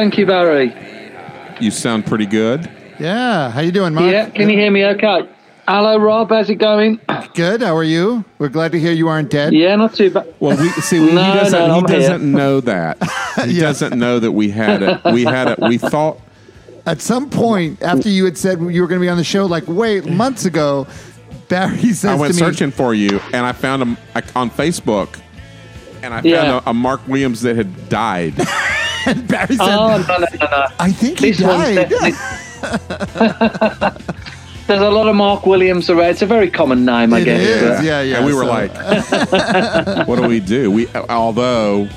thank 0.00 0.16
you, 0.16 0.24
Barry. 0.24 0.74
You 1.60 1.70
sound 1.70 2.06
pretty 2.06 2.24
good. 2.24 2.70
Yeah. 2.98 3.50
How 3.50 3.60
you 3.60 3.70
doing, 3.70 3.92
Mark? 3.92 4.10
Yeah, 4.10 4.30
can 4.30 4.48
you 4.48 4.56
hear 4.56 4.70
me 4.70 4.82
okay? 4.86 5.28
Hello, 5.68 5.98
Rob. 5.98 6.30
How's 6.30 6.48
it 6.48 6.54
going? 6.54 6.98
Good. 7.34 7.60
How 7.60 7.76
are 7.76 7.84
you? 7.84 8.24
We're 8.38 8.48
glad 8.48 8.72
to 8.72 8.80
hear 8.80 8.92
you 8.92 9.08
aren't 9.08 9.30
dead. 9.30 9.52
Yeah, 9.52 9.76
not 9.76 9.94
too 9.94 10.10
bad. 10.10 10.34
Well, 10.40 10.56
we 10.56 10.68
see 10.70 10.98
he 10.98 11.14
No, 11.14 11.34
doesn't. 11.34 11.68
no, 11.68 11.74
he 11.74 11.82
doesn't 11.82 12.32
know 12.32 12.60
that. 12.62 12.96
He 13.44 13.52
Yeah. 13.52 13.62
doesn't 13.64 13.96
know 13.98 14.18
that 14.18 14.32
we 14.32 14.50
had 14.50 14.82
it. 14.82 15.00
We 15.12 15.24
had 15.24 15.48
it. 15.48 15.58
We 15.60 15.76
thought. 15.78 16.18
At 16.86 17.00
some 17.02 17.28
point, 17.30 17.80
after 17.82 18.08
you 18.08 18.24
had 18.24 18.36
said 18.38 18.58
you 18.58 18.80
were 18.80 18.88
going 18.88 19.00
to 19.00 19.04
be 19.04 19.08
on 19.08 19.18
the 19.18 19.22
show, 19.24 19.44
like 19.46 19.64
wait, 19.68 20.06
months 20.06 20.44
ago, 20.46 20.86
Barry 21.48 21.76
says 21.92 22.04
I 22.06 22.14
went 22.16 22.34
to 22.34 22.40
me, 22.42 22.50
searching 22.50 22.70
for 22.70 22.94
you, 22.94 23.20
and 23.34 23.44
I 23.46 23.52
found 23.52 23.82
him 23.82 23.96
on 24.34 24.50
Facebook, 24.50 25.20
and 26.02 26.12
I 26.14 26.16
found 26.22 26.24
Yeah. 26.26 26.60
a, 26.66 26.70
a 26.70 26.74
Mark 26.74 27.06
Williams 27.06 27.42
that 27.42 27.54
had 27.56 27.88
died. 27.90 28.34
Barry 29.28 29.56
said, 29.56 29.60
Oh, 29.60 30.04
no, 30.08 30.16
no, 30.18 30.26
no, 30.40 30.46
no. 30.50 30.66
I 30.78 30.92
think 30.92 31.18
he 31.18 31.32
This 31.32 31.40
one's 31.40 31.74
died. 31.90 32.14
There's 34.66 34.82
a 34.82 34.90
lot 34.90 35.08
of 35.08 35.16
Mark 35.16 35.46
Williams 35.46 35.90
around. 35.90 36.10
It's 36.10 36.22
a 36.22 36.26
very 36.26 36.48
common 36.48 36.84
name, 36.84 37.12
I 37.12 37.20
It 37.20 37.24
guess. 37.24 37.40
is. 37.40 37.62
but- 37.78 37.84
Yeah, 37.84 38.02
yeah. 38.02 38.16
and 38.18 38.26
we 38.26 38.32
were 38.34 38.44
so- 38.44 38.48
like, 38.48 38.72
"What 40.08 40.20
do 40.20 40.28
we 40.28 40.38
do?" 40.38 40.70
We, 40.70 40.86
although 41.08 41.88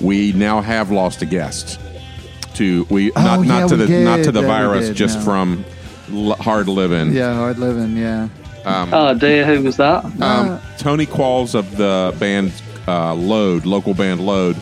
we 0.00 0.32
now 0.32 0.60
have 0.60 0.90
lost 0.90 1.22
a 1.22 1.26
guest 1.26 1.78
to 2.54 2.86
we 2.90 3.12
not 3.14 3.38
Oh, 3.38 3.42
yeah, 3.42 3.60
not 3.60 3.68
to 3.68 3.76
we 3.76 3.84
the 3.86 4.00
not 4.04 4.24
to 4.24 4.32
the 4.32 4.40
Yeah, 4.42 4.46
virus, 4.48 4.88
did, 4.88 4.96
just 4.96 5.18
yeah. 5.18 5.24
from 5.24 5.64
l- 6.12 6.34
hard 6.34 6.66
living. 6.68 7.12
yeah, 7.12 7.34
hard 7.34 7.58
living. 7.58 7.96
Yeah. 7.96 8.28
Oh 8.64 9.14
dear, 9.16 9.44
who 9.46 9.62
was 9.62 9.76
that? 9.76 10.04
Um, 10.20 10.60
Tony 10.78 11.06
Qualls 11.06 11.54
of 11.54 11.76
the 11.76 12.12
band 12.18 12.52
uh, 12.88 13.14
Load, 13.14 13.64
local 13.64 13.94
band 13.94 14.20
Load. 14.26 14.56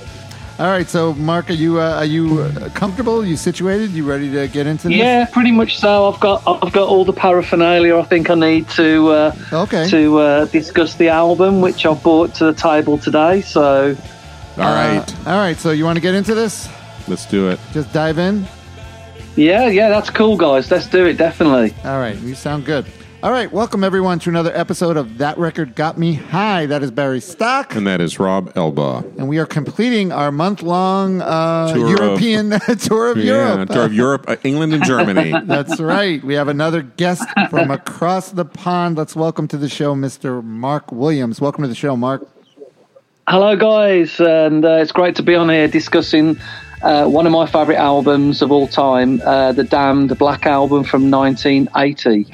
All 0.61 0.66
right. 0.66 0.86
So, 0.86 1.14
Mark, 1.14 1.48
are 1.48 1.55
you 1.55 1.80
uh, 1.80 1.94
are 1.97 2.05
you 2.05 2.41
uh, 2.42 2.69
comfortable? 2.75 3.25
you 3.25 3.36
situated? 3.39 3.92
You 3.92 4.05
ready 4.05 4.30
to 4.30 4.47
get 4.47 4.67
into 4.67 4.89
this? 4.89 4.97
Yeah, 4.98 5.25
pretty 5.25 5.52
much 5.52 5.78
so. 5.78 6.06
I've 6.12 6.20
got 6.20 6.42
I've 6.47 6.72
got 6.72 6.86
all 6.86 7.06
the 7.06 7.14
paraphernalia 7.14 7.97
I 7.97 8.02
think 8.02 8.28
I 8.28 8.34
need 8.34 8.69
to 8.70 9.08
uh, 9.08 9.34
Okay. 9.55 9.89
to 9.89 10.19
uh, 10.19 10.44
discuss 10.47 10.94
the 10.97 11.08
album, 11.08 11.62
which 11.62 11.86
I 11.86 11.94
brought 11.94 12.34
to 12.36 12.44
the 12.44 12.52
table 12.52 12.98
today. 12.98 13.41
So 13.41 13.97
All 14.58 14.64
right, 14.75 14.98
Uh, 15.27 15.30
all 15.30 15.39
right. 15.39 15.56
So, 15.56 15.70
you 15.70 15.84
want 15.86 15.97
to 15.97 16.02
get 16.02 16.14
into 16.14 16.34
this? 16.34 16.69
let's 17.08 17.24
do 17.24 17.48
it. 17.48 17.58
Just 17.72 17.91
dive 17.95 18.19
in. 18.19 18.47
yeah, 19.36 19.67
yeah, 19.69 19.89
that's 19.89 20.11
cool, 20.11 20.36
guys. 20.36 20.70
Let's 20.70 20.86
do 20.86 21.06
it. 21.06 21.17
Definitely. 21.17 21.74
All 21.84 21.98
right, 21.98 22.19
you 22.19 22.34
sound 22.34 22.67
good. 22.67 22.84
All 23.23 23.31
right, 23.33 23.53
welcome 23.53 23.85
everyone 23.85 24.19
to 24.21 24.31
another 24.31 24.51
episode 24.57 24.97
of 24.97 25.19
That 25.19 25.37
Record 25.37 25.75
Got 25.75 25.99
Me 25.99 26.15
High. 26.15 26.65
That 26.65 26.83
is 26.83 26.91
Barry 26.91 27.20
Stock, 27.20 27.75
And 27.75 27.86
that 27.86 28.01
is 28.01 28.19
Rob 28.19 28.51
Elba. 28.57 29.05
and 29.19 29.29
we 29.29 29.36
are 29.39 29.45
completing 29.45 30.11
our 30.11 30.33
month-long 30.33 31.20
uh, 31.20 31.75
Tour 31.75 31.85
of- 31.85 31.91
European 31.91 32.51
tour 32.79 33.11
of 33.11 33.19
Yeah, 33.19 33.53
Europe. 33.57 33.69
tour 33.69 33.85
of 33.85 33.92
Europe, 33.92 34.25
uh, 34.27 34.36
England, 34.42 34.73
and 34.73 34.83
Germany. 34.85 35.35
That's 35.45 35.79
right. 35.80 36.25
We 36.25 36.33
have 36.35 36.48
another 36.48 36.80
guest 36.80 37.23
from 37.51 37.70
across 37.70 38.30
the 38.30 38.47
pond. 38.47 38.97
Let's 38.97 39.14
welcome 39.14 39.47
to 39.48 39.59
the 39.59 39.69
show, 39.69 39.95
Mr. 39.95 40.42
Mark 40.42 40.91
Williams. 40.91 41.42
Welcome 41.42 41.63
to 41.63 41.69
the 41.69 41.75
show, 41.75 41.97
Mark. 41.98 42.27
Hello, 43.29 43.55
guys, 43.55 44.19
and 44.19 44.64
uh, 44.64 44.79
it's 44.80 44.92
great 44.92 45.14
to 45.17 45.23
be 45.23 45.35
on 45.35 45.51
here 45.51 45.69
discussing 45.69 46.39
uh, 46.83 47.07
one 47.07 47.27
of 47.27 47.33
my 47.33 47.45
favourite 47.47 47.77
albums 47.79 48.41
of 48.41 48.51
all 48.51 48.67
time, 48.67 49.20
uh, 49.27 49.53
the 49.53 49.63
Damned 49.63 50.17
Black 50.17 50.47
Album 50.47 50.85
from 50.85 51.11
1980. 51.11 52.27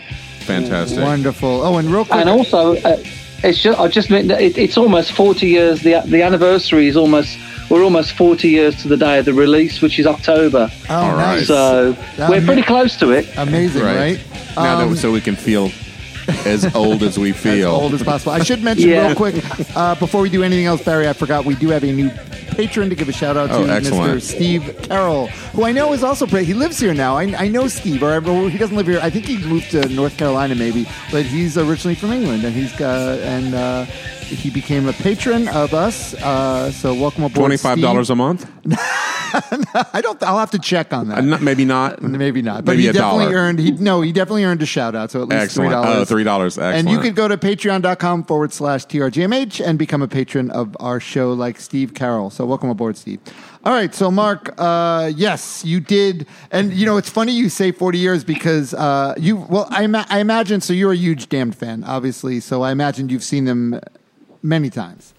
Fantastic. 0.46 1.02
Wonderful. 1.02 1.62
Oh, 1.62 1.76
and 1.78 1.88
real 1.90 2.04
quick, 2.04 2.16
And 2.20 2.28
also, 2.28 2.76
uh, 2.76 2.96
it's 3.42 3.58
just 3.62 3.78
I 3.78 3.88
just 3.88 4.10
meant 4.10 4.28
that 4.28 4.40
it, 4.40 4.56
it's 4.56 4.76
almost 4.78 5.12
40 5.12 5.46
years. 5.46 5.82
The 5.82 6.02
the 6.06 6.22
anniversary 6.22 6.88
is 6.88 6.96
almost 6.96 7.36
we're 7.68 7.82
almost 7.82 8.12
40 8.12 8.48
years 8.48 8.80
to 8.82 8.88
the 8.88 8.96
day 8.96 9.18
of 9.18 9.24
the 9.24 9.34
release, 9.34 9.82
which 9.82 9.98
is 9.98 10.06
October. 10.06 10.70
oh, 10.88 10.94
all 10.94 11.12
right. 11.16 11.36
nice. 11.38 11.46
So 11.48 11.92
That 12.16 12.30
we're 12.30 12.40
ma- 12.40 12.46
pretty 12.46 12.62
close 12.62 12.96
to 12.98 13.10
it. 13.10 13.26
Amazing, 13.36 13.82
right? 13.82 14.20
Now 14.56 14.78
Um, 14.80 14.90
that 14.94 14.96
so 14.98 15.10
we 15.12 15.20
can 15.20 15.34
feel 15.36 15.70
as 16.46 16.74
old 16.74 17.02
as 17.02 17.18
we 17.18 17.30
as 17.34 17.36
feel. 17.36 17.70
old 17.70 17.92
as 17.94 18.02
possible. 18.02 18.32
I 18.32 18.42
should 18.42 18.62
mention 18.62 18.88
Yeah. 18.88 19.08
real 19.08 19.16
quick 19.16 19.34
uh, 19.76 19.94
before 19.96 20.22
we 20.22 20.30
do 20.30 20.42
anything 20.44 20.66
else, 20.66 20.82
Barry. 20.82 21.08
I 21.08 21.12
forgot 21.12 21.44
we 21.44 21.54
do 21.56 21.68
have 21.70 21.82
a 21.84 21.92
new 21.92 22.10
patron 22.56 22.88
to 22.90 22.94
give 22.96 23.08
a 23.08 23.12
shout 23.12 23.36
out 23.36 23.48
to, 23.48 23.56
Oh, 23.56 23.66
Mr. 23.66 24.20
Steve 24.20 24.76
Carroll, 24.82 25.26
who 25.54 25.64
I 25.64 25.72
know 25.72 25.92
is 25.92 26.02
also 26.02 26.26
pretty. 26.26 26.46
He 26.46 26.54
lives 26.54 26.78
here 26.78 26.94
now. 26.94 27.16
I, 27.16 27.24
I 27.36 27.48
know 27.48 27.68
Steve, 27.68 28.02
or 28.02 28.20
he 28.50 28.58
doesn't 28.58 28.76
live 28.76 28.86
here. 28.86 29.00
I 29.02 29.10
think 29.10 29.26
he 29.26 29.38
moved 29.38 29.70
to 29.72 29.88
North 29.88 30.16
Carolina, 30.16 30.54
maybe, 30.54 30.86
but 31.12 31.24
he's 31.24 31.56
originally 31.58 31.94
from 31.94 32.12
England, 32.12 32.44
and 32.44 32.54
he's 32.54 32.72
uh, 32.80 33.20
and 33.22 33.54
uh, 33.54 33.84
he 33.84 34.50
became 34.50 34.88
a 34.88 34.92
patron 34.92 35.48
of 35.48 35.74
us. 35.74 36.14
Uh, 36.14 36.70
so 36.72 36.94
welcome 36.94 37.24
aboard, 37.24 37.36
Twenty-five 37.42 37.80
dollars 37.80 38.10
a 38.10 38.16
month? 38.16 38.50
I 39.92 40.00
don't. 40.00 40.22
I'll 40.22 40.38
have 40.38 40.50
to 40.52 40.58
check 40.58 40.92
on 40.92 41.08
that. 41.08 41.18
Uh, 41.18 41.20
not- 41.22 41.42
maybe 41.42 41.64
not. 41.64 42.02
Maybe 42.02 42.42
not, 42.42 42.64
but 42.64 42.72
Maybe 42.72 42.82
he 42.82 42.88
a 42.88 42.92
definitely 42.92 43.24
dollar. 43.26 43.36
earned. 43.36 43.58
He 43.58 43.70
no, 43.72 44.00
he 44.00 44.12
definitely 44.12 44.44
earned 44.44 44.62
a 44.62 44.66
shout 44.66 44.94
out. 44.94 45.10
So 45.10 45.22
at 45.22 45.28
least 45.28 45.42
Excellent. 45.42 45.68
three 45.68 45.74
dollars. 45.74 45.96
Oh, 45.96 46.04
three 46.04 46.24
dollars. 46.24 46.58
And 46.58 46.88
you 46.88 46.98
could 46.98 47.14
go 47.14 47.28
to 47.28 47.36
patreon.com 47.36 48.24
forward 48.24 48.52
slash 48.52 48.86
TRGMH 48.86 49.64
and 49.66 49.78
become 49.78 50.02
a 50.02 50.08
patron 50.08 50.50
of 50.50 50.76
our 50.80 51.00
show 51.00 51.32
like 51.32 51.60
Steve 51.60 51.94
Carroll. 51.94 52.30
So 52.30 52.44
welcome 52.46 52.70
aboard, 52.70 52.96
Steve. 52.96 53.20
All 53.64 53.72
right. 53.72 53.92
So, 53.92 54.12
Mark, 54.12 54.54
uh, 54.58 55.10
yes, 55.14 55.64
you 55.64 55.80
did. 55.80 56.28
And, 56.52 56.72
you 56.72 56.86
know, 56.86 56.98
it's 56.98 57.10
funny 57.10 57.32
you 57.32 57.48
say 57.48 57.72
40 57.72 57.98
years 57.98 58.22
because 58.22 58.72
uh, 58.74 59.14
you, 59.18 59.36
well, 59.38 59.66
I, 59.70 59.82
ima- 59.82 60.06
I 60.08 60.20
imagine, 60.20 60.60
so 60.60 60.72
you're 60.72 60.92
a 60.92 60.96
huge 60.96 61.28
Damned 61.28 61.56
fan, 61.56 61.82
obviously. 61.82 62.38
So 62.38 62.62
I 62.62 62.70
imagine 62.70 63.08
you've 63.08 63.24
seen 63.24 63.44
them 63.44 63.80
many 64.46 64.70
times. 64.70 65.12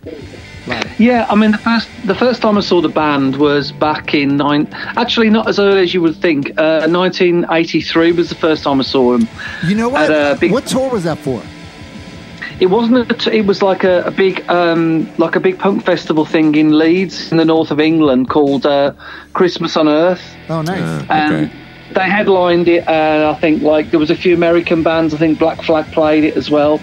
Live. 0.67 0.99
Yeah, 0.99 1.27
I 1.29 1.35
mean 1.35 1.51
the 1.51 1.57
first 1.69 1.87
the 2.05 2.15
first 2.15 2.41
time 2.41 2.57
I 2.57 2.61
saw 2.61 2.81
the 2.81 2.89
band 2.89 3.35
was 3.37 3.71
back 3.71 4.13
in 4.13 4.37
nine. 4.37 4.67
Actually, 5.03 5.29
not 5.29 5.47
as 5.47 5.59
early 5.59 5.81
as 5.83 5.93
you 5.93 6.01
would 6.01 6.15
think. 6.17 6.49
Uh, 6.57 6.87
1983 6.87 8.11
was 8.13 8.29
the 8.29 8.35
first 8.35 8.63
time 8.63 8.79
I 8.79 8.83
saw 8.83 9.17
them. 9.17 9.27
You 9.65 9.75
know 9.75 9.89
what? 9.89 10.09
At 10.11 10.35
a 10.37 10.39
big- 10.39 10.51
what 10.51 10.65
tour 10.65 10.89
was 10.89 11.03
that 11.03 11.17
for? 11.19 11.41
It 12.59 12.67
wasn't. 12.67 13.11
A 13.11 13.13
t- 13.13 13.37
it 13.37 13.45
was 13.45 13.61
like 13.61 13.83
a, 13.83 14.01
a 14.05 14.11
big, 14.11 14.43
um, 14.49 15.07
like 15.17 15.35
a 15.35 15.39
big 15.39 15.59
punk 15.59 15.85
festival 15.85 16.25
thing 16.25 16.55
in 16.55 16.77
Leeds, 16.77 17.31
in 17.31 17.37
the 17.37 17.45
north 17.45 17.69
of 17.71 17.79
England, 17.79 18.29
called 18.29 18.65
uh, 18.65 18.93
Christmas 19.33 19.77
on 19.77 19.87
Earth. 19.87 20.23
Oh, 20.49 20.61
nice. 20.63 20.79
Uh, 20.81 21.05
And 21.09 21.35
okay. 21.45 21.53
they 21.93 22.09
headlined 22.09 22.67
it, 22.67 22.87
and 22.87 23.23
I 23.25 23.35
think 23.35 23.61
like 23.61 23.91
there 23.91 23.99
was 23.99 24.09
a 24.09 24.15
few 24.15 24.33
American 24.33 24.81
bands. 24.81 25.13
I 25.13 25.17
think 25.17 25.37
Black 25.37 25.61
Flag 25.61 25.85
played 25.91 26.23
it 26.23 26.35
as 26.35 26.49
well. 26.49 26.79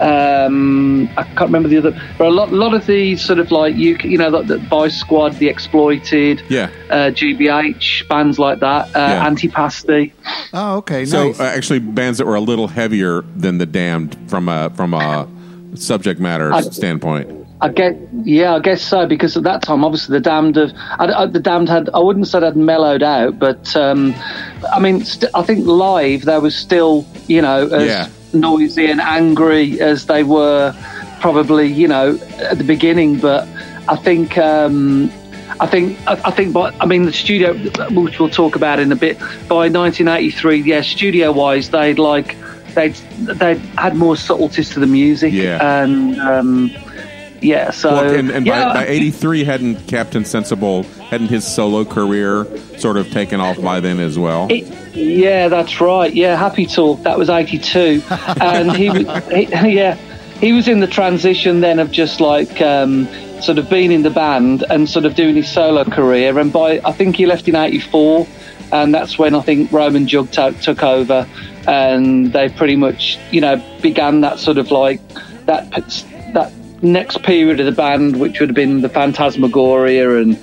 Um, 0.00 1.08
I 1.16 1.22
can't 1.22 1.40
remember 1.40 1.68
the 1.68 1.78
other, 1.78 2.00
but 2.18 2.26
a 2.26 2.30
lot, 2.30 2.52
lot 2.52 2.74
of 2.74 2.86
the 2.86 3.16
sort 3.16 3.38
of 3.38 3.50
like 3.50 3.74
you, 3.76 3.96
you 4.04 4.18
know, 4.18 4.28
like 4.28 4.46
the 4.46 4.58
Vice 4.58 4.96
Squad, 4.98 5.34
the 5.34 5.48
Exploited, 5.48 6.42
Yeah. 6.48 6.68
uh, 6.90 7.10
GBH 7.10 8.08
bands 8.08 8.38
like 8.38 8.60
that, 8.60 8.86
uh, 8.94 8.98
Yeah. 8.98 9.28
Antipasti. 9.28 10.12
oh, 10.52 10.76
okay. 10.78 11.04
So 11.04 11.28
nice. 11.28 11.40
uh, 11.40 11.44
actually, 11.44 11.78
bands 11.80 12.18
that 12.18 12.26
were 12.26 12.34
a 12.34 12.40
little 12.40 12.68
heavier 12.68 13.24
than 13.36 13.58
the 13.58 13.66
Damned 13.66 14.16
from 14.28 14.48
a 14.48 14.70
from 14.70 14.94
a 14.94 15.26
subject 15.74 16.20
matter 16.20 16.52
I- 16.52 16.60
standpoint. 16.62 17.30
I 17.60 17.68
get, 17.68 17.96
yeah, 18.24 18.56
I 18.56 18.58
guess 18.58 18.82
so 18.82 19.06
because 19.06 19.36
at 19.38 19.44
that 19.44 19.62
time, 19.62 19.84
obviously, 19.84 20.12
the 20.18 20.20
Damned 20.20 20.56
have, 20.56 20.72
I, 20.98 21.06
I, 21.22 21.26
the 21.26 21.40
Damned 21.40 21.68
had, 21.70 21.88
I 21.94 21.98
wouldn't 22.00 22.26
say 22.28 22.40
they'd 22.40 22.56
mellowed 22.56 23.02
out, 23.02 23.38
but 23.38 23.74
um, 23.74 24.14
I 24.74 24.80
mean, 24.80 25.02
st- 25.04 25.30
I 25.34 25.42
think 25.42 25.64
live 25.66 26.22
there 26.26 26.40
was 26.40 26.54
still, 26.54 27.06
you 27.26 27.40
know, 27.40 27.66
as 27.68 27.86
Yeah. 27.86 28.08
Noisy 28.34 28.86
and 28.86 29.00
angry 29.00 29.80
as 29.80 30.06
they 30.06 30.22
were 30.24 30.74
probably, 31.20 31.66
you 31.66 31.88
know, 31.88 32.18
at 32.38 32.58
the 32.58 32.64
beginning. 32.64 33.18
But 33.18 33.48
I 33.88 33.96
think, 33.96 34.36
um, 34.38 35.10
I 35.60 35.66
think, 35.66 35.98
I, 36.06 36.30
think, 36.30 36.52
but 36.52 36.74
I 36.80 36.86
mean, 36.86 37.04
the 37.04 37.12
studio, 37.12 37.54
which 37.90 38.18
we'll 38.18 38.28
talk 38.28 38.56
about 38.56 38.78
in 38.80 38.92
a 38.92 38.96
bit, 38.96 39.18
by 39.48 39.68
1983, 39.68 40.62
yeah, 40.62 40.82
studio 40.82 41.32
wise, 41.32 41.70
they'd 41.70 41.98
like, 41.98 42.36
they'd, 42.74 42.94
they'd 42.94 43.58
had 43.78 43.96
more 43.96 44.16
subtleties 44.16 44.70
to 44.70 44.80
the 44.80 44.86
music, 44.86 45.32
Yeah. 45.32 45.82
and. 45.82 46.20
Um, 46.20 46.70
yeah, 47.40 47.72
so 47.72 47.92
Well, 47.92 48.14
and, 48.14 48.30
and 48.30 48.46
yeah, 48.46 48.68
by, 48.68 48.74
by 48.74 48.86
'83, 48.86 49.44
hadn't 49.44 49.86
Captain 49.86 50.24
Sensible 50.24 50.86
hadn't 51.14 51.28
his 51.28 51.46
solo 51.46 51.84
career 51.84 52.44
sort 52.76 52.96
of 52.96 53.08
taken 53.12 53.40
off 53.40 53.60
by 53.62 53.78
then 53.78 54.00
as 54.00 54.18
well? 54.18 54.48
it- 54.50 54.66
yeah, 54.96 55.48
that's 55.48 55.80
right. 55.80 56.12
Yeah, 56.12 56.36
Happy 56.36 56.66
Talk. 56.66 57.02
That 57.02 57.18
was 57.18 57.28
'82, 57.30 58.02
and 58.40 58.72
he, 58.76 58.90
was- 58.90 59.26
he, 59.28 59.42
yeah, 59.74 59.94
he 60.40 60.52
was 60.52 60.66
in 60.68 60.80
the 60.80 60.86
transition 60.86 61.60
then 61.60 61.78
of 61.78 61.90
just 61.92 62.20
like 62.20 62.60
um, 62.60 63.06
sort 63.40 63.58
of 63.58 63.68
being 63.70 63.90
in 63.92 64.02
the 64.02 64.10
band 64.10 64.64
and 64.70 64.88
sort 64.88 65.04
of 65.04 65.14
doing 65.14 65.34
his 65.36 65.50
solo 65.50 65.84
career. 65.84 66.38
And 66.38 66.52
by 66.52 66.80
I 66.84 66.92
think 66.92 67.16
he 67.16 67.26
left 67.26 67.46
in 67.48 67.54
'84, 67.56 68.26
and 68.72 68.92
that's 68.94 69.18
when 69.18 69.34
I 69.34 69.40
think 69.40 69.70
Roman 69.72 70.06
Jugg 70.08 70.30
to- 70.32 70.52
took 70.62 70.82
over, 70.84 71.26
and 71.68 72.32
they 72.32 72.48
pretty 72.48 72.76
much 72.76 73.18
you 73.32 73.40
know 73.40 73.60
began 73.82 74.20
that 74.22 74.38
sort 74.40 74.58
of 74.58 74.70
like 74.70 75.00
that 75.46 75.70
that 76.34 76.52
next 76.82 77.22
period 77.24 77.58
of 77.60 77.66
the 77.66 77.72
band, 77.72 78.20
which 78.20 78.38
would 78.40 78.48
have 78.50 78.56
been 78.56 78.80
the 78.82 78.88
Phantasmagoria 78.90 80.18
and 80.18 80.38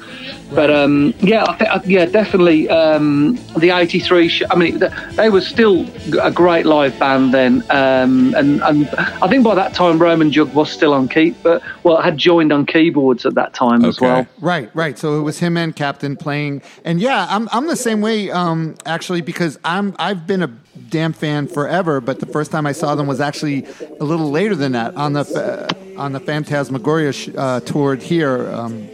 But 0.53 0.69
um, 0.69 1.13
yeah, 1.19 1.45
I 1.47 1.77
th- 1.79 1.85
yeah, 1.87 2.05
definitely 2.05 2.69
um, 2.69 3.39
the 3.57 3.69
'83. 3.69 4.27
Sh- 4.27 4.43
I 4.51 4.55
mean, 4.55 4.79
th- 4.79 4.91
they 5.15 5.29
were 5.29 5.41
still 5.41 5.85
a 6.21 6.29
great 6.31 6.65
live 6.65 6.97
band 6.99 7.33
then, 7.33 7.63
um, 7.69 8.33
and 8.35 8.61
and 8.63 8.89
I 8.89 9.27
think 9.29 9.43
by 9.45 9.55
that 9.55 9.73
time 9.73 9.97
Roman 9.97 10.31
Jugg 10.31 10.53
was 10.53 10.69
still 10.69 10.93
on 10.93 11.07
key, 11.07 11.31
but 11.41 11.61
well, 11.83 12.01
had 12.01 12.17
joined 12.17 12.51
on 12.51 12.65
keyboards 12.65 13.25
at 13.25 13.35
that 13.35 13.53
time 13.53 13.85
as 13.85 14.01
well. 14.01 14.27
Right, 14.41 14.69
right. 14.75 14.97
So 14.97 15.17
it 15.17 15.21
was 15.21 15.39
him 15.39 15.55
and 15.55 15.73
Captain 15.75 16.17
playing, 16.17 16.61
and 16.83 16.99
yeah, 16.99 17.27
I'm 17.29 17.47
I'm 17.53 17.67
the 17.67 17.77
same 17.77 18.01
way. 18.01 18.29
Um, 18.29 18.75
actually, 18.85 19.21
because 19.21 19.57
I'm 19.63 19.95
I've 19.99 20.27
been 20.27 20.43
a 20.43 20.47
damn 20.89 21.13
fan 21.13 21.47
forever, 21.47 22.01
but 22.01 22.19
the 22.19 22.25
first 22.25 22.51
time 22.51 22.65
I 22.67 22.73
saw 22.73 22.95
them 22.95 23.07
was 23.07 23.21
actually 23.21 23.65
a 23.99 24.03
little 24.03 24.29
later 24.29 24.55
than 24.55 24.73
that 24.73 24.95
on 24.95 25.13
the 25.13 25.23
fa- 25.23 25.69
on 25.97 26.11
the 26.11 26.19
Phantasmagoria 26.19 27.13
sh- 27.13 27.29
uh, 27.37 27.61
tour 27.61 27.95
here, 27.95 28.51
um, 28.51 28.89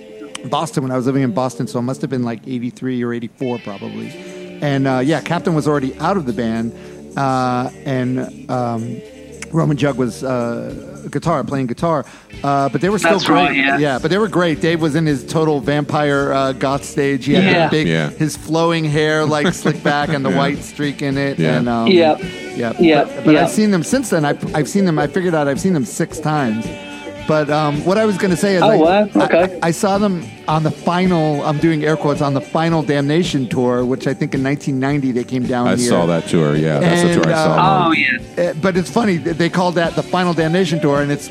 Boston 0.45 0.83
when 0.83 0.91
I 0.91 0.95
was 0.97 1.05
living 1.05 1.23
in 1.23 1.31
Boston. 1.33 1.67
So 1.67 1.79
it 1.79 1.83
must 1.83 2.01
have 2.01 2.09
been 2.09 2.23
like 2.23 2.41
'83 2.47 3.03
or 3.03 3.13
'84 3.13 3.59
probably. 3.59 4.09
And 4.61 4.87
uh, 4.87 4.99
yeah, 5.03 5.21
Captain 5.21 5.53
was 5.53 5.67
already 5.67 5.97
out 5.99 6.17
of 6.17 6.25
the 6.25 6.33
band, 6.33 6.73
uh, 7.17 7.69
and. 7.85 8.49
Um, 8.49 9.01
Roman 9.53 9.77
Jugg 9.77 9.95
was 9.97 10.25
uh, 10.25 11.07
guitar, 11.09 11.41
playing 11.45 11.67
guitar, 11.67 12.05
uh, 12.43 12.67
but 12.67 12.81
they 12.81 12.89
were 12.89 12.99
still 12.99 13.11
That's 13.13 13.23
great. 13.23 13.57
right, 13.57 13.79
yeah. 13.79 13.97
but 13.97 14.11
they 14.11 14.17
were 14.17 14.27
great. 14.27 14.59
Dave 14.59 14.81
was 14.81 14.93
in 14.93 15.05
his 15.05 15.25
total 15.25 15.61
vampire 15.61 16.33
uh, 16.33 16.51
goth 16.51 16.83
stage. 16.83 17.23
He 17.23 17.33
had 17.33 17.45
Yeah. 17.45 17.69
big, 17.69 17.87
Yeah. 17.87 18.09
his 18.09 18.35
flowing 18.35 18.83
hair 18.83 19.23
like 19.25 19.53
slick 19.53 19.81
back 19.81 20.09
and 20.09 20.25
the 20.25 20.29
Yeah. 20.31 20.37
white 20.37 20.57
streak 20.63 21.01
in 21.01 21.17
it. 21.17 21.39
Yeah. 21.39 21.59
And, 21.59 21.69
um, 21.69 21.87
Yeah. 21.87 22.17
yeah, 22.57 22.73
Yeah. 22.77 23.03
But, 23.05 23.23
but 23.23 23.33
Yeah. 23.35 23.43
I've 23.45 23.51
seen 23.51 23.71
them 23.71 23.83
since 23.83 24.09
then. 24.09 24.25
I've, 24.25 24.53
I've 24.53 24.67
seen 24.67 24.83
them. 24.83 24.99
I 24.99 25.07
figured 25.07 25.33
out 25.33 25.47
I've 25.47 25.61
seen 25.61 25.71
them 25.73 25.85
six 25.85 26.19
times. 26.19 26.65
But 27.27 27.49
um, 27.49 27.83
what 27.83 27.97
I 27.97 28.05
was 28.05 28.17
going 28.17 28.31
to 28.31 28.37
say 28.37 28.55
is, 28.55 28.61
Oh, 28.61 28.69
I, 28.69 28.75
wow. 29.03 29.09
Okay. 29.25 29.59
I, 29.61 29.67
I 29.67 29.71
saw 29.71 29.97
them 29.97 30.23
on 30.47 30.63
the 30.63 30.71
final. 30.71 31.43
I'm 31.43 31.57
doing 31.57 31.83
air 31.83 31.97
quotes 31.97 32.21
on 32.21 32.33
the 32.33 32.41
final 32.41 32.81
Damnation 32.83 33.49
tour, 33.49 33.83
which 33.85 34.07
I 34.07 34.13
think 34.13 34.33
in 34.33 34.43
1990 34.43 35.11
they 35.11 35.23
came 35.25 35.45
down 35.45 35.67
I 35.67 35.75
here. 35.75 35.89
saw 35.89 36.05
that 36.05 36.27
tour. 36.27 36.55
Yeah, 36.55 36.79
that's 36.79 37.01
the 37.03 37.13
tour 37.21 37.27
I 37.27 37.33
saw. 37.35 37.87
Oh 37.87 37.91
yeah, 37.91 38.49
Uh, 38.51 38.53
but 38.61 38.77
it's 38.77 38.89
funny 38.89 39.17
they 39.17 39.49
called 39.49 39.75
that 39.75 39.95
the 39.95 40.03
final 40.03 40.33
Damnation 40.33 40.79
tour, 40.79 41.01
and 41.01 41.11
it's 41.11 41.27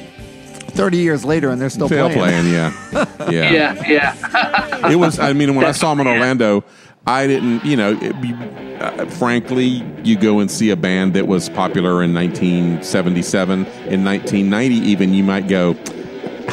30 0.76 0.98
years 0.98 1.24
later, 1.24 1.48
and 1.48 1.58
they're 1.60 1.70
still 1.70 1.86
Still 1.88 2.10
playing. 2.10 2.18
playing, 2.20 2.52
yeah, 2.52 2.72
yeah. 3.30 3.50
yeah, 3.50 3.84
yeah. 3.88 4.90
It 4.90 4.96
was. 4.96 5.18
I 5.18 5.32
mean, 5.32 5.54
when 5.54 5.64
I 5.64 5.72
saw 5.72 5.94
them 5.94 6.06
in 6.06 6.12
Orlando, 6.12 6.64
I 7.06 7.26
didn't. 7.26 7.64
You 7.64 7.76
know, 7.76 7.98
it, 8.00 8.20
be- 8.20 8.34
uh, 8.80 9.06
frankly, 9.06 9.84
you 10.04 10.16
go 10.18 10.40
and 10.40 10.50
see 10.50 10.70
a 10.70 10.76
band 10.76 11.14
that 11.14 11.26
was 11.28 11.48
popular 11.48 12.02
in 12.02 12.12
1977, 12.12 13.60
in 13.86 14.04
1990, 14.04 14.74
even 14.76 15.14
you 15.14 15.22
might 15.24 15.48
go, 15.48 15.74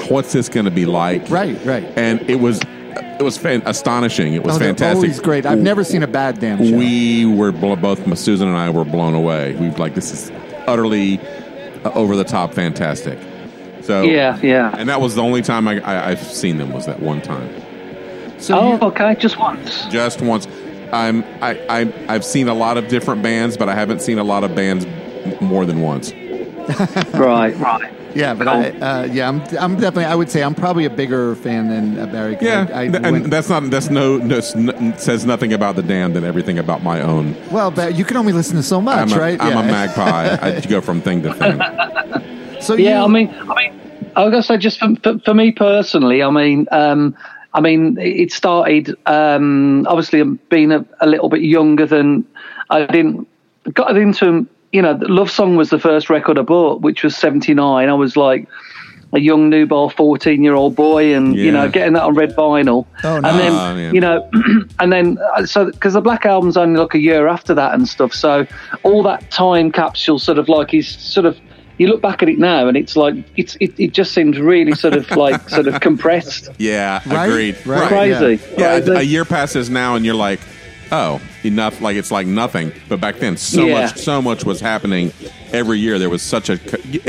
"What's 0.10 0.32
this 0.34 0.50
going 0.50 0.66
to 0.66 0.72
be 0.72 0.86
like?" 0.86 1.30
Right, 1.30 1.58
right. 1.66 1.84
And 1.98 2.22
it 2.30 2.36
was, 2.40 2.62
it 2.62 3.22
was 3.24 3.38
fan- 3.38 3.64
astonishing. 3.66 4.34
It 4.34 4.44
was 4.44 4.56
Oh, 4.56 4.60
they're 4.60 4.70
fantastic. 4.70 4.96
Always 4.98 5.20
great. 5.20 5.46
I've 5.46 5.60
never 5.60 5.84
seen 5.84 6.04
a 6.04 6.08
bad 6.08 6.40
damn 6.40 6.60
show. 6.64 6.78
We 6.78 7.26
were 7.26 7.52
bl- 7.52 7.76
both 7.76 8.18
Susan 8.18 8.48
and 8.48 8.58
I 8.58 8.70
were 8.70 8.86
blown 8.86 9.16
away. 9.16 9.56
We 9.56 9.70
were 9.70 9.78
like 9.78 9.96
this 9.96 10.12
is 10.12 10.32
utterly 10.68 11.20
uh, 11.84 11.92
over 11.94 12.16
the 12.16 12.24
top, 12.24 12.54
fantastic. 12.54 13.18
So 13.82 14.04
Yeah, 14.04 14.40
yeah. 14.42 14.74
and 14.78 14.88
that 14.88 15.02
was 15.02 15.16
the 15.16 15.22
only 15.22 15.42
time 15.42 15.68
I, 15.68 15.82
I, 15.82 16.12
I've 16.12 16.24
seen 16.24 16.58
them 16.58 16.72
was 16.72 16.86
that 16.86 17.02
one 17.02 17.22
time, 17.22 17.50
so 18.44 18.58
Oh, 18.60 18.68
you, 18.74 18.80
okay, 18.90 19.16
just 19.20 19.38
once. 19.40 19.86
just 19.88 20.22
once. 20.22 20.48
I'm 20.92 21.24
I, 21.42 21.58
I 21.70 21.94
I've 22.08 22.26
seen 22.26 22.48
a 22.48 22.54
lot 22.54 22.78
of 22.78 22.88
different 22.88 23.24
bands, 23.24 23.58
but 23.58 23.68
I 23.70 23.74
haven't 23.76 24.02
seen 24.02 24.20
a 24.20 24.24
lot 24.24 24.44
of 24.44 24.54
bands 24.56 24.86
more 25.42 25.66
than 25.66 25.82
once. 25.82 26.12
right, 27.14 27.56
right. 27.58 27.94
yeah, 28.16 28.34
but 28.34 28.48
I, 28.48 28.70
uh, 28.70 29.04
yeah, 29.12 29.28
I'm, 29.28 29.42
I'm 29.60 29.74
definitely. 29.76 30.06
I 30.06 30.16
would 30.16 30.30
say 30.30 30.44
I'm 30.44 30.56
probably 30.56 30.86
a 30.86 30.90
bigger 30.90 31.36
fan 31.36 31.68
than 31.70 32.00
uh, 32.00 32.06
Barry. 32.06 32.36
'cause 32.36 32.44
Yeah, 32.44 32.68
I, 32.74 32.82
I 32.82 32.84
and 32.86 33.04
went- 33.12 33.30
that's 33.32 33.50
not 33.50 33.70
that's 33.70 33.90
no, 33.90 34.18
no 34.18 34.40
says 34.98 35.26
nothing 35.26 35.52
about 35.54 35.76
the 35.76 35.84
damned 35.84 36.16
and 36.16 36.26
everything 36.26 36.58
about 36.60 36.84
my 36.84 37.02
own. 37.02 37.36
well, 37.52 37.72
but 37.72 37.96
you 37.96 38.06
can 38.06 38.18
only 38.18 38.32
listen 38.34 38.56
to 38.58 38.64
so 38.64 38.80
much, 38.80 38.98
I'm 38.98 39.12
a, 39.12 39.20
right? 39.20 39.42
I'm 39.42 39.54
yeah. 39.54 39.60
a 39.62 39.66
magpie. 39.66 40.38
I 40.42 40.62
go 40.70 40.80
from 40.80 41.02
thing 41.02 41.24
to 41.24 41.34
thing. 41.34 42.62
So 42.62 42.76
Yeah, 42.76 43.00
you, 43.00 43.06
I 43.06 43.08
mean, 43.08 43.30
I 43.50 43.56
mean, 43.56 43.82
I 44.16 44.24
was 44.24 44.32
gonna 44.32 44.44
say 44.44 44.58
just 44.58 44.80
for, 44.80 44.96
for, 45.04 45.20
for 45.20 45.34
me 45.34 45.52
personally, 45.52 46.22
I 46.24 46.30
mean, 46.30 46.68
um, 46.72 47.16
I 47.54 47.62
mean, 47.62 47.98
it 48.00 48.32
started 48.32 48.96
um, 49.06 49.86
obviously 49.88 50.24
being 50.50 50.72
a, 50.72 50.86
a 51.02 51.08
little 51.08 51.30
bit 51.30 51.42
younger 51.42 51.86
than 51.86 52.26
I 52.70 52.86
didn't 52.86 53.28
got 53.74 53.96
into. 53.98 54.48
You 54.72 54.82
know, 54.82 54.98
Love 55.02 55.30
Song 55.30 55.56
was 55.56 55.70
the 55.70 55.78
first 55.80 56.10
record 56.10 56.40
I 56.40 56.42
bought, 56.42 56.82
which 56.82 57.04
was 57.04 57.16
'79. 57.16 57.88
I 57.90 57.94
was 57.94 58.18
like 58.18 58.48
a 59.16 59.20
young 59.20 59.48
newborn 59.48 59.92
14 59.92 60.44
year 60.44 60.56
old 60.56 60.76
boy, 60.76 61.14
and 61.14 61.36
you 61.36 61.52
know, 61.52 61.70
getting 61.70 61.94
that 61.94 62.02
on 62.02 62.16
red 62.16 62.36
vinyl, 62.36 62.88
Oh, 63.04 63.18
and 63.18 63.26
then 63.26 63.52
Oh, 63.52 63.76
man. 63.76 63.94
you 63.94 64.02
know, 64.02 64.28
and 64.80 64.92
then 64.92 65.20
uh, 65.36 65.46
so 65.46 65.66
because 65.70 65.94
the 65.94 66.02
Black 66.02 66.26
Album's 66.26 66.58
only 66.58 66.80
like 66.80 66.96
a 66.96 67.00
year 67.00 67.28
after 67.28 67.54
that 67.54 67.76
and 67.76 67.88
stuff, 67.88 68.14
so 68.14 68.48
all 68.82 69.04
that 69.04 69.30
time 69.30 69.72
capsule 69.72 70.18
sort 70.18 70.40
of 70.40 70.50
like 70.50 70.74
is 70.74 70.88
sort 70.88 71.28
of. 71.28 71.40
You 71.78 71.88
look 71.88 72.02
back 72.02 72.22
at 72.22 72.30
it 72.30 72.38
now, 72.38 72.68
and 72.68 72.78
it's 72.78 72.96
like 72.96 73.16
it's 73.36 73.56
it, 73.60 73.74
it 73.80 73.94
just 73.94 74.14
seems 74.14 74.40
really 74.40 74.74
sort 74.74 74.94
of 74.94 75.10
like 75.12 75.50
sort 75.58 75.68
of 75.68 75.82
compressed, 75.82 76.50
Yeah, 76.60 77.02
Right? 77.06 77.28
agreed. 77.28 77.66
Right. 77.66 77.88
crazy, 77.88 78.44
Yeah, 78.58 78.80
crazy. 78.80 78.92
a, 78.92 78.98
a 78.98 79.02
year 79.02 79.26
passes 79.26 79.70
now, 79.70 79.96
and 79.96 80.06
you're 80.06 80.14
like, 80.16 80.40
oh, 80.92 81.20
enough. 81.44 81.82
Like 81.82 81.96
it's 81.98 82.12
like 82.12 82.28
nothing. 82.28 82.72
But 82.90 83.02
back 83.02 83.18
then, 83.18 83.38
so 83.38 83.66
Yeah. 83.66 83.82
much, 83.86 83.98
so 83.98 84.22
much 84.22 84.46
was 84.46 84.60
happening 84.62 85.12
every 85.52 85.80
year. 85.80 85.98
There 85.98 86.10
was 86.12 86.22
such 86.22 86.50
a 86.50 86.60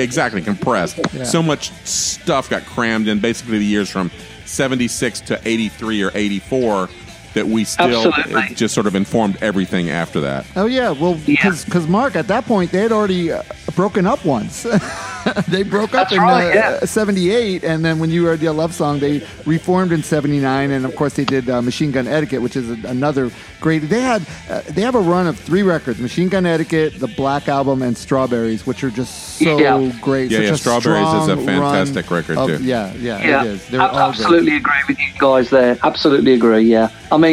exactly 0.00 0.40
compressed. 0.40 0.98
Yeah. 1.12 1.24
So 1.24 1.42
much 1.42 1.70
stuff 1.84 2.48
got 2.48 2.64
crammed 2.64 3.06
in. 3.06 3.18
Basically, 3.20 3.58
the 3.58 3.64
years 3.66 3.90
from 3.90 4.10
'76 4.46 5.20
to 5.22 5.40
'83 5.46 6.02
or 6.02 6.10
'84 6.14 6.88
that 7.34 7.46
we 7.46 7.64
still 7.64 8.06
Absolutely. 8.06 8.42
it 8.52 8.56
just 8.56 8.74
sort 8.74 8.86
of 8.86 8.94
informed 8.94 9.36
everything 9.42 9.90
after 9.90 10.20
that. 10.20 10.46
Oh 10.56 10.66
yeah, 10.66 10.90
well, 10.90 11.16
Yeah. 11.26 11.50
because 11.64 11.86
Mark 11.88 12.16
at 12.16 12.28
that 12.28 12.44
point 12.46 12.70
they 12.72 12.78
had 12.80 12.92
already 12.92 13.32
uh, 13.32 13.42
broken 13.76 14.06
up 14.06 14.24
once. 14.24 14.62
they 15.48 15.62
broke 15.62 15.94
up 15.94 16.08
That's 16.10 16.12
in 16.12 16.20
right, 16.20 16.50
uh, 16.50 16.54
yeah. 16.54 16.84
'78, 16.84 17.64
and 17.64 17.84
then 17.84 17.98
when 17.98 18.10
you 18.10 18.24
heard 18.26 18.40
your 18.42 18.52
love 18.52 18.74
song, 18.74 18.98
they 18.98 19.26
reformed 19.46 19.90
in 19.92 20.02
'79, 20.02 20.70
and 20.70 20.84
of 20.84 20.94
course 20.96 21.14
they 21.14 21.24
did 21.24 21.48
uh, 21.48 21.62
Machine 21.62 21.90
Gun 21.90 22.06
Etiquette, 22.06 22.42
which 22.42 22.56
is 22.56 22.70
a, 22.70 22.88
another 22.88 23.30
great. 23.60 23.78
They 23.88 24.00
had 24.02 24.22
uh, 24.50 24.60
they 24.68 24.82
have 24.82 24.94
a 24.94 25.00
run 25.00 25.26
of 25.26 25.38
three 25.38 25.62
records: 25.62 25.98
Machine 25.98 26.28
Gun 26.28 26.44
Etiquette, 26.46 27.00
the 27.00 27.08
Black 27.08 27.48
Album, 27.48 27.82
and 27.82 27.96
Strawberries, 27.96 28.66
which 28.66 28.84
are 28.84 28.90
just 28.90 29.38
so 29.38 29.58
Yeah. 29.58 29.92
great. 30.02 30.30
Yeah, 30.30 30.40
yeah, 30.40 30.54
Strawberries 30.56 31.08
is 31.22 31.28
a 31.28 31.36
fantastic 31.38 32.10
record, 32.10 32.36
of- 32.38 32.48
too. 32.58 32.62
Yeah, 32.62 32.92
yeah, 32.94 33.22
Yeah, 33.26 33.44
it 33.44 33.46
is. 33.48 33.68
They're 33.68 33.80
ab- 33.80 33.90
all 33.90 33.96
great. 33.96 34.08
absolutely 34.20 34.56
agree 34.56 34.82
with 34.88 34.98
you 35.00 35.08
guys 35.18 35.48
there. 35.50 35.78
Absolutely 35.82 36.34
agree. 36.34 36.62
Yeah, 36.62 36.90
I 37.10 37.16
mean, 37.16 37.23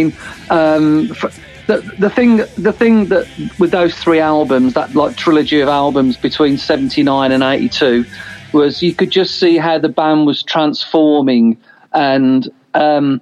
um, 0.49 1.11
f 1.11 1.39
the 1.67 1.77
the 1.99 2.09
thing 2.09 2.37
the 2.57 2.73
thing 2.73 3.05
that 3.07 3.27
with 3.59 3.71
those 3.71 3.95
three 3.95 4.19
albums, 4.19 4.73
that 4.73 4.95
like 4.95 5.15
trilogy 5.15 5.61
of 5.61 5.69
albums 5.69 6.17
between 6.17 6.57
seventy 6.57 7.03
nine 7.03 7.31
and 7.31 7.43
eighty 7.43 7.69
two, 7.69 8.05
was 8.53 8.81
you 8.81 8.93
could 8.93 9.11
just 9.11 9.39
see 9.39 9.57
how 9.57 9.77
the 9.77 9.89
band 9.89 10.25
was 10.25 10.43
transforming, 10.43 11.57
and 11.93 12.49
um, 12.73 13.21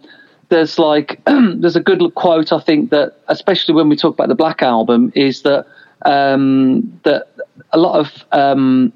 there's 0.49 0.79
like 0.79 1.21
there's 1.25 1.75
a 1.75 1.81
good 1.81 2.01
quote 2.15 2.51
I 2.51 2.59
think 2.59 2.89
that 2.91 3.17
especially 3.27 3.75
when 3.75 3.89
we 3.89 3.95
talk 3.95 4.13
about 4.13 4.29
the 4.29 4.35
Black 4.35 4.61
album 4.61 5.11
is 5.15 5.43
that 5.43 5.65
um, 6.05 6.99
that 7.03 7.27
a 7.71 7.77
lot 7.77 7.99
of 7.99 8.25
um, 8.31 8.93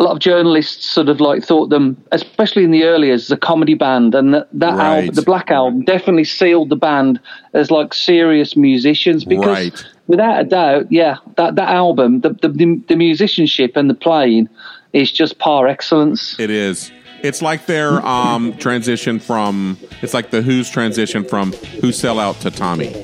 a 0.00 0.02
lot 0.02 0.12
of 0.12 0.18
journalists 0.18 0.86
sort 0.86 1.10
of 1.10 1.20
like 1.20 1.44
thought 1.44 1.68
them, 1.68 2.02
especially 2.10 2.64
in 2.64 2.70
the 2.70 2.84
early 2.84 3.08
years, 3.08 3.24
as 3.24 3.30
a 3.30 3.36
comedy 3.36 3.74
band, 3.74 4.14
and 4.14 4.32
that, 4.32 4.48
that 4.52 4.74
Right. 4.74 5.00
album, 5.02 5.14
the 5.14 5.22
Black 5.22 5.50
Album, 5.50 5.82
definitely 5.84 6.24
sealed 6.24 6.70
the 6.70 6.76
band 6.76 7.20
as 7.52 7.70
like 7.70 7.92
serious 7.92 8.56
musicians 8.56 9.26
because, 9.26 9.46
Right. 9.46 9.84
without 10.06 10.40
a 10.40 10.44
doubt, 10.44 10.86
yeah, 10.90 11.16
that 11.36 11.56
that 11.56 11.68
album, 11.68 12.20
the 12.22 12.30
the, 12.30 12.82
the 12.88 12.96
musicianship 12.96 13.76
and 13.76 13.90
the 13.90 13.94
playing 13.94 14.48
is 14.94 15.12
just 15.12 15.38
par 15.38 15.68
excellence. 15.68 16.34
It 16.40 16.50
is. 16.50 16.90
It's 17.22 17.42
like 17.42 17.66
their 17.66 18.04
um, 18.06 18.56
transition 18.56 19.18
from. 19.18 19.76
It's 20.00 20.14
like 20.14 20.30
the 20.30 20.40
Who's 20.40 20.70
transition 20.70 21.22
from 21.24 21.52
Who 21.82 21.92
Sell 21.92 22.18
Out 22.18 22.40
to 22.40 22.50
Tommy. 22.50 22.94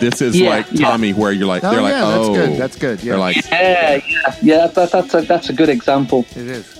This 0.00 0.20
is 0.22 0.38
Yeah, 0.38 0.50
like 0.50 0.66
yeah. 0.72 0.88
Tommy, 0.90 1.12
where 1.12 1.32
you're 1.32 1.46
like, 1.46 1.62
Oh, 1.64 1.70
they're 1.70 1.82
like, 1.82 1.92
yeah, 1.92 2.00
that's 2.10 2.28
oh, 2.28 2.34
good, 2.34 2.58
that's 2.58 2.76
good, 2.76 3.02
yeah. 3.02 3.12
They're 3.12 3.18
like, 3.20 3.50
Yeah, 3.50 4.00
yeah, 4.06 4.34
yeah. 4.42 4.66
That, 4.68 4.90
that's 4.90 5.14
a 5.14 5.20
that's 5.22 5.48
a 5.48 5.52
good 5.52 5.68
example. 5.68 6.24
It 6.30 6.36
is. 6.48 6.78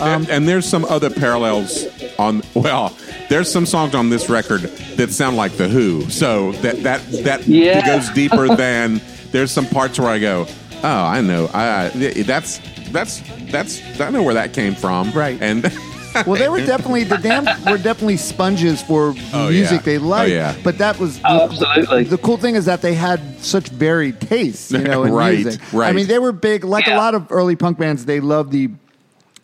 and, 0.00 0.24
um, 0.24 0.26
and 0.30 0.48
there's 0.48 0.66
some 0.66 0.84
other 0.86 1.10
parallels 1.10 1.86
on. 2.18 2.42
Well, 2.54 2.94
there's 3.28 3.50
some 3.50 3.66
songs 3.66 3.94
on 3.94 4.10
this 4.10 4.28
record 4.28 4.62
that 4.96 5.10
sound 5.10 5.36
like 5.36 5.52
the 5.56 5.68
Who. 5.68 6.08
So 6.10 6.52
that 6.62 6.82
that 6.82 7.00
that 7.24 7.46
Yeah. 7.46 7.84
goes 7.86 8.08
deeper 8.10 8.48
than. 8.56 9.00
There's 9.30 9.52
some 9.52 9.66
parts 9.66 9.96
where 9.98 10.08
I 10.08 10.18
go, 10.18 10.46
oh, 10.82 10.88
I 11.04 11.20
know, 11.20 11.48
I 11.54 11.90
that's 12.26 12.60
that's 12.90 13.22
that's 13.52 13.80
I 14.00 14.10
know 14.10 14.24
where 14.24 14.34
that 14.34 14.52
came 14.52 14.74
from, 14.74 15.12
Right. 15.12 15.40
And 15.40 15.62
Well, 16.26 16.38
they 16.38 16.48
were 16.48 16.64
definitely 16.64 17.04
the 17.04 17.18
damn 17.18 17.44
were 17.64 17.78
definitely 17.78 18.16
sponges 18.16 18.82
for 18.82 19.14
Oh, 19.32 19.48
music 19.50 19.78
yeah. 19.80 19.84
they 19.84 19.98
oh, 19.98 20.02
liked. 20.02 20.30
Oh, 20.30 20.34
yeah. 20.34 20.56
But 20.64 20.78
that 20.78 20.98
was 20.98 21.20
Oh, 21.24 21.44
absolutely. 21.44 22.04
The 22.04 22.18
cool 22.18 22.36
thing 22.36 22.54
is 22.56 22.64
that 22.66 22.82
they 22.82 22.94
had 22.94 23.20
such 23.40 23.68
varied 23.68 24.20
tastes, 24.20 24.72
you 24.72 24.78
know, 24.78 25.04
in 25.04 25.12
Right, 25.20 25.38
music. 25.44 25.60
I 25.74 25.92
mean, 25.92 26.06
they 26.06 26.18
were 26.18 26.32
big, 26.32 26.64
like 26.64 26.86
a 26.88 26.94
lot 26.96 27.14
of 27.14 27.30
early 27.30 27.56
punk 27.56 27.78
bands. 27.78 28.04
They 28.06 28.20
loved 28.20 28.50
the 28.52 28.70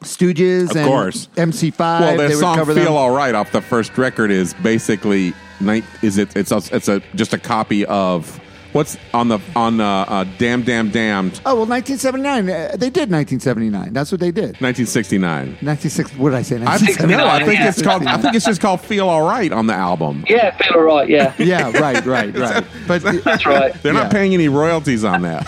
Stooges 0.02 0.70
Of 0.70 0.76
and 0.76 0.86
course. 0.86 1.28
MC5. 1.36 1.78
Well, 1.78 2.10
they 2.10 2.16
their 2.18 2.28
would 2.28 2.36
song 2.38 2.56
cover 2.56 2.74
"Feel 2.74 2.84
them. 2.84 2.92
All 2.94 3.10
Right" 3.10 3.34
off 3.34 3.50
the 3.52 3.62
first 3.62 3.96
record 3.96 4.30
is 4.30 4.52
basically 4.54 5.32
night. 5.58 5.84
Is 6.02 6.18
it? 6.18 6.36
It's 6.36 6.52
a, 6.52 6.60
it's 6.70 6.88
a 6.88 7.00
just 7.14 7.32
a 7.32 7.38
copy 7.38 7.86
of 7.86 8.38
what's 8.76 8.98
on 9.14 9.28
the 9.28 9.40
on 9.56 9.80
uh, 9.80 10.04
uh, 10.06 10.24
Damn 10.38 10.62
Damn 10.62 10.90
Damned 10.90 11.40
Oh 11.46 11.56
well, 11.56 11.66
1979. 11.66 12.48
Uh, 12.48 12.76
they 12.76 12.90
did 12.90 13.10
1979. 13.10 13.92
That's 13.92 14.12
what 14.12 14.20
they 14.20 14.30
did. 14.30 14.60
1969. 14.60 15.58
96. 15.62 16.14
What 16.16 16.30
did 16.30 16.36
I 16.36 16.42
say? 16.42 16.62
I 16.64 16.78
think 16.78 17.00
no. 17.08 17.26
I 17.26 17.44
think 17.44 17.58
yeah. 17.58 17.68
it's 17.68 17.82
called. 17.82 18.04
I 18.06 18.18
think 18.18 18.34
it's 18.34 18.44
just 18.44 18.60
called 18.60 18.80
Feel 18.80 19.08
All 19.08 19.26
Right 19.26 19.50
on 19.52 19.66
the 19.66 19.74
album. 19.74 20.24
Yeah, 20.28 20.56
feel 20.56 20.74
all 20.74 20.82
right. 20.82 21.08
Yeah, 21.08 21.34
Yeah, 21.38 21.72
right, 21.78 22.04
right, 22.04 22.36
right. 22.36 22.64
But 22.86 23.02
that's 23.02 23.46
right. 23.46 23.72
They're 23.82 23.94
Yeah. 23.94 24.02
not 24.04 24.12
paying 24.12 24.34
any 24.34 24.48
royalties 24.48 25.04
on 25.04 25.22
that. 25.22 25.44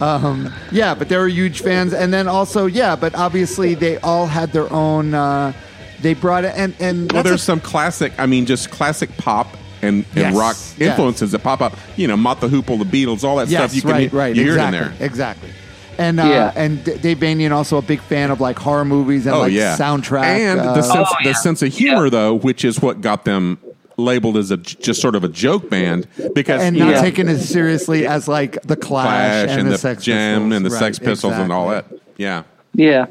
yeah, 0.72 0.94
but 0.94 1.08
they 1.08 1.16
were 1.16 1.28
huge 1.28 1.62
fans, 1.62 1.92
and 1.92 2.12
then 2.12 2.28
also 2.28 2.66
yeah, 2.66 2.96
but 2.96 3.14
obviously 3.14 3.74
they 3.74 3.98
all 3.98 4.26
had 4.26 4.52
their 4.52 4.72
own. 4.72 5.14
Uh, 5.14 5.52
they 6.00 6.14
brought 6.14 6.44
it, 6.44 6.54
and 6.56 6.74
and 6.80 7.12
well, 7.12 7.22
there's 7.22 7.42
a- 7.42 7.44
some 7.44 7.60
classic. 7.60 8.12
I 8.18 8.26
mean, 8.26 8.46
just 8.46 8.70
classic 8.70 9.14
pop 9.18 9.48
and, 9.82 10.04
and 10.04 10.06
Yes, 10.14 10.34
rock 10.34 10.56
yeah. 10.78 10.90
influences 10.90 11.32
that 11.32 11.40
pop 11.42 11.60
up. 11.60 11.76
You 11.96 12.08
know, 12.08 12.16
Mott 12.16 12.40
the 12.40 12.48
Hoople, 12.48 12.78
the 12.78 12.84
Beatles, 12.84 13.24
all 13.24 13.36
that 13.36 13.48
yes, 13.48 13.60
stuff. 13.72 13.74
You 13.74 13.82
can 13.82 13.90
right, 13.90 14.12
right, 14.12 14.36
you 14.36 14.42
hear 14.42 14.52
exactly, 14.52 14.78
it 14.78 14.82
in 14.82 14.98
there. 14.98 15.06
exactly. 15.06 15.50
And 15.98 16.20
uh, 16.20 16.24
Yeah. 16.24 16.52
and 16.56 16.82
Dave 16.84 17.18
Vanian 17.18 17.50
also 17.52 17.76
a 17.76 17.82
big 17.82 18.00
fan 18.00 18.30
of 18.30 18.40
like 18.40 18.58
horror 18.58 18.84
movies 18.84 19.26
and 19.26 19.34
Oh 19.36 19.40
like 19.40 19.52
yeah, 19.52 19.76
soundtrack 19.76 20.22
and 20.24 20.60
uh, 20.60 20.74
the 20.74 20.82
sense 20.82 21.08
Oh, 21.10 21.14
the 21.24 21.34
sense 21.34 21.62
of 21.62 21.72
humor 21.72 22.04
Yeah. 22.04 22.10
though, 22.10 22.34
which 22.34 22.64
is 22.64 22.80
what 22.80 23.00
got 23.00 23.24
them 23.24 23.58
labeled 23.98 24.38
as 24.38 24.50
a 24.50 24.56
just 24.56 24.98
sort 25.02 25.14
of 25.14 25.24
a 25.24 25.28
joke 25.28 25.68
band 25.68 26.06
because 26.34 26.62
and 26.62 26.78
not 26.78 26.94
know, 26.94 27.00
taken 27.02 27.28
as 27.28 27.46
seriously 27.46 28.06
as 28.06 28.26
like 28.28 28.60
the 28.62 28.76
Clash, 28.76 29.04
Clash 29.06 29.48
and, 29.50 29.60
and, 29.60 29.68
the, 29.68 29.72
the, 29.72 29.78
Sex 29.78 30.02
Gem 30.02 30.16
Pistols. 30.44 30.56
and 30.56 30.64
the 30.64 30.70
Right, 30.70 30.78
Sex 30.78 30.98
Pistols 30.98 31.34
and 31.34 31.52
all 31.52 31.68
that. 31.68 31.84
Yeah. 32.16 32.44
Yeah. 32.72 33.06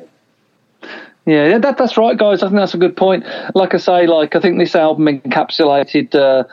Yeah, 1.29 1.59
that, 1.59 1.77
that's 1.77 1.95
right, 1.95 2.17
guys. 2.17 2.41
I 2.41 2.47
think 2.47 2.57
that's 2.57 2.73
a 2.73 2.79
good 2.79 2.97
point. 2.97 3.23
Like 3.53 3.75
I 3.75 3.77
say, 3.77 4.07
like 4.07 4.35
I 4.35 4.39
think 4.39 4.57
this 4.57 4.73
album 4.73 5.05
encapsulated. 5.05 6.15
Uh, 6.15 6.43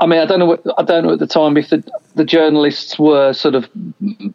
I 0.00 0.06
mean, 0.06 0.20
I 0.20 0.24
don't 0.24 0.38
know. 0.38 0.46
What, 0.46 0.62
I 0.78 0.82
don't 0.84 1.04
know 1.04 1.12
at 1.12 1.18
the 1.18 1.26
time 1.26 1.58
if 1.58 1.68
the 1.68 1.84
the 2.14 2.24
journalists 2.24 2.98
were 2.98 3.34
sort 3.34 3.54
of 3.54 3.68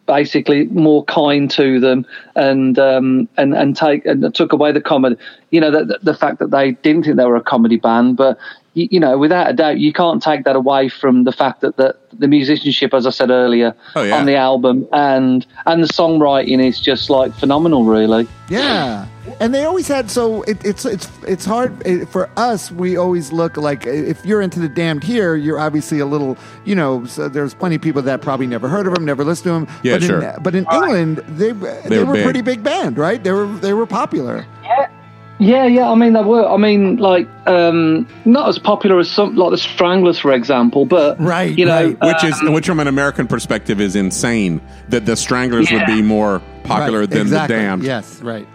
basically 0.06 0.66
more 0.66 1.04
kind 1.06 1.50
to 1.50 1.80
them 1.80 2.06
and 2.36 2.78
um, 2.78 3.28
and 3.38 3.54
and 3.54 3.74
take 3.76 4.06
and 4.06 4.32
took 4.36 4.52
away 4.52 4.70
the 4.70 4.80
comedy. 4.80 5.16
You 5.50 5.60
know, 5.62 5.72
the, 5.72 5.98
the 6.00 6.14
fact 6.14 6.38
that 6.38 6.52
they 6.52 6.72
didn't 6.72 7.02
think 7.02 7.16
they 7.16 7.24
were 7.24 7.34
a 7.34 7.42
comedy 7.42 7.76
band, 7.76 8.16
but 8.16 8.38
you, 8.78 8.88
you 8.90 9.00
know, 9.00 9.18
without 9.18 9.50
a 9.50 9.52
doubt, 9.52 9.78
you 9.78 9.92
can't 9.92 10.22
take 10.22 10.44
that 10.44 10.56
away 10.56 10.88
from 10.88 11.24
the 11.24 11.32
fact 11.32 11.60
that 11.60 11.76
the, 11.76 11.96
the 12.12 12.28
musicianship, 12.28 12.94
as 12.94 13.06
I 13.06 13.10
said 13.10 13.30
earlier, 13.30 13.74
Oh, 13.96 14.02
yeah. 14.02 14.16
on 14.16 14.26
the 14.26 14.36
album 14.36 14.86
and 14.92 15.44
and 15.66 15.82
the 15.82 15.88
songwriting 15.88 16.64
is 16.64 16.80
just 16.80 17.10
like 17.10 17.32
phenomenal, 17.34 17.84
really. 17.84 18.26
Yeah, 18.48 19.06
and 19.40 19.52
they 19.54 19.64
always 19.64 19.88
had 19.88 20.10
so 20.10 20.42
it, 20.42 20.64
it's 20.64 20.84
it's 20.84 21.10
it's 21.26 21.44
hard 21.44 21.86
it, 21.86 22.08
for 22.08 22.30
us. 22.36 22.70
We 22.70 22.96
always 22.96 23.32
look 23.32 23.56
like 23.56 23.86
if 23.86 24.24
you're 24.24 24.40
into 24.40 24.60
the 24.60 24.68
Damned 24.68 25.04
here, 25.04 25.36
you're 25.36 25.58
obviously 25.58 25.98
a 25.98 26.06
little 26.06 26.36
you 26.64 26.74
know. 26.74 27.04
So 27.06 27.28
there's 27.28 27.54
plenty 27.54 27.76
of 27.76 27.82
people 27.82 28.02
that 28.02 28.22
probably 28.22 28.46
never 28.46 28.68
heard 28.68 28.86
of 28.86 28.94
them, 28.94 29.04
never 29.04 29.24
listened 29.24 29.44
to 29.44 29.50
them. 29.66 29.80
Yeah, 29.82 29.98
but 29.98 30.02
sure. 30.02 30.22
In, 30.22 30.42
but 30.42 30.54
in 30.54 30.66
England, 30.72 31.18
they 31.28 31.52
they, 31.52 31.98
were 31.98 32.06
were 32.06 32.20
a 32.20 32.22
pretty 32.22 32.40
big 32.40 32.62
band, 32.62 32.96
right? 32.96 33.22
They 33.22 33.32
were 33.32 33.46
they 33.46 33.74
were 33.74 33.86
popular. 33.86 34.46
Yeah, 34.62 34.88
yeah. 35.38 35.66
Yeah. 35.66 35.90
I 35.90 35.94
mean, 35.94 36.12
they 36.12 36.22
were. 36.22 36.46
I 36.48 36.56
mean, 36.56 36.96
like, 36.96 37.28
um, 37.46 38.06
not 38.24 38.48
as 38.48 38.58
popular 38.58 38.98
as 38.98 39.10
some, 39.10 39.36
like 39.36 39.50
the 39.50 39.58
Stranglers, 39.58 40.18
for 40.18 40.32
example. 40.32 40.84
But 40.84 41.20
Right, 41.20 41.56
you 41.56 41.64
know, 41.64 41.96
right. 42.00 42.14
Which 42.14 42.24
is 42.24 42.40
which 42.50 42.66
from 42.66 42.80
an 42.80 42.88
American 42.88 43.26
perspective 43.26 43.80
is 43.80 43.96
insane 43.96 44.60
that 44.88 45.06
the 45.06 45.16
Stranglers 45.16 45.70
would 45.70 45.86
be 45.86 46.02
more 46.02 46.40
popular 46.64 47.00
Right, 47.00 47.10
than 47.10 47.20
exactly. 47.22 47.56
the 47.56 47.62
Damned. 47.62 47.82
Yes, 47.84 48.20
right. 48.22 48.46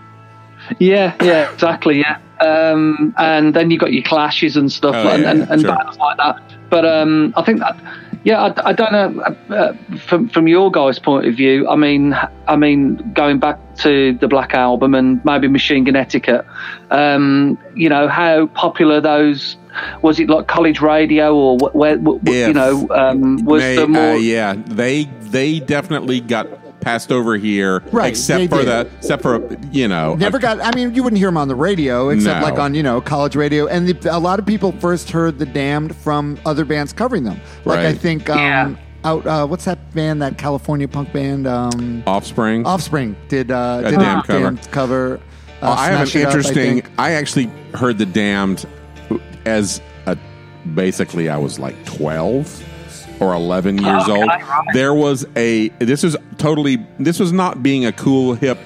yeah, 0.79 1.15
yeah, 1.21 1.51
exactly, 1.51 1.99
yeah. 1.99 2.19
Um, 2.39 3.13
and 3.17 3.53
then 3.53 3.71
you 3.71 3.77
got 3.77 3.93
your 3.93 4.03
clashes 4.03 4.57
and 4.57 4.71
stuff, 4.71 4.95
Oh, 4.95 5.07
and, 5.09 5.23
yeah, 5.23 5.31
and, 5.31 5.41
and 5.49 5.61
sure. 5.61 5.75
bands 5.75 5.97
like 5.97 6.17
that. 6.17 6.41
But 6.69 6.85
um, 6.85 7.33
I 7.37 7.41
think 7.43 7.59
that, 7.59 7.77
yeah, 8.23 8.41
I, 8.41 8.69
I 8.69 8.73
don't 8.73 8.91
know. 8.91 9.21
Uh, 9.21 9.53
uh, 9.53 9.73
from 9.97 10.29
from 10.29 10.47
your 10.47 10.71
guys' 10.71 10.99
point 10.99 11.25
of 11.27 11.35
view, 11.35 11.67
I 11.67 11.75
mean, 11.75 12.15
I 12.47 12.55
mean, 12.55 12.95
going 13.13 13.39
back 13.39 13.59
to 13.77 14.13
the 14.13 14.27
Black 14.27 14.53
Album 14.53 14.93
and 14.95 15.23
maybe 15.25 15.47
Machine 15.47 15.83
Gun 15.83 15.95
Etiquette, 15.95 16.45
um, 16.91 17.57
you 17.75 17.89
know, 17.89 18.07
how 18.07 18.47
popular 18.47 19.01
those 19.01 19.57
was 20.01 20.19
it 20.19 20.29
like 20.29 20.47
college 20.47 20.79
radio 20.81 21.35
or 21.35 21.57
wh- 21.57 21.75
where, 21.75 21.97
wh- 21.97 22.21
wh- 22.23 22.29
If 22.29 22.47
you 22.47 22.53
know, 22.53 22.87
um, 22.91 23.43
was 23.43 23.63
the 23.63 23.87
more 23.87 24.13
uh, 24.13 24.15
yeah, 24.15 24.55
they 24.67 25.05
they 25.21 25.59
definitely 25.59 26.21
got 26.21 26.47
passed 26.83 27.11
over 27.11 27.35
here, 27.37 27.81
Right, 27.91 28.09
Except 28.09 28.49
for 28.49 28.57
did. 28.57 28.67
the 28.67 28.89
except 28.97 29.21
for 29.21 29.57
you 29.71 29.87
know 29.87 30.15
Never 30.15 30.37
a- 30.37 30.41
got. 30.41 30.59
I 30.61 30.75
mean, 30.75 30.93
you 30.93 31.03
wouldn't 31.03 31.17
hear 31.17 31.27
them 31.29 31.37
on 31.37 31.47
the 31.47 31.55
radio 31.55 32.09
except 32.09 32.41
No. 32.41 32.45
like 32.49 32.59
on 32.59 32.75
you 32.75 32.83
know 32.83 33.01
college 33.01 33.35
radio, 33.35 33.67
and 33.67 33.87
the, 33.87 34.15
a 34.15 34.19
lot 34.19 34.39
of 34.39 34.45
people 34.45 34.71
first 34.73 35.09
heard 35.11 35.39
the 35.39 35.45
Damned 35.45 35.95
from 35.95 36.37
other 36.45 36.65
bands 36.65 36.93
covering 36.93 37.23
them. 37.23 37.39
Like 37.65 37.79
I 37.79 37.93
think 37.93 38.29
um, 38.29 38.37
Yeah. 38.39 38.75
out. 39.05 39.25
Uh, 39.25 39.45
what's 39.47 39.65
that 39.65 39.93
band? 39.93 40.21
That 40.21 40.37
California 40.37 40.87
punk 40.87 41.11
band. 41.13 41.47
Um, 41.47 42.03
Offspring. 42.07 42.65
Offspring 42.65 43.15
did 43.29 43.51
uh, 43.51 43.81
A 43.85 43.89
did 43.91 43.99
Damned 43.99 44.23
cover. 44.25 44.39
Damned 44.39 44.71
cover. 44.71 45.19
Uh, 45.61 45.65
Oh, 45.65 45.71
I 45.71 45.87
have 45.91 46.13
an 46.13 46.21
It 46.21 46.25
Up, 46.25 46.33
I 46.33 46.37
interesting. 46.37 46.83
I, 46.97 47.11
actually 47.11 47.49
heard 47.73 47.97
the 47.97 48.05
Damned 48.05 48.65
as 49.45 49.79
a 50.07 50.17
basically 50.75 51.29
I 51.29 51.37
was 51.37 51.57
like 51.59 51.85
twelve 51.85 52.61
or 53.23 53.33
eleven 53.33 53.77
years 53.77 54.03
Okay, 54.03 54.11
old. 54.11 54.27
right. 54.27 54.65
There 54.73 54.93
was 54.93 55.25
a. 55.35 55.69
This 55.79 56.03
is 56.03 56.15
totally. 56.37 56.85
This 56.99 57.19
was 57.19 57.31
not 57.31 57.63
being 57.63 57.85
a 57.85 57.91
cool 57.91 58.33
hip 58.35 58.57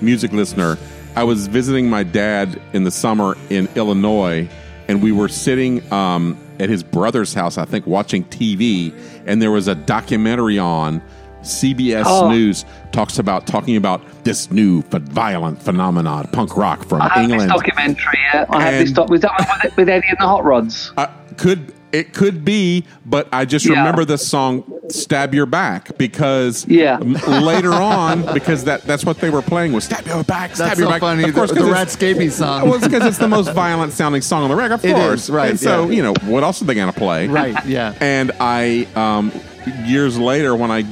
music 0.00 0.32
listener. 0.32 0.78
I 1.14 1.24
was 1.24 1.46
visiting 1.46 1.88
my 1.88 2.02
dad 2.02 2.60
in 2.72 2.84
the 2.84 2.90
summer 2.90 3.36
in 3.50 3.68
Illinois, 3.74 4.48
and 4.88 5.02
we 5.02 5.12
were 5.12 5.28
sitting 5.28 5.90
um, 5.92 6.36
at 6.60 6.68
his 6.68 6.82
brother's 6.82 7.32
house. 7.34 7.56
I 7.58 7.64
think 7.64 7.86
watching 7.86 8.24
TV, 8.24 8.92
and 9.26 9.40
there 9.40 9.50
was 9.50 9.68
a 9.68 9.74
documentary 9.74 10.58
on. 10.58 11.02
CBS 11.42 12.02
Oh. 12.06 12.28
News 12.28 12.64
talks 12.90 13.20
about 13.20 13.46
talking 13.46 13.76
about 13.76 14.02
this 14.24 14.50
new 14.50 14.82
violent 14.82 15.62
phenomenon, 15.62 16.26
punk 16.32 16.56
rock 16.56 16.84
from 16.88 17.00
I 17.02 17.08
have 17.08 17.22
England. 17.22 17.42
this 17.42 17.48
documentary. 17.56 18.18
Yeah, 18.34 18.46
I 18.50 18.62
have 18.62 18.84
this. 18.84 18.90
Doc- 18.90 19.08
was 19.10 19.20
that 19.20 19.60
with, 19.62 19.76
with 19.76 19.88
Eddie 19.88 20.08
and 20.08 20.16
the 20.18 20.26
Hot 20.26 20.44
Rods? 20.44 20.90
Uh, 20.96 21.06
could 21.36 21.72
it 21.92 22.12
could 22.12 22.44
be, 22.44 22.84
but 23.06 23.28
I 23.32 23.44
just 23.44 23.64
Yeah. 23.64 23.78
remember 23.78 24.04
the 24.04 24.18
song 24.18 24.64
"Stab 24.90 25.34
Your 25.34 25.46
Back" 25.46 25.96
because 25.98 26.66
Yeah. 26.68 26.98
later 26.98 27.72
on, 27.72 28.26
because 28.34 28.64
that 28.64 28.82
that's 28.86 29.04
what 29.04 29.18
they 29.20 29.30
were 29.30 29.42
playing 29.42 29.72
was 29.72 29.84
"Stab 29.84 30.06
Your 30.06 30.22
Back." 30.24 30.54
Stab 30.56 30.68
That's 30.68 30.78
your 30.80 30.88
so 30.88 30.92
back. 30.92 31.00
funny. 31.00 31.24
Of 31.24 31.34
course, 31.34 31.50
the, 31.50 31.54
the 31.56 31.60
'cause 31.62 31.70
Rat 31.70 32.02
it's- 32.02 32.34
song. 32.36 32.62
Well, 32.64 32.74
it's 32.74 32.86
because 32.86 33.06
it's 33.06 33.18
the 33.18 33.28
most 33.28 33.52
violent 33.52 33.92
sounding 33.92 34.22
song 34.22 34.42
on 34.44 34.50
the 34.50 34.56
record, 34.56 34.74
of 34.74 34.84
It 34.84 34.94
course. 34.94 35.24
is, 35.24 35.30
right, 35.30 35.50
And 35.50 35.60
so 35.60 35.86
yeah. 35.88 35.96
you 35.96 36.02
know 36.02 36.14
what 36.26 36.42
else 36.42 36.60
are 36.60 36.64
they 36.66 36.74
going 36.74 36.92
to 36.92 36.98
play? 36.98 37.28
right. 37.28 37.54
Yeah. 37.66 37.92
And 38.00 38.32
I, 38.40 38.86
um, 38.96 39.32
years 39.86 40.18
later, 40.18 40.54
when 40.54 40.70
I 40.70 40.84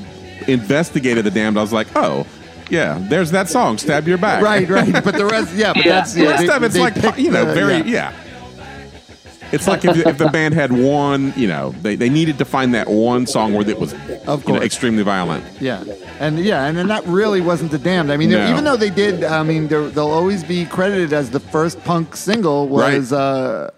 investigated 0.46 1.24
the 1.24 1.30
Damned, 1.30 1.58
I 1.58 1.62
was 1.62 1.72
like, 1.72 1.88
oh, 1.96 2.26
yeah, 2.70 2.98
there's 3.08 3.30
that 3.32 3.48
song, 3.50 3.78
"Stab 3.78 4.08
Your 4.08 4.18
Back." 4.18 4.42
right. 4.42 4.68
Right. 4.68 4.92
But 5.04 5.16
the 5.16 5.26
rest. 5.26 5.54
Yeah. 5.54 5.72
But 5.74 5.84
Yeah. 5.84 5.92
that's 5.92 6.14
The 6.14 6.22
yeah. 6.22 6.30
rest 6.30 6.46
they- 6.46 6.52
of 6.52 6.62
it's 6.62 6.76
like 6.78 7.18
you 7.18 7.30
know 7.30 7.44
the- 7.44 7.54
very 7.54 7.82
yeah. 7.82 8.12
It's 9.52 9.66
like 9.68 9.84
if, 9.84 9.96
if 10.06 10.18
the 10.18 10.28
band 10.28 10.54
had 10.54 10.72
one, 10.72 11.32
you 11.36 11.46
know, 11.46 11.70
they, 11.82 11.94
they 11.96 12.08
needed 12.08 12.38
to 12.38 12.44
find 12.44 12.74
that 12.74 12.88
one 12.88 13.26
song 13.26 13.52
where 13.54 13.68
it 13.68 13.78
was, 13.78 13.92
Of 13.92 14.00
you 14.08 14.14
know, 14.16 14.36
course. 14.58 14.62
extremely 14.64 15.02
violent. 15.02 15.44
Yeah, 15.60 15.84
and 16.18 16.38
yeah, 16.40 16.64
and, 16.66 16.76
and 16.78 16.90
that 16.90 17.06
really 17.06 17.40
wasn't 17.40 17.70
the 17.70 17.78
damned. 17.78 18.10
I 18.10 18.16
mean, 18.16 18.30
No. 18.30 18.50
even 18.50 18.64
though 18.64 18.76
they 18.76 18.90
did, 18.90 19.22
I 19.24 19.42
mean, 19.42 19.68
they're- 19.68 19.88
they'll 19.90 20.10
always 20.10 20.42
be 20.42 20.64
credited 20.66 21.12
as 21.12 21.30
the 21.30 21.40
first 21.40 21.82
punk 21.84 22.16
single 22.16 22.68
was 22.68 23.12
uh, 23.12 23.70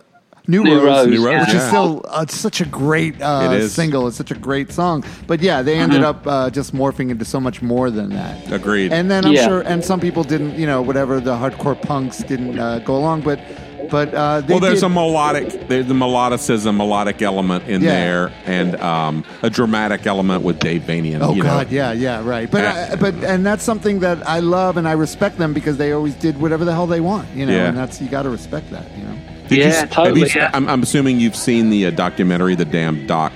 New, 0.48 0.62
New 0.62 0.76
Rose, 0.76 0.84
Rose, 0.84 1.06
New 1.08 1.26
Rose, 1.26 1.46
which 1.46 1.54
is 1.56 1.62
still 1.66 2.04
uh, 2.08 2.20
it's 2.22 2.36
such 2.36 2.60
a 2.60 2.64
great 2.66 3.20
uh, 3.20 3.50
It 3.50 3.62
is. 3.62 3.72
single. 3.74 4.06
It's 4.06 4.16
such 4.16 4.30
a 4.30 4.36
great 4.36 4.70
song. 4.70 5.02
But 5.26 5.40
yeah, 5.40 5.60
they 5.62 5.76
ended 5.76 6.04
up 6.04 6.24
uh, 6.24 6.50
just 6.50 6.72
morphing 6.72 7.10
into 7.10 7.24
so 7.24 7.40
much 7.40 7.62
more 7.62 7.90
than 7.90 8.10
that. 8.10 8.52
Agreed. 8.52 8.92
And 8.92 9.10
then 9.10 9.24
I'm 9.24 9.32
Yeah. 9.32 9.46
sure, 9.48 9.60
and 9.62 9.84
some 9.84 9.98
people 9.98 10.22
didn't, 10.22 10.56
you 10.56 10.64
know, 10.66 10.80
whatever 10.82 11.18
the 11.20 11.34
hardcore 11.34 11.80
punks 11.82 12.18
didn't 12.18 12.58
uh, 12.60 12.78
go 12.78 12.94
along, 12.96 13.22
but 13.22 13.40
but 13.90 14.12
uh, 14.14 14.40
they 14.42 14.54
well, 14.54 14.60
there's 14.60 14.80
did, 14.80 14.86
a 14.86 14.88
melodic, 14.94 15.68
there's 15.68 15.86
the 15.86 15.94
melodicism, 15.94 16.76
melodic 16.76 17.22
element 17.22 17.64
in 17.68 17.82
Yeah. 17.82 17.90
there, 17.90 18.32
and 18.44 18.76
um, 18.80 19.24
a 19.42 19.50
dramatic 19.50 20.06
element 20.06 20.42
with 20.44 20.58
Dave 20.58 20.82
Vanian. 20.82 21.20
Oh 21.22 21.34
you 21.34 21.42
God, 21.42 21.70
know. 21.70 21.76
yeah, 21.76 21.92
yeah, 21.92 22.22
right. 22.24 22.50
But 22.50 22.62
Yeah. 22.62 22.88
uh, 22.92 22.96
but 22.96 23.14
and 23.24 23.44
that's 23.46 23.62
something 23.62 24.00
that 24.00 24.26
I 24.28 24.40
love 24.40 24.76
and 24.76 24.86
I 24.88 24.92
respect 24.92 25.38
them 25.38 25.52
because 25.52 25.76
they 25.76 25.92
always 25.92 26.14
did 26.14 26.40
whatever 26.40 26.64
the 26.64 26.72
hell 26.74 26.86
they 26.86 27.00
want, 27.00 27.28
you 27.34 27.46
know. 27.46 27.52
Yeah. 27.52 27.68
And 27.68 27.76
that's 27.78 28.00
you 28.00 28.08
got 28.08 28.22
to 28.22 28.30
respect 28.30 28.70
that, 28.70 28.84
you 28.96 29.04
know. 29.04 29.16
Did 29.48 29.58
Yeah, 29.58 29.64
s- 29.66 29.80
have 29.80 29.90
totally, 29.90 30.20
you 30.22 30.26
yeah. 30.34 30.50
I'm, 30.52 30.68
I'm 30.68 30.82
assuming 30.82 31.20
you've 31.20 31.36
seen 31.36 31.70
the 31.70 31.86
uh, 31.86 31.90
documentary, 31.92 32.54
the 32.56 32.64
damn 32.64 33.06
doc. 33.06 33.32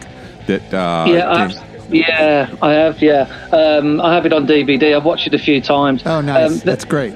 That 0.47 0.63
uh, 0.75 1.07
yeah, 1.09 1.31
I've- 1.31 1.55
yeah, 1.93 2.49
I 2.63 2.73
have. 2.73 3.03
Yeah, 3.03 3.23
um, 3.53 4.01
I 4.01 4.15
have 4.15 4.25
it 4.25 4.33
on 4.33 4.47
DVD. 4.47 4.97
I've 4.97 5.05
watched 5.05 5.27
it 5.27 5.35
a 5.35 5.39
few 5.39 5.61
times. 5.61 6.03
Oh, 6.07 6.21
nice. 6.21 6.51
Um, 6.53 6.59
the, 6.59 6.65
that's 6.65 6.85
great. 6.85 7.15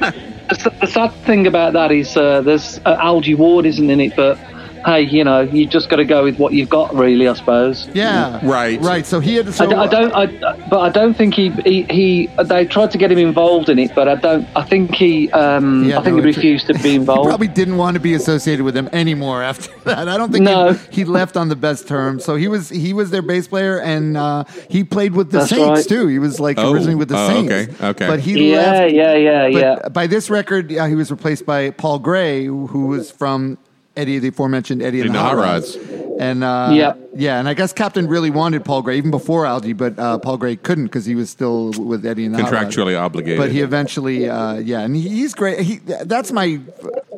the, 0.48 0.76
the 0.80 0.86
sad 0.86 1.12
thing 1.24 1.46
about 1.46 1.72
that 1.72 1.92
is 1.92 2.16
uh, 2.16 2.40
there's 2.42 2.78
uh, 2.84 2.96
Algie 3.00 3.34
Ward 3.34 3.66
isn't 3.66 3.90
in 3.90 4.00
it, 4.00 4.14
but 4.16 4.38
hey, 4.84 5.02
you 5.02 5.24
know, 5.24 5.40
you 5.40 5.66
just 5.66 5.88
got 5.88 5.96
to 5.96 6.04
go 6.04 6.24
with 6.24 6.38
what 6.38 6.52
you've 6.52 6.68
got, 6.68 6.94
really. 6.94 7.28
I 7.28 7.34
suppose. 7.34 7.88
Yeah, 7.94 8.40
Right. 8.42 8.80
right. 8.80 9.06
So 9.06 9.20
he 9.20 9.36
had. 9.36 9.52
So, 9.54 9.64
I 9.76 9.86
don't, 9.86 10.12
I, 10.14 10.26
but 10.68 10.80
I 10.80 10.88
don't 10.90 11.14
think 11.14 11.34
he, 11.34 11.50
he, 11.64 11.82
he. 11.84 12.26
They 12.44 12.64
tried 12.66 12.90
to 12.92 12.98
get 12.98 13.10
him 13.12 13.18
involved 13.18 13.68
in 13.68 13.78
it, 13.78 13.94
but 13.94 14.08
I 14.08 14.14
don't. 14.16 14.46
I 14.56 14.62
think 14.64 14.94
he, 14.94 15.30
um, 15.32 15.84
Yeah, 15.84 15.98
I 15.98 16.02
think 16.02 16.16
no, 16.16 16.22
he 16.22 16.28
it- 16.30 16.36
refused 16.36 16.66
to 16.68 16.74
be 16.74 16.80
He 16.90 16.94
involved. 16.96 17.28
probably 17.28 17.48
didn't 17.48 17.76
want 17.76 17.94
to 17.94 18.00
be 18.00 18.14
associated 18.14 18.64
with 18.64 18.74
them 18.74 18.88
anymore 18.92 19.42
after 19.42 19.70
that. 19.84 20.08
I 20.08 20.16
don't 20.16 20.32
think 20.32 20.44
No. 20.44 20.72
he, 20.72 20.96
he 20.96 21.04
left 21.04 21.36
on 21.36 21.48
the 21.48 21.56
best 21.56 21.88
terms. 21.88 22.24
So 22.24 22.36
he 22.36 22.48
was 22.48 22.68
he 22.68 22.92
was 22.92 23.10
their 23.10 23.22
bass 23.22 23.48
player, 23.48 23.80
and 23.80 24.16
uh, 24.16 24.44
he 24.70 24.84
played 24.84 25.14
with 25.14 25.30
the 25.30 25.38
That's 25.38 25.50
Saints 25.50 25.80
right. 25.80 25.88
too. 25.88 26.06
He 26.08 26.18
was 26.18 26.38
like 26.40 26.58
Oh. 26.58 26.72
originally 26.72 26.94
with 26.94 27.08
the 27.08 27.16
Oh, 27.18 27.28
Saints. 27.28 27.52
okay, 27.52 27.86
okay. 27.88 28.06
But 28.06 28.20
he 28.20 28.52
yeah, 28.52 28.56
left. 28.56 28.92
yeah, 28.94 29.14
yeah, 29.14 29.42
But 29.50 29.58
yeah. 29.84 29.88
by 29.90 30.06
this 30.06 30.30
record, 30.30 30.70
yeah, 30.70 30.88
he 30.88 30.94
was 30.94 31.10
replaced 31.10 31.44
by 31.46 31.70
Paul 31.70 31.98
Gray, 31.98 32.44
who 32.46 32.86
was 32.86 33.10
from 33.10 33.58
Eddie, 33.96 34.18
the 34.18 34.28
aforementioned 34.28 34.82
Eddie 34.82 35.00
and 35.00 35.06
In 35.08 35.12
the 35.12 35.18
the 35.18 35.22
Hot 35.24 35.36
Hot 35.36 35.42
Rods. 35.42 35.76
And 36.18 36.42
uh, 36.42 36.70
Yeah. 36.72 36.94
yeah, 37.14 37.38
and 37.38 37.46
I 37.48 37.52
guess 37.54 37.72
Captain 37.74 38.06
really 38.08 38.30
wanted 38.30 38.64
Paul 38.64 38.80
Gray 38.82 38.96
even 38.96 39.10
before 39.10 39.44
Algie, 39.44 39.74
but 39.74 39.98
uh, 39.98 40.18
Paul 40.18 40.38
Gray 40.38 40.56
couldn't 40.56 40.84
because 40.84 41.04
he 41.04 41.14
was 41.14 41.28
still 41.28 41.72
with 41.72 42.06
Eddie 42.06 42.24
and 42.24 42.34
the 42.34 42.42
Hot 42.42 42.50
Rods. 42.52 42.74
Contractually 42.74 42.98
obligated. 42.98 43.38
But 43.38 43.50
he 43.50 43.60
eventually, 43.60 44.28
uh, 44.28 44.54
yeah, 44.54 44.80
and 44.80 44.96
he, 44.96 45.08
he's 45.08 45.34
great. 45.34 45.60
He, 45.60 45.76
that's 45.76 46.32
my 46.32 46.58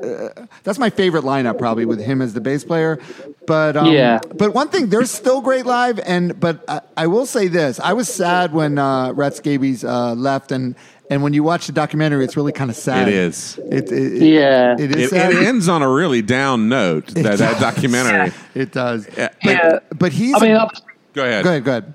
uh, 0.03 0.47
that's 0.65 0.79
my 0.79 0.91
favorite 0.91 1.25
lineup 1.25 1.59
probably 1.59 1.85
with 1.85 2.01
him 2.01 2.21
as 2.23 2.35
the 2.35 2.41
bass 2.41 2.65
player. 2.65 2.99
But 3.47 3.77
um, 3.77 3.95
Yeah. 3.95 4.19
but 4.37 4.53
one 4.53 4.69
thing, 4.69 4.89
they're 4.89 5.05
still 5.07 5.41
great 5.41 5.65
live. 5.65 5.99
And 6.01 6.39
but 6.39 6.65
I, 6.69 6.81
I 6.97 7.07
will 7.07 7.25
say 7.27 7.49
this: 7.49 7.79
I 7.81 7.93
was 7.93 8.09
sad 8.09 8.53
when 8.53 8.79
uh, 8.79 9.13
Rat 9.13 9.35
Scabies 9.37 9.85
uh, 9.85 10.15
left, 10.15 10.51
and 10.53 10.75
and 11.11 11.23
when 11.23 11.33
you 11.33 11.43
watch 11.43 11.67
the 11.67 11.73
documentary, 11.73 12.25
it's 12.25 12.37
really 12.37 12.53
kind 12.53 12.71
of 12.71 12.77
sad. 12.77 13.09
It 13.09 13.15
is. 13.15 13.59
It, 13.71 13.91
it, 13.91 13.93
it- 13.93 14.23
Yeah. 14.23 14.75
It 14.79 14.95
is 14.97 15.07
It, 15.07 15.11
sad. 15.11 15.33
it 15.33 15.47
ends 15.47 15.69
on 15.69 15.83
a 15.83 15.89
really 15.91 16.23
down 16.23 16.69
note. 16.69 17.07
That, 17.09 17.39
that 17.39 17.61
documentary. 17.61 18.33
It 18.55 18.73
does. 18.73 19.09
Yeah. 19.17 19.29
But, 19.43 19.51
Yeah. 19.51 19.79
but 19.99 20.13
he's. 20.13 20.35
I 20.35 20.41
mean, 20.41 20.57
I- 20.57 20.69
Go 21.15 21.25
ahead. 21.25 21.45
go 21.45 21.51
ahead. 21.51 21.65
Go 21.65 21.71
ahead. 21.71 21.95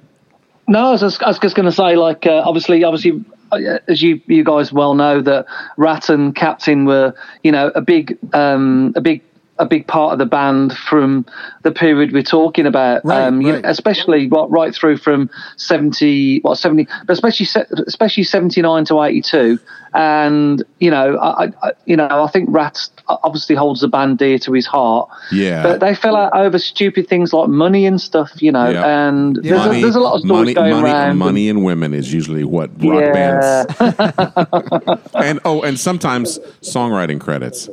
No, 0.68 0.88
I 0.88 0.92
was 0.92 1.02
just, 1.02 1.22
I 1.22 1.28
was 1.28 1.40
just 1.40 1.56
going 1.56 1.66
to 1.66 1.72
say, 1.72 1.96
like, 1.96 2.26
uh, 2.26 2.42
obviously, 2.46 2.84
obviously, 2.84 3.24
uh, 3.52 3.80
as 3.88 4.02
you 4.02 4.22
you 4.28 4.44
guys 4.44 4.72
well 4.74 4.96
know, 4.96 5.22
that 5.22 5.46
Rat 5.78 6.10
and 6.10 6.34
Captain 6.36 6.86
were, 6.86 7.14
you 7.44 7.52
know, 7.52 7.72
a 7.76 7.82
big, 7.82 8.18
um, 8.34 8.94
a 8.96 9.02
big. 9.02 9.22
A 9.60 9.66
big 9.68 9.86
part 9.86 10.14
of 10.14 10.20
the 10.20 10.26
band 10.26 10.76
from 10.76 11.28
the 11.62 11.72
period 11.72 12.12
we're 12.12 12.24
talking 12.24 12.66
about, 12.66 13.06
Right, 13.06 13.22
um, 13.28 13.40
you 13.40 13.54
right. 13.54 13.64
know, 13.64 13.70
especially 13.70 14.28
what 14.28 14.50
right 14.50 14.74
through 14.74 14.98
from 14.98 15.30
seventy, 15.58 16.40
what 16.40 16.56
seventy, 16.58 16.88
but 17.06 17.14
especially 17.14 17.46
se- 17.46 17.68
especially 17.86 18.24
seventy 18.24 18.64
nine 18.64 18.84
to 18.86 19.00
eighty 19.04 19.22
two, 19.22 19.60
and 19.94 20.64
you 20.80 20.90
know, 20.90 21.18
I, 21.20 21.52
I, 21.62 21.72
you 21.86 21.96
know, 21.96 22.08
I 22.10 22.28
think 22.32 22.50
Rat 22.52 22.90
obviously 23.08 23.56
holds 23.56 23.82
the 23.82 23.88
band 23.88 24.18
dear 24.18 24.40
to 24.40 24.54
his 24.54 24.66
heart. 24.66 25.10
Yeah. 25.32 25.62
but 25.62 25.80
they 25.82 25.94
fell 25.94 26.16
out 26.16 26.36
over 26.36 26.58
stupid 26.58 27.08
things 27.08 27.32
like 27.32 27.48
money 27.50 27.86
and 27.86 28.02
stuff, 28.02 28.32
you 28.42 28.52
know, 28.52 28.70
Yeah. 28.70 29.08
and 29.08 29.38
Yeah. 29.44 29.52
there's, 29.68 29.78
a, 29.78 29.82
there's 29.82 29.96
a 29.96 30.00
lot 30.00 30.14
of 30.16 30.22
stories 30.22 30.32
money, 30.40 30.54
going 30.56 30.72
money, 30.72 30.90
around. 30.92 31.18
money 31.18 31.50
and 31.50 31.64
women 31.64 31.94
is 31.94 32.12
usually 32.12 32.44
what 32.44 32.72
rock 32.84 33.04
Yeah. 33.04 33.66
bands. 33.76 35.10
And 35.14 35.40
oh, 35.46 35.62
and 35.62 35.80
sometimes 35.80 36.40
songwriting 36.62 37.20
credits. 37.20 37.70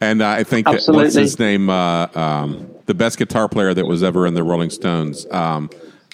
And 0.00 0.22
uh, 0.22 0.28
I 0.28 0.44
think 0.44 0.66
that- 0.66 0.82
what's. 0.88 1.14
His 1.14 1.38
name? 1.38 1.68
Uh, 1.70 2.06
um, 2.14 2.70
the 2.86 2.94
best 2.94 3.18
guitar 3.18 3.48
player 3.48 3.74
that 3.74 3.86
was 3.86 4.02
ever 4.02 4.26
in 4.26 4.34
the 4.34 4.42
Rolling 4.42 4.70
Stones. 4.70 5.26
Um, 5.30 5.68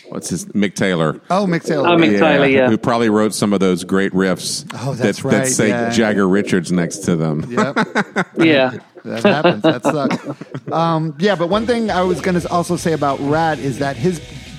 what's 0.09 0.29
his 0.29 0.47
Mick 0.47 0.75
Taylor? 0.75 1.21
Oh, 1.31 1.47
Mick 1.47 1.65
Taylor. 1.65 1.89
Oh, 1.89 1.97
Mick 1.97 2.19
Taylor, 2.19 2.47
yeah. 2.47 2.69
Who 2.69 2.77
probably 2.77 3.09
wrote 3.11 3.33
some 3.35 3.53
of 3.53 3.61
those 3.61 3.85
great 3.85 4.13
riffs 4.13 4.69
Oh, 4.75 4.95
that's 4.95 5.19
that, 5.19 5.25
right, 5.25 5.33
that 5.45 5.49
say 5.49 5.69
yeah. 5.69 5.91
Jagger 5.91 6.29
Richards 6.29 6.73
next 6.73 6.99
to 7.05 7.15
them. 7.17 7.45
Yep. 7.51 7.77
yeah. 8.39 8.79
That 9.05 9.23
happens. 9.23 9.63
That 9.63 9.83
sucks. 9.85 10.73
Um, 10.73 11.15
yeah, 11.19 11.37
but 11.37 11.49
one 11.49 11.67
thing 11.67 11.91
I 11.91 12.03
was 12.03 12.21
going 12.21 12.41
to 12.41 12.49
also 12.51 12.77
say 12.77 12.93
about 12.93 13.21
Rat 13.21 13.59
is 13.59 13.79
that 13.79 13.97
his 13.97 14.19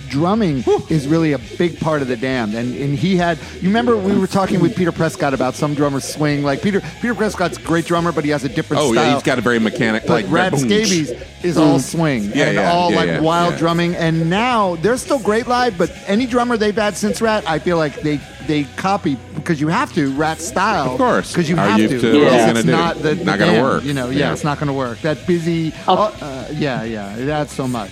drumming 0.10 0.64
is 0.90 1.08
really 1.08 1.34
a 1.34 1.38
big 1.58 1.80
part 1.80 2.02
of 2.02 2.08
the 2.08 2.16
Damned, 2.18 2.54
and 2.54 2.76
and 2.76 2.96
he 2.98 3.16
had. 3.18 3.38
You 3.62 3.68
remember 3.70 3.96
we 3.98 4.18
were 4.18 4.28
talking 4.28 4.60
with 4.60 4.76
Peter 4.76 4.92
Prescott 4.92 5.34
about 5.34 5.56
some 5.56 5.74
drummers 5.74 6.04
swing 6.04 6.44
like 6.44 6.62
Peter. 6.62 6.82
Peter 7.02 7.16
Prescott's 7.16 7.58
a 7.58 7.62
great 7.62 7.86
drummer, 7.86 8.12
but 8.12 8.24
he 8.24 8.30
has 8.32 8.44
a 8.44 8.50
different 8.50 8.84
Oh 8.84 8.92
style. 8.94 9.06
yeah, 9.06 9.14
he's 9.14 9.24
got 9.24 9.38
a 9.38 9.42
very 9.42 9.60
mechanic 9.60 10.04
But 10.08 10.14
like 10.24 10.26
Rat 10.32 10.52
boom, 10.52 10.62
Scabies 10.62 11.12
is 11.44 11.58
all 11.58 11.80
swing 11.80 12.24
Yeah, 12.34 12.46
and 12.46 12.56
yeah, 12.56 12.72
all 12.72 12.90
yeah, 12.92 12.96
like 12.98 13.08
yeah, 13.08 13.20
wild 13.22 13.54
yeah. 13.54 13.60
drumming. 13.60 13.96
And 13.96 14.30
now 14.30 14.76
they're 14.78 14.98
still 14.98 15.20
great 15.20 15.48
live, 15.48 15.78
but 15.78 15.92
any 16.08 16.26
drummer 16.26 16.58
they've 16.58 16.76
had 16.76 16.96
since 16.98 17.22
Rat, 17.22 17.44
I 17.48 17.60
feel 17.60 17.78
like 17.78 18.02
they 18.02 18.20
they 18.48 18.64
copy 18.76 19.18
because 19.34 19.60
you 19.60 19.68
have 19.70 19.92
to 19.94 20.12
Rat 20.16 20.40
style, 20.40 20.92
Of 20.92 20.98
course. 20.98 21.32
because 21.32 21.50
you 21.50 21.58
Are 21.58 21.68
have 21.68 21.80
you 21.80 21.88
to. 21.88 22.00
to- 22.00 22.12
or 22.22 22.24
what 22.26 22.34
else 22.34 22.42
are 22.42 22.46
you 22.46 22.52
it's 22.52 22.64
gonna 22.66 22.72
not 22.78 23.02
the, 23.02 23.16
Not 23.16 23.40
gonna 23.40 23.52
Damned, 23.54 23.64
work. 23.64 23.84
You 23.84 23.94
know, 23.94 24.10
yeah, 24.12 24.20
Yeah. 24.20 24.34
it's 24.34 24.44
not 24.44 24.60
going 24.60 24.68
to 24.68 24.74
work. 24.74 25.02
That 25.02 25.26
busy, 25.26 25.74
Oh. 25.88 26.14
uh, 26.22 26.46
yeah, 26.54 26.84
yeah, 26.84 27.16
it 27.18 27.28
adds 27.28 27.52
so 27.52 27.68
much. 27.68 27.92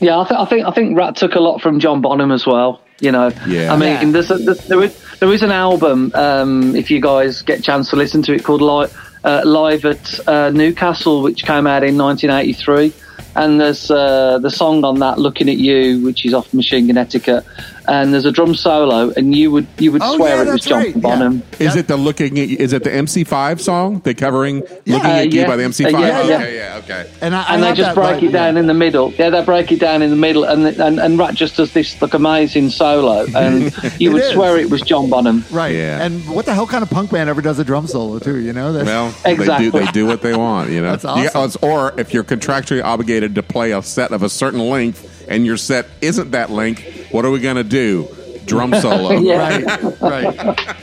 Yeah, 0.00 0.20
I, 0.20 0.24
th- 0.28 0.38
I 0.40 0.44
think 0.44 0.66
I 0.66 0.70
think 0.72 0.96
Rat 0.98 1.16
took 1.16 1.34
a 1.34 1.40
lot 1.40 1.60
from 1.60 1.80
John 1.80 2.00
Bonham 2.00 2.30
as 2.32 2.46
well. 2.46 2.80
You 3.00 3.12
know, 3.12 3.30
Yeah. 3.46 3.72
I 3.72 3.76
mean, 3.76 3.90
Yeah. 3.90 4.04
there's 4.10 4.30
a, 4.30 4.38
there's, 4.38 4.66
there 4.68 4.82
is 4.82 4.98
there 5.20 5.32
is 5.32 5.42
an 5.42 5.50
album 5.52 6.12
um, 6.14 6.74
if 6.76 6.90
you 6.90 7.00
guys 7.00 7.42
get 7.42 7.58
a 7.58 7.62
chance 7.62 7.90
to 7.90 7.96
listen 7.96 8.22
to 8.22 8.32
it 8.32 8.42
called 8.44 8.62
Live, 8.62 8.94
uh, 9.24 9.42
Live 9.44 9.84
at 9.84 10.28
uh, 10.28 10.50
Newcastle, 10.50 11.22
which 11.22 11.44
came 11.44 11.66
out 11.66 11.82
in 11.84 11.96
1983, 11.98 12.92
and 13.34 13.60
there's 13.60 13.90
uh, 13.90 14.38
the 14.38 14.50
song 14.50 14.84
on 14.84 14.98
that 15.00 15.18
"Looking 15.18 15.48
at 15.48 15.56
You," 15.58 16.02
which 16.04 16.24
is 16.24 16.34
off 16.34 16.52
Machine 16.54 16.86
Gun 16.86 16.96
Etiquette, 16.98 17.44
and 17.88 18.12
there's 18.12 18.24
a 18.24 18.32
drum 18.32 18.54
solo, 18.54 19.12
and 19.16 19.34
you 19.34 19.50
would 19.50 19.66
you 19.78 19.92
would 19.92 20.02
Oh, 20.04 20.16
swear 20.16 20.36
yeah, 20.44 20.50
it 20.50 20.52
was 20.52 20.60
John 20.62 20.78
right, 20.78 20.94
yeah. 20.94 21.00
Bonham. 21.00 21.42
Is 21.58 21.74
Yep. 21.74 21.76
it 21.76 21.88
the 21.88 21.96
looking 21.96 22.38
at 22.38 22.48
is 22.48 22.72
it 22.72 22.84
the 22.84 22.90
MC5 22.90 23.60
song? 23.60 24.00
They're 24.04 24.14
covering 24.14 24.62
Yeah. 24.84 24.94
looking 24.96 25.10
Uh, 25.10 25.14
at 25.14 25.32
you 25.32 25.46
by 25.46 25.56
the 25.56 25.64
MC5. 25.64 25.94
Uh, 25.94 25.98
yeah, 25.98 26.18
okay, 26.20 26.28
yeah. 26.56 26.72
yeah, 26.74 26.78
okay. 26.78 27.10
And 27.20 27.34
I, 27.34 27.42
I 27.42 27.54
and 27.54 27.62
they 27.62 27.72
just 27.72 27.94
that 27.94 27.94
break 27.94 28.20
live, 28.22 28.24
it 28.24 28.32
down 28.32 28.54
yeah. 28.54 28.60
in 28.60 28.66
the 28.66 28.74
middle. 28.74 29.12
Yeah, 29.18 29.30
they 29.30 29.42
break 29.44 29.70
it 29.72 29.80
down 29.80 30.02
in 30.02 30.10
the 30.10 30.16
middle, 30.16 30.44
and 30.44 30.66
and, 30.66 30.98
and 30.98 31.18
Rat 31.18 31.34
just 31.34 31.56
does 31.56 31.72
this 31.72 32.00
like 32.02 32.14
amazing 32.14 32.70
solo, 32.70 33.26
and 33.34 33.72
you 33.98 34.12
would 34.12 34.22
is. 34.22 34.32
swear 34.32 34.58
it 34.58 34.70
was 34.70 34.80
John 34.82 35.08
Bonham. 35.08 35.44
Right. 35.50 35.74
Yeah. 35.74 36.04
And 36.04 36.26
what 36.28 36.44
the 36.46 36.54
hell 36.54 36.66
kind 36.66 36.82
of 36.82 36.90
punk 36.90 37.10
band 37.10 37.28
ever 37.30 37.40
does 37.42 37.58
a 37.58 37.64
drum 37.64 37.86
solo 37.86 38.18
too? 38.18 38.38
You 38.40 38.52
know, 38.52 38.72
that's, 38.72 38.86
Well, 38.86 39.14
Exactly. 39.24 39.70
they 39.70 39.78
do 39.80 39.86
they 39.86 39.92
do 39.92 40.06
what 40.06 40.22
they 40.22 40.34
want, 40.34 40.70
you 40.70 40.80
know. 40.80 40.90
That's 40.96 41.04
awesome. 41.04 41.60
You- 41.62 41.68
or 41.68 41.92
if 41.98 42.12
you're 42.14 42.24
contractually 42.24 42.82
obligated 42.82 43.05
to 43.06 43.42
play 43.42 43.72
a 43.72 43.82
set 43.82 44.12
of 44.12 44.22
a 44.22 44.28
certain 44.28 44.60
length 44.60 45.26
and 45.28 45.46
your 45.46 45.56
set 45.56 45.86
isn't 46.00 46.32
that 46.32 46.50
length, 46.50 47.10
what 47.10 47.24
are 47.24 47.30
we 47.30 47.40
going 47.40 47.56
to 47.56 47.64
do? 47.64 48.08
Drum 48.44 48.74
solo. 48.80 49.12
Yeah. 49.18 49.58
right, 50.00 50.00
right. 50.00 50.76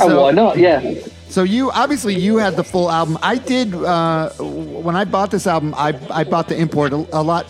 oh, 0.00 0.22
why 0.22 0.30
not? 0.32 0.58
Yeah. 0.58 0.94
So 1.28 1.42
you 1.42 1.70
obviously 1.70 2.14
you 2.14 2.38
had 2.38 2.56
the 2.56 2.64
full 2.64 2.90
album. 2.90 3.18
I 3.22 3.36
did 3.36 3.74
uh, 3.74 4.30
when 4.30 4.96
I 4.96 5.04
bought 5.04 5.30
this 5.30 5.46
album. 5.46 5.74
I 5.76 5.98
I 6.10 6.24
bought 6.24 6.48
the 6.48 6.56
import 6.56 6.92
a, 6.92 7.06
a 7.12 7.22
lot. 7.22 7.46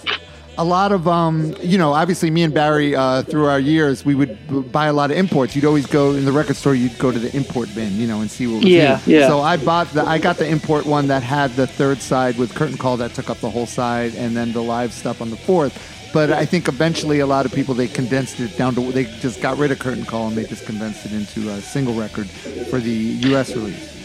A 0.59 0.65
lot 0.65 0.91
of 0.91 1.07
um, 1.07 1.55
you 1.61 1.77
know, 1.77 1.93
obviously 1.93 2.31
me 2.31 2.43
and 2.43 2.55
Barry 2.55 2.97
uh, 2.97 3.23
through 3.23 3.45
our 3.47 3.61
years, 3.61 4.07
we 4.07 4.15
would 4.15 4.73
buy 4.73 4.87
a 4.87 4.93
lot 4.93 5.11
of 5.11 5.19
imports. 5.19 5.55
You'd 5.55 5.67
always 5.67 5.87
go 5.87 6.13
in 6.13 6.25
the 6.25 6.33
record 6.33 6.57
store. 6.57 6.75
You'd 6.75 6.99
go 6.99 7.13
to 7.13 7.19
the 7.19 7.35
import 7.37 7.69
bin, 7.75 7.97
you 7.99 8.07
know, 8.07 8.23
and 8.23 8.31
see 8.31 8.47
what 8.47 8.57
was 8.57 8.65
Yeah, 8.65 9.01
new. 9.07 9.17
yeah. 9.19 9.29
So 9.29 9.41
I 9.41 9.59
bought 9.59 9.89
the 9.93 10.03
I 10.03 10.17
got 10.19 10.39
the 10.39 10.49
import 10.49 10.87
one 10.87 11.09
that 11.09 11.23
had 11.23 11.51
the 11.57 11.67
third 11.67 12.01
side 12.01 12.39
with 12.39 12.55
curtain 12.55 12.79
call 12.79 12.97
that 12.97 13.13
took 13.13 13.29
up 13.29 13.37
the 13.39 13.51
whole 13.51 13.67
side, 13.67 14.15
and 14.15 14.35
then 14.35 14.53
the 14.53 14.63
live 14.63 14.93
stuff 14.95 15.21
on 15.21 15.29
the 15.31 15.37
fourth. 15.37 15.93
But 16.15 16.33
I 16.33 16.47
think 16.47 16.69
eventually 16.69 17.19
a 17.21 17.27
lot 17.27 17.45
of 17.45 17.53
people 17.53 17.75
they 17.75 17.89
condensed 17.89 18.41
it 18.41 18.57
down 18.57 18.75
to 18.77 18.93
they 18.93 19.05
just 19.05 19.43
got 19.43 19.59
rid 19.59 19.71
of 19.73 19.79
curtain 19.79 20.07
call 20.07 20.29
and 20.29 20.37
they 20.39 20.45
just 20.45 20.65
condensed 20.65 21.05
it 21.05 21.13
into 21.13 21.51
a 21.51 21.61
single 21.61 21.93
record 21.93 22.29
for 22.71 22.79
the 22.81 22.91
U.S. 23.29 23.55
release. 23.55 23.96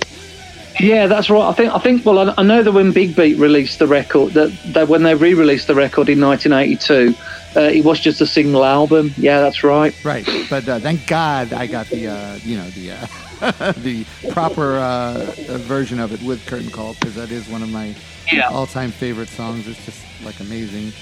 Yeah, 0.82 1.08
that's 1.08 1.30
right. 1.30 1.48
I 1.50 1.54
think 1.54 1.74
I 1.74 1.80
think. 1.80 2.06
Well, 2.06 2.30
I, 2.30 2.34
I 2.38 2.44
know 2.44 2.64
that 2.64 2.72
when 2.72 2.92
Big 2.92 3.16
Beat 3.16 3.38
released 3.38 3.80
the 3.80 3.88
record, 3.88 4.34
that, 4.34 4.52
that 4.74 4.88
when 4.88 5.04
they 5.04 5.16
re-released 5.16 5.68
the 5.68 5.76
record 5.76 6.10
in 6.10 6.20
1982, 6.20 7.14
uh, 7.56 7.60
it 7.62 7.86
was 7.86 8.00
just 8.00 8.20
a 8.22 8.26
single 8.28 8.64
album. 8.66 9.14
Yeah, 9.18 9.42
that's 9.42 9.64
right. 9.64 9.94
Right, 10.04 10.26
but 10.50 10.68
uh, 10.68 10.80
thank 10.80 11.06
God 11.08 11.54
I 11.54 11.68
got 11.68 11.88
the 11.88 12.08
uh, 12.08 12.36
you 12.44 12.58
know 12.58 12.70
the 12.72 12.92
uh, 12.94 13.72
the 13.78 14.06
proper 14.32 14.78
uh, 14.78 15.32
version 15.60 16.00
of 16.00 16.12
it 16.14 16.22
with 16.24 16.46
Curtain 16.48 16.70
Call 16.72 16.94
because 16.96 17.16
that 17.16 17.32
is 17.32 17.48
one 17.48 17.62
of 17.64 17.70
my 17.70 17.94
Yeah. 18.32 18.48
all-time 18.50 18.92
favorite 18.92 19.30
songs. 19.30 19.68
It's 19.68 19.84
just 19.86 20.02
like 20.24 20.40
amazing. 20.40 20.94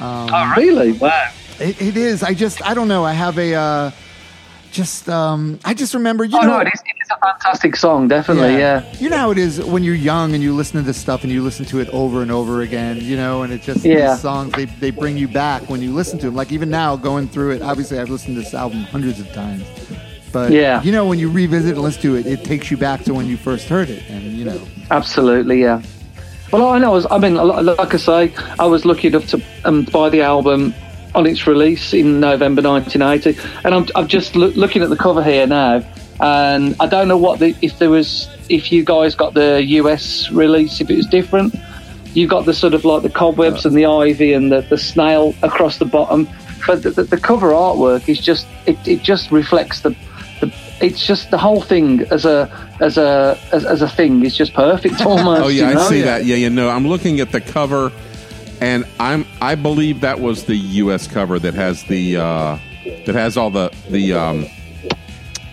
Oh, 0.00 0.54
really? 0.56 0.92
Wow. 0.92 1.30
It, 1.58 1.80
it 1.80 1.96
is. 1.96 2.22
I 2.22 2.34
just 2.34 2.64
I 2.66 2.74
don't 2.74 2.88
know. 2.88 3.04
I 3.04 3.12
have 3.12 3.38
a 3.38 3.54
uh, 3.54 3.90
just 4.76 5.08
um, 5.08 5.58
I 5.64 5.72
just 5.74 5.94
remember 5.94 6.22
you 6.24 6.36
Oh 6.38 6.42
know. 6.42 6.48
no, 6.48 6.60
it 6.60 6.68
is, 6.74 6.80
it 6.84 6.96
is 7.02 7.10
a 7.10 7.18
fantastic 7.24 7.74
song. 7.76 8.08
Definitely. 8.08 8.58
Yeah. 8.58 8.84
You 9.00 9.08
know 9.08 9.16
how 9.16 9.30
it 9.30 9.38
is 9.38 9.62
when 9.64 9.82
you're 9.82 9.94
young 9.94 10.34
and 10.34 10.42
you 10.42 10.54
listen 10.54 10.76
to 10.78 10.82
this 10.86 10.98
stuff 10.98 11.22
and 11.22 11.32
you 11.32 11.42
listen 11.42 11.64
to 11.66 11.80
it 11.80 11.88
over 11.90 12.20
and 12.22 12.30
over 12.30 12.60
again, 12.60 12.98
you 13.00 13.16
know, 13.16 13.42
and 13.42 13.52
it 13.52 13.62
just 13.62 13.84
Yeah. 13.84 14.10
these 14.12 14.20
songs 14.20 14.52
they, 14.52 14.66
they 14.66 14.90
bring 14.90 15.16
you 15.16 15.28
back 15.28 15.68
when 15.70 15.80
you 15.80 15.92
listen 15.94 16.18
to 16.20 16.26
them. 16.26 16.34
Like 16.34 16.52
even 16.52 16.68
now 16.68 16.94
going 16.96 17.26
through 17.28 17.52
it, 17.52 17.62
obviously 17.62 17.98
I've 17.98 18.10
listened 18.10 18.36
to 18.36 18.42
this 18.42 18.52
album 18.54 18.82
hundreds 18.82 19.18
of 19.18 19.32
times. 19.32 19.64
But 20.32 20.52
Yeah. 20.52 20.82
you 20.82 20.92
know 20.92 21.06
when 21.06 21.18
you 21.18 21.30
revisit 21.30 21.72
and 21.72 21.82
listen 21.82 22.02
to 22.02 22.16
it, 22.16 22.26
it 22.26 22.44
takes 22.44 22.70
you 22.70 22.76
back 22.76 23.02
to 23.04 23.14
when 23.14 23.26
you 23.26 23.38
first 23.38 23.68
heard 23.68 23.88
it 23.88 24.02
and 24.10 24.22
you 24.24 24.44
know. 24.44 24.60
Absolutely. 24.90 25.60
Yeah. 25.62 25.80
Well, 26.52 26.68
I 26.68 26.78
know. 26.78 26.90
I, 26.90 26.94
was, 26.94 27.06
I 27.10 27.18
mean, 27.18 27.34
like 27.34 27.92
I 27.92 27.96
say, 27.96 28.32
I 28.58 28.66
was 28.66 28.84
lucky 28.84 29.08
enough 29.08 29.26
to 29.28 29.42
um, 29.64 29.82
buy 29.84 30.08
the 30.10 30.22
album 30.22 30.74
on 31.16 31.26
its 31.26 31.46
release 31.46 31.94
in 31.94 32.20
November 32.20 32.62
1980, 32.62 33.40
and 33.64 33.74
I'm, 33.74 33.86
I'm 33.96 34.06
just 34.06 34.36
loo- 34.36 34.52
looking 34.52 34.82
at 34.82 34.90
the 34.90 34.96
cover 34.96 35.24
here 35.24 35.46
now, 35.46 35.82
and 36.20 36.76
I 36.78 36.86
don't 36.86 37.08
know 37.08 37.16
what 37.16 37.40
the 37.40 37.56
if 37.62 37.78
there 37.78 37.90
was 37.90 38.28
if 38.48 38.70
you 38.70 38.84
guys 38.84 39.14
got 39.14 39.34
the 39.34 39.64
US 39.80 40.30
release 40.30 40.80
if 40.80 40.90
it 40.90 40.96
was 40.96 41.06
different. 41.06 41.54
You 42.14 42.26
got 42.26 42.46
the 42.46 42.54
sort 42.54 42.72
of 42.72 42.84
like 42.84 43.02
the 43.02 43.10
cobwebs 43.10 43.66
and 43.66 43.76
the 43.76 43.84
ivy 43.84 44.32
and 44.32 44.50
the, 44.50 44.62
the 44.62 44.78
snail 44.78 45.34
across 45.42 45.78
the 45.78 45.84
bottom, 45.84 46.26
but 46.66 46.82
the, 46.82 46.90
the, 46.90 47.02
the 47.04 47.18
cover 47.18 47.50
artwork 47.50 48.08
is 48.08 48.18
just 48.20 48.46
it, 48.66 48.78
it 48.86 49.02
just 49.02 49.30
reflects 49.30 49.80
the, 49.80 49.90
the 50.40 50.50
it's 50.80 51.04
just 51.06 51.30
the 51.30 51.38
whole 51.38 51.60
thing 51.60 52.00
as 52.10 52.24
a 52.24 52.48
as 52.80 52.96
a 52.98 53.38
as, 53.52 53.64
as 53.64 53.82
a 53.82 53.88
thing 53.88 54.24
is 54.24 54.36
just 54.36 54.54
perfect 54.54 55.00
almost. 55.06 55.42
Oh 55.42 55.48
yeah, 55.48 55.68
you 55.68 55.74
know? 55.74 55.80
I 55.80 55.88
see 55.88 56.02
that. 56.02 56.24
Yeah, 56.24 56.36
you 56.36 56.50
know, 56.50 56.68
I'm 56.68 56.86
looking 56.86 57.20
at 57.20 57.32
the 57.32 57.40
cover, 57.40 57.90
and 58.60 58.86
I'm 58.98 59.26
I 59.40 59.54
believe 59.54 60.00
that 60.00 60.20
was 60.20 60.44
the 60.44 60.56
U.S. 60.56 61.06
cover 61.06 61.38
that 61.38 61.54
has 61.54 61.82
the 61.84 62.16
uh, 62.16 62.58
that 62.84 63.14
has 63.14 63.36
all 63.36 63.50
the 63.50 63.70
the 63.90 64.12
um, 64.14 64.46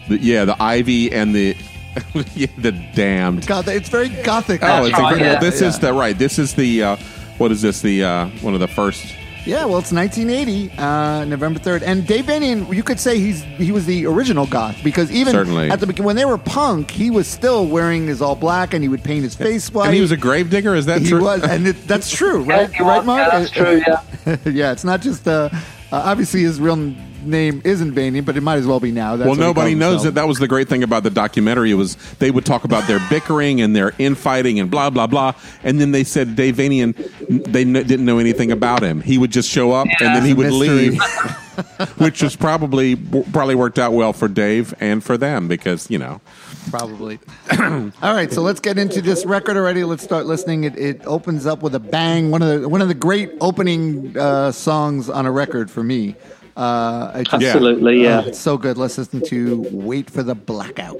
the, 0.08 0.18
yeah 0.18 0.46
the 0.46 0.62
ivy 0.62 1.12
and 1.12 1.34
the 1.34 1.56
yeah, 2.36 2.48
the 2.58 2.72
damned. 2.72 3.46
God, 3.46 3.68
it's 3.68 3.89
very 3.89 4.10
gothic. 4.10 4.62
Oh, 4.63 4.86
it's 4.86 4.98
a, 4.98 5.02
right, 5.02 5.13
great- 5.13 5.26
yeah. 5.26 5.39
this 5.39 5.62
is 5.62 5.80
the 5.80 5.94
right. 5.94 6.18
This 6.18 6.39
is 6.39 6.54
the 6.56 6.84
uh, 6.84 6.96
what 7.38 7.52
is 7.52 7.62
this? 7.62 7.82
The 7.82 8.04
uh, 8.04 8.28
one 8.42 8.54
of 8.54 8.60
the 8.60 8.68
first. 8.68 9.16
Yeah, 9.45 9.65
well, 9.65 9.79
it's 9.79 9.91
1980, 9.91 10.71
uh, 10.77 11.25
November 11.25 11.60
3rd, 11.60 11.82
and 11.86 12.08
Dave 12.08 12.25
Vanian, 12.27 12.73
you 12.73 12.82
could 12.82 12.97
say 12.97 13.19
he's 13.19 13.43
he 13.43 13.73
was 13.73 13.86
the 13.86 14.06
original 14.06 14.45
goth 14.47 14.82
because 14.86 15.12
even 15.12 15.34
Certainly. 15.34 15.69
at 15.69 15.82
the 15.82 15.86
beginning 15.88 16.06
when 16.06 16.15
they 16.15 16.23
were 16.23 16.38
punk, 16.38 16.89
he 16.89 17.12
was 17.12 17.27
still 17.27 17.67
wearing 17.67 18.08
his 18.08 18.21
all 18.21 18.36
black 18.38 18.73
and 18.73 18.82
he 18.82 18.88
would 18.88 19.03
paint 19.03 19.23
his 19.23 19.36
face 19.36 19.69
white. 19.69 19.88
And 19.88 19.95
he 19.95 19.99
was 20.01 20.12
a 20.12 20.17
gravedigger. 20.17 20.75
Is 20.75 20.86
that 20.86 21.01
He 21.01 21.10
true? 21.10 21.21
was, 21.21 21.43
and 21.43 21.67
it, 21.67 21.86
that's 21.88 22.10
true, 22.10 22.43
right? 22.45 22.71
he 22.73 22.82
right. 22.84 23.03
Mark? 23.03 23.34
Yeah, 23.34 23.39
that's 23.39 23.51
true. 23.51 23.82
Yeah. 23.86 24.38
yeah, 24.49 24.71
it's 24.71 24.86
not 24.86 25.01
just 25.01 25.27
uh, 25.27 25.49
uh, 25.51 25.60
obviously 25.91 26.43
his 26.43 26.62
real 26.62 26.77
name 27.25 27.62
isn't 27.63 27.93
Vanian, 27.93 28.25
but 28.25 28.38
it 28.38 28.41
might 28.41 28.57
as 28.57 28.67
well 28.67 28.79
be 28.79 28.91
now. 28.91 29.15
That's 29.15 29.27
well, 29.27 29.38
nobody 29.38 29.75
knows 29.75 29.93
himself. 30.03 30.03
that. 30.15 30.21
That 30.21 30.27
was 30.27 30.39
the 30.39 30.47
great 30.47 30.69
thing 30.69 30.83
about 30.83 31.03
the 31.03 31.09
documentary 31.09 31.73
was 31.73 31.95
they 32.19 32.31
would 32.31 32.45
talk 32.45 32.63
about 32.63 32.88
their 32.88 32.99
bickering 33.09 33.62
and 33.62 33.75
their 33.75 33.93
infighting 33.97 34.59
and 34.59 34.69
blah 34.69 34.89
blah 34.89 35.07
blah, 35.07 35.33
and 35.63 35.79
then 35.79 35.91
they 35.91 36.03
said 36.03 36.36
Dave 36.36 36.55
Vanian, 36.57 36.95
they 37.27 37.63
kn- 37.63 37.88
didn't 37.88 38.05
know 38.05 38.19
anything 38.19 38.51
about 38.51 38.81
him. 38.81 39.01
He 39.01 39.17
would 39.17 39.31
just 39.31 39.49
show 39.49 39.71
up 39.71 39.88
and 39.99 40.15
then 40.15 40.25
he 40.25 40.33
would 40.33 40.47
Mystery. 40.47 40.89
leave, 40.91 41.01
which 41.97 42.21
was 42.23 42.36
probably 42.36 42.95
probably 42.95 43.55
worked 43.55 43.79
out 43.79 43.93
well 43.93 44.13
for 44.13 44.27
Dave 44.27 44.73
and 44.79 45.03
for 45.03 45.17
them 45.17 45.47
because 45.47 45.89
you 45.89 45.97
know 45.99 46.21
Probably. 46.69 47.19
All 47.59 47.91
right, 48.13 48.31
so 48.31 48.41
let's 48.41 48.59
get 48.59 48.77
into 48.77 49.01
this 49.01 49.25
record 49.25 49.57
already. 49.57 49.83
Let's 49.83 50.03
start 50.03 50.25
listening. 50.25 50.63
It, 50.63 50.77
it 50.77 51.01
opens 51.05 51.45
up 51.45 51.62
with 51.62 51.75
a 51.75 51.79
bang. 51.79 52.31
One 52.31 52.41
of 52.41 52.62
the 52.62 52.69
one 52.69 52.81
of 52.81 52.88
the 52.88 52.93
great 52.93 53.31
opening 53.41 54.17
uh, 54.17 54.51
songs 54.51 55.09
on 55.09 55.25
a 55.25 55.31
record 55.31 55.69
for 55.69 55.83
me. 55.83 56.15
Uh, 56.56 57.12
I 57.16 57.24
just- 57.24 57.34
Absolutely, 57.44 58.04
yeah. 58.04 58.22
Oh, 58.24 58.28
it's 58.28 58.39
so 58.39 58.58
good. 58.58 58.78
Let's 58.78 58.98
listen 58.98 59.22
to 59.22 59.66
"Wait 59.72 60.10
for 60.10 60.22
the 60.24 60.36
Blackout." 60.36 60.98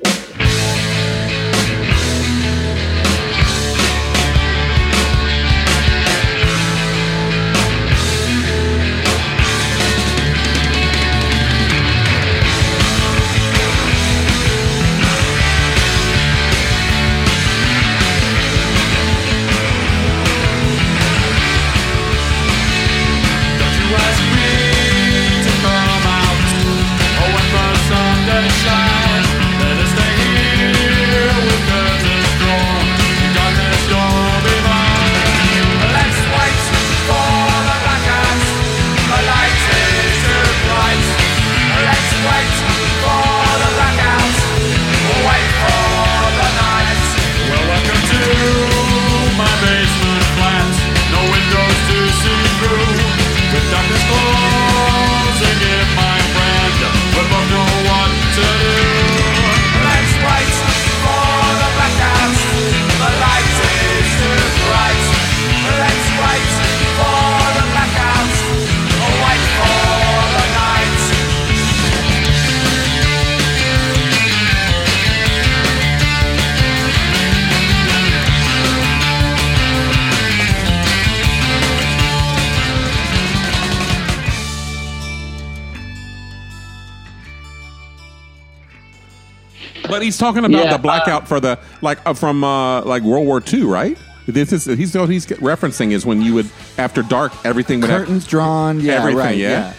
He's 90.04 90.18
talking 90.18 90.46
about 90.46 90.64
Yeah, 90.66 90.72
the 90.74 90.78
blackout 90.82 91.28
for 91.28 91.40
the 91.40 91.58
like 91.82 92.00
uh, 92.06 92.14
from 92.14 92.44
uh, 92.44 92.82
like 92.84 93.04
World 93.04 93.26
War 93.26 93.42
II, 93.52 93.64
right? 93.64 93.98
This 94.28 94.54
is 94.54 94.66
he's 94.66 94.96
what 94.96 95.10
he's 95.10 95.26
referencing 95.26 95.92
is 95.92 96.06
when 96.06 96.22
you 96.22 96.34
would 96.36 96.50
after 96.78 97.02
dark 97.04 97.34
everything 97.46 97.82
would 97.82 97.90
have, 97.90 98.02
Curtains 98.02 98.26
drawn. 98.26 98.80
Yeah, 98.80 98.94
Everything, 98.94 99.18
right. 99.18 99.38
yeah? 99.38 99.74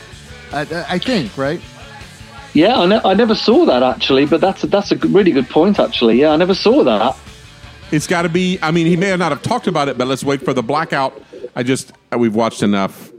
I, 0.53 0.61
I 0.89 0.99
think 0.99 1.37
right. 1.39 1.61
Yeah, 2.53 2.79
I, 2.79 2.87
ne- 2.87 3.01
I 3.05 3.15
never 3.15 3.35
saw 3.35 3.65
that 3.65 3.83
actually, 3.83 4.27
but 4.27 4.41
that's 4.41 4.63
a, 4.63 4.67
that's 4.69 4.93
a 4.93 4.97
really 4.97 5.33
good 5.33 5.49
point 5.49 5.79
actually. 5.81 6.21
Yeah, 6.21 6.31
I 6.31 6.37
never 6.37 6.55
saw 6.55 6.85
that. 6.85 7.17
It's 7.91 8.07
got 8.07 8.23
to 8.23 8.29
be. 8.29 8.59
I 8.63 8.71
mean, 8.71 8.87
he 8.87 8.97
may 8.97 9.17
not 9.17 9.33
have 9.33 9.43
talked 9.43 9.67
about 9.67 9.89
it, 9.89 9.97
but 9.99 10.07
let's 10.09 10.23
wait 10.25 10.43
for 10.45 10.53
the 10.53 10.63
blackout. 10.63 11.21
I 11.57 11.63
just 11.63 11.93
we've 12.17 12.35
watched 12.35 12.63
enough. 12.63 13.11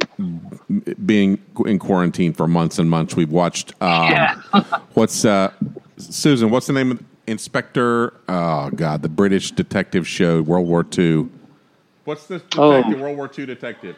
Being 1.06 1.40
in 1.66 1.78
quarantine 1.80 2.34
for 2.34 2.48
months 2.48 2.80
and 2.80 2.90
months, 2.90 3.16
we've 3.16 3.32
watched. 3.32 3.74
Um, 3.82 4.12
Yeah. 4.12 4.36
what's 4.94 5.26
uh, 5.26 5.52
Susan? 5.98 6.50
What's 6.50 6.68
the 6.68 6.74
name 6.74 6.92
of 6.92 7.04
Inspector? 7.28 8.14
Oh 8.28 8.70
God, 8.72 9.02
the 9.02 9.10
British 9.10 9.52
detective 9.52 10.08
show, 10.08 10.42
World 10.42 10.68
War 10.68 10.86
II. 10.98 11.30
What's 12.04 12.28
the 12.28 12.40
detective? 12.40 12.98
Oh. 12.98 13.02
World 13.02 13.18
War 13.18 13.32
II 13.38 13.46
detective. 13.46 13.96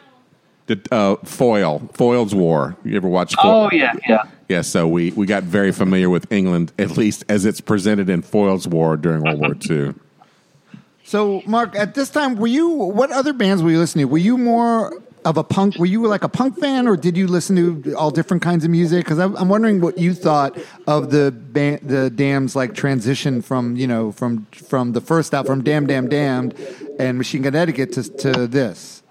The 0.66 0.80
uh, 0.92 1.16
Foyle, 1.24 1.88
Foyle's 1.94 2.34
War. 2.34 2.76
You 2.84 2.96
ever 2.96 3.08
watch? 3.08 3.34
Foyle? 3.34 3.68
Oh 3.70 3.70
yeah, 3.72 3.94
yeah. 4.06 4.24
Yeah, 4.48 4.62
so 4.62 4.88
we, 4.88 5.10
we 5.12 5.26
got 5.26 5.42
very 5.42 5.72
familiar 5.72 6.08
with 6.08 6.30
England, 6.32 6.72
at 6.78 6.96
least 6.96 7.22
as 7.28 7.44
it's 7.44 7.60
presented 7.60 8.08
in 8.08 8.22
Foyle's 8.22 8.66
War 8.66 8.96
during 8.96 9.22
World 9.22 9.40
War 9.40 9.56
II. 9.70 9.94
So, 11.04 11.42
Mark, 11.46 11.76
at 11.76 11.94
this 11.94 12.08
time, 12.10 12.36
were 12.36 12.46
you? 12.46 12.68
What 12.68 13.10
other 13.12 13.32
bands 13.34 13.62
were 13.62 13.70
you 13.70 13.78
listening 13.78 14.06
to? 14.06 14.08
Were 14.08 14.18
you 14.18 14.38
more 14.38 14.92
of 15.28 15.36
a 15.36 15.44
punk? 15.44 15.76
Were 15.76 15.86
you 15.86 16.06
like 16.06 16.24
a 16.24 16.28
punk 16.28 16.58
fan, 16.58 16.88
or 16.88 16.96
did 16.96 17.16
you 17.16 17.26
listen 17.26 17.82
to 17.82 17.94
all 17.94 18.10
different 18.10 18.42
kinds 18.42 18.64
of 18.64 18.70
music? 18.70 19.04
Because 19.04 19.18
I'm, 19.18 19.36
I'm 19.36 19.50
wondering 19.50 19.80
what 19.80 19.98
you 19.98 20.14
thought 20.14 20.58
of 20.86 21.10
the 21.10 21.30
band, 21.30 21.80
the 21.82 22.08
Damn's 22.08 22.56
like 22.56 22.74
transition 22.74 23.42
from 23.42 23.76
you 23.76 23.86
know 23.86 24.10
from 24.10 24.46
from 24.52 24.92
the 24.92 25.02
first 25.02 25.34
out 25.34 25.46
from 25.46 25.62
Damn 25.62 25.86
Damn 25.86 26.08
Damned 26.08 26.54
and 26.98 27.18
Machine 27.18 27.42
Gun 27.42 27.54
Etiquette 27.54 27.92
to, 27.92 28.02
to 28.02 28.46
this. 28.46 29.02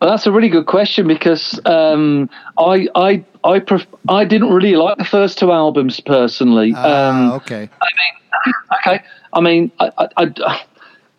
Well, 0.00 0.10
that's 0.10 0.26
a 0.26 0.32
really 0.32 0.50
good 0.50 0.66
question 0.66 1.08
because 1.08 1.58
um, 1.64 2.28
I 2.58 2.86
I 2.94 3.24
I 3.42 3.60
pref- 3.60 3.86
I 4.10 4.26
didn't 4.26 4.52
really 4.52 4.76
like 4.76 4.98
the 4.98 5.04
first 5.04 5.38
two 5.38 5.52
albums 5.52 6.00
personally. 6.00 6.74
Ah, 6.76 7.08
um, 7.08 7.32
okay. 7.32 7.70
I 7.80 7.88
mean, 7.96 8.54
okay. 8.74 9.04
I 9.32 9.40
mean, 9.40 9.72
I, 9.80 10.08
I, 10.18 10.66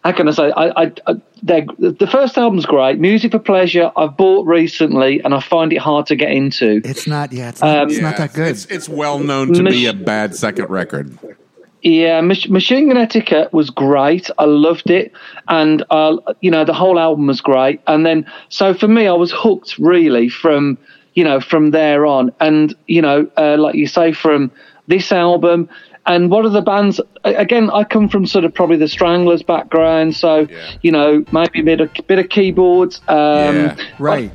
how 0.08 0.14
can 0.14 0.30
I 0.30 0.32
say? 0.32 0.52
I, 0.52 0.84
I, 0.84 0.92
I 1.08 1.14
the 1.44 2.08
first 2.10 2.38
album's 2.38 2.66
great. 2.66 2.98
Music 2.98 3.34
for 3.34 3.40
Pleasure. 3.40 3.92
I've 3.98 4.16
bought 4.16 4.48
recently, 4.48 5.20
and 5.22 5.34
I 5.34 5.42
find 5.42 5.74
it 5.74 5.80
hard 5.80 6.06
to 6.06 6.16
get 6.16 6.32
into. 6.32 6.82
It's 6.86 7.08
not. 7.08 7.34
Yeah, 7.34 7.50
it's 7.50 7.60
not, 7.60 7.78
Um, 7.78 7.90
it's 7.90 8.00
not 8.00 8.16
that 8.16 8.34
good. 8.34 8.48
It's, 8.48 8.66
it's 8.68 8.88
well 8.88 9.20
known 9.20 9.54
to 9.54 9.64
be 9.64 9.86
a 9.86 9.94
bad 9.94 10.34
second 10.34 10.70
record. 10.70 11.18
Yeah, 11.82 12.22
Mach- 12.22 12.50
Machine 12.50 12.88
Gun 12.88 12.96
Etiquette 12.96 13.52
was 13.52 13.70
great. 13.70 14.30
I 14.38 14.46
loved 14.46 14.90
it, 14.90 15.12
and 15.50 15.84
uh, 15.90 16.16
you 16.40 16.52
know 16.52 16.64
the 16.64 16.74
whole 16.74 16.98
album 16.98 17.28
was 17.28 17.42
great. 17.42 17.82
And 17.86 18.06
then, 18.06 18.32
so 18.48 18.74
for 18.74 18.88
me, 18.88 19.08
I 19.08 19.14
was 19.14 19.34
hooked 19.34 19.78
really 19.78 20.30
from 20.30 20.78
you 21.16 21.26
know 21.26 21.42
from 21.42 21.72
there 21.72 22.06
on. 22.06 22.32
And 22.40 22.74
you 22.88 23.02
know, 23.02 23.30
uh, 23.36 23.58
like 23.58 23.76
you 23.76 23.88
say, 23.88 24.14
from 24.14 24.52
this 24.88 25.12
album. 25.12 25.68
And 26.08 26.32
what 26.32 26.46
are 26.46 26.50
the 26.50 26.62
bands? 26.62 27.02
Again, 27.26 27.70
I 27.70 27.84
come 27.84 28.08
from 28.08 28.26
sort 28.26 28.46
of 28.46 28.54
probably 28.54 28.78
the 28.78 28.88
Stranglers 28.88 29.44
background, 29.44 30.16
so 30.16 30.48
Yeah. 30.50 30.72
you 30.82 30.92
know 30.92 31.24
maybe 31.32 31.60
a 31.60 31.64
bit 31.64 31.82
of 31.82 31.90
bit 32.08 32.18
of 32.20 32.30
keyboards. 32.30 33.02
Um, 33.08 33.56
Yeah. 33.56 33.76
Right. 34.00 34.32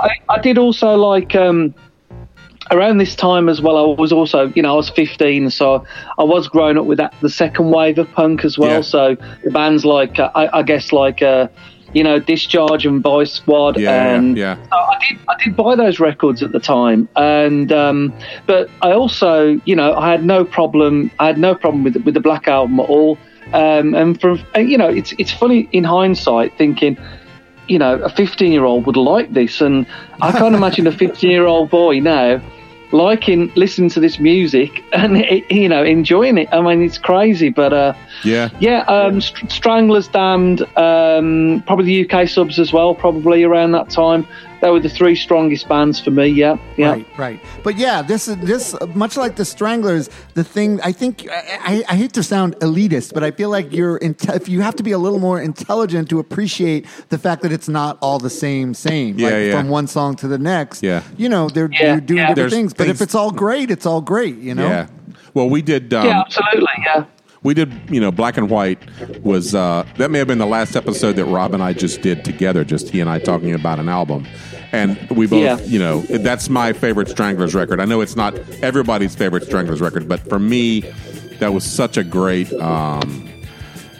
I, 0.00 0.10
I 0.28 0.38
did 0.40 0.56
also 0.56 0.94
like 0.94 1.34
um, 1.34 1.74
around 2.70 2.98
this 2.98 3.14
time 3.14 3.48
as 3.48 3.60
well, 3.60 3.76
I 3.76 4.00
was 4.00 4.12
also, 4.12 4.52
you 4.54 4.62
know, 4.62 4.72
I 4.72 4.76
was 4.76 4.90
15, 4.90 5.50
so 5.50 5.84
I 6.18 6.24
was 6.24 6.48
growing 6.48 6.76
up 6.78 6.86
with 6.86 6.98
that 6.98 7.14
the 7.22 7.30
second 7.30 7.70
wave 7.70 7.98
of 7.98 8.10
punk 8.12 8.44
as 8.44 8.58
well. 8.58 8.70
Yeah. 8.70 8.80
So 8.80 9.16
the 9.44 9.50
bands 9.50 9.84
like, 9.84 10.18
uh, 10.18 10.30
I, 10.34 10.58
I 10.58 10.62
guess, 10.62 10.92
like, 10.92 11.22
uh, 11.22 11.48
you 11.92 12.02
know, 12.02 12.18
Discharge 12.18 12.86
and 12.86 13.02
Vice 13.02 13.32
Squad, 13.32 13.78
Yeah, 13.78 14.14
and 14.14 14.36
yeah. 14.36 14.56
so 14.56 14.76
I 14.76 14.98
did, 15.00 15.18
I 15.28 15.44
did 15.44 15.56
buy 15.56 15.74
those 15.74 16.00
records 16.00 16.42
at 16.42 16.52
the 16.52 16.60
time, 16.60 17.08
and 17.16 17.72
um, 17.72 18.12
but 18.46 18.68
I 18.82 18.92
also, 18.92 19.60
you 19.64 19.76
know, 19.76 19.94
I 19.94 20.10
had 20.10 20.24
no 20.24 20.44
problem, 20.44 21.10
I 21.18 21.26
had 21.26 21.38
no 21.38 21.54
problem 21.54 21.84
with 21.84 21.96
with 22.04 22.14
the 22.14 22.20
Black 22.20 22.48
Album 22.48 22.80
at 22.80 22.88
all, 22.88 23.18
um, 23.52 23.94
and 23.94 24.20
from, 24.20 24.44
you 24.56 24.78
know, 24.78 24.88
it's 24.88 25.12
it's 25.18 25.32
funny 25.32 25.68
in 25.72 25.84
hindsight 25.84 26.56
thinking 26.58 26.98
you 27.68 27.80
know, 27.80 27.96
a 27.96 28.08
15 28.08 28.52
year 28.52 28.64
old 28.64 28.86
would 28.86 28.96
like 28.96 29.32
this. 29.32 29.60
And 29.60 29.86
I 30.22 30.30
can't 30.30 30.54
imagine 30.54 30.86
a 30.86 30.92
15 30.92 31.28
year 31.28 31.46
old 31.46 31.68
boy 31.68 31.98
now 31.98 32.40
liking 32.92 33.50
listening 33.56 33.90
to 33.90 34.00
this 34.00 34.18
music 34.18 34.84
and, 34.92 35.16
you 35.50 35.68
know, 35.68 35.82
enjoying 35.82 36.38
it. 36.38 36.48
I 36.52 36.60
mean, 36.60 36.82
it's 36.82 36.98
crazy. 36.98 37.48
But 37.50 37.72
uh, 37.72 37.94
Yeah. 38.24 38.48
yeah, 38.60 38.80
um, 38.82 39.20
Str- 39.20 39.46
Stranglers, 39.48 40.08
Damned, 40.08 40.62
um, 40.76 41.62
probably 41.66 41.84
the 42.02 42.08
UK 42.10 42.28
subs 42.28 42.58
as 42.58 42.72
well, 42.72 42.94
probably 42.94 43.42
around 43.44 43.72
that 43.72 43.90
time. 43.90 44.26
They 44.66 44.72
were 44.72 44.80
the 44.80 44.88
three 44.88 45.14
strongest 45.14 45.68
bands 45.68 46.00
for 46.00 46.10
me. 46.10 46.26
Yeah. 46.26 46.56
Yeah. 46.76 46.90
Right, 46.90 47.06
right. 47.16 47.40
But 47.62 47.76
yeah, 47.76 48.02
this 48.02 48.26
is 48.26 48.36
this 48.38 48.74
much 48.96 49.16
like 49.16 49.36
the 49.36 49.44
Stranglers. 49.44 50.10
The 50.34 50.42
thing 50.42 50.80
I 50.80 50.90
think 50.90 51.28
I, 51.30 51.60
I, 51.60 51.84
I 51.90 51.94
hate 51.94 52.14
to 52.14 52.24
sound 52.24 52.56
elitist, 52.56 53.14
but 53.14 53.22
I 53.22 53.30
feel 53.30 53.48
like 53.48 53.72
you're 53.72 53.96
inte- 54.00 54.34
if 54.34 54.48
you 54.48 54.62
have 54.62 54.74
to 54.74 54.82
be 54.82 54.90
a 54.90 54.98
little 54.98 55.20
more 55.20 55.40
intelligent 55.40 56.10
to 56.10 56.18
appreciate 56.18 56.84
the 57.10 57.16
fact 57.16 57.42
that 57.42 57.52
it's 57.52 57.68
not 57.68 57.96
all 58.02 58.18
the 58.18 58.28
same 58.28 58.74
same. 58.74 59.16
Yeah, 59.16 59.28
like 59.28 59.34
yeah. 59.34 59.52
From 59.56 59.68
one 59.68 59.86
song 59.86 60.16
to 60.16 60.26
the 60.26 60.38
next. 60.38 60.82
Yeah. 60.82 61.04
You 61.16 61.28
know, 61.28 61.48
they're 61.48 61.70
Yeah, 61.70 61.92
you're 61.92 62.00
doing 62.00 62.18
yeah. 62.18 62.34
different 62.34 62.36
There's 62.36 62.52
things. 62.52 62.74
But 62.74 62.88
if 62.88 63.00
it's 63.00 63.14
all 63.14 63.30
great, 63.30 63.70
it's 63.70 63.86
all 63.86 64.00
great. 64.00 64.36
You 64.38 64.56
know. 64.56 64.66
Yeah. 64.66 64.88
Well, 65.32 65.48
we 65.48 65.62
did. 65.62 65.94
Um, 65.94 66.06
Yeah, 66.06 66.22
absolutely. 66.22 66.66
Yeah. 66.84 67.04
We 67.46 67.54
did 67.54 67.72
you 67.88 68.00
know 68.00 68.10
black 68.10 68.36
and 68.36 68.50
white 68.50 68.78
was 69.22 69.54
uh, 69.54 69.86
that 69.98 70.10
may 70.10 70.18
have 70.18 70.26
been 70.28 70.38
the 70.38 70.46
last 70.46 70.74
episode 70.76 71.12
that 71.12 71.24
rob 71.26 71.54
and 71.54 71.62
i 71.62 71.72
just 71.72 72.02
did 72.02 72.24
together 72.24 72.64
just 72.64 72.88
he 72.90 73.00
and 73.00 73.08
i 73.08 73.18
talking 73.18 73.54
about 73.54 73.78
an 73.78 73.88
album 73.88 74.26
and 74.72 74.98
we 75.10 75.26
both 75.26 75.42
Yeah. 75.42 75.58
you 75.60 75.78
know 75.78 76.00
that's 76.00 76.48
my 76.48 76.72
favorite 76.72 77.08
stranglers 77.08 77.54
record 77.54 77.80
i 77.80 77.84
know 77.84 78.00
it's 78.00 78.16
not 78.16 78.34
everybody's 78.62 79.14
favorite 79.14 79.44
stranglers 79.44 79.80
record 79.80 80.08
but 80.08 80.20
for 80.28 80.38
me 80.38 80.80
that 81.38 81.52
was 81.52 81.64
such 81.64 81.96
a 81.96 82.02
great 82.04 82.52
um, 82.54 83.30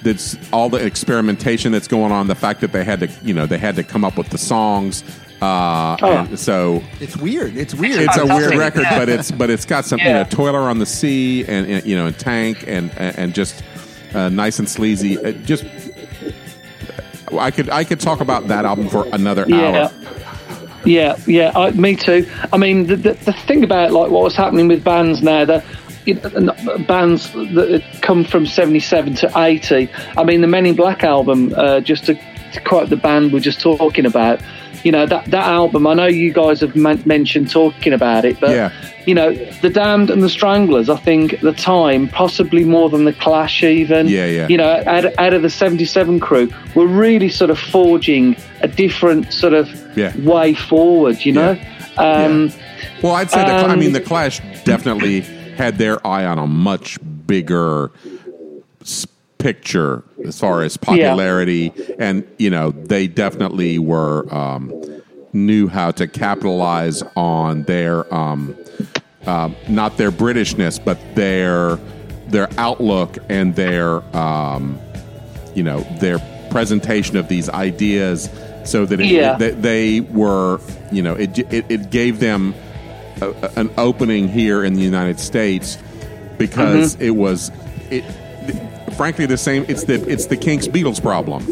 that's 0.02 0.36
all 0.52 0.68
the 0.68 0.84
experimentation 0.84 1.70
that's 1.72 1.88
going 1.88 2.12
on 2.12 2.26
the 2.28 2.34
fact 2.34 2.60
that 2.60 2.72
they 2.72 2.82
had 2.84 3.00
to 3.00 3.08
you 3.22 3.32
know 3.34 3.46
they 3.46 3.58
had 3.58 3.76
to 3.76 3.82
come 3.84 4.04
up 4.04 4.16
with 4.18 4.28
the 4.30 4.38
songs 4.38 5.04
uh, 5.46 5.96
Oh. 6.02 6.26
and 6.28 6.38
so 6.38 6.82
It's 7.00 7.16
weird. 7.16 7.56
It's 7.56 7.74
weird. 7.74 8.00
it's 8.00 8.16
a 8.16 8.26
weird 8.26 8.54
record, 8.56 8.82
Yeah. 8.82 8.98
but 8.98 9.08
it's 9.08 9.30
but 9.30 9.50
it's 9.50 9.64
got 9.64 9.84
some 9.84 9.98
you 10.00 10.04
know 10.12 10.24
Toiler 10.24 10.68
on 10.68 10.78
the 10.78 10.86
Sea 10.86 11.44
and, 11.46 11.66
and 11.70 11.84
you 11.86 11.96
know 11.96 12.06
and 12.06 12.18
Tank 12.18 12.64
and 12.66 12.90
and 12.96 13.18
and 13.18 13.34
just 13.34 13.62
uh, 14.14 14.28
nice 14.28 14.58
and 14.58 14.68
sleazy. 14.68 15.14
It 15.14 15.44
just 15.44 15.64
I 17.38 17.50
could 17.50 17.68
I 17.70 17.84
could 17.84 18.00
talk 18.00 18.20
about 18.20 18.48
that 18.48 18.64
album 18.64 18.88
for 18.88 19.06
another 19.12 19.44
Yeah. 19.48 19.90
hour. 19.90 19.90
Yeah, 20.84 21.16
yeah, 21.26 21.50
I, 21.56 21.72
me 21.72 21.96
too. 21.96 22.30
I 22.52 22.58
mean, 22.58 22.86
the, 22.86 22.94
the, 22.94 23.12
the 23.14 23.32
thing 23.32 23.64
about 23.64 23.90
like 23.90 24.08
what 24.08 24.22
was 24.22 24.36
happening 24.36 24.68
with 24.68 24.84
bands 24.84 25.20
now, 25.20 25.44
that 25.44 25.64
you 26.04 26.14
know, 26.14 26.54
bands 26.86 27.32
that 27.32 27.82
come 28.02 28.22
from 28.22 28.46
'77 28.46 29.14
to 29.16 29.32
'80. 29.36 29.90
I 30.16 30.22
mean, 30.22 30.42
the 30.42 30.46
Men 30.46 30.64
in 30.64 30.76
Black 30.76 31.02
album, 31.02 31.52
uh, 31.56 31.80
just 31.80 32.04
to, 32.06 32.14
to 32.14 32.60
quote 32.60 32.88
the 32.88 32.96
band 32.96 33.32
we're 33.32 33.40
just 33.40 33.60
talking 33.60 34.06
about. 34.06 34.40
You 34.86 34.92
know 34.92 35.04
that 35.04 35.24
that 35.32 35.46
album. 35.48 35.84
I 35.88 35.94
know 35.94 36.06
you 36.06 36.32
guys 36.32 36.60
have 36.60 36.76
men- 36.76 37.02
mentioned 37.04 37.50
talking 37.50 37.92
about 37.92 38.24
it, 38.24 38.38
but 38.38 38.50
Yeah. 38.50 38.70
you 39.04 39.16
know 39.16 39.34
the 39.60 39.68
Damned 39.68 40.10
and 40.10 40.22
the 40.22 40.28
Stranglers. 40.28 40.88
I 40.88 40.94
think 40.94 41.32
at 41.32 41.40
the 41.40 41.52
time, 41.52 42.06
possibly 42.06 42.62
more 42.62 42.88
than 42.88 43.04
the 43.04 43.12
Clash, 43.12 43.64
even. 43.64 44.06
Yeah, 44.06 44.26
yeah. 44.26 44.46
You 44.46 44.56
know, 44.58 44.70
out, 44.86 45.06
out 45.18 45.32
of 45.32 45.42
the 45.42 45.50
'77 45.50 46.20
crew, 46.20 46.48
were 46.76 46.86
really 46.86 47.28
sort 47.28 47.50
of 47.50 47.58
forging 47.58 48.36
a 48.60 48.68
different 48.68 49.32
sort 49.32 49.54
of 49.54 49.68
Yeah. 49.96 50.12
way 50.22 50.54
forward, 50.54 51.24
you 51.24 51.32
know? 51.32 51.58
Um, 51.98 52.52
Well, 53.02 53.14
I'd 53.16 53.28
say 53.32 53.40
the 53.44 53.52
I 53.54 53.72
Um, 53.72 53.80
mean 53.80 53.92
the 53.92 54.00
Clash 54.00 54.40
definitely 54.62 55.24
had 55.58 55.78
their 55.78 55.98
eye 56.06 56.24
on 56.24 56.38
a 56.38 56.46
much 56.46 56.98
bigger 57.26 57.90
picture 59.50 60.02
as 60.24 60.40
far 60.40 60.62
as 60.62 60.76
popularity, 60.76 61.72
and 62.00 62.26
you 62.36 62.50
know 62.50 62.72
they 62.72 63.06
definitely 63.06 63.78
were 63.78 64.26
um, 64.34 64.72
knew 65.32 65.68
how 65.68 65.92
to 65.92 66.08
capitalize 66.08 67.04
on 67.14 67.62
their 67.64 68.12
um, 68.12 68.56
uh, 69.24 69.48
not 69.68 69.96
their 69.98 70.10
Britishness, 70.10 70.84
but 70.84 70.98
their 71.14 71.76
their 72.28 72.48
outlook 72.58 73.18
and 73.28 73.54
their 73.54 74.02
um, 74.16 74.80
you 75.54 75.62
know 75.62 75.78
their 76.00 76.18
presentation 76.50 77.16
of 77.16 77.28
these 77.28 77.48
ideas, 77.48 78.28
so 78.64 78.84
that 78.84 79.00
it, 79.00 79.06
Yeah. 79.06 79.36
that 79.38 79.62
they 79.62 80.00
were 80.00 80.58
you 80.90 81.02
know 81.02 81.14
it 81.14 81.38
it, 81.38 81.64
it 81.70 81.90
gave 81.90 82.18
them 82.18 82.52
a- 83.22 83.50
an 83.54 83.70
opening 83.78 84.26
here 84.26 84.64
in 84.64 84.74
the 84.74 84.82
United 84.82 85.20
States 85.20 85.78
because 86.36 86.96
Mm-hmm. 86.96 87.04
it 87.04 87.10
was 87.14 87.52
it. 87.90 88.04
Frankly, 88.96 89.26
the 89.26 89.36
same. 89.36 89.64
It's 89.68 89.84
the 89.84 89.94
it's 90.10 90.26
the 90.26 90.36
Kinks 90.36 90.66
Beatles 90.68 91.00
problem. 91.02 91.42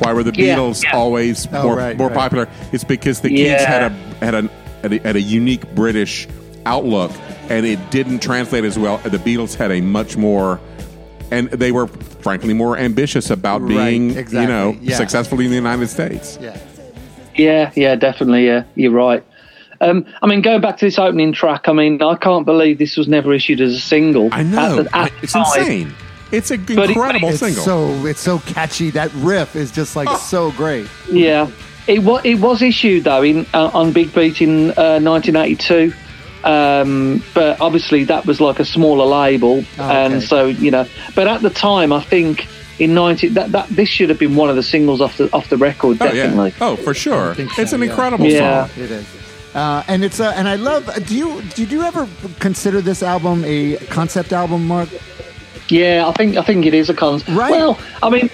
Why 0.00 0.12
were 0.12 0.22
the 0.24 0.32
Yeah, 0.34 0.56
Beatles 0.56 0.82
yeah. 0.82 0.96
always 0.96 1.46
Oh, 1.52 1.62
more 1.64 1.76
right, 1.76 1.96
more 1.96 2.08
right. 2.08 2.16
popular? 2.16 2.48
It's 2.72 2.84
because 2.84 3.20
the 3.20 3.28
Kinks 3.30 3.62
had 3.64 3.82
a 3.92 3.94
had 4.24 4.34
a 4.34 4.50
had 4.82 4.92
a, 4.94 4.98
had 5.00 5.16
a 5.16 5.20
unique 5.20 5.72
British 5.74 6.26
outlook, 6.66 7.12
and 7.48 7.64
it 7.64 7.78
didn't 7.90 8.20
translate 8.22 8.64
as 8.64 8.78
well. 8.78 8.98
The 8.98 9.18
Beatles 9.18 9.54
had 9.54 9.70
a 9.70 9.80
much 9.80 10.16
more, 10.16 10.58
and 11.30 11.48
they 11.50 11.70
were 11.70 11.86
frankly 11.86 12.54
more 12.54 12.76
ambitious 12.76 13.30
about 13.30 13.60
Right, 13.62 13.68
being, 13.68 14.10
exactly, 14.16 14.40
you 14.42 14.46
know, 14.48 14.76
yeah. 14.80 14.96
successful 14.96 15.38
in 15.40 15.48
the 15.50 15.56
United 15.56 15.88
States. 15.88 16.38
Yeah. 16.40 16.56
yeah, 17.36 17.70
yeah, 17.76 17.94
definitely. 17.94 18.46
Yeah, 18.46 18.64
you're 18.74 18.90
right. 18.90 19.24
Um, 19.82 20.04
I 20.22 20.26
mean, 20.26 20.42
going 20.42 20.60
back 20.60 20.76
to 20.78 20.84
this 20.86 20.98
opening 20.98 21.32
track, 21.32 21.66
I 21.68 21.72
mean, 21.72 22.02
I 22.02 22.14
can't 22.16 22.44
believe 22.44 22.78
this 22.78 22.96
was 22.98 23.08
never 23.08 23.32
issued 23.32 23.60
as 23.62 23.72
a 23.74 23.80
single. 23.80 24.28
I 24.32 24.42
know 24.42 24.80
At 24.80 24.84
the- 24.90 24.96
at 24.98 25.12
it's 25.22 25.32
time. 25.32 25.44
insane. 25.60 25.94
It's 26.32 26.50
an 26.50 26.64
But 26.66 26.78
it- 26.84 26.90
incredible 26.90 27.28
it's 27.30 27.42
It's 27.42 27.56
single. 27.56 27.64
so 27.64 28.06
it's 28.06 28.20
so 28.20 28.38
catchy. 28.40 28.90
That 28.90 29.10
riff 29.14 29.56
is 29.56 29.70
just 29.70 29.96
like 29.96 30.08
so 30.18 30.50
great. 30.52 30.86
Yeah, 31.10 31.48
it 31.86 32.02
was 32.04 32.20
it 32.24 32.36
was 32.40 32.62
issued 32.62 33.04
though 33.04 33.22
in 33.22 33.46
uh, 33.54 33.70
on 33.74 33.92
Big 33.92 34.12
Beat 34.14 34.40
in 34.40 34.70
uh, 34.72 35.00
1982, 35.00 35.92
um, 36.44 37.22
but 37.34 37.60
obviously 37.60 38.04
that 38.04 38.26
was 38.26 38.40
like 38.40 38.60
a 38.60 38.64
smaller 38.64 39.04
label, 39.06 39.64
Oh, 39.78 39.82
and 39.90 40.14
okay. 40.14 40.26
so 40.26 40.46
you 40.46 40.70
know. 40.70 40.86
But 41.14 41.26
at 41.26 41.42
the 41.42 41.50
time, 41.50 41.92
I 41.92 42.00
think 42.00 42.46
in 42.78 42.94
90 42.94 43.28
that, 43.28 43.52
that 43.52 43.68
this 43.68 43.88
should 43.88 44.08
have 44.08 44.18
been 44.18 44.36
one 44.36 44.48
of 44.48 44.56
the 44.56 44.62
singles 44.62 45.00
off 45.00 45.16
the 45.18 45.28
off 45.32 45.48
the 45.50 45.56
record, 45.58 45.98
oh 46.00 46.04
definitely. 46.06 46.50
yeah. 46.58 46.66
Oh, 46.66 46.76
for 46.76 46.94
sure. 46.94 47.34
so, 47.34 47.48
It's 47.58 47.72
an 47.72 47.82
yeah. 47.82 47.88
incredible 47.90 48.26
Yeah. 48.26 48.66
song. 48.68 48.82
It 48.84 48.90
is. 48.90 49.06
Uh, 49.54 49.82
and 49.88 50.04
it's 50.04 50.20
uh, 50.20 50.32
and 50.36 50.46
I 50.48 50.54
love. 50.54 50.88
Do 51.06 51.14
you 51.16 51.42
did 51.56 51.72
you 51.72 51.82
ever 51.82 52.06
consider 52.38 52.80
this 52.80 53.02
album 53.02 53.42
a 53.44 53.76
concept 53.90 54.32
album, 54.32 54.66
Mark? 54.68 54.88
Yeah, 55.70 56.06
I 56.06 56.12
think 56.12 56.36
I 56.36 56.42
think 56.42 56.66
it 56.66 56.74
is 56.74 56.90
a 56.90 56.94
con. 56.94 57.20
Right. 57.28 57.50
Well, 57.50 57.78
I 58.02 58.10
mean, 58.10 58.30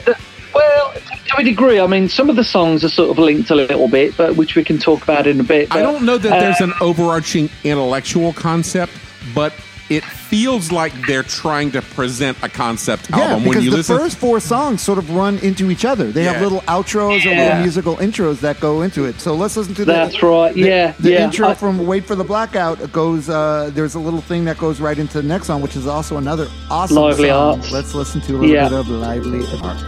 well, 0.54 0.94
to 1.28 1.36
a 1.38 1.44
degree. 1.44 1.78
I 1.80 1.86
mean, 1.86 2.08
some 2.08 2.30
of 2.30 2.36
the 2.36 2.44
songs 2.44 2.84
are 2.84 2.88
sort 2.88 3.10
of 3.10 3.18
linked 3.18 3.50
a 3.50 3.54
little 3.54 3.88
bit, 3.88 4.16
but 4.16 4.36
which 4.36 4.54
we 4.54 4.64
can 4.64 4.78
talk 4.78 5.02
about 5.02 5.26
in 5.26 5.40
a 5.40 5.44
bit. 5.44 5.74
I 5.74 5.82
don't 5.82 6.04
know 6.04 6.18
that 6.18 6.32
uh, 6.32 6.40
there's 6.40 6.60
an 6.60 6.72
overarching 6.80 7.50
intellectual 7.64 8.32
concept, 8.32 8.92
but 9.34 9.52
it 9.88 10.04
feels 10.04 10.72
like 10.72 10.92
they're 11.06 11.22
trying 11.22 11.70
to 11.72 11.80
present 11.82 12.36
a 12.42 12.48
concept 12.48 13.08
Yeah, 13.10 13.18
album 13.18 13.44
because 13.44 13.54
when 13.56 13.64
you 13.64 13.70
listen 13.70 13.94
to 13.96 14.02
the 14.02 14.04
first 14.08 14.18
four 14.18 14.40
songs 14.40 14.82
sort 14.82 14.98
of 14.98 15.10
run 15.14 15.38
into 15.38 15.70
each 15.70 15.84
other. 15.84 16.10
They 16.10 16.24
have 16.24 16.40
little 16.42 16.60
outros 16.62 17.24
or 17.24 17.30
little 17.34 17.60
musical 17.60 17.96
intros 17.96 18.40
that 18.40 18.58
go 18.60 18.82
into 18.82 19.04
it. 19.04 19.20
So 19.20 19.34
let's 19.34 19.56
listen 19.56 19.74
to 19.76 19.84
that. 19.84 20.10
That's 20.10 20.22
right, 20.22 20.52
the- 20.54 20.60
yeah, 20.60 20.92
The 20.98 21.10
yeah. 21.12 21.24
intro 21.24 21.48
I- 21.48 21.54
from 21.54 21.86
"Wait 21.86 22.04
for 22.04 22.14
the 22.16 22.24
Blackout" 22.24 22.92
goes. 22.92 23.28
Uh, 23.28 23.70
there's 23.74 23.94
a 23.94 24.00
little 24.00 24.20
thing 24.22 24.44
that 24.46 24.58
goes 24.58 24.80
right 24.80 24.98
into 24.98 25.20
the 25.22 25.26
next 25.28 25.46
song, 25.46 25.60
which 25.60 25.76
is 25.76 25.86
also 25.86 26.16
another 26.16 26.48
awesome 26.70 26.96
Lively 26.96 27.28
song. 27.28 27.58
Arts. 27.58 27.70
Let's 27.72 27.94
listen 27.94 28.20
to 28.22 28.32
a 28.32 28.38
little 28.38 28.48
Yeah. 28.54 28.68
bit 28.68 28.78
of 28.80 28.88
"Lively 28.88 29.44
Arts." 29.62 29.82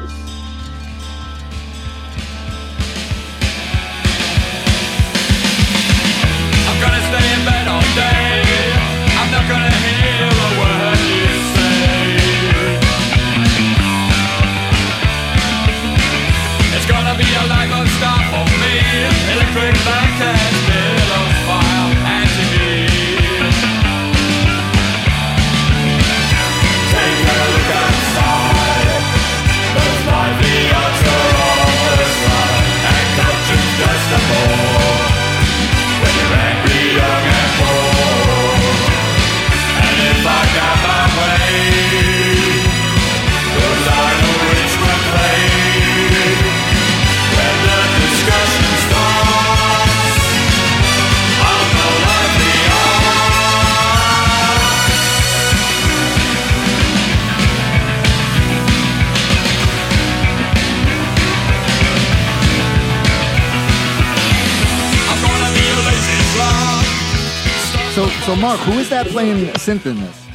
So, 68.28 68.36
Mark, 68.36 68.60
who 68.60 68.72
is 68.72 68.90
that 68.90 69.06
playing 69.06 69.46
synth 69.54 69.86
in 69.86 69.98
this? 70.00 70.26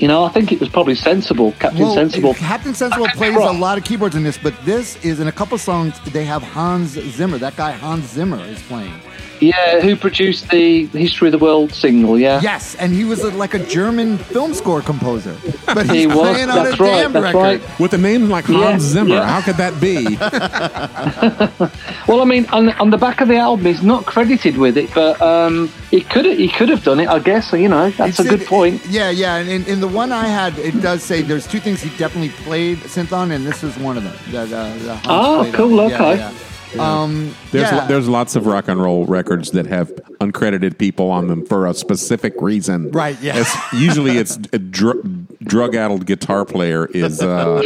You 0.00 0.08
know, 0.08 0.24
I 0.24 0.30
think 0.30 0.50
it 0.50 0.58
was 0.58 0.68
probably 0.68 0.96
sensible, 0.96 1.52
Captain 1.60 1.94
Sensible. 1.94 2.34
Captain 2.34 2.74
Sensible 2.74 3.06
plays 3.10 3.36
a 3.36 3.52
lot 3.52 3.78
of 3.78 3.84
keyboards 3.84 4.16
in 4.16 4.24
this, 4.24 4.36
but 4.36 4.52
this 4.64 4.96
is 5.04 5.20
in 5.20 5.28
a 5.28 5.32
couple 5.32 5.56
songs. 5.58 6.00
They 6.10 6.24
have 6.24 6.42
Hans 6.42 6.90
Zimmer. 6.90 7.38
That 7.38 7.54
guy 7.54 7.70
Hans 7.70 8.06
Zimmer 8.06 8.44
is 8.46 8.60
playing. 8.64 9.00
Yeah, 9.40 9.80
who 9.80 9.96
produced 9.96 10.48
the 10.50 10.86
History 10.86 11.28
of 11.28 11.32
the 11.32 11.38
World 11.38 11.72
single? 11.72 12.18
Yeah, 12.18 12.40
Yes, 12.42 12.74
and 12.76 12.92
he 12.92 13.04
was 13.04 13.20
a, 13.24 13.30
like 13.30 13.54
a 13.54 13.58
German 13.66 14.18
film 14.18 14.54
score 14.54 14.80
composer, 14.82 15.36
but 15.66 15.86
he's 15.86 15.92
he 15.92 16.06
was. 16.06 16.16
playing 16.16 16.48
on 16.50 16.58
a 16.58 16.62
That's 16.64 16.80
right. 16.80 17.02
damn 17.02 17.12
That's 17.12 17.34
record. 17.34 17.60
right. 17.62 17.80
With 17.80 17.92
a 17.94 17.98
name 17.98 18.28
like 18.28 18.44
Hans 18.46 18.60
Yeah, 18.62 18.78
Zimmer, 18.78 19.14
yeah. 19.16 19.26
how 19.26 19.40
could 19.40 19.56
that 19.56 19.80
be? 19.80 20.16
Well, 22.08 22.22
I 22.22 22.24
mean, 22.24 22.46
on, 22.46 22.70
on 22.80 22.88
the 22.88 22.96
back 22.96 23.20
of 23.20 23.28
the 23.28 23.36
album, 23.36 23.66
he's 23.66 23.82
not 23.82 24.06
credited 24.06 24.56
with 24.56 24.78
it, 24.78 24.88
but 24.94 25.20
um, 25.20 25.68
he 25.90 26.00
could 26.00 26.24
he 26.24 26.48
could 26.48 26.70
have 26.70 26.82
done 26.82 27.00
it, 27.00 27.06
I 27.08 27.18
guess. 27.18 27.52
You 27.52 27.68
know, 27.68 27.90
that's 27.90 28.18
It 28.18 28.24
a 28.24 28.28
good 28.30 28.38
said- 28.40 28.48
point. 28.48 28.80
Yeah, 28.86 29.10
yeah. 29.10 29.36
And 29.36 29.48
in, 29.50 29.64
in 29.66 29.80
the 29.80 29.88
one 29.88 30.10
I 30.10 30.26
had, 30.26 30.56
it 30.58 30.80
does 30.80 31.02
say 31.02 31.20
there's 31.20 31.46
two 31.46 31.60
things 31.60 31.82
he 31.82 31.90
definitely 31.98 32.30
played 32.44 32.78
synth 32.78 33.12
on, 33.12 33.30
and 33.30 33.44
this 33.46 33.62
is 33.62 33.76
one 33.76 33.98
of 33.98 34.04
them. 34.04 34.16
That, 34.32 34.46
uh, 34.46 34.74
that 34.86 35.04
Hans 35.04 35.06
Oh, 35.06 35.52
cool, 35.54 35.80
on. 35.80 35.90
Yeah, 35.90 36.02
okay. 36.30 36.34
Yeah. 36.74 37.02
Um, 37.02 37.34
There's 37.50 37.70
yeah. 37.70 37.86
there's 37.86 38.08
lots 38.08 38.36
of 38.36 38.46
rock 38.46 38.68
and 38.68 38.80
roll 38.80 39.06
records 39.06 39.52
that 39.52 39.66
have 39.66 39.88
uncredited 40.20 40.78
people 40.78 41.10
on 41.10 41.28
them 41.28 41.44
for 41.46 41.66
a 41.66 41.74
specific 41.74 42.34
reason. 42.40 42.90
Right, 42.90 43.20
yeah. 43.22 43.38
It's, 43.38 43.72
usually 43.72 44.18
it's 44.18 44.36
a 44.52 44.58
dr- 44.58 45.02
drug-addled 45.42 46.06
guitar 46.06 46.44
player 46.44 46.86
is 46.86 47.22
uh, 47.22 47.62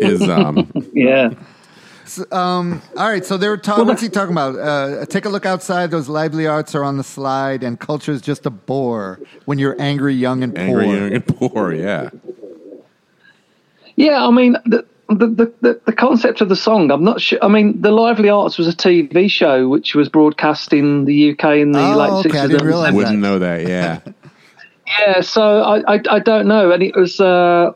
is 0.00 0.22
um, 0.28 0.70
Yeah. 0.92 1.30
Um. 2.32 2.80
all 2.96 3.08
right, 3.08 3.24
so 3.24 3.36
they 3.36 3.48
were 3.48 3.58
talking. 3.58 3.86
what's 3.86 4.00
he 4.00 4.08
talking 4.08 4.32
about? 4.32 4.56
Uh, 4.58 5.04
take 5.06 5.26
a 5.26 5.28
look 5.28 5.44
outside. 5.44 5.90
Those 5.90 6.08
lively 6.08 6.46
arts 6.46 6.74
are 6.74 6.82
on 6.82 6.96
the 6.96 7.04
slide, 7.04 7.62
and 7.62 7.78
culture 7.78 8.12
is 8.12 8.22
just 8.22 8.46
a 8.46 8.50
bore 8.50 9.20
when 9.44 9.58
you're 9.58 9.76
angry, 9.78 10.14
young, 10.14 10.42
and 10.42 10.56
angry 10.56 10.84
poor. 10.86 10.94
young 10.96 11.12
and 11.12 11.26
poor. 11.26 11.72
Yeah. 11.74 12.08
Yeah, 13.96 14.24
I 14.26 14.30
mean, 14.30 14.56
the, 14.64 14.86
the, 15.08 15.26
the, 15.26 15.54
the, 15.60 15.80
the 15.86 15.92
concept 15.92 16.40
of 16.40 16.48
the 16.48 16.56
song, 16.56 16.90
I'm 16.90 17.04
not 17.04 17.20
sure. 17.20 17.38
I 17.42 17.48
mean, 17.48 17.80
The 17.80 17.90
Lively 17.90 18.28
Arts 18.28 18.58
was 18.58 18.68
a 18.68 18.72
TV 18.76 19.30
show 19.30 19.68
which 19.68 19.94
was 19.94 20.08
broadcast 20.08 20.72
in 20.72 21.04
the 21.06 21.32
UK 21.32 21.56
in 21.56 21.72
the 21.72 21.80
Oh, 21.80 21.96
late 21.96 22.10
okay, 22.26 22.28
60s. 22.28 22.38
I 22.38 22.46
didn't 22.46 22.60
and 22.60 22.66
realize 22.66 22.92
70s. 22.92 22.96
Wouldn't 22.96 23.18
know 23.18 23.38
that. 23.38 23.66
Yeah. 23.66 24.00
Yeah, 25.00 25.20
so 25.20 25.60
I, 25.60 25.96
I, 25.96 26.00
I 26.10 26.18
don't 26.18 26.48
know. 26.48 26.72
And 26.72 26.82
it 26.82 26.96
was, 26.96 27.20
uh, 27.20 27.72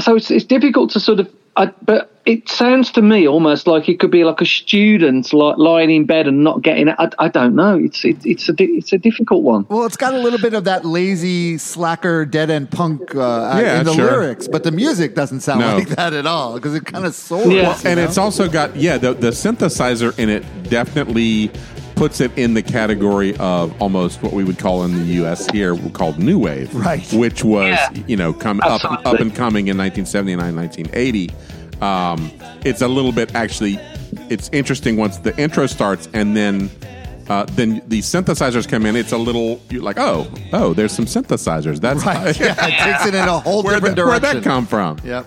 so 0.00 0.16
it's, 0.16 0.30
it's 0.30 0.46
difficult 0.46 0.90
to 0.92 1.00
sort 1.00 1.20
of, 1.20 1.30
I, 1.58 1.72
but 1.84 2.12
it 2.26 2.48
sounds 2.48 2.92
to 2.92 3.02
me 3.02 3.26
almost 3.26 3.66
like 3.66 3.88
it 3.88 3.98
could 3.98 4.10
be 4.10 4.24
like 4.24 4.40
a 4.40 4.44
student 4.44 5.32
like 5.32 5.56
lying 5.56 5.90
in 5.90 6.04
bed 6.04 6.26
and 6.26 6.44
not 6.44 6.60
getting 6.60 6.88
it. 6.88 6.96
I, 6.98 7.08
I 7.18 7.28
don't 7.28 7.54
know. 7.54 7.78
It's, 7.78 8.04
it, 8.04 8.18
it's 8.26 8.48
a, 8.48 8.54
it's 8.58 8.92
a 8.92 8.98
difficult 8.98 9.42
one. 9.42 9.64
Well, 9.70 9.86
it's 9.86 9.96
got 9.96 10.12
a 10.12 10.18
little 10.18 10.38
bit 10.38 10.52
of 10.52 10.64
that 10.64 10.84
lazy, 10.84 11.56
slacker, 11.56 12.26
dead 12.26 12.50
end 12.50 12.70
punk 12.70 13.14
uh, 13.14 13.58
Yeah, 13.62 13.80
in 13.80 13.86
the 13.86 13.94
sure. 13.94 14.10
lyrics, 14.10 14.48
but 14.48 14.64
the 14.64 14.72
music 14.72 15.14
doesn't 15.14 15.40
sound 15.40 15.60
No. 15.60 15.76
like 15.76 15.88
that 15.90 16.12
at 16.12 16.26
all 16.26 16.54
because 16.56 16.74
it 16.74 16.84
kind 16.84 17.06
of 17.06 17.14
soars. 17.14 17.46
Yeah. 17.46 17.70
you 17.78 17.88
and 17.88 17.98
know? 18.00 18.04
it's 18.04 18.18
also 18.18 18.48
got 18.48 18.76
yeah 18.76 18.98
the, 18.98 19.14
the 19.14 19.30
synthesizer 19.30 20.18
in 20.18 20.28
it 20.28 20.44
definitely 20.68 21.50
puts 21.96 22.20
it 22.20 22.30
in 22.38 22.54
the 22.54 22.62
category 22.62 23.34
of 23.38 23.74
almost 23.82 24.22
what 24.22 24.32
we 24.32 24.44
would 24.44 24.58
call 24.58 24.84
in 24.84 24.92
the 24.94 25.04
U.S. 25.14 25.46
here 25.50 25.76
called 25.90 26.18
new 26.18 26.38
wave, 26.38 26.72
Right. 26.74 27.10
Which 27.12 27.42
was 27.42 27.70
Yeah. 27.74 27.90
you 28.06 28.16
know 28.16 28.32
come 28.32 28.60
up 28.60 28.84
Absolutely. 28.84 29.04
up 29.06 29.20
and 29.20 29.34
coming 29.34 29.68
in 29.68 29.76
1979, 29.78 30.54
1980. 30.54 31.30
Um, 31.80 32.30
it's 32.64 32.82
a 32.82 32.88
little 32.88 33.12
bit 33.12 33.34
actually. 33.34 33.78
It's 34.30 34.48
interesting 34.52 34.96
once 34.96 35.18
the 35.18 35.36
intro 35.40 35.66
starts 35.66 36.08
and 36.14 36.36
then. 36.36 36.70
Uh, 37.28 37.44
then 37.56 37.82
the 37.88 37.98
synthesizers 38.02 38.68
come 38.68 38.86
in. 38.86 38.94
It's 38.94 39.10
a 39.10 39.18
little 39.18 39.60
you're 39.68 39.82
like, 39.82 39.98
oh, 39.98 40.28
oh, 40.52 40.74
there's 40.74 40.92
some 40.92 41.06
synthesizers. 41.06 41.80
That's 41.80 42.04
right. 42.06 42.38
Yeah, 42.38 42.54
it 42.56 42.84
takes 42.84 43.04
it 43.06 43.14
in 43.16 43.26
a 43.28 43.40
whole 43.40 43.64
where 43.64 43.74
different 43.74 43.96
the- 43.96 44.04
where'd 44.06 44.22
direction. 44.22 44.42
that 44.44 44.48
come 44.48 44.64
from? 44.64 44.98
Yep. 45.02 45.26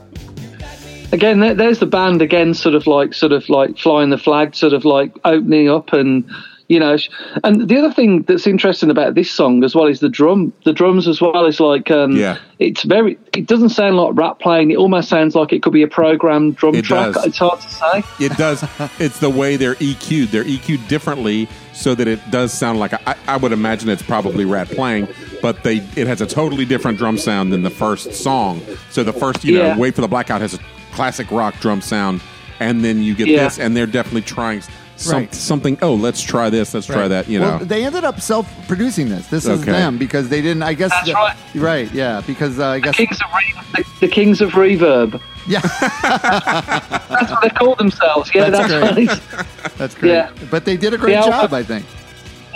again 1.11 1.39
there's 1.57 1.79
the 1.79 1.85
band 1.85 2.21
again 2.21 2.53
sort 2.53 2.73
of 2.75 2.87
like 2.87 3.13
sort 3.13 3.33
of 3.33 3.49
like 3.49 3.77
flying 3.77 4.11
the 4.11 4.17
flag 4.17 4.55
sort 4.55 4.71
of 4.71 4.85
like 4.85 5.11
opening 5.25 5.67
up 5.69 5.91
and 5.91 6.23
you 6.69 6.79
know 6.79 6.95
and 7.43 7.67
the 7.67 7.77
other 7.77 7.91
thing 7.91 8.21
that's 8.23 8.45
interesting 8.47 8.89
about 8.91 9.15
this 9.15 9.29
song 9.29 9.63
as 9.63 9.73
well 9.75 9.87
is 9.87 9.99
the 9.99 10.07
drum 10.09 10.53
the 10.65 10.71
drums 10.71 11.07
as 11.07 11.19
well 11.19 11.45
is 11.45 11.59
like 11.59 11.89
um 11.91 12.15
Yeah. 12.15 12.37
it's 12.59 12.83
very 12.83 13.17
it 13.35 13.47
doesn't 13.47 13.69
sound 13.69 13.97
like 13.97 14.15
Rat 14.15 14.39
playing 14.39 14.69
it 14.71 14.77
almost 14.77 15.09
sounds 15.09 15.33
like 15.35 15.51
it 15.51 15.63
could 15.63 15.73
be 15.73 15.81
a 15.83 15.87
programmed 15.87 16.55
drum 16.57 16.75
It 16.75 16.85
track 16.85 17.13
does. 17.15 17.25
it's 17.25 17.37
hard 17.39 17.59
to 17.59 17.69
say 17.69 18.03
It 18.19 18.37
does. 18.37 18.63
it's 18.99 19.19
the 19.19 19.29
way 19.29 19.55
they're 19.57 19.75
EQ'd. 19.75 20.29
They're 20.31 20.43
EQ'd 20.45 20.87
differently 20.87 21.47
so 21.73 21.95
that 21.95 22.07
it 22.07 22.19
does 22.29 22.53
sound 22.53 22.77
like 22.79 22.93
I, 22.93 23.15
I 23.27 23.37
would 23.37 23.51
imagine 23.51 23.89
it's 23.89 24.01
probably 24.03 24.45
Rat 24.45 24.67
playing, 24.69 25.07
but 25.41 25.63
they 25.63 25.77
it 25.95 26.05
has 26.07 26.21
a 26.21 26.27
totally 26.27 26.65
different 26.65 26.97
drum 26.99 27.17
sound 27.17 27.51
than 27.51 27.63
the 27.63 27.69
first 27.69 28.13
song. 28.13 28.61
So 28.91 29.03
the 29.03 29.13
first, 29.13 29.43
you 29.43 29.57
Yeah. 29.57 29.73
know, 29.73 29.79
Wait 29.79 29.95
for 29.95 30.01
the 30.01 30.07
Blackout 30.07 30.41
has 30.41 30.53
a 30.53 30.59
classic 30.91 31.31
rock 31.31 31.59
drum 31.61 31.81
sound, 31.81 32.21
and 32.59 32.83
then 32.83 33.01
you 33.01 33.15
get 33.15 33.27
Yeah. 33.27 33.45
this, 33.45 33.57
and 33.59 33.75
they're 33.77 33.85
definitely 33.87 34.21
trying 34.23 34.61
some, 34.99 35.19
Right. 35.19 35.33
something. 35.33 35.77
Oh, 35.81 35.93
let's 35.95 36.21
try 36.21 36.49
this. 36.49 36.73
Let's 36.73 36.87
try 36.87 37.07
that. 37.07 37.27
You 37.27 37.39
know. 37.39 37.49
Well, 37.57 37.59
they 37.59 37.85
ended 37.85 38.03
up 38.03 38.19
self-producing 38.19 39.09
this. 39.09 39.27
This 39.27 39.45
is 39.45 39.63
them 39.65 39.97
because 39.97 40.29
they 40.29 40.41
didn't. 40.41 40.63
I 40.63 40.73
guess. 40.73 40.91
That's 40.91 41.13
right. 41.13 41.35
Right. 41.55 41.91
Yeah. 41.93 42.21
Because 42.25 42.59
uh, 42.59 42.67
I 42.67 42.79
guess. 42.79 42.95
Kings 42.95 43.17
of 43.21 43.27
Re- 43.33 43.61
the, 43.83 43.85
the 44.01 44.07
Kings 44.07 44.41
of 44.41 44.51
Reverb 44.51 45.21
Yeah. 45.47 45.61
that's 45.61 47.31
what 47.31 47.41
they 47.41 47.49
call 47.49 47.75
themselves 47.75 48.29
yeah 48.33 48.49
That's 48.49 48.67
that's, 48.71 48.93
great. 48.95 49.09
right 49.09 49.47
That's 49.77 49.95
great. 49.95 50.11
Yeah. 50.11 50.31
But 50.51 50.65
they 50.65 50.75
did 50.77 50.93
a 50.93 50.97
great 50.97 51.13
The 51.13 51.17
album- 51.19 51.39
job, 51.41 51.53
I 51.53 51.63
think. 51.63 51.85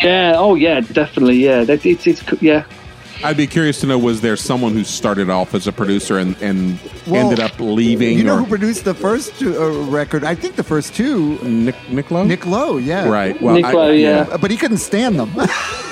yeah 0.01 0.33
oh 0.35 0.55
yeah 0.55 0.79
definitely 0.81 1.37
yeah 1.37 1.63
that, 1.63 1.85
it's 1.85 2.05
it's 2.07 2.23
yeah 2.41 2.65
I'd 3.23 3.37
be 3.37 3.47
curious 3.47 3.79
to 3.81 3.87
know 3.87 3.97
was 3.97 4.21
there 4.21 4.35
someone 4.35 4.73
who 4.73 4.83
started 4.83 5.29
off 5.29 5.53
as 5.55 5.65
a 5.67 5.71
producer 5.71 6.17
and, 6.17 6.35
and 6.41 6.77
Well, 7.07 7.21
ended 7.29 7.39
up 7.39 7.57
leaving? 7.59 8.17
You 8.17 8.23
know 8.25 8.35
or 8.35 8.39
who 8.39 8.45
produced 8.47 8.83
the 8.85 8.93
first 8.93 9.39
two, 9.39 9.57
uh, 9.61 9.69
record? 9.89 10.23
I 10.23 10.35
think 10.35 10.55
the 10.57 10.63
first 10.63 10.93
two. 10.93 11.37
Nick 11.43 11.75
Nick 11.89 12.11
Lowe? 12.11 12.23
Nick 12.25 12.45
Lowe. 12.45 12.77
Yeah. 12.77 13.07
Right. 13.07 13.41
Well, 13.41 13.55
Nick 13.55 13.65
I- 13.65 13.71
Lowe, 13.73 13.91
yeah. 13.91 14.27
Uh, 14.29 14.37
But 14.37 14.51
he 14.51 14.57
couldn't 14.57 14.77
stand 14.79 15.19
them. 15.19 15.31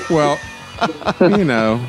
Well, 0.10 0.38
you 1.22 1.46
know, 1.46 1.80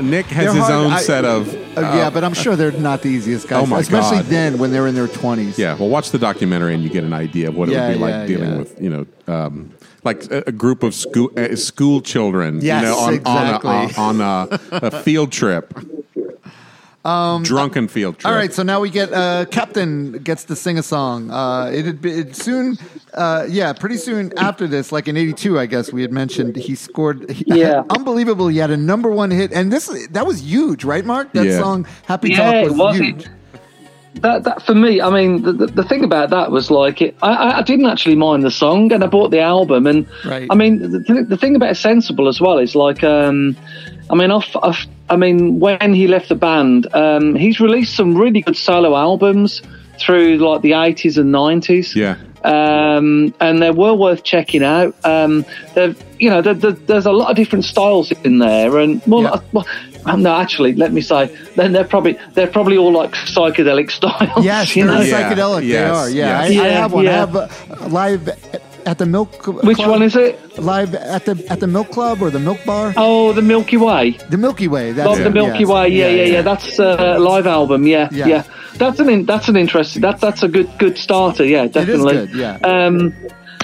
Nick 0.00 0.26
has 0.26 0.44
They're 0.44 0.52
his 0.54 0.62
hard- 0.62 0.72
own 0.86 0.92
I- 0.92 1.00
set 1.00 1.24
of. 1.24 1.52
Uh, 1.76 1.80
yeah, 1.80 2.08
but 2.08 2.22
I'm 2.22 2.34
sure 2.34 2.54
they're 2.54 2.70
not 2.70 3.02
the 3.02 3.08
easiest 3.08 3.48
guys. 3.48 3.64
Oh, 3.64 3.66
my 3.66 3.80
especially 3.80 4.18
God. 4.18 4.26
then 4.26 4.58
when 4.58 4.70
they're 4.70 4.86
in 4.86 4.94
their 4.94 5.08
20s. 5.08 5.58
Yeah, 5.58 5.74
well, 5.74 5.88
watch 5.88 6.12
the 6.12 6.18
documentary 6.20 6.72
and 6.74 6.84
you 6.84 6.88
get 6.88 7.02
an 7.02 7.12
idea 7.12 7.48
of 7.48 7.56
what 7.56 7.68
Yeah, 7.68 7.86
it 7.88 7.88
would 7.88 7.94
be 8.06 8.12
like 8.12 8.26
dealing 8.28 8.50
yeah. 8.52 8.58
with, 8.58 8.80
you 8.80 8.90
know, 8.90 9.06
um, 9.26 9.72
like 10.04 10.30
a, 10.30 10.44
a 10.46 10.52
group 10.52 10.82
of 10.82 10.94
school 10.94 11.30
uh, 11.36 11.56
school 11.56 12.00
children, 12.00 12.60
Yes, 12.60 12.82
you 12.82 12.88
know, 12.88 12.96
on 12.98 13.14
exactly. 13.14 13.70
on, 13.70 14.20
a, 14.20 14.24
on 14.24 14.48
a, 14.72 14.86
a 14.86 14.90
field 15.02 15.32
trip, 15.32 15.74
drunken 17.04 17.88
field 17.88 18.18
trip. 18.18 18.26
Um, 18.26 18.32
All 18.32 18.38
right, 18.38 18.52
so 18.52 18.62
now 18.62 18.80
we 18.80 18.90
get 18.90 19.12
uh, 19.12 19.44
Captain 19.50 20.12
gets 20.12 20.44
to 20.44 20.56
sing 20.56 20.78
a 20.78 20.82
song. 20.82 21.30
Uh, 21.30 21.66
it 21.72 21.84
had 21.84 22.00
been 22.00 22.18
it 22.28 22.36
soon, 22.36 22.76
uh, 23.14 23.46
yeah, 23.48 23.72
pretty 23.72 23.96
soon 23.96 24.32
after 24.38 24.66
this, 24.66 24.92
like 24.92 25.08
in 25.08 25.16
'82, 25.16 25.58
I 25.58 25.66
guess 25.66 25.92
we 25.92 26.02
had 26.02 26.12
mentioned 26.12 26.56
he 26.56 26.74
scored. 26.74 27.30
He, 27.30 27.44
Yeah. 27.46 27.82
unbelievable. 27.90 28.48
He 28.48 28.58
had 28.58 28.70
a 28.70 28.76
number 28.76 29.10
one 29.10 29.30
hit, 29.30 29.52
and 29.52 29.72
this 29.72 29.86
that 30.10 30.26
was 30.26 30.42
huge, 30.42 30.84
right, 30.84 31.04
Mark? 31.04 31.32
That 31.32 31.46
Yeah. 31.46 31.58
song 31.60 31.86
"Happy 32.04 32.30
Yeah, 32.30 32.36
Talk" 32.38 32.54
it 32.54 32.62
was, 32.70 32.78
was. 32.78 32.96
huge. 32.98 33.22
It- 33.24 33.28
that 34.20 34.44
that 34.44 34.62
for 34.62 34.74
me, 34.74 35.00
I 35.00 35.10
mean, 35.10 35.42
the, 35.42 35.52
the, 35.52 35.66
the 35.66 35.82
thing 35.84 36.04
about 36.04 36.30
that 36.30 36.50
was 36.50 36.70
like 36.70 37.00
it. 37.02 37.16
I- 37.22 37.34
I, 37.34 37.58
I 37.58 37.62
didn't 37.62 37.86
actually 37.86 38.16
mind 38.16 38.42
the 38.44 38.50
song, 38.50 38.92
and 38.92 39.02
I 39.04 39.06
bought 39.06 39.30
the 39.30 39.40
album. 39.40 39.86
And 39.86 40.06
Right. 40.24 40.46
I 40.50 40.54
mean, 40.54 40.78
the, 40.80 41.24
the 41.28 41.36
thing 41.36 41.56
about 41.56 41.76
Sensible 41.76 42.28
as 42.28 42.40
well 42.40 42.58
is 42.58 42.74
like, 42.74 43.02
um, 43.04 43.56
I 44.10 44.14
mean, 44.14 44.30
off, 44.30 44.54
off, 44.56 44.86
I 45.10 45.16
mean, 45.16 45.58
when 45.60 45.92
he 45.94 46.06
left 46.06 46.28
the 46.28 46.34
band, 46.36 46.86
um, 46.94 47.34
he's 47.34 47.60
released 47.60 47.94
some 47.96 48.16
really 48.16 48.40
good 48.42 48.56
solo 48.56 48.94
albums 48.96 49.62
through 49.98 50.38
like 50.38 50.62
the 50.62 50.72
eighties 50.74 51.18
and 51.18 51.30
nineties. 51.32 51.94
Yeah. 51.94 52.16
Um, 52.44 53.34
and 53.40 53.62
they 53.62 53.70
were 53.70 53.94
worth 53.94 54.22
checking 54.22 54.62
out. 54.62 54.94
Um, 55.04 55.44
they've, 55.74 56.00
you 56.18 56.28
know, 56.30 56.42
there, 56.42 56.52
there, 56.54 56.72
there's 56.72 57.06
a 57.06 57.12
lot 57.12 57.30
of 57.30 57.36
different 57.36 57.64
styles 57.64 58.12
in 58.22 58.38
there, 58.38 58.78
and 58.78 59.00
well, 59.06 59.22
Yeah. 59.22 59.40
uh, 59.60 59.62
well, 60.04 60.14
um, 60.14 60.22
no, 60.22 60.34
actually, 60.34 60.74
let 60.74 60.92
me 60.92 61.00
say, 61.00 61.26
then 61.56 61.72
they're 61.72 61.84
probably 61.84 62.18
they're 62.34 62.46
probably 62.46 62.76
all 62.76 62.92
like 62.92 63.12
psychedelic 63.12 63.90
styles. 63.98 64.44
Yes, 64.44 64.74
you 64.76 64.86
they're 64.86 64.94
know. 64.96 65.00
Yeah. 65.02 65.32
psychedelic. 65.32 65.60
They 65.60 65.66
Yes, 65.68 65.96
are. 65.96 66.10
Yeah, 66.10 66.46
yes. 66.46 66.60
I, 66.60 66.64
I 66.64 66.68
have 66.70 66.92
one. 66.92 67.08
I 67.08 67.12
have 67.12 67.36
uh, 67.36 67.48
live 67.88 68.28
at 68.86 68.98
the 68.98 69.06
Milk. 69.06 69.32
Club, 69.38 69.64
Which 69.64 69.78
one 69.78 70.02
is 70.02 70.14
it? 70.14 70.58
Live 70.58 70.94
at 70.94 71.24
the 71.24 71.42
at 71.48 71.60
the 71.60 71.66
Milk 71.66 71.90
Club 71.90 72.20
or 72.22 72.30
the 72.30 72.38
Milk 72.38 72.58
Bar? 72.66 72.92
Oh, 72.96 73.32
the 73.32 73.42
Milky 73.42 73.76
Way. 73.78 74.12
The 74.28 74.36
Milky 74.38 74.68
Way. 74.68 74.92
That's 74.92 75.08
Love 75.08 75.20
it, 75.20 75.24
the 75.24 75.30
Milky 75.30 75.60
yes. 75.60 75.68
Way. 75.68 75.88
Yeah, 75.88 76.08
yeah, 76.08 76.24
yeah. 76.24 76.42
That's 76.42 76.78
a 76.78 77.18
live 77.18 77.46
album. 77.46 77.86
Yeah, 77.86 78.08
Yeah. 78.12 78.26
yeah. 78.26 78.42
That's 78.76 78.98
an 79.00 79.08
in, 79.08 79.24
that's 79.24 79.48
an 79.48 79.56
interesting. 79.56 80.02
That's 80.02 80.20
that's 80.20 80.42
a 80.42 80.48
good 80.48 80.68
good 80.78 80.98
starter. 80.98 81.44
Yeah, 81.44 81.66
definitely. 81.68 82.26
good, 82.26 82.34
yeah. 82.34 82.56
Um, 82.64 83.14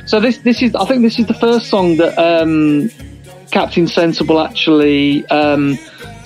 so 0.07 0.21
this 0.21 0.39
this 0.39 0.63
is 0.63 0.75
I 0.75 0.85
think 0.87 1.03
this 1.03 1.19
is 1.19 1.27
the 1.27 1.35
first 1.35 1.67
song 1.67 1.97
that 1.99 2.17
um, 2.19 2.91
Captain 3.51 3.87
Sensible 3.89 4.39
actually 4.41 5.27
um, 5.27 5.77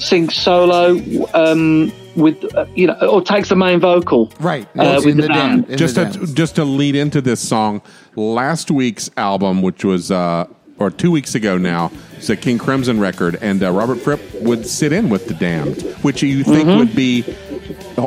sings 0.05 0.35
solo 0.35 0.97
um, 1.35 1.93
with 2.17 2.45
uh, 2.55 2.67
you 2.75 2.87
know 2.87 2.95
or 3.11 3.23
takes 3.23 3.49
the 3.49 3.57
main 3.57 3.81
vocal. 3.81 4.33
Right. 4.41 4.67
Uh, 4.79 4.83
Yes, 4.83 5.05
with 5.05 5.15
in 5.15 5.21
the 5.21 5.29
dam- 5.29 5.61
band. 5.63 5.71
in 5.71 5.79
just 5.79 5.95
the 5.97 6.05
to 6.05 6.19
dance. 6.19 6.33
just 6.33 6.55
to 6.57 6.65
lead 6.65 6.95
into 6.95 7.21
this 7.21 7.41
song, 7.41 7.83
last 8.17 8.71
week's 8.71 9.11
album, 9.17 9.63
which 9.63 9.85
was 9.85 10.11
uh, 10.11 10.47
or 10.79 10.91
two 10.91 11.11
weeks 11.11 11.35
ago 11.35 11.57
now. 11.59 11.91
It's 12.17 12.31
a 12.31 12.37
King 12.37 12.59
Crimson 12.59 12.99
record, 13.01 13.37
and 13.43 13.63
uh, 13.63 13.71
Robert 13.71 13.97
Fripp 13.97 14.21
would 14.41 14.67
sit 14.67 14.93
in 14.93 15.09
with 15.11 15.27
the 15.29 15.35
Damned, 15.35 15.83
which 16.03 16.23
you 16.23 16.43
think 16.45 16.69
Mm-hmm. 16.69 16.79
would 16.79 16.95
be 16.97 17.25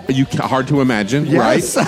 you 0.09 0.25
hard 0.39 0.67
to 0.67 0.81
imagine, 0.81 1.25
Yes. 1.27 1.75
right? 1.77 1.85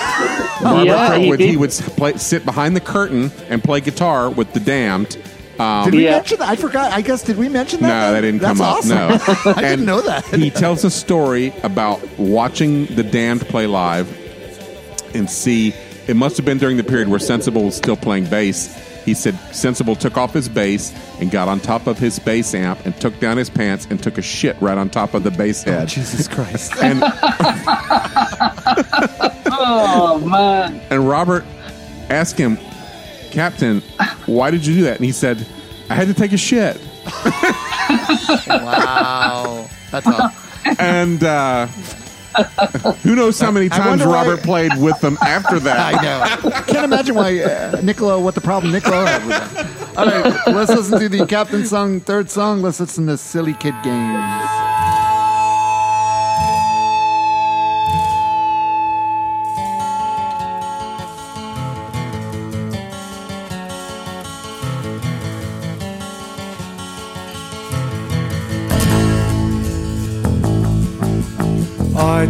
Robert 0.62 0.86
Yeah, 0.86 1.08
Fripp 1.08 1.22
he 1.22 1.30
would 1.30 1.40
he 1.40 1.48
did. 1.52 1.58
would 1.60 1.70
play, 1.72 2.18
sit 2.18 2.46
behind 2.46 2.76
the 2.76 2.82
curtain 2.82 3.32
and 3.50 3.64
play 3.64 3.80
guitar 3.82 4.30
with 4.30 4.54
the 4.54 4.60
Damned. 4.60 5.18
Um, 5.60 5.86
Did 5.86 5.94
we 5.96 6.06
Yeah. 6.06 6.12
mention 6.12 6.40
that? 6.40 6.48
I 6.50 6.56
forgot. 6.56 6.94
I 6.94 7.02
guess 7.02 7.22
did 7.22 7.38
we 7.38 7.50
mention 7.50 7.82
that? 7.82 7.88
no, 7.90 8.14
that 8.14 8.22
didn't 8.22 8.40
That's 8.42 8.58
come 8.60 8.68
up. 8.68 8.78
awesome. 8.78 8.98
No, 8.98 9.52
I 9.58 9.62
didn't 9.62 9.86
know 9.86 10.02
that. 10.02 10.24
he 10.26 10.50
tells 10.50 10.86
a 10.86 10.90
story 10.90 11.54
about 11.64 12.02
watching 12.18 12.86
the 12.86 13.04
Damned 13.04 13.42
play 13.42 13.68
live 13.68 14.08
and 15.14 15.30
see. 15.30 15.74
It 16.08 16.16
must 16.16 16.38
have 16.38 16.46
been 16.46 16.58
during 16.60 16.78
the 16.78 16.84
period 16.84 17.08
where 17.10 17.20
Sensible 17.20 17.64
was 17.66 17.76
still 17.76 17.98
playing 17.98 18.26
bass. 18.28 18.74
He 19.06 19.14
said 19.14 19.36
Sensible 19.54 19.96
took 19.96 20.18
off 20.18 20.34
his 20.34 20.48
bass 20.50 20.94
and 21.20 21.30
got 21.32 21.48
on 21.48 21.60
top 21.60 21.88
of 21.88 21.98
his 22.00 22.20
bass 22.20 22.54
amp 22.54 22.86
and 22.86 22.96
took 23.00 23.20
down 23.20 23.38
his 23.38 23.50
pants 23.50 23.86
and 23.90 24.02
took 24.02 24.18
a 24.18 24.22
shit 24.22 24.56
right 24.62 24.78
on 24.78 24.90
top 24.90 25.14
of 25.14 25.24
the 25.24 25.32
bass 25.32 25.64
head. 25.64 25.88
Jesus 25.88 26.28
Christ. 26.28 26.74
and 26.82 27.02
Oh 29.52 30.20
man. 30.26 30.82
and 30.90 31.08
Robert 31.08 31.44
asked 32.10 32.38
him, 32.38 32.58
Captain, 33.32 33.82
why 34.30 34.52
did 34.52 34.66
you 34.66 34.76
do 34.76 34.84
that? 34.84 34.96
And 34.98 35.06
he 35.06 35.12
said, 35.12 35.46
I 35.90 35.96
had 35.96 36.08
to 36.08 36.14
take 36.14 36.32
a 36.34 36.38
shit. 36.38 36.78
wow. 38.48 39.68
That's 39.92 40.08
all. 40.08 40.32
And 40.78 41.24
uh, 41.24 41.66
who 43.04 43.16
knows 43.16 43.40
how 43.40 43.52
many 43.52 43.70
times 43.70 43.88
wonder 43.88 44.08
why- 44.08 44.14
Robert 44.28 44.44
played 44.44 44.78
with 44.78 45.00
them 45.02 45.18
after 45.22 45.60
that. 45.62 45.96
I 45.96 46.02
know. 46.02 46.52
Can't 46.66 46.86
imagine 46.86 47.16
why 47.16 47.40
uh, 47.42 47.80
Nick 47.84 48.02
Lowe, 48.02 48.20
what 48.20 48.36
the 48.36 48.42
problem 48.42 48.72
Nick 48.72 48.86
Lowe 48.88 49.06
had 49.06 49.26
with 49.26 49.56
that. 49.56 49.98
All 49.98 50.06
right, 50.06 50.48
let's 50.56 50.72
listen 50.72 51.00
to 51.00 51.10
the 51.10 51.26
Captain 51.26 51.66
song, 51.66 52.00
third 52.00 52.30
song. 52.30 52.62
Let's 52.62 52.80
listen 52.80 53.08
to 53.08 53.18
Silly 53.18 53.54
Kid 53.56 53.74
Games. 53.84 54.50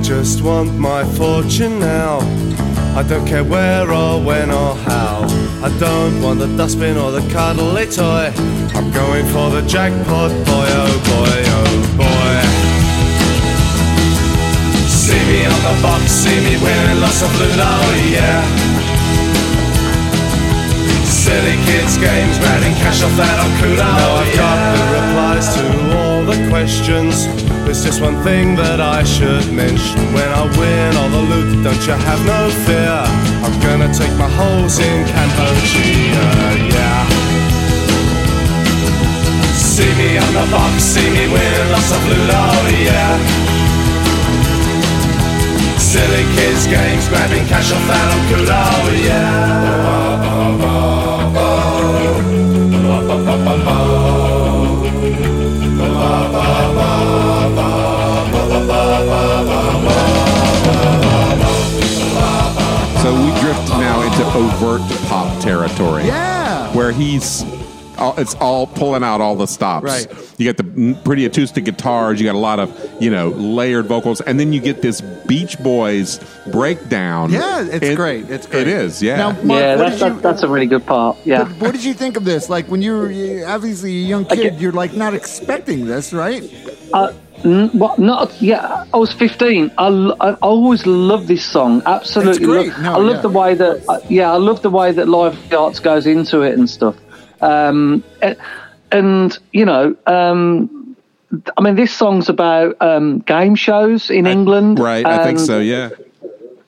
Just 0.01 0.41
want 0.41 0.75
my 0.77 1.03
fortune 1.15 1.79
now. 1.79 2.19
I 2.95 3.03
don't 3.03 3.25
care 3.25 3.43
where 3.43 3.91
or 3.91 4.21
when 4.21 4.51
or 4.51 4.75
how. 4.75 5.23
I 5.63 5.69
don't 5.79 6.21
want 6.21 6.39
the 6.39 6.47
dustbin 6.57 6.97
or 6.97 7.11
the 7.11 7.21
cuddly 7.31 7.85
toy. 7.85 8.31
I'm 8.75 8.91
going 8.91 9.25
for 9.27 9.49
the 9.49 9.61
jackpot, 9.67 10.31
boy, 10.45 10.67
oh 10.83 10.95
boy, 11.11 11.41
oh 11.59 11.79
boy. 11.97 12.35
See 14.87 15.23
me 15.29 15.45
on 15.45 15.59
the 15.67 15.81
box, 15.81 16.11
see 16.11 16.39
me 16.43 16.55
winning 16.61 17.01
lots 17.01 17.21
of 17.21 17.31
loot, 17.39 17.55
oh 17.57 17.93
yeah. 18.11 18.43
Silly 21.05 21.57
kids 21.65 21.97
games, 21.97 22.37
grinding 22.39 22.73
cash 22.81 23.03
off 23.03 23.15
that 23.17 23.37
on 23.39 23.51
Kudo. 23.59 23.77
Now 23.77 24.15
I've 24.15 24.35
got 24.35 24.57
the 24.75 24.83
replies 24.97 25.47
to 25.55 25.63
all 25.97 26.23
the 26.25 26.49
questions. 26.49 27.38
There's 27.69 27.85
just 27.85 28.01
one 28.01 28.17
thing 28.23 28.55
that 28.55 28.81
I 28.81 29.03
should 29.05 29.53
mention. 29.53 30.01
When 30.09 30.25
I 30.25 30.41
win 30.57 30.97
all 30.97 31.05
the 31.13 31.21
loot, 31.21 31.61
don't 31.61 31.77
you 31.85 31.93
have 31.93 32.17
no 32.25 32.49
fear. 32.65 32.97
I'm 33.45 33.53
gonna 33.61 33.93
take 33.93 34.09
my 34.17 34.25
holes 34.25 34.81
in 34.81 35.05
Kampuchea, 35.05 36.65
yeah. 36.65 37.05
See 39.53 39.85
me 40.01 40.17
on 40.17 40.33
the 40.33 40.49
box, 40.49 40.81
see 40.81 41.13
me 41.13 41.29
win 41.29 41.69
lots 41.69 41.93
of 41.93 42.01
loot, 42.09 42.33
oh 42.33 42.73
yeah. 42.73 43.21
Silly 45.77 46.25
kids 46.33 46.65
games, 46.65 47.05
grabbing 47.05 47.45
cash 47.45 47.69
off 47.69 47.85
that 47.85 48.09
on 48.09 48.17
Kudo, 48.33 48.49
oh, 48.49 48.89
yeah. 48.97 49.69
Now 64.39 64.47
into 64.47 64.65
overt 64.65 64.81
pop 65.07 65.41
territory. 65.41 66.05
Yeah. 66.05 66.73
Where 66.75 66.91
he's, 66.91 67.43
all, 67.97 68.17
it's 68.17 68.35
all 68.35 68.67
pulling 68.67 69.03
out 69.03 69.21
all 69.21 69.35
the 69.35 69.47
stops. 69.47 69.83
Right. 69.83 70.07
You 70.37 70.51
got 70.51 70.57
the 70.57 70.97
pretty 71.03 71.25
acoustic 71.25 71.65
guitars. 71.65 72.19
You 72.19 72.25
got 72.25 72.35
a 72.35 72.37
lot 72.37 72.59
of, 72.59 73.01
you 73.01 73.09
know, 73.09 73.29
layered 73.29 73.87
vocals. 73.87 74.21
And 74.21 74.39
then 74.39 74.53
you 74.53 74.61
get 74.61 74.81
this 74.81 75.01
Beach 75.01 75.59
Boys 75.59 76.19
breakdown. 76.51 77.31
Yeah, 77.31 77.61
it's 77.65 77.85
It- 77.85 77.95
great. 77.95 78.29
It's 78.29 78.47
great. 78.47 78.61
It 78.61 78.67
is, 78.67 79.01
yeah. 79.03 79.17
Now, 79.17 79.31
Mark, 79.41 79.61
yeah, 79.61 79.75
that's 79.75 79.99
you, 80.01 80.21
that's 80.21 80.43
a 80.43 80.47
really 80.47 80.67
good 80.67 80.85
part. 80.85 81.17
Yeah. 81.25 81.43
What, 81.43 81.51
what 81.61 81.71
did 81.73 81.83
you 81.83 81.93
think 81.93 82.15
of 82.17 82.23
this? 82.23 82.49
Like 82.49 82.67
when 82.67 82.81
you 82.81 82.93
were 82.97 83.43
obviously 83.47 83.91
a 83.91 84.07
young 84.07 84.25
kid, 84.25 84.35
get- 84.37 84.61
you're 84.61 84.71
like 84.71 84.93
not 84.93 85.13
expecting 85.13 85.85
this, 85.85 86.13
right? 86.13 86.43
Uh, 86.93 87.13
n- 87.45 87.69
what? 87.77 87.99
Not 87.99 88.41
yeah. 88.41 88.85
I 88.93 88.97
was 88.97 89.11
15. 89.13 89.71
I, 89.77 89.87
I 90.19 90.33
always 90.35 90.85
loved 90.85 91.27
this 91.27 91.43
song. 91.45 91.81
Absolutely, 91.85 92.31
It's 92.31 92.39
great. 92.45 92.67
love- 92.69 92.81
No, 92.81 92.93
I 92.93 92.97
love 92.97 93.15
yeah. 93.17 93.21
the 93.21 93.29
way 93.29 93.53
that 93.55 93.85
uh, 93.89 93.99
yeah. 94.09 94.31
I 94.31 94.37
love 94.37 94.61
the 94.61 94.69
way 94.69 94.91
that 94.91 95.07
live 95.07 95.53
arts 95.53 95.79
goes 95.79 96.05
into 96.07 96.41
it 96.41 96.57
and 96.57 96.69
stuff. 96.69 96.95
Um, 97.41 98.03
and, 98.91 99.37
you 99.53 99.65
know, 99.65 99.95
um, 100.07 100.95
I 101.57 101.61
mean, 101.61 101.75
this 101.75 101.93
song's 101.93 102.27
about 102.27 102.75
um, 102.81 103.19
game 103.19 103.55
shows 103.55 104.09
in 104.09 104.25
England, 104.25 104.79
right. 104.79 105.05
I 105.05 105.23
think 105.23 105.39
so, 105.39 105.59
yeah. 105.59 105.89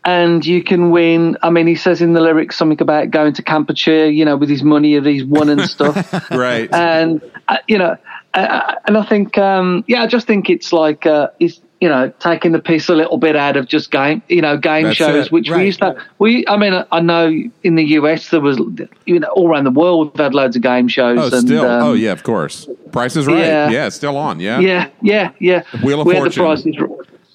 and 0.06 0.46
you 0.46 0.64
can 0.64 0.92
win. 0.92 1.38
I 1.42 1.50
mean, 1.50 1.68
he 1.68 1.76
says 1.76 2.02
in 2.02 2.14
the 2.14 2.22
lyrics 2.22 2.58
something 2.58 2.80
about 2.82 3.10
going 3.12 3.34
to 3.34 3.44
Kampuchea, 3.44 4.16
you 4.16 4.24
know, 4.24 4.38
with 4.38 4.50
his 4.50 4.62
money 4.64 4.98
that 5.00 5.10
he's 5.10 5.26
won 5.26 5.50
and 5.50 5.62
stuff. 5.62 5.98
Right. 6.32 6.72
and 6.74 7.22
uh, 7.48 7.58
you 7.68 7.78
know, 7.80 7.98
uh, 8.34 8.76
and 8.86 8.98
I 8.98 9.04
think, 9.04 9.38
um, 9.38 9.84
yeah, 9.88 10.04
I 10.04 10.08
just 10.08 10.28
think 10.28 10.50
it's 10.50 10.72
like 10.74 11.06
uh, 11.06 11.28
it's 11.40 11.62
you 11.82 11.90
know 11.90 12.14
taking 12.20 12.52
the 12.52 12.60
piss 12.60 12.90
a 12.90 12.94
little 12.96 13.18
bit 13.18 13.36
out 13.36 13.58
of 13.58 13.68
just 13.68 13.90
game, 13.92 14.22
you 14.30 14.42
know, 14.42 14.56
game 14.58 14.84
That's 14.86 14.98
shows, 14.98 15.26
it. 15.28 15.32
which 15.32 15.50
Right. 15.50 15.58
we 15.60 15.66
used 15.66 15.80
to. 15.82 15.96
We, 16.20 16.46
I 16.48 16.56
mean, 16.58 16.86
I 16.92 17.00
know 17.02 17.32
in 17.64 17.76
the 17.76 17.84
US 17.98 18.30
there 18.30 18.40
was, 18.40 18.60
you 19.06 19.20
know, 19.20 19.28
all 19.30 19.50
around 19.50 19.64
the 19.64 19.72
world 19.72 20.12
we've 20.14 20.20
had 20.24 20.36
loads 20.36 20.56
of 20.56 20.62
game 20.62 20.88
shows. 20.88 21.18
oh, 21.20 21.36
and, 21.38 21.48
still. 21.48 21.66
um, 21.66 21.84
oh, 21.84 21.94
yeah, 21.94 22.12
of 22.12 22.22
course. 22.24 22.68
Price 22.92 23.16
is 23.16 23.26
right. 23.26 23.38
Yeah, 23.40 23.70
Yeah. 23.70 23.90
still 23.90 24.16
on. 24.18 24.40
Yeah. 24.40 24.60
yeah, 24.60 24.90
yeah, 25.02 25.32
yeah. 25.40 25.64
Wheel 25.84 26.02
of 26.02 26.08
Where 26.08 26.18
Fortune. 26.18 26.44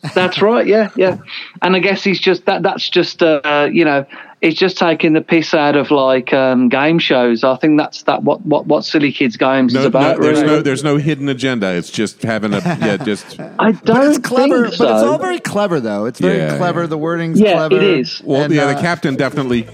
The 0.09 0.13
price 0.13 0.31
is. 0.31 0.37
That's 0.37 0.43
right. 0.43 0.67
Yeah, 0.67 0.91
yeah. 0.97 1.19
And 1.63 1.77
I 1.77 1.79
guess 1.81 2.03
he's 2.05 2.21
just 2.21 2.47
that. 2.47 2.63
That's 2.63 2.89
just 2.89 3.23
uh, 3.23 3.69
you 3.71 3.85
know, 3.85 4.07
it's 4.41 4.59
just 4.59 4.77
taking 4.79 5.13
the 5.15 5.21
piss 5.21 5.55
out 5.55 5.77
of 5.77 5.91
like 5.91 6.33
um, 6.33 6.69
game 6.69 6.99
shows. 6.99 7.43
I 7.45 7.57
think 7.57 7.79
that's 7.79 8.03
that 8.05 8.23
what 8.23 8.45
what 8.45 8.67
what 8.67 8.85
silly 8.85 9.13
kids 9.13 9.37
games 9.37 9.73
No, 9.75 9.81
is 9.81 9.87
about. 9.87 10.19
no, 10.19 10.23
there's 10.25 10.41
really. 10.41 10.53
no, 10.57 10.63
there's 10.63 10.85
no 10.85 10.97
hidden 10.97 11.29
agenda. 11.29 11.75
It's 11.75 11.91
just 11.91 12.23
having 12.23 12.53
a, 12.55 12.59
yeah, 12.59 12.97
just. 12.99 13.39
I 13.59 13.73
don't 13.73 13.85
But 13.85 14.05
it's 14.07 14.19
clever. 14.19 14.65
think 14.69 14.79
But 14.79 14.91
it's 14.91 15.03
all 15.05 15.19
very 15.19 15.41
clever, 15.41 15.81
though. 15.81 16.05
It's 16.07 16.21
very 16.21 16.37
Yeah, 16.39 16.57
clever. 16.59 16.83
yeah. 16.83 16.87
The 16.89 16.99
wording's 16.99 17.41
Yeah, 17.41 17.55
clever. 17.55 17.77
it 17.77 17.83
is. 17.83 18.21
Well, 18.25 18.43
And, 18.43 18.53
yeah, 18.55 18.65
uh, 18.65 18.75
the 18.75 18.81
captain 18.81 19.17
definitely 19.17 19.67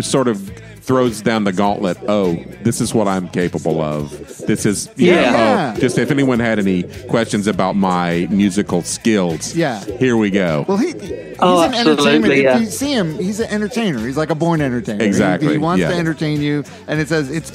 sort 0.00 0.28
of 0.28 0.50
throws 0.84 1.22
down 1.22 1.44
the 1.44 1.52
gauntlet. 1.52 1.96
Oh, 2.08 2.34
this 2.62 2.80
is 2.80 2.92
what 2.94 3.08
I'm 3.08 3.28
capable 3.28 3.80
of. 3.80 4.10
This 4.46 4.66
is, 4.66 4.90
Yeah. 4.96 5.14
know, 5.14 5.20
Yeah. 5.22 5.74
oh, 5.76 5.80
just 5.80 5.96
if 5.98 6.10
anyone 6.10 6.38
had 6.40 6.58
any 6.58 6.82
questions 7.08 7.46
about 7.46 7.74
my 7.74 8.28
musical 8.30 8.82
skills, 8.82 9.54
Yeah. 9.56 9.82
here 9.98 10.16
we 10.16 10.30
go. 10.30 10.64
Well, 10.68 10.76
he, 10.76 10.88
he's 10.92 11.36
Oh, 11.40 11.62
an 11.62 11.72
entertainer. 11.74 11.90
absolutely, 11.90 12.44
If 12.44 12.60
you 12.60 12.66
see 12.66 12.92
him, 12.92 13.18
he's 13.18 13.40
an 13.40 13.48
entertainer. 13.50 13.98
He's 14.06 14.16
like 14.18 14.30
a 14.30 14.34
born 14.34 14.60
entertainer. 14.60 15.02
He- 15.02 15.08
Exactly, 15.08 15.52
He, 15.52 15.58
wants 15.58 15.80
yeah. 15.80 15.88
to 15.90 15.96
entertain 15.96 16.40
you, 16.42 16.64
and 16.86 17.00
it 17.00 17.08
says 17.08 17.30
it's 17.30 17.50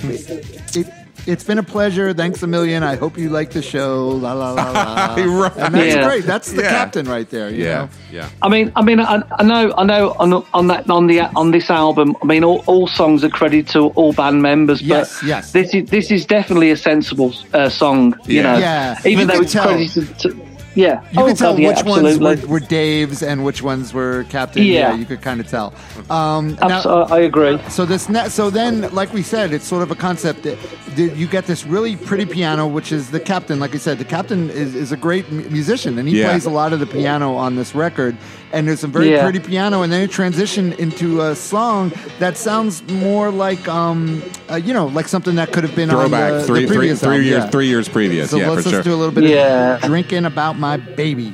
it. 0.76 0.88
It's 1.30 1.44
been 1.44 1.60
a 1.60 1.64
pleasure. 1.64 2.12
Thanks 2.14 2.42
a 2.42 2.48
million. 2.48 2.82
I 2.82 2.96
hope 2.96 3.16
you 3.18 3.30
like 3.30 3.52
the 3.52 3.62
show. 3.62 4.08
La 4.10 4.34
la 4.34 4.52
la 4.52 4.72
la. 4.72 5.16
Right. 5.42 5.58
And 5.58 5.76
that's 5.76 5.96
Yeah. 5.96 6.04
great. 6.08 6.24
That's 6.26 6.52
the 6.52 6.64
Yeah. 6.64 6.70
captain 6.70 7.06
right 7.08 7.30
there. 7.30 7.50
You 7.52 7.64
yeah, 7.66 7.74
know? 7.76 7.90
yeah. 8.12 8.30
I 8.42 8.50
mean, 8.50 8.72
I 8.76 8.82
mean, 8.82 9.00
I, 9.00 9.22
I 9.38 9.44
know, 9.44 9.72
I 9.78 9.84
know, 9.84 10.16
on, 10.18 10.34
on 10.54 10.68
that, 10.68 10.90
on 10.90 11.06
the, 11.08 11.22
on 11.36 11.52
this 11.52 11.70
album, 11.70 12.16
I 12.24 12.26
mean, 12.26 12.44
all, 12.44 12.64
all 12.66 12.88
songs 12.88 13.24
are 13.24 13.30
credited 13.30 13.68
to 13.74 13.90
all 13.90 14.12
band 14.14 14.42
members. 14.42 14.82
Yes, 14.82 15.20
but 15.20 15.28
yes. 15.28 15.52
This 15.52 15.74
is 15.76 15.90
this 15.90 16.10
is 16.12 16.26
definitely 16.26 16.72
a 16.72 16.78
sensible 16.78 17.32
uh, 17.54 17.70
song. 17.70 18.16
You 18.26 18.38
Yeah. 18.38 18.42
know, 18.54 18.58
Yeah, 18.58 18.98
even 19.06 19.20
you 19.20 19.26
though 19.36 19.42
it's 19.42 19.54
tell. 19.54 19.66
credited 19.68 20.18
to. 20.20 20.49
Yeah. 20.76 21.02
You 21.12 21.22
oh, 21.22 21.26
could 21.28 21.38
tell 21.38 21.54
God, 21.54 21.62
yeah, 21.62 21.70
which 21.70 21.84
ones 21.86 22.20
were, 22.20 22.48
were 22.48 22.60
Dave's 22.60 23.24
and 23.24 23.44
which 23.44 23.62
ones 23.62 23.94
were 23.94 24.26
Captain. 24.30 24.64
Yeah. 24.64 24.96
you 24.96 25.06
could 25.06 25.22
kind 25.22 25.40
of 25.40 25.48
tell. 25.48 25.74
Um, 26.10 26.58
Abs- 26.62 26.86
now- 26.86 27.04
I 27.04 27.20
I 27.20 27.22
agree. 27.24 27.60
So 27.70 27.86
this, 27.86 28.08
ne- 28.08 28.30
so 28.30 28.50
then, 28.50 28.94
like 28.94 29.12
we 29.14 29.22
said, 29.24 29.52
it's 29.52 29.66
sort 29.68 29.84
of 29.84 29.92
a 29.92 29.96
concept 29.96 30.44
that, 30.44 30.58
that 30.96 31.16
you 31.18 31.28
get 31.28 31.46
this 31.48 31.66
really 31.66 31.98
pretty 31.98 32.26
piano, 32.26 32.66
which 32.66 32.92
is 32.92 33.12
the 33.12 33.20
captain. 33.20 33.60
Like 33.60 33.76
I 33.76 33.78
said, 33.78 33.98
the 33.98 34.06
captain 34.06 34.50
is, 34.52 34.74
is 34.76 34.92
a 34.94 34.98
great 34.98 35.26
m- 35.26 35.52
musician, 35.52 35.98
and 35.98 36.08
he 36.08 36.20
Yeah. 36.20 36.30
plays 36.30 36.46
a 36.46 36.50
lot 36.50 36.72
of 36.72 36.80
the 36.80 36.88
piano 36.88 37.36
on 37.36 37.56
this 37.56 37.76
record. 37.76 38.16
And 38.52 38.68
there's 38.68 38.80
some 38.80 38.92
very 38.92 39.12
Yeah. 39.12 39.22
pretty 39.24 39.40
piano, 39.40 39.84
and 39.84 39.94
then 39.94 40.02
it 40.02 40.10
transitioned 40.12 40.78
into 40.80 41.22
a 41.22 41.36
song 41.36 41.92
that 42.18 42.36
sounds 42.36 42.82
more 42.90 43.30
like, 43.30 43.68
um, 43.68 44.24
uh, 44.50 44.56
you 44.56 44.74
know, 44.74 44.88
like 44.88 45.08
something 45.08 45.36
that 45.36 45.52
could 45.52 45.64
have 45.64 45.76
been 45.76 45.90
Throwback, 45.90 46.32
on 46.32 46.38
the, 46.40 46.44
three, 46.46 46.62
the 46.66 46.68
previous 46.74 47.00
three 47.00 47.10
album, 47.10 47.26
years, 47.26 47.44
yeah. 47.44 47.50
three 47.50 47.68
years 47.68 47.88
previous. 47.88 48.32
So 48.32 48.38
yeah, 48.38 48.50
let's 48.50 48.64
for 48.64 48.72
just 48.72 48.84
sure. 48.84 48.84
do 48.84 48.94
a 48.94 48.98
little 48.98 49.14
bit 49.14 49.26
Yeah. 49.26 49.76
of 49.76 49.82
drinking 49.84 50.26
about 50.26 50.58
my 50.58 50.78
baby. 50.78 51.34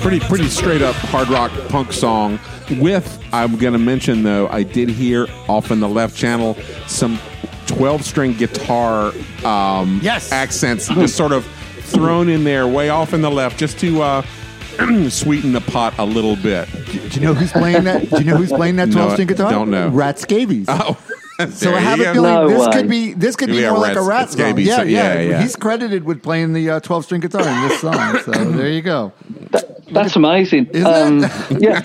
Pretty 0.00 0.20
pretty 0.20 0.48
straight 0.48 0.82
up 0.82 0.94
hard 0.96 1.28
rock 1.28 1.50
punk 1.68 1.92
song. 1.92 2.38
With 2.78 3.22
I'm 3.32 3.56
going 3.56 3.72
to 3.72 3.78
mention 3.78 4.22
though, 4.22 4.48
I 4.48 4.62
did 4.62 4.88
hear 4.88 5.26
off 5.48 5.70
in 5.70 5.80
the 5.80 5.88
left 5.88 6.16
channel 6.16 6.54
some 6.86 7.18
12 7.66 8.04
string 8.04 8.32
guitar 8.34 9.12
um, 9.44 10.00
Yes. 10.02 10.32
accents 10.32 10.88
just 10.88 11.16
sort 11.16 11.32
of 11.32 11.44
thrown 11.80 12.28
in 12.28 12.44
there 12.44 12.66
way 12.68 12.88
off 12.88 13.12
in 13.12 13.22
the 13.22 13.30
left 13.30 13.58
just 13.58 13.78
to 13.80 14.02
uh, 14.02 14.22
sweeten 15.08 15.52
the 15.52 15.60
pot 15.60 15.94
a 15.98 16.04
little 16.04 16.36
bit. 16.36 16.68
Do 16.86 16.98
you 17.08 17.20
know 17.20 17.34
who's 17.34 17.52
playing 17.52 17.84
that? 17.84 18.08
Do 18.08 18.18
you 18.18 18.24
know 18.24 18.36
who's 18.36 18.52
playing 18.52 18.76
that 18.76 18.90
12 18.92 19.12
string 19.12 19.28
guitar? 19.28 19.50
don't 19.50 19.70
know. 19.70 19.88
Rat 19.88 20.18
Scabies. 20.18 20.66
Oh, 20.68 20.96
So 21.54 21.74
I 21.74 21.80
have 21.80 22.00
a 22.00 22.12
feeling 22.12 22.22
No 22.32 22.48
this 22.48 22.66
way. 22.66 22.72
could 22.72 22.88
be 22.88 23.12
this 23.14 23.36
could 23.36 23.48
be 23.50 23.56
Yeah, 23.56 23.70
more 23.70 23.78
like 23.80 23.96
a 23.96 24.00
Rat 24.02 24.28
rat 24.28 24.30
song. 24.30 24.58
Yeah, 24.58 24.76
so- 24.76 24.82
yeah, 24.82 25.14
yeah, 25.14 25.20
yeah. 25.20 25.42
He's 25.42 25.56
credited 25.56 26.04
with 26.04 26.22
playing 26.22 26.52
the 26.52 26.70
uh, 26.70 26.80
12 26.80 27.04
string 27.04 27.20
guitar 27.20 27.42
in 27.42 27.68
this 27.68 27.80
song. 27.80 28.18
So 28.24 28.32
there 28.32 28.68
you 28.70 28.82
go. 28.82 29.12
That's 29.92 30.16
amazing. 30.16 30.66
Isn't 30.72 31.24
um, 31.24 31.30
yeah. 31.60 31.82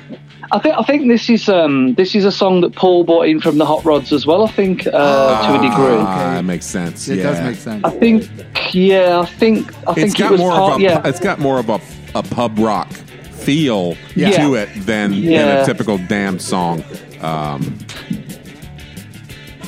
I 0.52 0.60
think 0.60 0.76
I 0.78 0.84
think 0.84 1.08
this 1.08 1.28
is 1.30 1.50
um, 1.50 1.96
this 1.96 2.14
is 2.14 2.24
a 2.24 2.32
song 2.32 2.62
that 2.62 2.76
Paul 2.76 3.04
brought 3.04 3.28
in 3.28 3.42
from 3.42 3.58
the 3.58 3.66
Hot 3.66 3.84
Rods 3.84 4.14
as 4.14 4.28
well. 4.28 4.44
I 4.48 4.52
think 4.52 4.86
uh, 4.86 4.92
to 4.92 5.60
a 5.60 5.62
degree. 5.62 5.98
Ah, 6.00 6.34
that 6.36 6.46
makes 6.46 6.68
sense. 6.68 7.08
It 7.10 7.18
yeah. 7.18 7.24
does 7.24 7.42
make 7.42 7.56
sense. 7.58 7.84
I 7.84 7.90
think 7.90 8.30
yeah. 8.72 9.20
I 9.22 9.26
think 9.26 9.74
I 9.88 9.92
It's 9.94 10.14
think 10.14 10.20
it 10.20 10.20
got 10.20 10.32
was 10.32 10.40
more 10.40 10.52
part, 10.52 10.74
of 10.74 10.80
a 10.80 10.84
yeah. 10.84 11.02
it's 11.08 11.20
got 11.20 11.40
more 11.40 11.58
of 11.60 11.70
a, 11.70 11.82
a 12.14 12.22
pub 12.22 12.60
rock 12.60 12.92
feel 13.32 13.98
Yeah. 14.16 14.32
to 14.38 14.54
it 14.56 14.70
than, 14.86 15.12
than 15.26 15.58
a 15.64 15.66
typical 15.66 15.98
damn 15.98 16.38
song. 16.40 16.84
Um, 17.22 17.80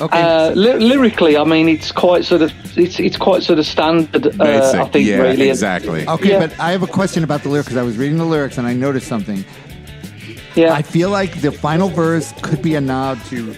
Okay. 0.00 0.22
Uh, 0.22 0.54
ly- 0.54 0.76
lyrically, 0.76 1.36
I 1.36 1.44
mean, 1.44 1.68
it's 1.68 1.92
quite 1.92 2.24
sort 2.24 2.42
of 2.42 2.52
it's 2.78 3.00
it's 3.00 3.16
quite 3.16 3.42
sort 3.42 3.58
of 3.58 3.66
standard. 3.66 4.40
Uh, 4.40 4.84
I 4.84 4.88
think 4.88 5.06
yeah, 5.06 5.16
really. 5.16 5.48
exactly. 5.50 6.06
okay, 6.06 6.30
yeah. 6.30 6.46
but 6.46 6.58
I 6.60 6.70
have 6.70 6.82
a 6.82 6.86
question 6.86 7.24
about 7.24 7.42
the 7.42 7.48
lyrics 7.48 7.68
because 7.68 7.78
I 7.78 7.82
was 7.82 7.96
reading 7.96 8.18
the 8.18 8.24
lyrics 8.24 8.58
and 8.58 8.66
I 8.66 8.74
noticed 8.74 9.08
something. 9.08 9.44
Yeah. 10.54 10.72
I 10.72 10.82
feel 10.82 11.10
like 11.10 11.40
the 11.40 11.52
final 11.52 11.88
verse 11.88 12.32
could 12.42 12.62
be 12.62 12.74
a 12.74 12.80
nod 12.80 13.22
to 13.26 13.54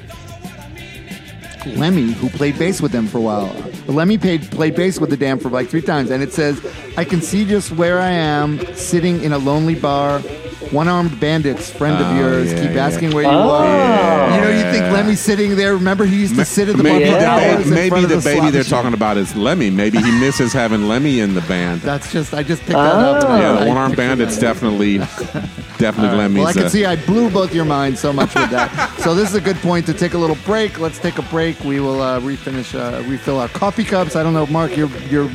Lemmy, 1.67 2.13
who 2.13 2.29
played 2.31 2.59
bass 2.59 2.81
with 2.81 2.93
them 2.93 3.07
for 3.07 3.19
a 3.19 3.21
while. 3.21 3.73
Lemmy 3.87 4.19
played, 4.19 4.43
played 4.51 4.75
bass 4.75 4.99
with 4.99 5.11
the 5.11 5.17
Dam 5.17 5.39
for 5.39 5.51
like 5.51 5.69
three 5.69 5.83
times, 5.83 6.11
and 6.11 6.23
it 6.23 6.33
says, 6.33 6.65
I 6.97 7.05
can 7.05 7.21
see 7.21 7.45
just 7.45 7.73
where 7.73 7.99
I 7.99 8.11
am, 8.11 8.59
sitting 8.75 9.23
in 9.23 9.33
a 9.33 9.39
lonely 9.39 9.75
bar. 9.75 10.23
One 10.71 10.87
armed 10.87 11.19
bandits, 11.19 11.69
friend 11.71 11.97
of 12.01 12.07
Oh, 12.13 12.17
yours, 12.17 12.53
yeah, 12.53 12.63
keep 12.63 12.75
yeah. 12.75 12.87
asking 12.87 13.11
where 13.11 13.25
you 13.25 13.29
Oh. 13.31 13.51
are. 13.51 14.35
You 14.37 14.41
know, 14.41 14.49
you 14.51 14.63
think 14.71 14.85
Yeah. 14.85 14.93
Lemmy's 14.93 15.19
sitting 15.21 15.57
there. 15.57 15.75
Remember, 15.75 16.05
he 16.05 16.17
used 16.17 16.37
to 16.37 16.45
sit 16.45 16.69
at 16.69 16.77
the 16.77 16.83
bar 16.85 16.93
maybe 16.93 17.07
for 17.11 17.17
the, 17.19 17.63
in 17.63 17.71
maybe 17.71 17.89
front 17.91 18.05
of 18.05 18.11
the, 18.11 18.17
the 18.17 18.23
baby 18.23 18.39
slot 18.41 18.53
they're 18.53 18.61
machine. 18.61 18.71
talking 18.71 18.95
about 18.95 19.17
is 19.17 19.35
Lemmy. 19.35 19.69
Maybe 19.71 19.99
he 19.99 20.13
misses 20.21 20.53
having 20.53 20.87
Lemmy 20.87 21.19
in 21.21 21.35
the 21.35 21.41
band. 21.43 21.81
That's 21.81 22.13
just, 22.13 22.35
I 22.35 22.43
just 22.45 22.61
picked 22.63 22.73
that 22.75 22.95
up. 22.95 23.25
and 23.25 23.33
I- 23.33 23.41
yeah, 23.41 23.65
the 23.65 23.67
one 23.69 23.77
armed 23.79 23.97
bandit's 23.97 24.37
that. 24.37 24.41
definitely 24.43 24.99
definitely 25.79 26.17
Lemmy's. 26.19 26.39
Well, 26.39 26.49
I 26.49 26.53
can 26.53 26.63
uh, 26.65 26.69
see 26.69 26.85
I 26.85 26.97
blew 27.05 27.31
both 27.31 27.53
your 27.53 27.65
minds 27.65 27.99
so 28.01 28.13
much 28.13 28.33
with 28.37 28.51
that. 28.51 28.95
so 29.01 29.15
this 29.15 29.29
is 29.29 29.35
a 29.35 29.41
good 29.41 29.57
point 29.57 29.87
to 29.87 29.95
take 29.95 30.15
a 30.15 30.19
little 30.19 30.37
break. 30.45 30.79
Let's 30.79 30.99
take 31.01 31.19
a 31.19 31.23
break. 31.23 31.59
We 31.65 31.81
will 31.81 32.01
uh, 32.01 32.21
refinish, 32.21 32.79
uh, 32.79 33.03
refill 33.09 33.41
our 33.41 33.49
coffee 33.49 33.85
cups. 33.85 34.15
I 34.15 34.23
don't 34.23 34.35
know, 34.35 34.47
Mark. 34.47 34.77
You're 34.77 34.91
you're 35.11 35.29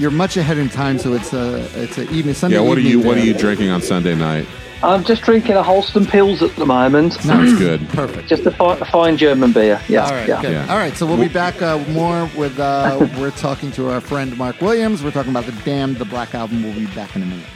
you're 0.00 0.10
much 0.10 0.36
ahead 0.36 0.58
in 0.58 0.68
time, 0.70 0.98
so 0.98 1.12
it's 1.12 1.32
a 1.32 1.58
it's 1.82 1.98
a 1.98 2.10
evening 2.10 2.34
Sunday. 2.34 2.56
yeah, 2.56 2.62
what 2.62 2.78
are 2.78 2.80
evening 2.80 2.92
you 2.92 3.06
what 3.06 3.16
are 3.18 3.20
there. 3.20 3.26
you 3.26 3.34
drinking 3.34 3.68
on 3.68 3.82
Sunday 3.82 4.14
night? 4.14 4.46
I'm 4.82 5.04
just 5.04 5.20
drinking 5.22 5.56
a 5.56 5.62
Holsten 5.62 6.04
Pils 6.06 6.40
at 6.40 6.56
the 6.56 6.64
moment. 6.64 7.12
Sounds 7.12 7.58
good. 7.58 7.86
Perfect. 7.90 8.28
Just 8.28 8.46
a, 8.46 8.50
fi- 8.50 8.78
a 8.78 8.84
fine 8.86 9.18
German 9.18 9.52
beer. 9.52 9.78
Yeah. 9.90 10.06
All 10.06 10.10
right, 10.12 10.26
yeah. 10.26 10.40
good. 10.40 10.52
Yeah. 10.52 10.72
All 10.72 10.78
right, 10.78 10.96
so 10.96 11.04
we'll 11.06 11.18
be 11.18 11.28
back 11.28 11.60
uh, 11.60 11.78
more 11.90 12.30
with. 12.34 12.58
Uh, 12.58 13.06
we're 13.18 13.30
talking 13.32 13.70
to 13.72 13.90
our 13.90 14.00
friend 14.00 14.34
Mark 14.38 14.58
Williams. 14.62 15.04
We're 15.04 15.10
talking 15.10 15.32
about 15.32 15.44
the 15.44 15.52
Damned, 15.64 15.96
the 15.96 16.06
Black 16.06 16.34
Album. 16.34 16.62
We'll 16.62 16.74
be 16.74 16.86
back 16.86 17.14
in 17.14 17.22
a 17.22 17.26
minute. 17.26 17.46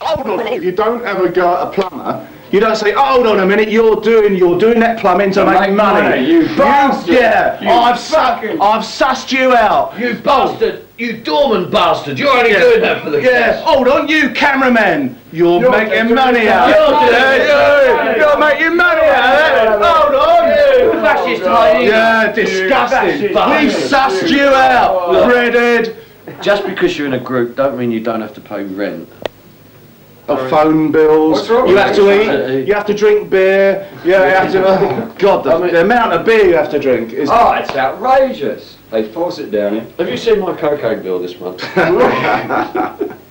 Hold 0.00 0.26
on, 0.26 0.40
a 0.40 0.44
minute, 0.44 0.62
you 0.62 0.72
don't 0.72 1.04
ever 1.04 1.28
go 1.28 1.54
at 1.54 1.68
a 1.68 1.70
plumber. 1.70 2.26
You 2.50 2.58
don't 2.58 2.74
say, 2.74 2.94
oh, 2.94 3.00
hold 3.04 3.26
on 3.28 3.38
a 3.40 3.46
minute, 3.46 3.68
you're 3.70 4.00
doing 4.00 4.34
you're 4.34 4.58
doing 4.58 4.80
that 4.80 4.98
plumbing 4.98 5.30
to, 5.32 5.44
make, 5.44 5.60
make 5.60 5.72
money. 5.74 6.08
money, 6.08 6.26
you 6.26 6.46
bastard. 6.56 7.14
yeah, 7.14 7.60
You 7.62 7.68
I've 7.68 7.98
su- 7.98 8.14
fucking- 8.16 8.60
I've 8.60 8.82
sussed 8.82 9.30
you 9.30 9.52
out. 9.54 9.96
You 10.00 10.14
bastard! 10.14 10.84
You 10.98 11.18
dormant 11.18 11.70
bastard! 11.70 12.18
You're 12.18 12.30
only 12.30 12.50
Yeah. 12.52 12.58
doing 12.60 12.80
that 12.80 13.04
for 13.04 13.10
the 13.10 13.22
Yeah, 13.22 13.52
cash. 13.52 13.62
hold 13.62 13.86
on, 13.88 14.08
you 14.08 14.30
cameraman. 14.30 15.16
You're, 15.32 15.60
You're 15.60 15.70
making 15.70 15.90
doing 15.92 16.14
money 16.16 16.44
that. 16.46 16.56
out. 16.56 16.68
You're 16.70 17.08
doing 17.08 17.48
yeah. 17.48 18.16
You're 18.16 18.38
making 18.38 18.76
money 18.76 19.02
out 19.02 19.68
of 19.68 19.80
it. 19.80 19.86
Hold 19.86 20.14
on. 20.16 20.48
You 20.48 20.92
fascist 21.02 21.42
hyena. 21.46 21.84
Yeah, 21.84 22.26
You 22.28 22.32
disgusting. 22.34 22.98
fascist 22.98 23.22
We 23.22 23.34
bastard. 23.34 24.28
sussed 24.28 24.30
you 24.30 24.46
out, 24.48 25.12
Look. 25.12 25.32
redhead. 25.32 25.96
Just 26.42 26.64
because 26.66 26.98
you're 26.98 27.06
in 27.06 27.12
a 27.14 27.18
group, 27.20 27.54
don't 27.54 27.76
mean 27.78 27.90
you 27.92 28.00
don't 28.00 28.20
have 28.22 28.34
to 28.34 28.40
pay 28.40 28.64
rent. 28.64 29.08
Of 30.30 30.50
phone 30.50 30.92
bills. 30.92 31.32
What's 31.38 31.48
wrong 31.50 31.68
you 31.68 31.74
with 31.74 31.84
have 31.84 31.96
you? 31.96 32.04
to 32.04 32.60
eat. 32.60 32.68
You 32.68 32.74
have 32.74 32.86
to 32.86 32.94
drink 32.94 33.30
beer. 33.30 33.88
Yeah, 34.04 34.24
you 34.26 34.34
have 34.34 34.52
to. 34.52 34.64
Oh, 34.66 35.14
God, 35.18 35.44
the, 35.44 35.54
I 35.54 35.58
mean- 35.60 35.72
the 35.74 35.80
amount 35.82 36.12
of 36.12 36.24
beer 36.24 36.46
you 36.46 36.54
have 36.54 36.70
to 36.70 36.78
drink 36.78 37.12
is. 37.12 37.28
Oh, 37.30 37.52
it's 37.54 37.74
outrageous. 37.74 38.76
They 38.90 39.10
force 39.12 39.38
it 39.38 39.50
down 39.50 39.74
here. 39.74 39.86
Have 39.98 40.08
you 40.08 40.16
seen 40.16 40.40
my 40.40 40.56
cocaine 40.56 41.02
bill 41.02 41.18
this 41.20 41.38
month? 41.38 41.62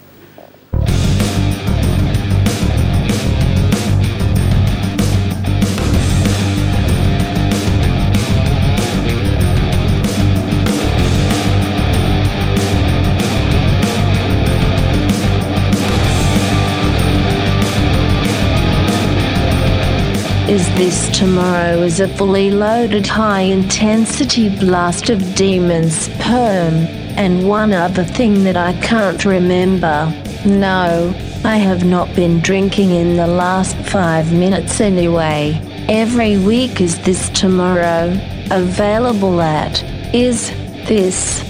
Is 20.49 20.67
This 20.75 21.15
Tomorrow 21.15 21.83
is 21.83 21.99
a 21.99 22.07
fully 22.07 22.49
loaded 22.49 23.05
high 23.05 23.41
intensity 23.41 24.49
blast 24.49 25.11
of 25.11 25.35
demons, 25.35 26.09
perm, 26.21 26.87
and 27.15 27.47
one 27.47 27.71
other 27.71 28.03
thing 28.03 28.45
that 28.45 28.57
I 28.57 28.73
can't 28.81 29.23
remember. 29.25 30.11
No, 30.47 31.13
I 31.45 31.57
have 31.57 31.85
not 31.85 32.15
been 32.15 32.39
drinking 32.39 32.89
in 32.89 33.15
the 33.15 33.27
last 33.27 33.77
five 33.91 34.33
minutes 34.33 34.81
anyway. 34.81 35.61
Every 35.87 36.39
week 36.39 36.81
is 36.81 36.97
This 37.03 37.29
Tomorrow, 37.29 38.17
available 38.49 39.41
at 39.41 39.83
is 40.15 40.49
this. 40.87 41.47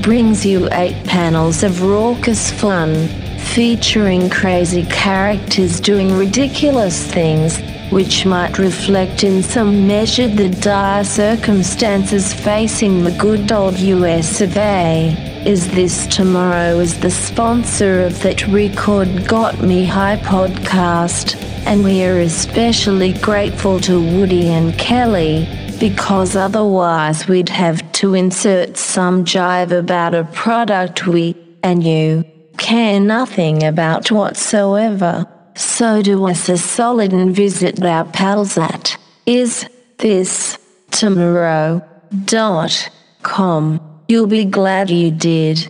Brings 0.00 0.46
you 0.46 0.68
eight 0.72 1.04
panels 1.06 1.64
of 1.64 1.82
raucous 1.82 2.52
fun 2.52 3.08
featuring 3.54 4.30
crazy 4.30 4.84
characters 4.84 5.80
doing 5.80 6.16
ridiculous 6.16 7.04
things, 7.10 7.58
which 7.90 8.24
might 8.24 8.58
reflect 8.58 9.24
in 9.24 9.42
some 9.42 9.86
measure 9.86 10.28
the 10.28 10.48
dire 10.48 11.02
circumstances 11.02 12.32
facing 12.32 13.02
the 13.02 13.10
good 13.12 13.50
old 13.50 13.78
US 13.78 14.40
of 14.40 14.56
A. 14.56 15.14
Is 15.44 15.70
This 15.72 16.06
Tomorrow 16.06 16.78
is 16.78 17.00
the 17.00 17.10
sponsor 17.10 18.02
of 18.02 18.22
that 18.22 18.46
Record 18.46 19.26
Got 19.26 19.60
Me 19.62 19.84
High 19.84 20.18
podcast, 20.18 21.34
and 21.66 21.82
we 21.82 22.04
are 22.04 22.20
especially 22.20 23.14
grateful 23.14 23.80
to 23.80 24.00
Woody 24.00 24.48
and 24.48 24.78
Kelly 24.78 25.48
because 25.80 26.36
otherwise 26.36 27.26
we'd 27.26 27.48
have 27.48 27.90
to 27.92 28.14
insert 28.14 28.76
some 28.76 29.24
jive 29.24 29.72
about 29.72 30.14
a 30.14 30.24
product 30.24 31.06
we 31.06 31.34
and 31.62 31.82
you 31.82 32.24
care 32.70 33.00
nothing 33.00 33.64
about 33.64 34.12
whatsoever. 34.12 35.26
So 35.56 36.02
do 36.02 36.24
us 36.26 36.48
a 36.48 36.56
solid 36.56 37.12
and 37.12 37.34
visit 37.34 37.82
our 37.84 38.04
pals 38.04 38.56
at 38.56 38.96
is 39.26 39.66
this 39.98 40.56
tomorrow 40.92 41.82
dot 42.26 42.88
com. 43.22 43.80
You'll 44.06 44.28
be 44.28 44.44
glad 44.44 44.88
you 44.88 45.10
did. 45.10 45.68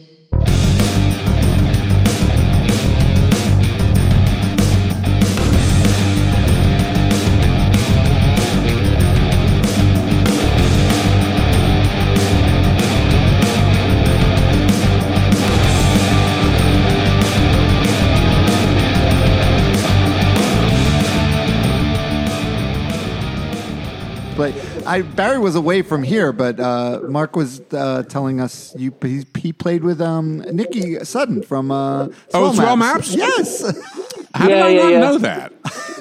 I, 24.91 25.03
Barry 25.03 25.38
was 25.38 25.55
away 25.55 25.82
from 25.82 26.03
here, 26.03 26.32
but 26.32 26.59
uh, 26.59 27.01
Mark 27.09 27.36
was 27.36 27.61
uh, 27.72 28.03
telling 28.09 28.41
us 28.41 28.74
you 28.76 28.93
he, 29.03 29.24
he 29.38 29.53
played 29.53 29.84
with 29.84 30.01
um, 30.01 30.38
Nikki 30.53 30.99
Sudden 31.05 31.43
from 31.43 31.70
uh, 31.70 32.09
Oh, 32.34 32.53
Swell 32.53 32.76
Maps? 32.76 33.14
Yes, 33.14 33.61
How 34.34 34.49
did 34.49 34.59
I 34.59 34.68
yeah, 34.70 34.82
not 34.82 34.93
yeah. 34.93 34.99
know 35.01 35.18
that? 35.18 35.53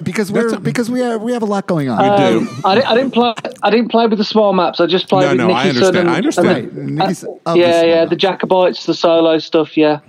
because 0.04 0.32
we're 0.32 0.54
a- 0.56 0.60
because 0.60 0.90
we 0.90 1.00
have 1.02 1.22
we 1.22 1.34
have 1.34 1.42
a 1.44 1.46
lot 1.46 1.68
going 1.68 1.90
on. 1.90 1.98
We 2.00 2.06
do. 2.46 2.50
I, 2.66 2.76
didn't, 2.76 2.88
I 2.90 2.96
didn't 2.96 3.12
play. 3.14 3.34
I 3.64 3.70
didn't 3.70 3.90
play 3.90 4.08
with 4.08 4.18
the 4.18 4.24
Swell 4.26 4.54
Maps. 4.54 4.80
I 4.80 4.86
just 4.88 5.08
played 5.10 5.26
No, 5.26 5.30
with 5.32 5.38
no, 5.38 5.48
Nicky 5.48 5.60
I 5.60 5.70
understand. 5.70 5.96
Sudden 5.96 6.08
I 6.08 6.16
understand. 6.18 6.48
Right, 6.48 6.74
Nikki's- 6.74 7.24
Uh, 7.24 7.28
of 7.46 7.54
the 7.54 7.60
yeah, 7.60 7.84
yeah, 7.84 7.96
Maps. 8.02 8.10
the 8.12 8.16
Jacobites, 8.16 8.86
the 8.86 8.94
solo 8.96 9.38
stuff. 9.40 9.78
Yeah. 9.78 10.00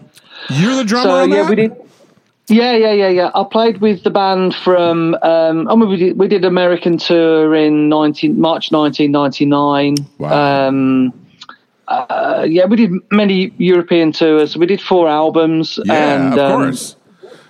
You're 0.48 0.76
the 0.76 0.84
drummer 0.84 1.08
So 1.10 1.16
on 1.22 1.30
yeah, 1.30 1.42
that? 1.42 1.50
we 1.50 1.56
did. 1.56 1.72
Yeah, 2.50 2.72
yeah, 2.72 2.92
yeah, 2.92 3.08
yeah. 3.08 3.30
I 3.34 3.44
played 3.44 3.80
with 3.80 4.02
the 4.02 4.10
band 4.10 4.54
from. 4.54 5.16
Um, 5.22 5.68
I 5.68 5.74
mean, 5.76 5.88
we 5.88 5.96
did, 5.96 6.18
we 6.18 6.26
did 6.26 6.44
American 6.44 6.98
tour 6.98 7.54
in 7.54 7.88
19, 7.88 8.40
March 8.40 8.72
1999. 8.72 9.94
Wow. 10.18 10.68
Um, 10.68 11.12
uh, 11.86 12.44
yeah, 12.48 12.66
we 12.66 12.76
did 12.76 12.92
many 13.12 13.52
European 13.58 14.12
tours. 14.12 14.56
We 14.56 14.66
did 14.66 14.80
four 14.80 15.08
albums. 15.08 15.78
Yeah, 15.84 16.14
and, 16.14 16.34
of 16.34 16.38
um, 16.40 16.62
course. 16.62 16.96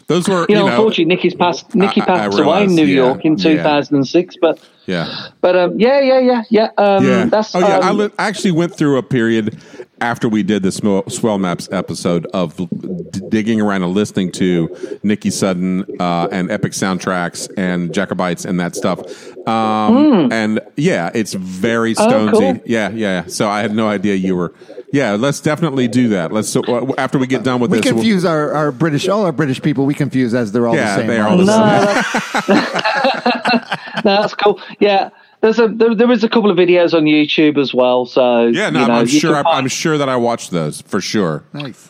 Those 0.06 0.28
were, 0.28 0.44
You 0.48 0.56
know, 0.56 0.66
unfortunately, 0.66 1.04
Nicky's 1.04 1.34
passed. 1.34 1.72
Nicky 1.74 2.00
I- 2.00 2.04
I 2.04 2.06
passed 2.06 2.38
away 2.38 2.42
realize, 2.42 2.70
in 2.70 2.76
New 2.76 2.84
yeah, 2.84 2.96
York 2.96 3.24
in 3.24 3.36
yeah. 3.36 3.62
2006. 3.62 4.36
But, 4.40 4.58
yeah. 4.86 5.28
but 5.40 5.56
um, 5.56 5.78
yeah, 5.78 6.00
yeah, 6.00 6.18
yeah, 6.18 6.42
yeah. 6.50 6.68
Um, 6.76 7.06
Yeah. 7.06 7.24
That's 7.26 7.54
oh, 7.54 7.60
yeah. 7.60 7.78
I 7.78 7.90
um, 7.90 7.98
li- 7.98 8.10
actually 8.18 8.50
went 8.50 8.74
through 8.76 8.98
a 8.98 9.04
period 9.04 9.56
after 10.00 10.28
we 10.28 10.42
did 10.42 10.62
the 10.62 10.72
Swell, 10.72 11.08
Swell 11.08 11.38
Maps 11.38 11.68
episode 11.72 12.26
of 12.26 12.56
d- 12.56 13.20
digging 13.28 13.60
around 13.60 13.82
and 13.82 13.92
listening 13.94 14.32
to 14.32 14.98
Nikki 15.02 15.30
Sudden 15.30 15.84
uh, 16.00 16.28
and 16.32 16.50
Epic 16.50 16.72
Soundtracks 16.72 17.48
and 17.56 17.92
Jacobites 17.92 18.44
and 18.44 18.58
that 18.60 18.74
stuff. 18.76 19.00
Um, 19.46 20.30
And 20.32 20.60
yeah, 20.76 21.10
it's 21.14 21.34
very. 21.34 21.94
Oh, 21.96 22.06
Stonesy. 22.08 22.32
cool. 22.32 22.60
Yeah, 22.66 22.90
yeah. 22.90 23.26
So 23.26 23.48
I 23.48 23.60
had 23.60 23.74
no 23.74 23.88
idea 23.88 24.14
you 24.14 24.36
were. 24.36 24.54
Yeah, 24.92 25.12
let's 25.12 25.38
definitely 25.40 25.86
do 25.86 26.08
that. 26.08 26.32
Let's 26.32 26.48
so, 26.48 26.62
uh, 26.64 26.92
after 26.98 27.16
we 27.18 27.26
get 27.28 27.44
done 27.44 27.60
with 27.60 27.70
we 27.70 27.78
this. 27.78 27.84
we'll- 27.86 27.94
confuse 27.94 28.24
our, 28.24 28.52
our 28.52 28.72
British 28.72 29.08
all 29.08 29.24
our 29.24 29.30
British 29.32 29.62
people. 29.62 29.86
We 29.86 29.94
confuse 29.94 30.34
as 30.34 30.50
they're 30.52 30.66
all 30.66 30.74
Yeah, 30.74 30.96
the 30.96 31.00
same. 31.02 31.06
they 31.06 31.18
are 31.20 31.28
all 31.28 31.36
the 31.36 31.44
No, 31.44 31.52
same. 31.52 32.56
that's, 32.56 34.04
no, 34.04 34.20
that's 34.22 34.34
cool. 34.34 34.60
Yeah, 34.80 35.10
there's 35.40 35.58
a 35.58 35.68
there, 35.68 35.94
there 35.94 36.06
was 36.06 36.24
a 36.24 36.28
couple 36.28 36.50
of 36.50 36.56
videos 36.56 36.94
on 36.94 37.04
YouTube 37.04 37.58
as 37.58 37.72
well. 37.72 38.06
So 38.06 38.46
Yeah, 38.46 38.70
no, 38.70 38.80
you 38.80 38.86
know, 38.88 38.94
I'm 38.94 39.06
sure. 39.06 39.34
can 39.34 39.46
I, 39.46 39.50
I'm 39.50 39.68
sure 39.68 39.98
that 39.98 40.08
I 40.08 40.16
watched 40.16 40.50
those 40.50 40.80
for 40.82 41.00
sure. 41.00 41.44
Nice. 41.52 41.88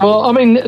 Well, 0.00 0.24
I 0.24 0.32
mean, 0.32 0.58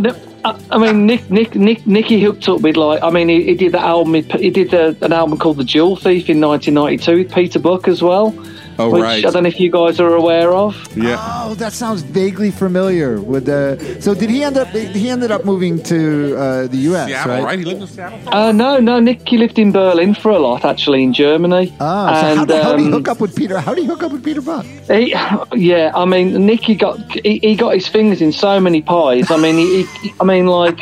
I 0.45 0.61
I 0.71 0.79
mean, 0.79 1.07
Nick, 1.07 1.31
Nick, 1.31 1.55
Nick, 1.55 1.87
Nicky 1.87 2.21
hooked 2.21 2.49
up 2.49 2.61
with 2.61 2.77
like, 2.77 3.03
I 3.03 3.11
mean, 3.11 3.29
he, 3.29 3.43
he 3.45 3.55
did 3.55 3.73
that 3.73 3.83
album. 3.83 4.15
He, 4.15 4.23
he 4.23 4.51
did 4.51 4.73
a, 4.75 4.97
an 5.03 5.13
album 5.13 5.39
called 5.39 5.57
The 5.57 5.65
Jewel 5.65 5.97
Thief 5.97 6.29
in 6.29 6.41
1992 6.41 7.25
with 7.25 7.35
Peter 7.35 7.59
Buck 7.59 7.89
as 7.89 8.03
well. 8.03 8.35
Oh, 8.79 8.91
which 8.91 9.03
right. 9.03 9.25
I 9.27 9.31
don't 9.31 9.43
know 9.43 9.49
if 9.49 9.59
you 9.59 9.71
guys 9.71 9.99
are 9.99 10.15
aware 10.15 10.53
of. 10.53 10.75
Yeah. 10.97 11.17
Oh, 11.21 11.55
that 11.55 11.73
sounds 11.73 12.03
vaguely 12.03 12.51
familiar. 12.51 13.21
With 13.21 13.47
the 13.47 13.99
so 14.01 14.15
did 14.15 14.31
he 14.31 14.45
end 14.45 14.57
up? 14.57 14.69
He 14.69 15.11
ended 15.11 15.31
up 15.31 15.45
moving 15.45 15.83
to 15.85 16.37
uh, 16.37 16.67
the 16.69 16.77
U.S. 16.91 17.09
Seattle, 17.09 17.35
right? 17.35 17.45
right? 17.45 17.59
He 17.59 17.65
lived 17.65 17.83
in 17.83 17.87
Seattle. 17.89 18.21
Uh, 18.29 18.53
no, 18.53 18.79
no, 18.79 19.01
Nicky 19.01 19.37
lived 19.37 19.59
in 19.59 19.73
Berlin 19.73 20.15
for 20.15 20.31
a 20.31 20.39
lot, 20.39 20.65
actually, 20.65 21.03
in 21.03 21.13
Germany. 21.13 21.75
Ah, 21.81 22.21
so 22.21 22.21
how, 22.37 22.41
And, 22.43 22.49
did- 22.49 22.63
how 22.63 22.71
did 22.73 22.81
he 22.81 22.87
um, 22.87 22.93
hook 22.93 23.09
up 23.09 23.21
with 23.21 23.35
Peter? 23.35 23.59
How 23.61 23.75
did 23.75 23.83
he 23.83 23.87
hook 23.87 24.03
up 24.03 24.13
with 24.13 24.23
Peter 24.25 24.41
Buck? 24.41 24.65
He, 24.89 25.11
yeah, 25.55 25.91
I 25.95 26.05
mean, 26.05 26.47
Nicky 26.47 26.75
got 26.75 26.99
he, 27.25 27.39
he 27.39 27.57
got 27.57 27.75
his 27.75 27.89
fingers 27.89 28.21
in 28.23 28.33
so 28.33 28.61
many 28.61 28.81
pies. 28.83 29.31
I 29.31 29.37
mean, 29.39 29.57
he, 29.57 29.83
he 30.03 30.15
I 30.21 30.25
mean, 30.25 30.47
like, 30.47 30.79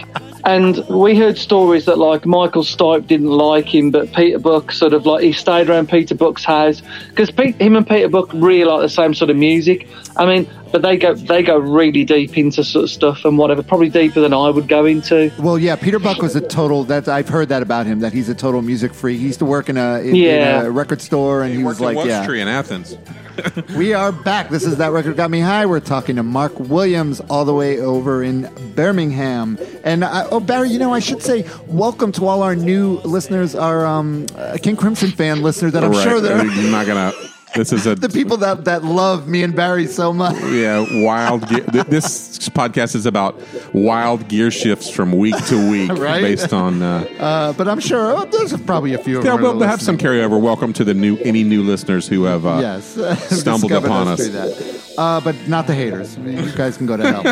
and 0.46 0.76
we 0.88 1.16
heard 1.16 1.36
stories 1.36 1.84
that 1.86 1.98
like 1.98 2.24
Michael 2.24 2.62
Stipe 2.62 3.06
didn't 3.08 3.28
like 3.30 3.66
him, 3.74 3.90
but 3.90 4.12
Peter 4.12 4.38
Buck 4.38 4.70
sort 4.70 4.92
of 4.94 5.04
like 5.04 5.22
he 5.24 5.32
stayed 5.32 5.68
around 5.68 5.88
Peter 5.88 6.14
Buck's 6.14 6.44
house 6.44 6.82
because 7.10 7.28
him 7.30 7.74
and 7.76 7.86
Peter 7.86 8.08
Buck 8.08 8.32
really 8.32 8.64
like 8.64 8.80
the 8.80 8.88
same 8.88 9.12
sort 9.12 9.28
of 9.28 9.36
music. 9.36 9.88
I 10.16 10.24
mean, 10.24 10.48
but 10.70 10.82
they 10.82 10.96
go 10.96 11.14
they 11.14 11.42
go 11.42 11.58
really 11.58 12.04
deep 12.04 12.38
into 12.38 12.62
sort 12.62 12.84
of 12.84 12.90
stuff 12.90 13.24
and 13.24 13.36
whatever, 13.36 13.62
probably 13.64 13.88
deeper 13.88 14.20
than 14.20 14.32
I 14.32 14.48
would 14.48 14.68
go 14.68 14.84
into. 14.86 15.32
Well, 15.38 15.58
yeah, 15.58 15.74
Peter 15.74 15.98
Buck 15.98 16.22
was 16.22 16.36
a 16.36 16.40
total. 16.40 16.84
That 16.84 17.08
I've 17.08 17.28
heard 17.28 17.48
that 17.48 17.62
about 17.62 17.86
him. 17.86 17.98
That 18.00 18.12
he's 18.12 18.28
a 18.28 18.34
total 18.34 18.62
music 18.62 18.94
freak. 18.94 19.18
He 19.18 19.26
used 19.26 19.40
to 19.40 19.44
work 19.44 19.68
in 19.68 19.76
a 19.76 19.98
in, 19.98 20.14
Yeah. 20.14 20.60
in 20.60 20.66
a 20.66 20.70
record 20.70 21.00
store, 21.02 21.42
and 21.42 21.50
he, 21.50 21.58
He 21.58 21.64
was 21.64 21.80
worked 21.80 21.80
in 21.80 21.86
like, 21.86 21.96
West 21.96 22.08
"Yeah, 22.08 22.24
Tree 22.26 22.40
in 22.40 22.46
Athens. 22.48 22.96
we 23.76 23.92
are 23.94 24.12
back. 24.12 24.48
This 24.50 24.64
is 24.64 24.76
that 24.78 24.92
record 24.92 25.16
got 25.16 25.30
me 25.30 25.40
high. 25.40 25.66
We're 25.66 25.80
talking 25.80 26.16
to 26.16 26.22
Mark 26.22 26.58
Williams, 26.58 27.20
all 27.28 27.44
the 27.44 27.54
way 27.54 27.78
over 27.80 28.22
in 28.22 28.50
Birmingham. 28.74 29.58
And 29.84 30.04
I, 30.04 30.26
oh, 30.30 30.40
Barry, 30.40 30.70
you 30.70 30.78
know, 30.78 30.92
I 30.92 31.00
should 31.00 31.22
say 31.22 31.46
welcome 31.66 32.12
to 32.12 32.26
all 32.26 32.42
our 32.42 32.56
new 32.56 32.98
listeners, 33.04 33.54
our 33.54 33.84
um, 33.84 34.26
uh, 34.36 34.56
King 34.62 34.76
Crimson 34.76 35.10
fan 35.10 35.42
listeners. 35.42 35.72
That 35.72 35.84
I'm 35.84 35.90
Right. 35.92 36.02
sure 36.02 36.20
they're 36.20 36.44
You're 36.44 36.70
not 36.70 36.86
gonna. 36.86 37.12
This 37.54 37.72
is 37.72 37.86
a 37.86 37.94
the 38.06 38.08
people 38.08 38.36
that 38.38 38.64
that 38.64 38.84
love 38.84 39.28
me 39.28 39.42
and 39.42 39.54
Barry 39.54 39.86
so 39.86 40.12
much. 40.12 40.36
Yeah, 40.42 40.84
wild. 41.02 41.46
Ge- 41.48 41.64
th- 41.72 41.86
this 41.86 42.38
podcast 42.50 42.94
is 42.94 43.06
about 43.06 43.40
wild 43.72 44.28
gear 44.28 44.50
shifts 44.50 44.90
from 44.90 45.12
week 45.12 45.36
to 45.46 45.70
week, 45.70 45.90
Right? 45.98 46.20
based 46.22 46.52
on. 46.52 46.82
Uh, 46.82 47.06
Uh, 47.18 47.52
but 47.54 47.68
I'm 47.68 47.80
sure 47.80 48.14
oh, 48.16 48.24
there's 48.26 48.56
probably 48.62 48.92
a 48.94 48.98
few 48.98 49.18
of 49.18 49.24
yeah, 49.24 49.32
them. 49.36 49.42
we'll 49.42 49.60
have 49.62 49.80
some 49.80 49.96
carryover. 49.96 50.40
Welcome 50.40 50.72
to 50.74 50.84
the 50.84 50.94
new 50.94 51.16
any 51.18 51.44
new 51.44 51.62
listeners 51.62 52.06
who 52.08 52.24
have 52.24 52.44
uh, 52.44 52.58
yes, 52.60 52.84
stumbled 53.40 53.72
upon 53.72 54.08
us. 54.08 54.85
Uh, 54.98 55.20
but 55.20 55.36
not 55.48 55.66
the 55.66 55.74
haters. 55.74 56.16
You 56.16 56.50
guys 56.52 56.76
can 56.76 56.86
go 56.86 56.96
to 56.96 57.04
hell. 57.12 57.26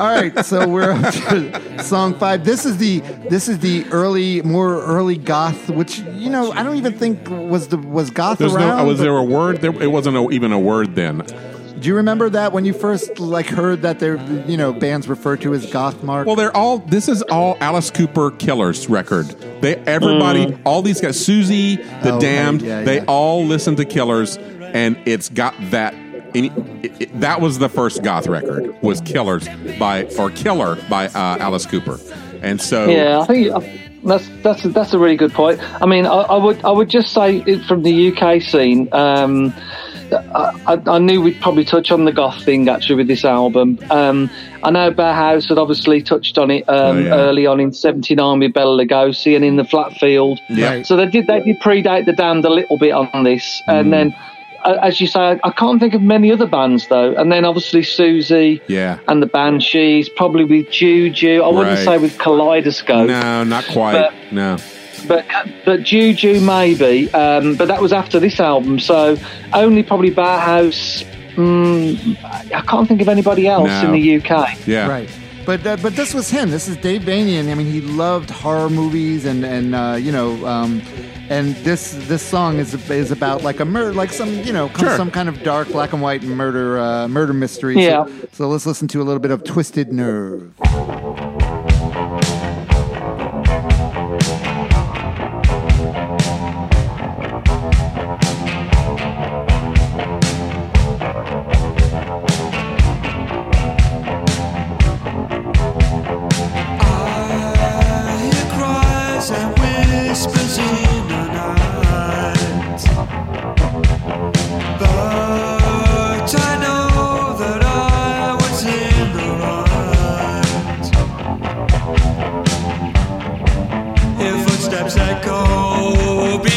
All 0.00 0.06
right, 0.08 0.44
so 0.44 0.66
we're 0.68 0.92
up 0.92 1.12
to 1.14 1.82
song 1.82 2.14
five. 2.18 2.44
This 2.44 2.64
is 2.64 2.78
the 2.78 3.00
this 3.28 3.48
is 3.48 3.58
the 3.58 3.84
early, 3.90 4.40
more 4.42 4.82
early 4.84 5.16
goth, 5.18 5.68
which 5.70 5.98
you 6.14 6.30
know 6.30 6.52
I 6.52 6.62
don't 6.62 6.76
even 6.76 6.94
think 6.94 7.28
was 7.28 7.68
the 7.68 7.78
was 7.78 8.10
goth 8.10 8.38
There's 8.38 8.54
around. 8.54 8.78
no. 8.78 8.84
Was 8.86 8.98
there 9.00 9.16
a 9.16 9.22
word? 9.24 9.60
There, 9.60 9.70
it 9.82 9.88
wasn't 9.88 10.16
a, 10.16 10.30
even 10.30 10.52
a 10.52 10.58
word 10.58 10.94
then. 10.94 11.18
do 11.18 11.88
you 11.88 11.96
remember 11.96 12.30
that 12.30 12.52
when 12.52 12.64
you 12.64 12.72
first 12.72 13.18
like 13.18 13.46
heard 13.46 13.82
that 13.82 13.98
there 13.98 14.16
you 14.46 14.56
know 14.56 14.72
bands 14.72 15.06
referred 15.06 15.42
to 15.42 15.52
as 15.52 15.66
goth? 15.70 16.02
Mark. 16.02 16.26
Well, 16.26 16.36
they're 16.36 16.56
all. 16.56 16.78
This 16.78 17.08
is 17.08 17.20
all 17.22 17.56
Alice 17.60 17.90
Cooper 17.90 18.30
Killers 18.30 18.88
record. 18.88 19.26
They 19.60 19.76
everybody, 19.76 20.56
all 20.64 20.80
these 20.82 21.00
guys, 21.02 21.18
Siouxsie, 21.18 21.76
the 22.02 22.14
Oh, 22.14 22.20
Damned, 22.20 22.62
right, 22.62 22.68
yeah, 22.68 22.82
they 22.82 22.96
yeah. 22.96 23.04
all 23.06 23.44
listen 23.44 23.76
to 23.76 23.84
Killers, 23.84 24.36
and 24.38 24.96
it's 25.06 25.28
got 25.28 25.54
that. 25.70 25.94
Any, 26.34 26.48
it, 26.82 26.92
it- 27.02 27.20
that 27.20 27.40
was 27.40 27.58
the 27.58 27.68
first 27.68 28.02
goth 28.02 28.26
record 28.26 28.74
was 28.82 29.00
Killers 29.02 29.48
by 29.78 30.04
or 30.18 30.30
Killer 30.30 30.76
by 30.88 31.06
uh, 31.06 31.38
Alice 31.38 31.66
Cooper, 31.66 31.98
and 32.42 32.60
so 32.60 32.88
Yeah, 32.88 33.20
I 33.20 33.26
think 33.26 33.52
I- 33.52 33.80
that's 34.04 34.28
that's 34.42 34.62
that's 34.64 34.92
a 34.92 34.98
really 34.98 35.16
good 35.16 35.32
point. 35.32 35.58
I 35.82 35.86
mean, 35.86 36.04
I, 36.06 36.10
I 36.10 36.36
would 36.36 36.62
I 36.64 36.70
would 36.70 36.90
just 36.90 37.12
say 37.14 37.38
it 37.46 37.64
from 37.64 37.82
the 37.84 38.12
UK 38.12 38.42
scene. 38.42 38.88
Um, 38.92 39.54
I, 40.12 40.52
I- 40.66 40.90
I 40.90 40.98
knew 40.98 41.22
we'd 41.22 41.40
probably 41.40 41.64
touch 41.64 41.90
on 41.90 42.04
the 42.04 42.12
goth 42.12 42.44
thing 42.44 42.68
actually 42.68 42.96
with 42.96 43.08
this 43.08 43.24
album. 43.24 43.78
Um, 43.90 44.28
I 44.62 44.70
know 44.70 44.90
Bauhaus 44.90 45.48
had 45.48 45.56
obviously 45.56 46.02
touched 46.02 46.36
on 46.36 46.50
it 46.50 46.68
um, 46.68 46.96
Oh, 46.96 46.98
yeah. 47.00 47.14
early 47.14 47.46
on 47.46 47.60
in 47.60 47.72
'79 47.72 48.40
with 48.40 48.52
Bela 48.52 48.84
Lugosi 48.84 49.34
and 49.36 49.44
in 49.44 49.56
the 49.56 49.64
Flat 49.64 49.92
Field. 49.94 50.38
Yeah. 50.50 50.82
So 50.82 50.96
they 50.96 51.06
did 51.06 51.26
they 51.26 51.40
did 51.42 51.58
predate 51.60 52.04
the 52.04 52.12
Damned 52.12 52.44
a 52.44 52.50
little 52.50 52.76
bit 52.78 52.92
on 52.92 53.22
this, 53.24 53.62
Mm. 53.68 53.80
and 53.80 53.92
then 53.92 54.12
uh, 54.12 54.16
as 54.64 55.00
you 55.00 55.06
say, 55.06 55.20
I, 55.20 55.40
I 55.44 55.50
can't 55.50 55.78
think 55.80 55.94
of 55.94 56.02
many 56.02 56.32
other 56.32 56.46
bands 56.46 56.88
though. 56.88 57.14
And 57.14 57.30
then 57.30 57.44
obviously 57.44 57.82
Siouxsie 57.82 58.60
Yeah. 58.66 58.98
and 59.08 59.22
the 59.22 59.26
Banshees, 59.26 60.08
probably 60.08 60.44
with 60.44 60.70
Juju. 60.70 61.42
I 61.42 61.48
wouldn't 61.48 61.76
Right. 61.76 61.84
say 61.84 61.98
with 61.98 62.18
Kaleidoscope. 62.18 63.08
No, 63.08 63.44
not 63.44 63.64
quite. 63.66 63.92
But- 63.92 64.14
no. 64.32 64.56
But 65.06 65.26
but 65.66 65.82
Juju 65.82 66.40
maybe, 66.40 67.12
um, 67.12 67.56
but 67.56 67.68
that 67.68 67.82
was 67.82 67.92
after 67.92 68.18
this 68.18 68.40
album. 68.40 68.78
So 68.78 69.18
only 69.52 69.82
probably 69.82 70.10
Bauhaus. 70.10 71.04
Mm, 71.36 72.16
I 72.54 72.60
can't 72.62 72.88
think 72.88 73.02
of 73.02 73.08
anybody 73.08 73.46
else 73.46 73.68
No. 73.68 73.82
in 73.86 73.92
the 73.92 74.16
UK. 74.16 74.56
Yeah. 74.66 74.88
Right. 74.88 75.10
But 75.46 75.66
uh, 75.66 75.76
but 75.82 75.94
this 75.94 76.14
was 76.14 76.30
him. 76.30 76.50
This 76.50 76.68
is 76.68 76.76
Dave 76.78 77.02
Vanian. 77.02 77.50
I 77.50 77.54
mean, 77.54 77.66
he 77.66 77.80
loved 77.82 78.30
horror 78.30 78.70
movies 78.70 79.24
and 79.24 79.44
and 79.44 79.74
uh, 79.74 79.96
you 80.00 80.12
know. 80.12 80.44
Um, 80.46 80.80
and 81.30 81.54
this 81.56 81.92
this 82.06 82.22
song 82.22 82.58
is 82.58 82.74
is 82.90 83.10
about 83.10 83.42
like 83.42 83.60
a 83.60 83.64
murder, 83.64 83.92
like 83.94 84.12
some 84.12 84.28
you 84.42 84.52
know 84.52 84.68
Sure. 84.78 84.96
some 84.96 85.10
kind 85.10 85.28
of 85.28 85.42
dark 85.42 85.68
black 85.68 85.92
and 85.92 86.02
white 86.02 86.22
murder 86.22 86.78
uh, 86.78 87.08
murder 87.08 87.32
mystery. 87.32 87.76
Yeah. 87.82 88.04
So, 88.04 88.28
so 88.32 88.48
let's 88.48 88.66
listen 88.66 88.88
to 88.88 89.00
a 89.00 89.04
little 89.04 89.20
bit 89.20 89.30
of 89.30 89.42
Twisted 89.44 89.92
Nerve. 89.92 90.52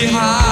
Echo 0.09 0.46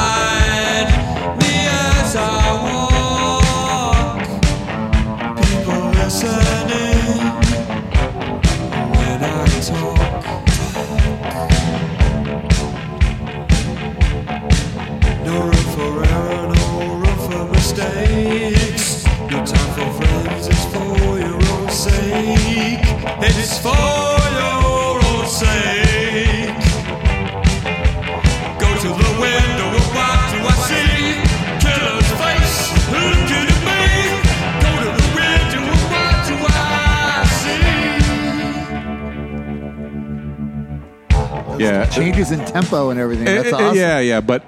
tempo 42.62 42.90
and 42.90 43.00
everything. 43.00 43.26
That's 43.26 43.52
Uh, 43.52 43.58
uh, 43.58 43.62
awesome. 43.64 43.78
Yeah, 43.78 44.00
yeah, 44.00 44.22
but 44.22 44.44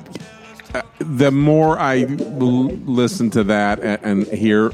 uh, 0.73 0.81
the 0.99 1.31
more 1.31 1.77
I 1.79 2.01
l- 2.03 2.71
listen 2.85 3.29
to 3.31 3.43
that 3.45 3.79
and, 3.79 3.99
and 4.03 4.27
hear, 4.27 4.71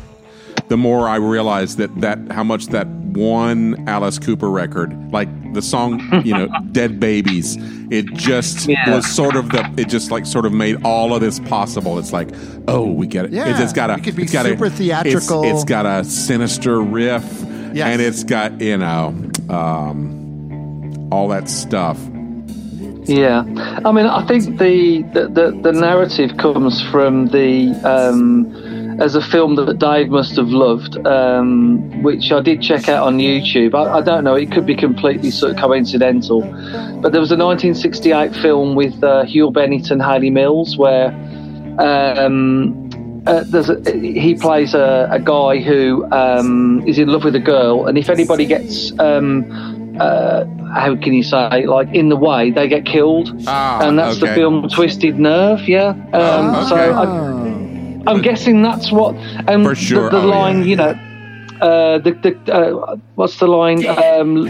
the 0.70 0.78
more 0.78 1.08
I 1.10 1.16
realize 1.18 1.76
that 1.78 1.90
that 2.02 2.20
how 2.32 2.44
much 2.44 2.68
that 2.68 2.88
one 2.88 3.84
Alice 3.88 4.18
Cooper 4.18 4.50
record, 4.50 4.92
like 5.12 5.28
the 5.54 5.62
song, 5.62 6.02
you 6.26 6.34
know, 6.34 6.48
"Dead 6.72 7.00
Babies," 7.00 7.58
it 7.92 8.06
just 8.14 8.68
Yeah. 8.68 8.96
was 8.96 9.06
sort 9.06 9.36
of 9.36 9.50
the 9.50 9.70
it 9.78 9.88
just 9.90 10.10
like 10.10 10.26
sort 10.26 10.46
of 10.46 10.54
made 10.54 10.78
all 10.84 11.14
of 11.14 11.22
this 11.22 11.40
possible. 11.42 12.00
It's 12.00 12.14
like, 12.14 12.30
oh, 12.68 12.90
we 12.92 13.06
get 13.08 13.26
it. 13.26 13.32
Yeah, 13.34 13.50
it's, 13.50 13.60
it's 13.60 13.74
got 13.74 13.90
a 13.92 13.96
it 13.96 14.04
could 14.04 14.16
be 14.16 14.24
it's 14.24 14.32
got 14.34 14.46
super 14.46 14.66
a, 14.66 14.70
theatrical. 14.70 15.44
It's, 15.44 15.54
it's 15.62 15.64
got 15.66 15.86
a 15.86 16.04
sinister 16.06 16.80
riff, 16.82 17.24
Yes. 17.74 17.88
and 17.88 18.02
it's 18.02 18.24
got 18.24 18.60
you 18.62 18.78
know 18.78 19.14
um, 19.50 21.10
all 21.12 21.28
that 21.28 21.50
stuff. 21.50 22.00
Yeah, 23.06 23.44
I 23.84 23.92
mean, 23.92 24.06
I 24.06 24.26
think 24.26 24.58
the 24.58 25.02
the, 25.14 25.60
the, 25.62 25.72
narrative 25.74 26.38
comes 26.38 26.82
from 26.90 27.28
the 27.28 27.72
um, 27.84 29.02
as 29.02 29.16
a 29.16 29.22
film 29.22 29.56
that 29.56 29.78
Dave 29.78 30.10
must 30.10 30.38
have 30.38 30.50
loved, 30.50 31.06
um, 31.06 32.02
which 32.02 32.32
I 32.32 32.42
did 32.42 32.62
check 32.62 32.88
out 32.88 33.06
on 33.06 33.18
YouTube. 33.18 33.74
I, 33.74 33.98
I 33.98 34.02
don't 34.02 34.24
know; 34.24 34.36
it 34.36 34.52
could 34.52 34.66
be 34.66 34.76
completely 34.76 35.32
sort 35.32 35.52
of 35.52 35.58
coincidental, 35.58 36.42
but 37.02 37.12
there 37.12 37.22
was 37.22 37.32
a 37.32 37.38
1968 37.38 38.34
film 38.36 38.76
with 38.76 39.04
uh, 39.04 39.24
Hugh 39.26 39.52
Bennett 39.52 39.92
and 39.92 40.02
Hayley 40.02 40.30
Mills 40.30 40.78
where 40.78 41.08
um, 41.80 42.84
uh, 43.26 43.44
there's 43.48 43.70
a, 43.70 43.82
he 43.92 44.36
plays 44.36 44.74
a, 44.74 45.08
a 45.12 45.20
guy 45.20 45.60
who 45.60 46.06
um, 46.12 46.84
is 46.88 46.98
in 46.98 47.08
love 47.08 47.24
with 47.24 47.36
a 47.36 47.40
girl, 47.40 47.88
and 47.88 47.98
if 47.98 48.10
anybody 48.10 48.46
gets 48.46 48.98
um, 49.00 49.73
uh, 50.00 50.46
how 50.74 50.96
can 50.96 51.14
you 51.14 51.24
say 51.24 51.66
like 51.66 51.90
in 51.94 52.10
the 52.10 52.16
way, 52.16 52.52
they 52.52 52.68
get 52.68 52.86
killed, 52.86 53.30
Ah, 53.48 53.88
and 53.88 53.98
that's 53.98 54.20
the 54.20 54.28
film 54.28 54.68
Twisted 54.70 55.20
Nerve. 55.20 55.62
Yeah, 55.68 55.90
um, 55.90 56.06
Oh, 56.14 56.68
so 56.70 56.76
okay. 56.76 58.04
I, 58.08 58.12
I'm 58.12 58.22
guessing 58.22 58.62
that's 58.62 58.92
what. 58.92 59.16
And 59.48 59.64
For 59.66 59.76
sure. 59.76 60.10
the, 60.10 60.20
the 60.20 60.24
Oh, 60.24 60.28
line, 60.28 60.60
yeah. 60.60 60.66
you 60.66 60.76
know. 60.76 61.00
Uh, 61.62 61.98
the, 62.00 62.12
the 62.12 62.54
uh, 62.54 62.98
what's 63.16 63.38
the 63.40 63.48
line? 63.48 63.86
Um, 63.88 64.42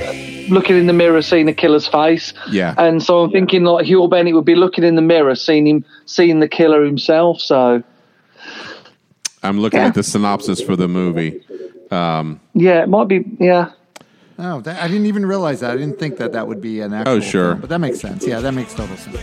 looking 0.49 0.77
in 0.77 0.87
the 0.87 0.93
mirror, 0.93 1.21
seeing 1.21 1.45
the 1.45 1.53
killer's 1.53 1.85
face. 1.87 2.33
Yeah. 2.49 2.73
And 2.77 3.03
so 3.03 3.21
I'm 3.23 3.29
thinking 3.31 3.65
like 3.65 3.85
Hugh 3.85 4.07
Bennett 4.07 4.33
would 4.33 4.45
be 4.45 4.55
looking 4.55 4.83
in 4.83 4.95
the 4.95 5.01
mirror, 5.03 5.35
seeing 5.35 5.67
him, 5.67 5.85
seeing 6.05 6.39
the 6.39 6.47
killer 6.47 6.83
himself. 6.83 7.39
So 7.39 7.83
I'm 9.43 9.59
looking 9.59 9.79
Yeah. 9.81 9.87
at 9.87 9.93
the 9.93 10.01
synopsis 10.03 10.59
for 10.61 10.75
the 10.75 10.87
movie. 10.87 11.41
Um, 11.91 12.39
yeah, 12.55 12.81
it 12.81 12.89
might 12.89 13.07
be. 13.07 13.23
Yeah, 13.39 13.71
Oh, 14.39 14.61
that, 14.61 14.81
I 14.81 14.87
didn't 14.87 15.05
even 15.05 15.25
realize 15.25 15.59
that. 15.59 15.71
I 15.71 15.77
didn't 15.77 15.99
think 15.99 16.17
that 16.17 16.31
that 16.31 16.47
would 16.47 16.61
be 16.61 16.81
an 16.81 16.93
actual. 16.93 17.13
Oh, 17.13 17.19
sure. 17.19 17.51
film, 17.51 17.61
but 17.61 17.69
that 17.69 17.79
makes 17.79 17.99
sense. 17.99 18.25
Yeah, 18.25 18.39
that 18.39 18.53
makes 18.53 18.73
total 18.73 18.97
sense. 18.97 19.17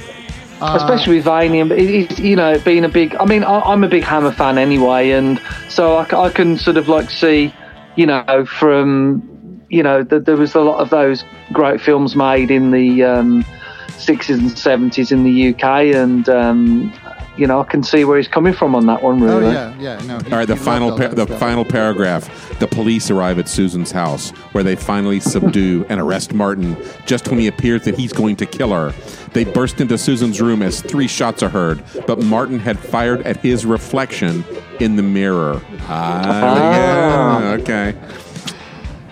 Uh, 0.60 0.76
especially 0.76 1.16
with 1.16 1.24
Vanian. 1.24 1.70
It, 1.72 1.90
it's, 1.90 2.18
you 2.18 2.36
know, 2.36 2.58
being 2.60 2.84
a 2.84 2.88
big. 2.88 3.14
I 3.16 3.24
mean, 3.24 3.42
I, 3.42 3.60
I'm 3.60 3.82
a 3.82 3.88
big 3.88 4.04
Hammer 4.04 4.32
fan 4.32 4.58
anyway, 4.58 5.10
and 5.10 5.40
so 5.68 5.98
I 5.98 6.30
can 6.30 6.58
sort 6.58 6.76
of 6.76 6.88
like 6.88 7.10
see, 7.10 7.52
you 7.96 8.06
know, 8.06 8.46
from 8.46 9.30
you 9.70 9.82
know, 9.82 10.02
that 10.02 10.26
there 10.26 10.36
was 10.36 10.54
a 10.54 10.60
lot 10.60 10.80
of 10.80 10.90
those 10.90 11.24
great 11.52 11.80
films 11.80 12.16
made 12.16 12.50
in 12.50 12.72
the 12.72 13.04
um, 13.04 13.44
60s 13.88 14.38
and 14.38 14.50
70s 14.50 15.12
in 15.12 15.22
the 15.22 15.54
UK, 15.54 15.94
and 15.94 16.28
um, 16.28 16.92
you 17.36 17.46
know, 17.46 17.60
I 17.60 17.64
can 17.64 17.82
see 17.82 18.04
where 18.04 18.16
he's 18.18 18.28
coming 18.28 18.52
from 18.52 18.74
on 18.74 18.86
that 18.86 19.02
one. 19.02 19.22
Oh 19.22 19.38
Really. 19.40 19.52
yeah, 19.54 19.74
yeah. 19.78 19.98
No. 20.06 20.18
he- 20.18 20.30
all 20.32 20.38
right, 20.38 20.46
the 20.48 20.56
final 20.56 20.88
loved 20.90 21.00
par- 21.00 21.08
the 21.14 21.24
stuff. 21.26 21.38
final 21.38 21.64
paragraph. 21.64 22.58
The 22.58 22.66
police 22.66 23.10
arrive 23.10 23.38
at 23.38 23.48
Susan's 23.48 23.90
house, 23.90 24.30
where 24.52 24.62
they 24.64 24.76
finally 24.76 25.20
subdue 25.20 25.86
and 25.88 26.00
arrest 26.00 26.34
Martin. 26.34 26.76
Just 27.06 27.28
when 27.28 27.38
he 27.38 27.46
appears 27.46 27.84
that 27.84 27.96
he's 27.96 28.12
going 28.12 28.36
to 28.36 28.46
kill 28.46 28.72
her, 28.72 28.92
they 29.32 29.44
burst 29.44 29.80
into 29.80 29.96
Susan's 29.96 30.40
room 30.40 30.60
as 30.62 30.82
three 30.82 31.08
shots 31.08 31.42
are 31.42 31.48
heard. 31.48 31.82
But 32.06 32.22
Martin 32.22 32.58
had 32.58 32.78
fired 32.78 33.22
at 33.22 33.38
his 33.38 33.64
reflection 33.64 34.44
in 34.80 34.96
the 34.96 35.02
mirror. 35.02 35.60
Ah, 35.82 37.40
yeah, 37.40 37.56
okay. 37.60 37.94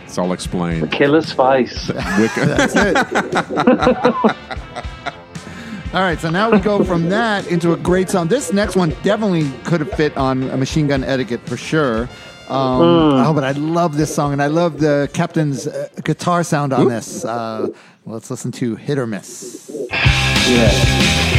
It's 0.05 0.19
all 0.19 0.33
explained. 0.33 0.83
The 0.83 0.89
Killer's 0.89 1.33
face. 1.33 1.87
That's 2.37 2.75
it. 2.77 2.97
All 5.95 6.01
right, 6.03 6.21
so 6.21 6.29
now 6.29 6.51
we 6.51 6.59
go 6.59 6.85
from 6.85 7.09
that 7.17 7.47
into 7.47 7.73
a 7.73 7.77
great 7.77 8.11
song. 8.11 8.29
This 8.29 8.53
next 8.53 8.77
one 8.77 8.91
definitely 9.03 9.51
could 9.65 9.81
have 9.81 9.91
fit 9.93 10.15
on 10.19 10.43
a 10.51 10.57
Machine 10.57 10.87
Gun 10.87 11.03
Etiquette 11.03 11.41
for 11.49 11.57
sure. 11.57 12.03
Um, 12.49 12.83
Oh, 12.83 13.33
but 13.35 13.43
I 13.45 13.53
love 13.53 13.97
this 13.97 14.15
song, 14.15 14.33
and 14.35 14.43
I 14.43 14.47
love 14.49 14.81
the 14.81 15.09
captain's 15.15 15.67
uh, 15.67 15.89
guitar 16.05 16.43
sound 16.45 16.73
on 16.75 16.89
this. 16.89 17.25
Uh, 17.25 17.69
let's 18.07 18.31
listen 18.31 18.53
to 18.53 18.75
"Hit 18.77 18.99
or 18.99 19.07
Miss." 19.07 19.71
Yeah. 19.91 21.35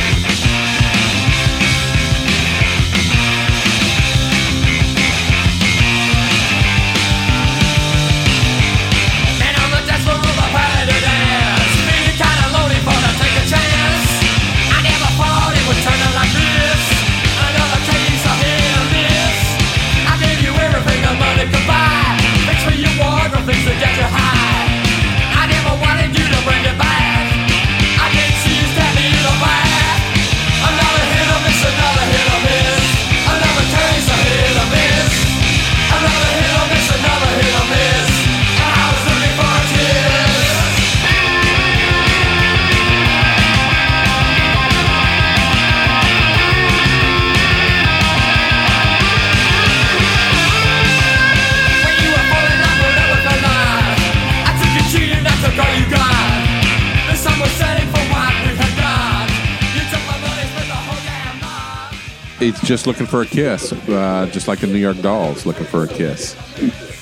Just 62.70 62.86
looking 62.86 63.07
for 63.07 63.24
a 63.24 63.26
kiss, 63.26 63.74
uh, 63.74 64.30
just 64.32 64.47
like 64.47 64.59
the 64.59 64.67
New 64.67 64.78
York 64.78 65.01
Dolls 65.01 65.43
looking 65.43 65.65
for 65.65 65.84
a 65.84 65.88
kiss. 65.88 66.36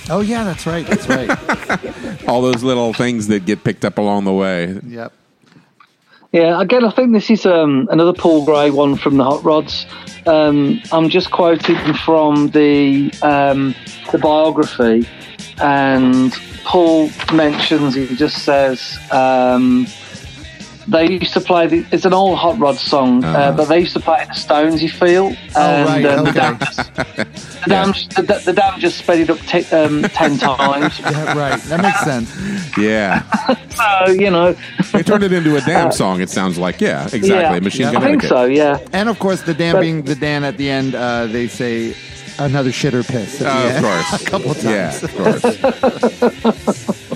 Oh 0.10 0.22
yeah, 0.22 0.46
that's 0.46 0.66
right. 0.66 0.88
That's 0.88 1.10
right. 1.10 2.24
All 2.30 2.42
those 2.42 2.64
little 2.64 2.94
things 2.94 3.28
that 3.28 3.46
get 3.46 3.66
picked 3.66 3.84
up 3.84 3.98
along 3.98 4.24
the 4.24 4.32
way. 4.32 4.80
yep. 4.88 5.12
Yeah, 6.32 6.62
again, 6.62 6.86
I 6.86 6.92
think 6.92 7.12
this 7.12 7.30
is 7.30 7.46
um, 7.46 7.90
another 7.92 8.14
Paul 8.14 8.46
Gray 8.46 8.70
one 8.70 8.96
from 8.96 9.18
the 9.18 9.26
Hot 9.26 9.44
Rods. 9.44 9.86
Um, 10.26 10.82
I'm 10.94 11.10
just 11.10 11.32
quoting 11.32 11.94
from 12.06 12.48
the 12.52 13.12
um, 13.22 13.76
the 14.14 14.20
biography, 14.20 15.06
and 15.62 16.32
Paul 16.64 17.10
mentions 17.34 17.94
he 17.94 18.16
just 18.16 18.46
says 18.46 18.98
um, 19.12 19.86
they 20.88 21.10
used 21.10 21.34
to 21.34 21.42
play. 21.42 21.68
The, 21.68 21.86
it's 21.92 22.06
an 22.06 22.14
old 22.14 22.38
Hot 22.40 22.58
Rod 22.60 22.78
song, 22.78 23.24
uh, 23.24 23.52
but 23.56 23.66
they 23.66 23.80
used 23.82 23.94
to 23.94 24.00
play 24.00 24.26
the 24.28 24.34
Stones. 24.34 24.82
You 24.82 24.90
feel, 24.90 25.28
and 25.56 25.88
right, 25.88 26.06
um, 26.06 26.24
the, 26.26 26.30
okay. 26.32 26.38
dam 27.68 27.94
just, 27.94 28.16
the, 28.16 28.24
dam, 28.24 28.36
the, 28.38 28.42
the 28.46 28.54
dam 28.54 28.80
just 28.80 28.98
sped 29.00 29.20
it 29.20 29.30
up 29.30 29.40
t- 29.40 29.66
um, 29.76 30.04
ten 30.04 30.38
times. 30.40 31.00
Yeah, 31.00 31.38
right. 31.38 31.60
That 31.64 31.82
makes 31.82 32.00
sense. 32.02 32.32
Yeah, 32.78 33.24
So 34.06 34.12
you 34.12 34.30
know, 34.30 34.56
they 34.94 35.02
turned 35.02 35.24
it 35.24 35.34
into 35.34 35.56
a 35.56 35.62
damn 35.62 35.92
song. 35.92 36.22
It 36.22 36.30
sounds 36.30 36.58
like 36.60 36.80
yeah, 36.80 37.06
exactly. 37.06 37.30
yeah, 37.30 37.60
Machine 37.60 37.82
Yeah. 37.88 37.92
Gun 37.94 38.04
I 38.04 38.06
think 38.08 38.22
so. 38.24 38.44
Yeah. 38.46 38.80
And 38.94 39.10
of 39.10 39.18
course, 39.20 39.42
the 39.42 39.54
Dan 39.56 39.74
But- 39.76 39.82
being 39.82 40.02
the 40.04 40.14
Dan 40.16 40.44
at 40.44 40.58
the 40.58 40.70
end, 40.70 40.94
uh, 40.94 41.26
they 41.26 41.48
say 41.48 41.96
another 42.38 42.70
shitter 42.70 43.04
piss. 43.08 43.42
at 43.42 43.82
the 43.82 43.88
Oh, 43.88 43.92
of 43.92 44.04
course, 44.10 44.22
a 44.22 44.26
couple 44.30 44.54
times. 44.54 44.64
Yeah, 44.64 44.94
of 45.04 45.16
course. 46.56 47.07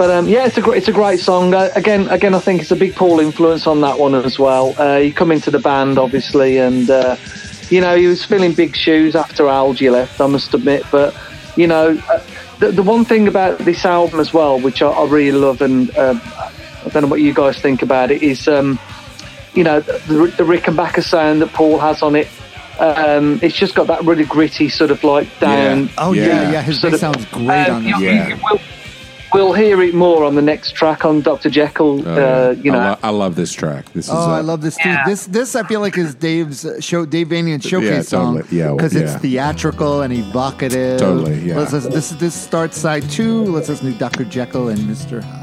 But 0.00 0.10
um, 0.10 0.28
yeah, 0.28 0.46
it's 0.46 0.56
a 0.56 0.62
great, 0.62 0.78
it's 0.78 0.88
a 0.88 0.92
great 0.92 1.20
song. 1.20 1.52
Uh, 1.52 1.68
again, 1.76 2.08
again, 2.08 2.34
I 2.34 2.38
think 2.38 2.62
it's 2.62 2.70
a 2.70 2.76
big 2.76 2.94
Paul 2.94 3.20
influence 3.20 3.66
on 3.66 3.82
that 3.82 3.98
one 3.98 4.14
as 4.14 4.38
well. 4.38 4.74
Uh, 4.80 4.96
you 4.96 5.12
come 5.12 5.30
into 5.30 5.50
the 5.50 5.58
band, 5.58 5.98
obviously, 5.98 6.56
and 6.56 6.88
uh, 6.88 7.16
you 7.68 7.82
know 7.82 7.94
he 7.94 8.06
was 8.06 8.24
filling 8.24 8.54
big 8.54 8.74
shoes 8.74 9.14
after 9.14 9.46
Algy 9.46 9.90
left. 9.90 10.18
I 10.18 10.26
must 10.26 10.54
admit, 10.54 10.84
but 10.90 11.14
you 11.54 11.66
know, 11.66 12.00
uh, 12.10 12.22
the, 12.60 12.72
the 12.72 12.82
one 12.82 13.04
thing 13.04 13.28
about 13.28 13.58
this 13.58 13.84
album 13.84 14.20
as 14.20 14.32
well, 14.32 14.58
which 14.58 14.80
I, 14.80 14.88
I 14.88 15.06
really 15.06 15.36
love, 15.38 15.60
and 15.60 15.94
uh, 15.94 16.18
I 16.24 16.88
don't 16.88 17.02
know 17.02 17.08
what 17.08 17.20
you 17.20 17.34
guys 17.34 17.58
think 17.60 17.82
about 17.82 18.10
it, 18.10 18.22
is 18.22 18.48
um, 18.48 18.78
you 19.52 19.64
know 19.64 19.80
the, 19.80 20.32
the 20.38 20.44
Rickenbacker 20.44 21.04
sound 21.04 21.42
that 21.42 21.52
Paul 21.52 21.78
has 21.78 22.00
on 22.00 22.16
it. 22.16 22.28
Um, 22.78 23.38
it's 23.42 23.54
just 23.54 23.74
got 23.74 23.88
that 23.88 24.02
really 24.04 24.24
gritty 24.24 24.70
sort 24.70 24.92
of 24.92 25.04
like 25.04 25.28
down. 25.40 25.88
Yeah. 25.88 25.92
Oh 25.98 26.12
yeah, 26.14 26.26
Yeah. 26.26 26.52
yeah. 26.52 26.62
His 26.62 26.80
sort 26.80 26.92
bass 26.94 27.02
of- 27.02 27.16
sounds 27.16 27.26
great 27.26 27.68
um, 27.68 27.76
on 27.76 27.84
you- 27.84 27.92
this. 28.00 28.02
Yeah. 28.02 28.28
you- 28.54 28.60
we'll, 29.32 29.46
we'll 29.46 29.52
hear 29.54 29.80
it 29.82 29.94
more 29.94 30.24
on 30.24 30.34
the 30.34 30.42
next 30.42 30.74
track 30.74 31.04
on 31.04 31.20
Dr. 31.20 31.50
Jekyll. 31.50 32.06
Oh, 32.06 32.12
uh, 32.12 32.16
yeah. 32.16 32.62
you 32.62 32.72
I, 32.72 32.74
know, 32.74 32.90
lo- 32.90 32.98
I 33.02 33.10
love 33.10 33.34
this 33.36 33.52
track. 33.52 33.92
This 33.92 34.06
is. 34.06 34.12
Oh, 34.12 34.16
uh, 34.30 34.38
I 34.38 34.40
love 34.40 34.60
this. 34.60 34.76
Yeah. 34.84 35.04
This 35.06 35.26
this 35.26 35.56
I 35.56 35.62
feel 35.66 35.80
like 35.80 35.96
is 35.98 36.14
Dave's 36.14 36.64
uh, 36.64 36.80
show, 36.80 37.04
Dave 37.06 37.28
Vanian's 37.28 37.64
showcase 37.64 37.90
Yeah, 37.90 38.00
song 38.02 38.36
totally. 38.38 38.58
Yeah, 38.58 38.66
well, 38.66 38.76
because 38.76 38.94
it's 38.96 39.14
theatrical 39.16 40.02
and 40.02 40.12
evocative. 40.12 41.00
Totally, 41.00 41.38
yeah. 41.40 41.56
Let's 41.58 41.72
listen, 41.72 41.92
this 41.92 42.10
this 42.10 42.34
starts 42.34 42.76
side 42.76 43.08
two. 43.10 43.44
Let's 43.44 43.68
listen 43.68 43.92
to 43.92 43.98
Dr. 43.98 44.24
Jekyll 44.24 44.68
and 44.68 44.78
Mr. 44.80 45.22
Hyde. 45.22 45.39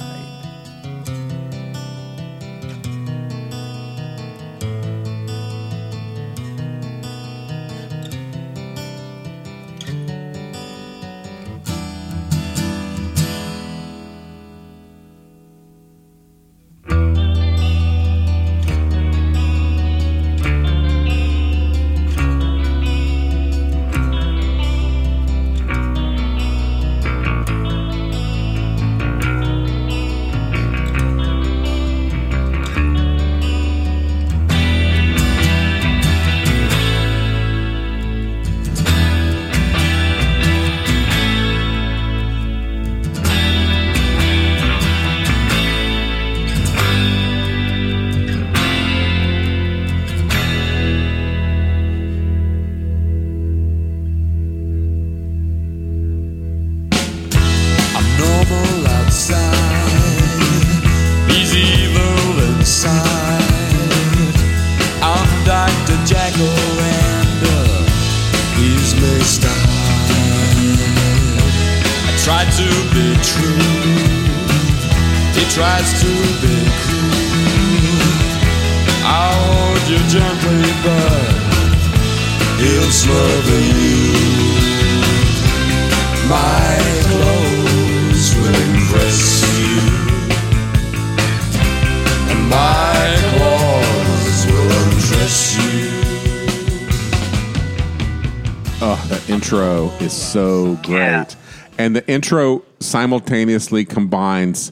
Intro 102.21 102.63
simultaneously 102.79 103.85
combines, 103.85 104.71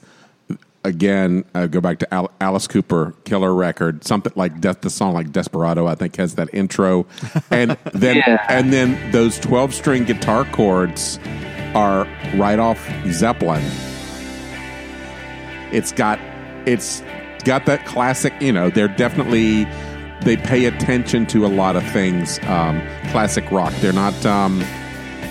again, 0.84 1.46
uh, 1.54 1.68
go 1.68 1.80
back 1.80 2.00
to 2.00 2.12
Al- 2.12 2.32
Alice 2.42 2.66
Cooper, 2.68 3.14
Killer 3.24 3.54
Record, 3.54 4.04
something 4.04 4.34
like 4.36 4.60
Death, 4.60 4.82
the 4.82 4.90
song 4.90 5.14
like 5.14 5.32
Desperado, 5.32 5.86
I 5.86 5.94
think 5.94 6.16
has 6.16 6.34
that 6.36 6.52
intro. 6.56 7.06
And 7.52 7.72
then, 7.94 8.16
Yeah. 8.18 8.44
and 8.50 8.74
then 8.74 9.12
those 9.12 9.38
12 9.40 9.76
string 9.76 10.06
guitar 10.06 10.44
chords 10.46 11.20
are 11.76 12.08
right 12.36 12.58
off 12.58 12.80
Zeppelin. 13.12 13.64
It's 15.72 15.92
got, 15.92 16.20
it's 16.66 17.04
got 17.44 17.68
that 17.68 17.86
classic, 17.86 18.34
you 18.42 18.52
know, 18.52 18.72
they're 18.72 18.88
definitely, 18.88 19.66
they 20.22 20.36
pay 20.36 20.66
attention 20.66 21.28
to 21.28 21.46
a 21.46 21.48
lot 21.62 21.76
of 21.76 21.84
things, 21.92 22.40
um, 22.48 22.82
classic 23.12 23.52
rock. 23.52 23.72
They're 23.82 23.94
not, 23.94 24.26
um, 24.26 24.64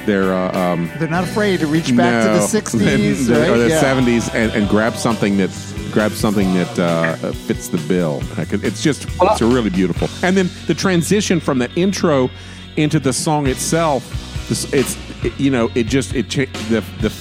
they're, 0.06 0.34
uh, 0.34 0.56
um, 0.56 0.90
They're 0.98 1.08
not 1.08 1.24
afraid 1.24 1.60
to 1.60 1.66
reach 1.66 1.94
back 1.96 2.22
to 2.24 2.28
the 2.30 2.38
no. 2.38 2.44
'60s 2.46 3.28
or 3.30 3.50
right? 3.52 3.58
the 3.58 3.68
Yeah. 3.68 3.82
'70s 3.82 4.34
and, 4.34 4.52
and 4.52 4.68
grab 4.68 4.94
something 4.96 5.36
that 5.38 5.50
grab 5.92 6.12
something 6.12 6.52
that 6.54 6.78
uh, 6.78 7.14
fits 7.32 7.68
the 7.68 7.78
bill. 7.88 8.20
It's 8.36 8.82
just 8.82 9.06
it's 9.22 9.40
really 9.42 9.70
beautiful. 9.70 10.08
And 10.26 10.36
then 10.36 10.50
the 10.66 10.74
transition 10.74 11.40
from 11.40 11.58
that 11.58 11.76
intro 11.76 12.30
into 12.76 12.98
the 12.98 13.12
song 13.12 13.46
itself, 13.46 14.02
this, 14.48 14.70
it's 14.72 14.96
it, 15.24 15.38
you 15.38 15.50
know 15.50 15.70
it 15.74 15.86
just 15.86 16.14
it 16.14 16.28
the 16.30 16.84
the 17.00 17.12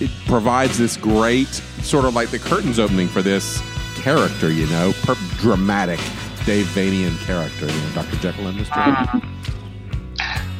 it 0.00 0.10
provides 0.26 0.78
this 0.78 0.96
great 0.96 1.48
sort 1.82 2.04
of 2.06 2.14
like 2.14 2.30
the 2.30 2.38
curtains 2.38 2.78
opening 2.78 3.06
for 3.08 3.22
this 3.22 3.60
character. 3.96 4.50
You 4.50 4.66
know, 4.68 4.92
per- 5.02 5.14
dramatic 5.38 6.00
Dave 6.46 6.66
Vanian 6.66 7.16
character. 7.26 7.66
You 7.66 7.80
know, 7.80 7.90
Dr. 7.94 8.16
Jekyll 8.16 8.46
and 8.48 8.58
Mr. 8.58 8.68
Hyde. 8.70 9.22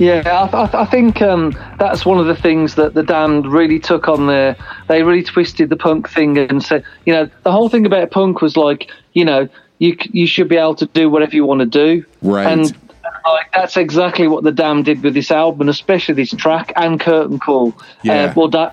Yeah, 0.03 0.23
I, 0.27 0.65
I, 0.65 0.83
I 0.83 0.85
think 0.87 1.23
um, 1.23 1.57
that's 1.79 2.05
one 2.05 2.19
of 2.19 2.27
the 2.27 2.35
things 2.35 2.75
that 2.75 2.95
the 2.95 3.05
Damned 3.05 3.47
really 3.47 3.79
took 3.79 4.09
on 4.09 4.27
there. 4.27 4.57
They 4.89 5.05
really 5.05 5.23
twisted 5.23 5.69
the 5.69 5.77
punk 5.77 6.11
thing 6.11 6.39
and 6.39 6.61
said, 6.61 6.85
you 7.07 7.13
know, 7.13 7.31
the 7.45 7.53
whole 7.53 7.69
thing 7.69 7.87
about 7.87 8.11
punk 8.11 8.43
was 8.43 8.57
like, 8.57 8.91
you 9.13 9.25
know, 9.25 9.49
you 9.79 9.97
you 10.11 10.27
should 10.27 10.49
be 10.49 10.57
able 10.57 10.75
to 10.75 10.87
do 10.87 11.09
whatever 11.09 11.37
you 11.37 11.45
want 11.45 11.61
to 11.61 11.67
do, 11.67 12.05
Right. 12.21 12.47
And 12.47 12.77
like 13.25 13.53
that's 13.55 13.77
exactly 13.77 14.27
what 14.27 14.43
the 14.43 14.51
Damned 14.51 14.87
did 14.87 15.05
with 15.05 15.15
this 15.15 15.31
album, 15.31 15.69
especially 15.69 16.15
this 16.15 16.31
track 16.31 16.73
and 16.75 16.99
Curtain 16.99 17.39
Call. 17.39 17.73
Yeah. 18.03 18.25
Uh, 18.25 18.33
well, 18.35 18.49
da- 18.49 18.73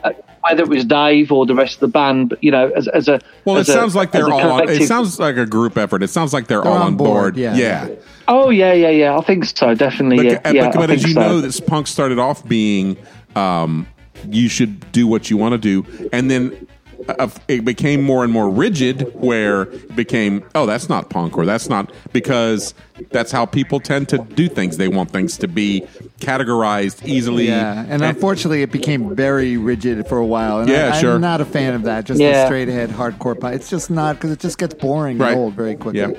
whether 0.50 0.64
it 0.64 0.70
was 0.70 0.86
Dave 0.86 1.32
or 1.32 1.46
the 1.46 1.56
rest 1.56 1.76
of 1.76 1.80
the 1.82 1.88
band, 1.88 2.30
but 2.30 2.44
you 2.44 2.52
know, 2.52 2.70
as, 2.76 2.88
as 2.90 3.08
a 3.08 3.20
Well, 3.46 3.58
it 3.58 3.68
a- 3.68 3.72
sounds 3.72 3.96
like 3.96 4.12
they're 4.12 4.30
all 4.32 4.52
on. 4.62 4.70
It 4.70 4.88
sounds 4.88 5.20
like 5.20 5.38
a 5.38 5.46
group 5.46 5.78
effort. 5.78 6.04
It 6.04 6.10
sounds 6.10 6.34
like 6.34 6.48
they're, 6.48 6.62
They're 6.62 6.72
all 6.72 6.78
on 6.78 6.88
on 6.88 6.98
board, 6.98 7.36
board. 7.36 7.38
yeah. 7.38 7.56
yeah. 7.56 7.90
Oh 8.28 8.50
yeah, 8.50 8.74
yeah, 8.74 8.90
yeah. 8.90 9.18
I 9.18 9.22
think 9.22 9.46
so. 9.46 9.74
Definitely. 9.74 10.18
But, 10.18 10.26
yeah, 10.26 10.40
but, 10.44 10.56
yeah. 10.56 10.72
but 10.72 10.90
as 10.92 11.04
you 11.04 11.14
so. 11.14 11.20
know, 11.22 11.42
this 11.42 11.60
punk 11.60 11.88
started 11.88 12.20
off 12.20 12.48
being 12.48 12.98
um, 13.36 13.88
you 14.30 14.50
should 14.50 14.92
do 14.92 15.08
what 15.08 15.30
you 15.30 15.38
want 15.38 15.54
to 15.54 15.58
do, 15.58 16.10
and 16.12 16.30
then 16.30 16.68
of 17.18 17.40
it 17.48 17.66
became 17.66 18.04
more 18.04 18.24
and 18.24 18.32
more 18.32 18.50
rigid, 18.50 19.14
where 19.16 19.64
it 19.64 19.96
became 19.96 20.44
oh 20.56 20.66
that's 20.66 20.90
not 20.90 21.10
punk 21.10 21.38
or 21.38 21.46
that's 21.46 21.70
not 21.70 21.92
because 22.14 22.74
that's 23.12 23.32
how 23.32 23.46
people 23.46 23.80
tend 23.80 24.10
to 24.10 24.18
do 24.18 24.48
things. 24.50 24.78
They 24.78 24.88
want 24.88 25.12
things 25.12 25.38
to 25.38 25.48
be 25.48 25.88
categorized 26.20 27.06
easily. 27.08 27.48
Yeah, 27.48 27.86
and 27.88 28.04
unfortunately, 28.04 28.62
it 28.62 28.72
became 28.72 29.16
very 29.16 29.58
rigid 29.58 30.08
for 30.08 30.18
a 30.18 30.26
while. 30.26 30.60
And 30.60 30.70
Yeah, 30.70 30.92
I, 30.94 31.00
sure. 31.00 31.16
I'm 31.16 31.22
not 31.22 31.42
a 31.42 31.46
fan 31.46 31.74
of 31.74 31.84
that. 31.84 32.06
Just 32.06 32.20
the 32.20 32.46
straight 32.46 32.70
ahead 32.70 32.90
hardcore 32.90 33.40
pop. 33.40 33.54
It's 33.54 33.70
just 33.70 33.90
not 33.90 34.16
because 34.16 34.32
it 34.32 34.40
just 34.40 34.58
gets 34.58 34.74
boring 34.74 35.18
Right. 35.18 35.32
and 35.32 35.40
old 35.40 35.54
very 35.54 35.76
quickly. 35.76 36.02
Yeah. 36.02 36.12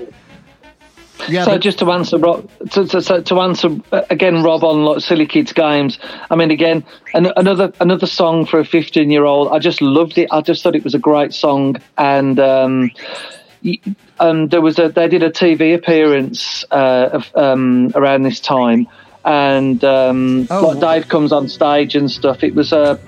Yeah, 1.28 1.44
so 1.44 1.52
but- 1.52 1.60
just 1.60 1.78
to 1.80 1.90
answer 1.92 2.18
Rob, 2.18 2.48
to, 2.70 2.86
to, 2.86 3.22
to 3.22 3.40
answer 3.40 3.76
uh, 3.92 4.02
again, 4.10 4.42
Rob 4.42 4.64
on 4.64 4.84
like 4.84 5.00
Silly 5.00 5.26
Kids 5.26 5.52
games. 5.52 5.98
I 6.30 6.36
mean, 6.36 6.50
again, 6.50 6.84
an, 7.14 7.30
another 7.36 7.72
another 7.80 8.06
song 8.06 8.46
for 8.46 8.58
a 8.60 8.64
15 8.64 9.10
year 9.10 9.24
old. 9.24 9.48
I 9.52 9.58
just 9.58 9.80
loved 9.82 10.18
it. 10.18 10.28
I 10.30 10.40
just 10.40 10.62
thought 10.62 10.74
it 10.76 10.84
was 10.84 10.94
a 10.94 10.98
great 10.98 11.32
song, 11.34 11.76
and 11.98 12.38
um, 12.40 12.90
um, 14.18 14.48
there 14.48 14.60
was 14.60 14.78
a 14.78 14.88
they 14.88 15.08
did 15.08 15.22
a 15.22 15.30
TV 15.30 15.74
appearance 15.74 16.64
uh, 16.70 17.10
of, 17.12 17.30
um, 17.36 17.92
around 17.94 18.22
this 18.22 18.40
time. 18.40 18.86
And 19.22 19.84
um, 19.84 20.46
Oh. 20.50 20.68
like 20.68 20.80
Dave 20.80 21.08
comes 21.10 21.30
on 21.30 21.46
stage 21.50 21.94
and 21.94 22.10
stuff. 22.10 22.42
It 22.42 22.54
was 22.54 22.72
a 22.72 22.98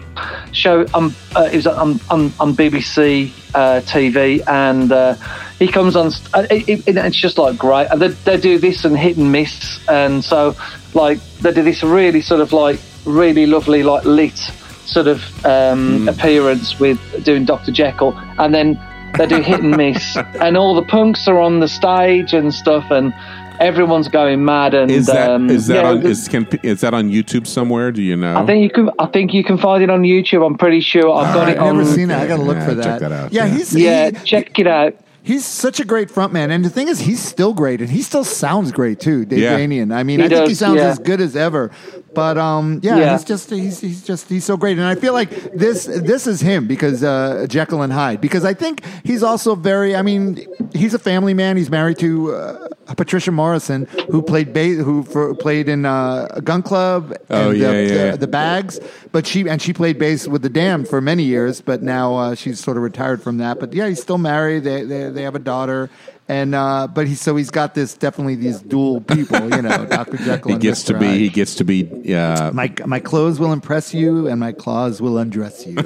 show. 0.53 0.85
Um, 0.93 1.15
uh, 1.35 1.49
it 1.51 1.57
was 1.57 1.67
on 1.67 1.99
on, 2.11 2.31
on 2.39 2.55
BBC 2.55 3.33
uh, 3.55 3.81
TV, 3.81 4.47
and 4.47 4.93
uh, 4.93 5.17
he 5.63 5.73
comes 5.73 5.97
on. 5.97 6.09
it, 6.51 6.69
it, 6.69 6.97
it's 6.97 7.17
just 7.17 7.39
like 7.39 7.57
great. 7.57 7.87
And 7.91 8.01
they, 8.03 8.09
they 8.09 8.37
do 8.39 8.59
this 8.59 8.85
and 8.85 8.97
hit 8.99 9.17
and 9.17 9.31
miss, 9.33 9.81
and 9.89 10.25
so 10.25 10.55
like 10.95 11.19
they 11.41 11.53
do 11.53 11.63
this 11.63 11.83
really 11.83 12.21
sort 12.21 12.41
of 12.41 12.53
like 12.53 12.79
really 13.05 13.47
lovely 13.47 13.83
like 13.83 14.05
lit 14.05 14.37
sort 14.85 15.07
of 15.07 15.47
um, 15.47 16.09
appearance 16.09 16.79
with 16.81 16.99
doing 17.25 17.45
Dr 17.45 17.73
Jekyll, 17.73 18.13
and 18.39 18.55
then 18.55 18.79
they 19.19 19.27
do 19.27 19.41
hit 19.41 19.61
and 19.61 19.77
miss, 19.77 20.17
and 20.41 20.57
all 20.57 20.75
the 20.75 20.83
punks 20.83 21.29
are 21.29 21.39
on 21.39 21.61
the 21.61 21.69
stage 21.69 22.33
and 22.35 22.53
stuff, 22.53 22.91
and 22.91 23.13
everyone's 23.61 24.09
going 24.09 24.45
mad. 24.45 24.75
And 24.75 24.91
Is 24.91 25.07
that 25.07 25.31
um, 25.31 25.49
is 25.51 25.67
that 25.69 25.85
yeah, 25.85 25.91
on 25.91 26.07
is 26.07 26.29
can 26.29 26.47
is 26.63 26.81
that 26.81 26.95
on 26.95 27.11
YouTube 27.11 27.47
somewhere? 27.47 27.93
Do 27.93 28.03
you 28.03 28.17
know? 28.17 28.37
I 28.37 28.45
think 28.47 28.63
you 28.63 28.71
can. 28.71 28.91
I 28.99 29.07
think 29.07 29.33
you 29.35 29.45
can 29.45 29.59
find 29.59 29.83
it 29.83 29.91
on 29.91 30.03
YouTube. 30.03 30.45
I'm 30.45 30.59
pretty 30.59 30.81
sure 30.81 31.11
I've 31.13 31.35
got 31.35 31.49
I've 31.49 31.57
it 31.57 31.59
on. 31.59 31.77
never 31.79 31.89
seen 31.89 32.11
it. 32.11 32.17
I 32.17 32.27
got 32.27 32.37
to 32.39 32.43
look 32.43 32.57
Yeah, 32.57 32.67
for 32.67 32.75
check 32.75 32.85
that. 32.85 33.01
that 33.01 33.13
out, 33.13 33.33
Yeah, 33.33 33.45
yeah. 33.47 33.55
he's 33.55 33.75
Yeah, 33.75 34.11
he- 34.11 34.25
check 34.27 34.59
it 34.59 34.67
out. 34.67 34.95
He's 35.25 35.45
such 35.47 35.79
a 35.79 35.85
great 35.85 36.09
frontman, 36.09 36.51
and 36.51 36.65
the 36.65 36.71
thing 36.71 36.89
is, 36.89 36.99
he's 36.99 37.21
still 37.23 37.55
great, 37.55 37.81
and 37.81 37.89
he 37.89 38.03
still 38.03 38.25
sounds 38.25 38.73
great 38.73 38.99
too. 38.99 39.25
Dave 39.25 39.39
Yeah. 39.39 39.57
Vanian. 39.57 39.95
I 39.95 40.03
mean, 40.03 40.19
He 40.19 40.27
I 40.27 40.29
think 40.29 40.49
he 40.49 40.55
sounds 40.57 40.79
yeah. 40.79 40.89
as 40.89 40.99
good 40.99 41.21
as 41.21 41.37
ever. 41.37 41.71
But 42.15 42.37
um, 42.39 42.81
yeah, 42.83 42.97
Yeah. 42.99 43.13
he's 43.13 43.25
just 43.25 43.49
he's 43.49 43.81
he's 43.81 44.03
just 44.03 44.29
he's 44.29 44.45
so 44.45 44.57
great, 44.57 44.79
and 44.79 44.87
I 44.87 44.97
feel 44.97 45.13
like 45.13 45.31
this 45.55 45.85
this 45.87 46.27
is 46.27 46.41
him 46.41 46.67
because 46.67 47.03
uh, 47.05 47.47
Jekyll 47.49 47.83
and 47.83 47.93
Hyde. 47.93 48.21
Because 48.21 48.45
I 48.45 48.53
think 48.53 48.83
he's 49.05 49.23
also 49.23 49.55
very. 49.55 49.95
I 49.95 50.03
mean, 50.03 50.45
he's 50.75 50.93
a 50.93 50.99
family 50.99 51.35
man. 51.35 51.57
He's 51.57 51.71
married 51.71 51.99
to 52.01 52.35
uh, 52.35 52.69
Patricia 52.97 53.31
Morrison, 53.31 53.87
who 54.11 54.21
played 54.23 54.53
ba- 54.53 54.83
who 54.83 55.05
for, 55.05 55.35
played 55.37 55.69
in 55.69 55.87
uh, 55.87 56.27
Gun 56.45 56.63
Club. 56.63 57.15
Oh, 57.31 57.51
and 57.51 57.59
yeah, 57.59 57.71
the, 57.71 57.83
yeah, 57.95 58.11
the, 58.11 58.17
the 58.19 58.27
bags, 58.27 58.79
but 59.13 59.27
she 59.27 59.49
and 59.49 59.63
she 59.63 59.73
played 59.73 59.99
bass 59.99 60.27
with 60.29 60.43
the 60.43 60.51
Damned 60.51 60.89
for 60.89 61.01
many 61.01 61.23
years, 61.23 61.61
but 61.63 61.83
now 61.83 62.17
uh, 62.17 62.35
she's 62.35 62.61
sort 62.61 62.77
of 62.77 62.83
retired 62.83 63.23
from 63.23 63.39
that. 63.39 63.59
But 63.61 63.73
yeah, 63.73 63.89
he's 63.89 64.03
still 64.03 64.19
married. 64.19 64.65
They 64.65 64.83
they, 64.85 65.09
they 65.13 65.23
have 65.23 65.35
a 65.35 65.39
daughter, 65.39 65.91
and 66.29 66.55
uh, 66.55 66.89
but 66.89 67.07
he 67.07 67.15
so 67.15 67.37
he's 67.37 67.51
got 67.51 67.75
this 67.75 67.95
definitely 67.95 68.35
these 68.37 68.61
dual 68.61 69.01
people, 69.01 69.55
you 69.55 69.63
know, 69.63 69.85
Doctor 69.87 70.17
Jekyll. 70.17 70.49
he 70.49 70.53
and 70.55 70.63
gets 70.63 70.83
to 70.85 70.99
be 70.99 71.07
Hyde. 71.07 71.17
he 71.21 71.29
gets 71.29 71.55
to 71.57 71.65
be 71.65 72.15
uh, 72.15 72.51
My 72.53 72.73
my 72.87 73.01
clothes 73.01 73.39
will 73.39 73.53
impress 73.53 73.93
you, 73.95 74.27
and 74.29 74.41
my 74.41 74.53
claws 74.53 75.01
will 75.01 75.19
undress 75.19 75.67
you. 75.67 75.77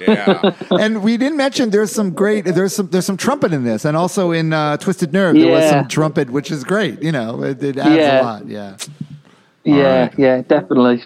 yeah. 0.00 0.54
and 0.78 1.02
we 1.02 1.16
didn't 1.16 1.36
mention 1.36 1.70
there's 1.70 1.92
some 1.92 2.10
great 2.12 2.44
there's 2.44 2.74
some 2.74 2.88
there's 2.88 3.06
some 3.06 3.16
trumpet 3.16 3.52
in 3.52 3.64
this, 3.64 3.84
and 3.84 3.96
also 3.96 4.30
in 4.32 4.52
uh, 4.52 4.76
Twisted 4.76 5.12
Nerve 5.12 5.34
there 5.34 5.50
was 5.50 5.68
some 5.68 5.88
trumpet, 5.88 6.30
which 6.30 6.50
is 6.50 6.64
great. 6.64 7.02
You 7.02 7.12
know, 7.12 7.42
it, 7.42 7.62
it 7.62 7.76
adds 7.78 7.94
Yeah. 7.96 8.20
a 8.20 8.22
lot. 8.22 8.46
Yeah. 8.46 8.76
Yeah, 9.64 10.00
right. 10.02 10.18
yeah, 10.18 10.42
definitely. 10.42 11.04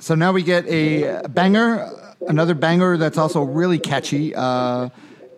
So 0.00 0.14
now 0.14 0.32
we 0.32 0.42
get 0.42 0.66
a 0.66 1.22
banger, 1.28 1.88
another 2.26 2.54
banger 2.54 2.96
that's 2.96 3.16
also 3.18 3.42
really 3.42 3.78
catchy, 3.78 4.34
uh, 4.34 4.88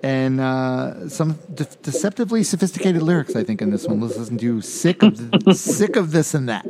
and 0.06 0.40
uh, 0.40 1.08
some 1.08 1.36
de- 1.52 1.66
deceptively 1.82 2.44
sophisticated 2.44 3.02
lyrics. 3.02 3.34
I 3.34 3.42
think 3.42 3.60
in 3.60 3.70
this 3.70 3.86
one. 3.88 4.00
Let's 4.00 4.16
listen 4.16 4.38
to 4.38 4.60
"Sick 4.60 5.02
of 5.02 5.18
Sick 5.56 5.96
of 5.96 6.12
This 6.12 6.32
and 6.32 6.48
That." 6.48 6.64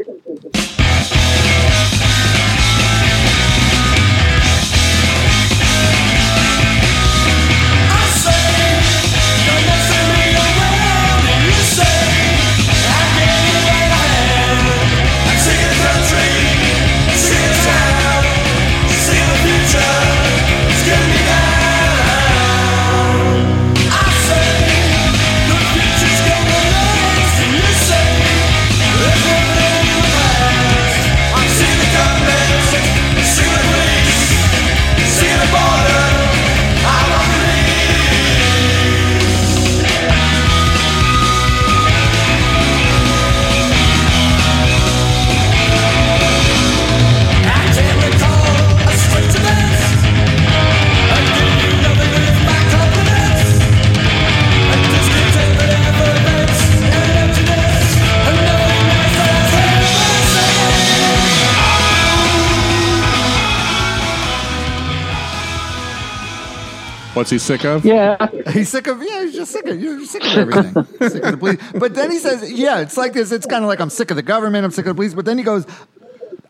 What's 67.27 67.33
he 67.33 67.39
sick 67.41 67.65
of? 67.65 67.85
Yeah, 67.85 68.25
He's 68.53 68.69
sick 68.69 68.87
of 68.87 69.03
yeah. 69.03 69.25
He's 69.25 69.35
just 69.35 69.51
sick 69.51 69.67
of 69.67 69.81
you're 69.81 70.05
sick 70.07 70.25
of 70.25 70.37
everything. 70.39 70.85
sick 71.11 71.25
of 71.25 71.33
the 71.33 71.37
police. 71.37 71.59
But 71.75 71.93
then 71.97 72.13
he 72.13 72.21
says, 72.21 72.53
yeah, 72.53 72.79
it's 72.79 72.97
like 72.97 73.15
this. 73.15 73.33
It's 73.33 73.47
kind 73.47 73.65
of 73.65 73.69
like 73.69 73.81
I'm 73.81 73.91
sick 73.91 74.13
of 74.13 74.17
the 74.17 74.23
government. 74.23 74.65
I'm 74.65 74.71
sick 74.71 74.87
of 74.87 74.91
the 74.91 74.95
police. 74.95 75.13
But 75.13 75.25
then 75.25 75.37
he 75.37 75.43
goes. 75.43 75.67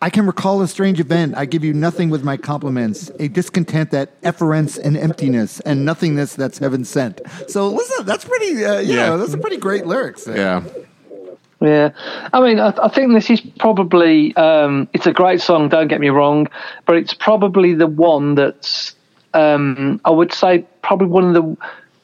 I 0.03 0.11
can 0.11 0.27
recall 0.27 0.61
a 0.61 0.68
strange 0.68 1.01
event. 1.01 1.35
I 1.35 1.47
give 1.47 1.64
you 1.64 1.72
nothing 1.72 2.11
with 2.11 2.22
my 2.22 2.37
compliments, 2.37 3.11
a 3.18 3.29
discontent 3.29 3.91
that 3.93 4.11
efference 4.22 4.77
and 4.77 4.99
emptiness, 4.99 5.61
and 5.61 5.87
nothingness 5.87 6.35
that's 6.35 6.59
heaven 6.59 6.85
sent. 6.85 7.22
So 7.49 7.68
listen, 7.68 8.05
that's 8.05 8.27
pretty. 8.27 8.62
Uh, 8.62 8.81
yeah, 8.81 9.12
Yeah. 9.12 9.16
that's 9.16 9.33
a 9.33 9.39
pretty 9.39 9.57
great 9.57 9.87
lyrics. 9.87 10.24
there. 10.24 10.37
Yeah. 10.37 10.62
yeah. 11.62 11.91
I 12.35 12.41
mean, 12.43 12.61
I, 12.61 12.74
I 12.83 12.89
think 12.91 13.14
this 13.14 13.31
is 13.31 13.41
probably 13.59 14.37
um, 14.37 14.87
it's 14.93 15.07
a 15.07 15.12
great 15.14 15.41
song. 15.41 15.70
Don't 15.70 15.89
get 15.89 16.01
me 16.03 16.11
wrong, 16.11 16.49
but 16.85 16.97
it's 16.97 17.14
probably 17.14 17.72
the 17.72 17.87
one 17.87 18.35
that's 18.35 18.95
um, 19.37 20.01
I 20.05 20.11
would 20.11 20.32
say 20.32 20.64
probably 20.82 21.09
one 21.09 21.24
of 21.24 21.34
the 21.34 21.57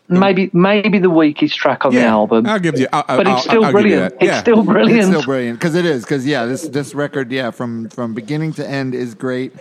maybe 0.09 0.51
maybe 0.53 0.99
the 0.99 1.11
weakest 1.11 1.57
track 1.57 1.85
on 1.87 1.95
the 1.95 2.03
album. 2.05 2.47
I'll 2.47 2.59
give 2.59 2.78
you. 2.78 2.87
I'll, 2.93 3.05
but 3.07 3.26
I'll- 3.26 3.37
it's 3.37 3.45
still 3.45 3.64
I'll 3.64 3.72
give 3.72 3.80
you 3.83 3.89
brilliant. 3.97 4.18
that. 4.20 4.24
It's 4.24 4.33
Yeah. 4.33 4.41
still 4.41 4.62
brilliant. 4.62 4.99
It's 5.01 5.09
still 5.09 5.22
brilliant 5.22 5.59
because 5.59 5.74
it 5.74 5.85
is. 5.87 6.03
Because 6.05 6.26
yeah, 6.26 6.45
this 6.47 6.68
this 6.68 6.95
record, 6.95 7.33
yeah, 7.33 7.51
from 7.51 7.89
from 7.89 8.12
beginning 8.14 8.53
to 8.55 8.68
end 8.68 8.95
is 8.95 9.14
great. 9.14 9.53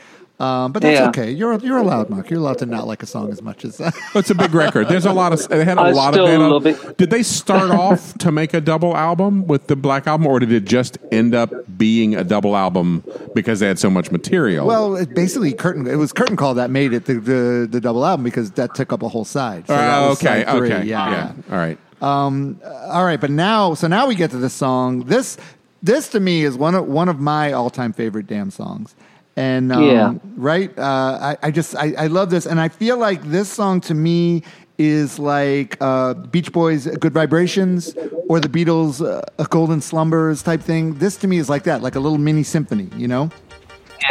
Um, 0.42 0.72
but 0.72 0.82
that's 0.82 1.00
Yeah. 1.00 1.10
okay. 1.10 1.30
You're 1.30 1.60
you're 1.60 1.78
allowed, 1.78 2.10
Mark. 2.10 2.30
You're 2.32 2.40
allowed 2.40 2.58
to 2.60 2.66
not 2.66 2.88
like 2.88 3.04
a 3.04 3.06
song 3.06 3.32
as 3.32 3.42
much 3.44 3.64
as. 3.64 3.78
That. 3.78 3.94
It's 4.16 4.32
a 4.32 4.36
big 4.36 4.54
record. 4.56 4.88
There's 4.88 5.06
a 5.06 5.14
lot 5.14 5.34
of. 5.34 5.48
They 5.50 5.64
had 5.64 5.78
a 5.78 5.82
I 5.82 5.92
lot 5.92 6.18
of. 6.18 6.26
they 6.26 6.32
had 6.32 6.42
a- 6.42 6.48
love 6.48 6.66
it. 6.66 6.98
Did 6.98 7.12
they 7.12 7.22
start 7.22 7.70
off 7.86 8.18
to 8.18 8.32
make 8.32 8.54
a 8.56 8.62
double 8.62 8.98
album 8.98 9.46
with 9.46 9.68
the 9.68 9.76
Black 9.76 10.08
Album, 10.08 10.26
or 10.26 10.40
did 10.40 10.52
it 10.52 10.66
just 10.66 10.98
end 11.12 11.36
up 11.36 11.52
being 11.78 12.16
a 12.16 12.24
double 12.24 12.56
album 12.58 13.04
because 13.36 13.60
they 13.60 13.68
had 13.68 13.78
so 13.78 13.90
much 13.92 14.10
material? 14.12 14.66
well, 14.66 14.96
it 14.96 15.14
basically 15.14 15.54
curtain. 15.54 15.86
It 15.86 15.98
was 15.98 16.12
curtain 16.12 16.36
call 16.38 16.56
that 16.56 16.72
made 16.72 16.94
it 16.94 17.06
the 17.06 17.16
the, 17.16 17.68
the 17.70 17.80
double 17.80 18.04
album 18.06 18.24
because 18.24 18.50
that 18.52 18.74
took 18.74 18.92
up 18.92 19.04
a 19.04 19.10
whole 19.10 19.26
side. 19.26 19.68
So 19.68 19.74
that 19.76 20.00
Oh, 20.02 20.12
okay, 20.14 20.44
side 20.44 20.48
okay, 20.56 20.84
Yeah, 20.88 21.10
yeah. 21.12 21.34
All 21.52 21.58
right. 21.58 21.78
All 22.02 23.06
right, 23.06 23.22
but 23.22 23.30
now, 23.30 23.74
so 23.76 23.88
now 23.88 24.08
we 24.08 24.16
get 24.16 24.32
to 24.32 24.38
this 24.38 24.54
song. 24.54 25.04
This, 25.04 25.38
this 25.84 26.08
to 26.10 26.20
me 26.20 26.44
is 26.44 26.58
one 26.58 26.74
of 26.76 26.88
one 26.88 27.10
of 27.10 27.20
my 27.20 27.52
all 27.54 27.70
time 27.70 27.94
favorite 27.94 28.26
damn 28.28 28.50
songs. 28.50 28.96
And 29.42 29.72
um, 29.72 29.84
Yeah. 29.84 30.14
right, 30.36 30.70
uh, 30.78 31.18
I, 31.30 31.48
I 31.48 31.52
just 31.52 31.76
I, 31.76 31.88
I 31.98 32.08
love 32.08 32.30
this, 32.30 32.46
and 32.46 32.60
I 32.60 32.70
feel 32.70 32.98
like 33.08 33.22
this 33.24 33.50
song 33.52 33.82
to 33.90 33.94
me 33.96 34.44
is 34.78 35.18
like 35.18 35.78
uh, 35.82 36.14
Beach 36.34 36.52
Boys' 36.52 36.86
"Good 37.04 37.14
Vibrations" 37.14 37.96
or 38.30 38.40
the 38.40 38.50
Beatles' 38.50 39.02
uh, 39.04 39.22
"A 39.40 39.46
Golden 39.46 39.82
Slumbers" 39.82 40.44
type 40.44 40.62
thing. 40.62 40.84
This 41.00 41.18
to 41.18 41.28
me 41.28 41.38
is 41.40 41.50
like 41.50 41.64
that, 41.64 41.82
like 41.82 41.96
a 41.96 42.00
little 42.00 42.20
mini 42.20 42.44
symphony, 42.44 42.88
you 42.96 43.08
know. 43.08 43.32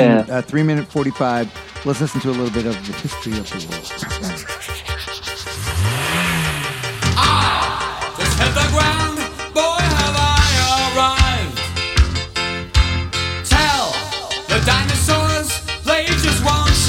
Yeah. 0.01 0.25
uh, 0.29 0.43
three 0.43 0.65
minute 0.65 0.87
forty 0.91 1.11
five. 1.13 1.47
Let's 1.85 2.01
listen 2.01 2.21
to 2.23 2.31
a 2.31 2.37
little 2.41 2.51
bit 2.51 2.67
of 2.67 2.75
the 2.87 2.93
history 3.05 3.35
of 3.39 3.47
the 3.51 3.59
world. 3.71 4.30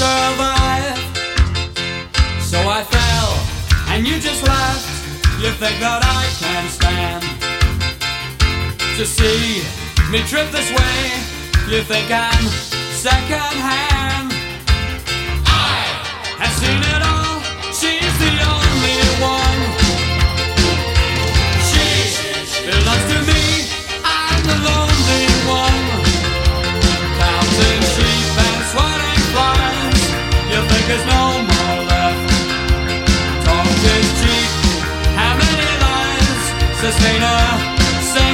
Survive. 0.02 0.98
So 2.50 2.58
I 2.78 2.80
fell, 2.94 3.30
and 3.90 4.00
you 4.08 4.16
just 4.28 4.42
laughed. 4.42 4.88
You 5.42 5.50
think 5.62 5.76
that 5.84 6.00
I 6.20 6.22
can 6.42 6.64
stand 6.78 7.22
to 8.96 9.04
see 9.18 9.62
me 10.12 10.18
trip 10.30 10.48
this 10.56 10.70
way? 10.78 10.98
You 11.70 11.80
think 11.90 12.06
I'm 12.10 12.44
second 13.08 13.56
hand? 13.70 14.28
I 15.46 15.78
have 16.42 16.54
seen 16.60 16.80
it 16.90 16.91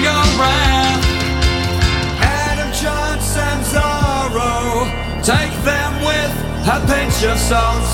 a 0.09 0.27
prayer. 0.37 0.91
Adam 2.21 2.71
Johnson's 2.73 3.69
Zorro. 3.73 4.89
Take 5.23 5.55
them 5.63 5.93
with 6.03 6.33
a 6.67 6.79
pinch 6.91 7.23
of 7.25 7.39
salt. 7.39 7.85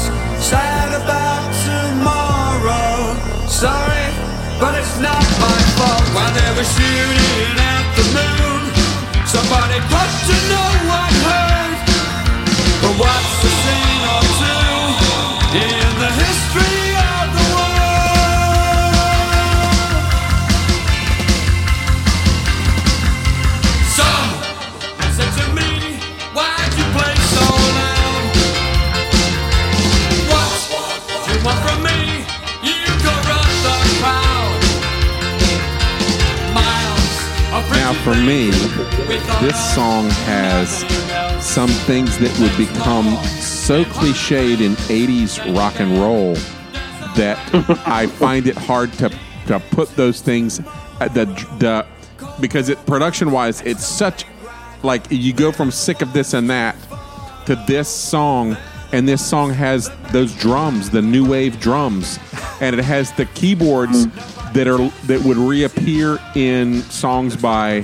Sad 0.40 0.90
about 1.00 1.50
tomorrow. 1.68 3.16
Sorry, 3.48 4.06
but 4.60 4.72
it's 4.80 4.96
not 5.00 5.24
my 5.44 5.58
fault. 5.76 6.06
While 6.14 6.32
they 6.38 6.50
were 6.56 6.68
shooting 6.76 7.56
at 7.74 7.86
the 7.98 8.04
moon, 8.16 8.62
somebody 9.26 9.78
got 9.92 10.10
to 10.28 10.36
know 10.50 10.70
what 10.90 11.10
hurt. 11.26 11.78
But 12.82 12.94
what's 13.00 13.33
for 38.04 38.14
me, 38.14 38.50
this 39.40 39.74
song 39.74 40.10
has 40.26 40.80
some 41.42 41.70
things 41.86 42.18
that 42.18 42.38
would 42.38 42.54
become 42.58 43.16
so 43.64 43.82
cliched 43.84 44.60
in 44.60 44.72
80s 44.72 45.56
rock 45.56 45.80
and 45.80 45.96
roll 45.96 46.34
that 47.16 47.38
I 47.86 48.06
find 48.18 48.46
it 48.46 48.58
hard 48.58 48.92
to, 48.94 49.08
to 49.46 49.58
put 49.70 49.88
those 49.96 50.20
things 50.20 50.58
the 50.58 51.24
the 51.58 51.86
because 52.42 52.68
it 52.68 52.84
production 52.84 53.30
wise 53.30 53.62
it's 53.62 53.86
such 53.86 54.26
like 54.82 55.06
you 55.08 55.32
go 55.32 55.50
from 55.50 55.70
sick 55.70 56.02
of 56.02 56.12
this 56.12 56.34
and 56.34 56.50
that 56.50 56.76
to 57.46 57.56
this 57.66 57.88
song 57.88 58.54
and 58.92 59.08
this 59.08 59.26
song 59.26 59.50
has 59.50 59.90
those 60.12 60.34
drums 60.34 60.90
the 60.90 61.00
new 61.00 61.26
wave 61.26 61.58
drums 61.58 62.18
and 62.60 62.78
it 62.78 62.84
has 62.84 63.12
the 63.12 63.24
keyboards 63.34 64.06
that 64.52 64.68
are 64.68 64.90
that 65.06 65.22
would 65.24 65.38
reappear 65.38 66.18
in 66.34 66.82
songs 66.82 67.34
by 67.34 67.78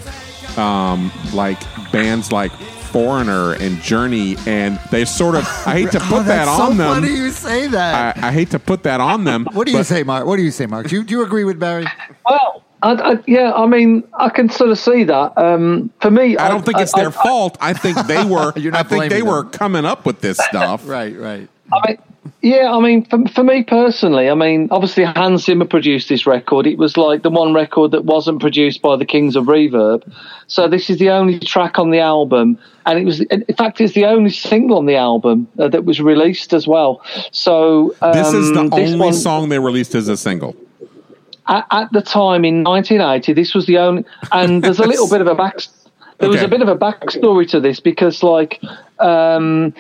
um, 0.59 1.11
like 1.33 1.59
bands 1.91 2.33
like 2.33 2.53
Foreigner 2.91 3.53
and 3.55 3.81
Journey, 3.81 4.37
and 4.47 4.79
they 4.91 5.05
sort 5.05 5.35
of 5.35 5.45
I 5.67 5.73
hate 5.73 5.93
to 5.93 6.01
put 6.01 6.21
oh, 6.21 6.23
that 6.25 6.49
on 6.49 6.73
so 6.73 6.77
them. 6.77 6.95
funny 7.03 7.09
you 7.15 7.31
say 7.31 7.67
that. 7.69 8.19
I, 8.19 8.29
I 8.29 8.33
hate 8.33 8.51
to 8.51 8.59
put 8.59 8.83
that 8.85 9.01
on 9.01 9.25
them. 9.25 9.47
what 9.53 9.67
do 9.67 9.73
you 9.73 9.79
but 9.79 9.87
say, 9.87 10.03
Mark? 10.03 10.27
What 10.27 10.37
do 10.37 10.43
you 10.43 10.51
say, 10.51 10.67
Mark? 10.67 10.89
Do 10.89 10.97
you, 10.97 11.05
do 11.05 11.15
you 11.15 11.23
agree 11.25 11.45
with 11.45 11.59
Barry? 11.61 11.85
Well, 12.29 12.65
I, 12.83 12.93
I, 12.93 13.15
yeah, 13.27 13.53
I 13.53 13.67
mean, 13.67 14.05
I 14.15 14.29
can 14.31 14.49
sort 14.49 14.71
of 14.71 14.79
see 14.79 15.05
that. 15.05 15.37
Um, 15.37 15.91
for 16.01 16.11
me, 16.11 16.37
I 16.37 16.49
don't 16.49 16.65
think 16.65 16.79
it's 16.79 16.95
their 16.95 17.09
I- 17.09 17.11
fault. 17.11 17.59
I 17.61 17.73
think 17.75 17.99
they 18.07 18.25
were. 18.35 18.53
You're 18.57 18.75
I 18.75 18.79
not 18.79 18.89
think 18.89 19.03
they 19.11 19.21
blaming 19.21 19.29
were 19.29 19.45
coming 19.45 19.85
up 19.85 20.07
with 20.07 20.21
this 20.21 20.39
stuff. 20.49 20.87
Right, 20.89 21.17
right. 21.17 21.49
I 21.73 21.89
mean, 21.89 21.99
yeah, 22.43 22.73
I 22.75 22.81
mean, 22.81 23.05
for, 23.05 23.27
for 23.29 23.45
me 23.45 23.63
personally, 23.63 24.31
I 24.31 24.35
mean, 24.35 24.69
obviously 24.71 25.05
Hans 25.05 25.45
Zimmer 25.45 25.67
produced 25.67 26.09
this 26.09 26.27
record. 26.27 26.67
It 26.67 26.79
was 26.79 26.97
like 26.97 27.23
the 27.23 27.31
one 27.31 27.53
record 27.53 27.91
that 27.91 28.05
wasn't 28.05 28.41
produced 28.41 28.81
by 28.81 28.97
the 28.97 29.05
Kings 29.05 29.37
of 29.37 29.45
Reverb. 29.45 30.11
So 30.47 30.67
this 30.69 30.89
is 30.89 30.99
the 30.99 31.11
only 31.11 31.39
track 31.39 31.79
on 31.79 31.91
the 31.91 32.01
album, 32.01 32.59
and 32.87 32.99
it 32.99 33.05
was, 33.05 33.21
in 33.21 33.45
fact, 33.57 33.81
it's 33.81 33.93
the 33.95 34.07
only 34.07 34.31
single 34.31 34.79
on 34.79 34.87
the 34.87 34.97
album 34.97 35.49
uh, 35.59 35.69
that 35.69 35.85
was 35.85 36.01
released 36.01 36.53
as 36.53 36.67
well. 36.67 37.03
So 37.31 37.95
um, 38.01 38.13
This 38.13 38.33
is 38.33 38.53
the 38.53 38.69
this 38.69 38.93
only 38.93 38.99
one- 38.99 39.13
song 39.15 39.49
they 39.49 39.59
released 39.59 39.95
as 39.95 40.09
a 40.09 40.17
single. 40.17 40.57
at, 41.47 41.67
at 41.71 41.93
the 41.93 42.01
time 42.03 42.45
in 42.45 42.65
1980. 42.65 43.33
This 43.35 43.55
was 43.55 43.67
the 43.67 43.79
only, 43.79 44.05
and 44.33 44.63
there's 44.63 44.79
a 44.81 44.87
little 44.87 45.09
bit 45.09 45.21
of 45.21 45.27
a 45.27 45.35
back. 45.35 45.57
There 46.19 46.29
was 46.29 46.43
a 46.43 46.49
bit 46.49 46.61
of 46.61 46.69
a 46.69 46.77
backstory 46.77 47.49
to 47.49 47.61
this 47.61 47.81
because, 47.81 48.23
like, 48.23 48.61
um, 48.99 49.73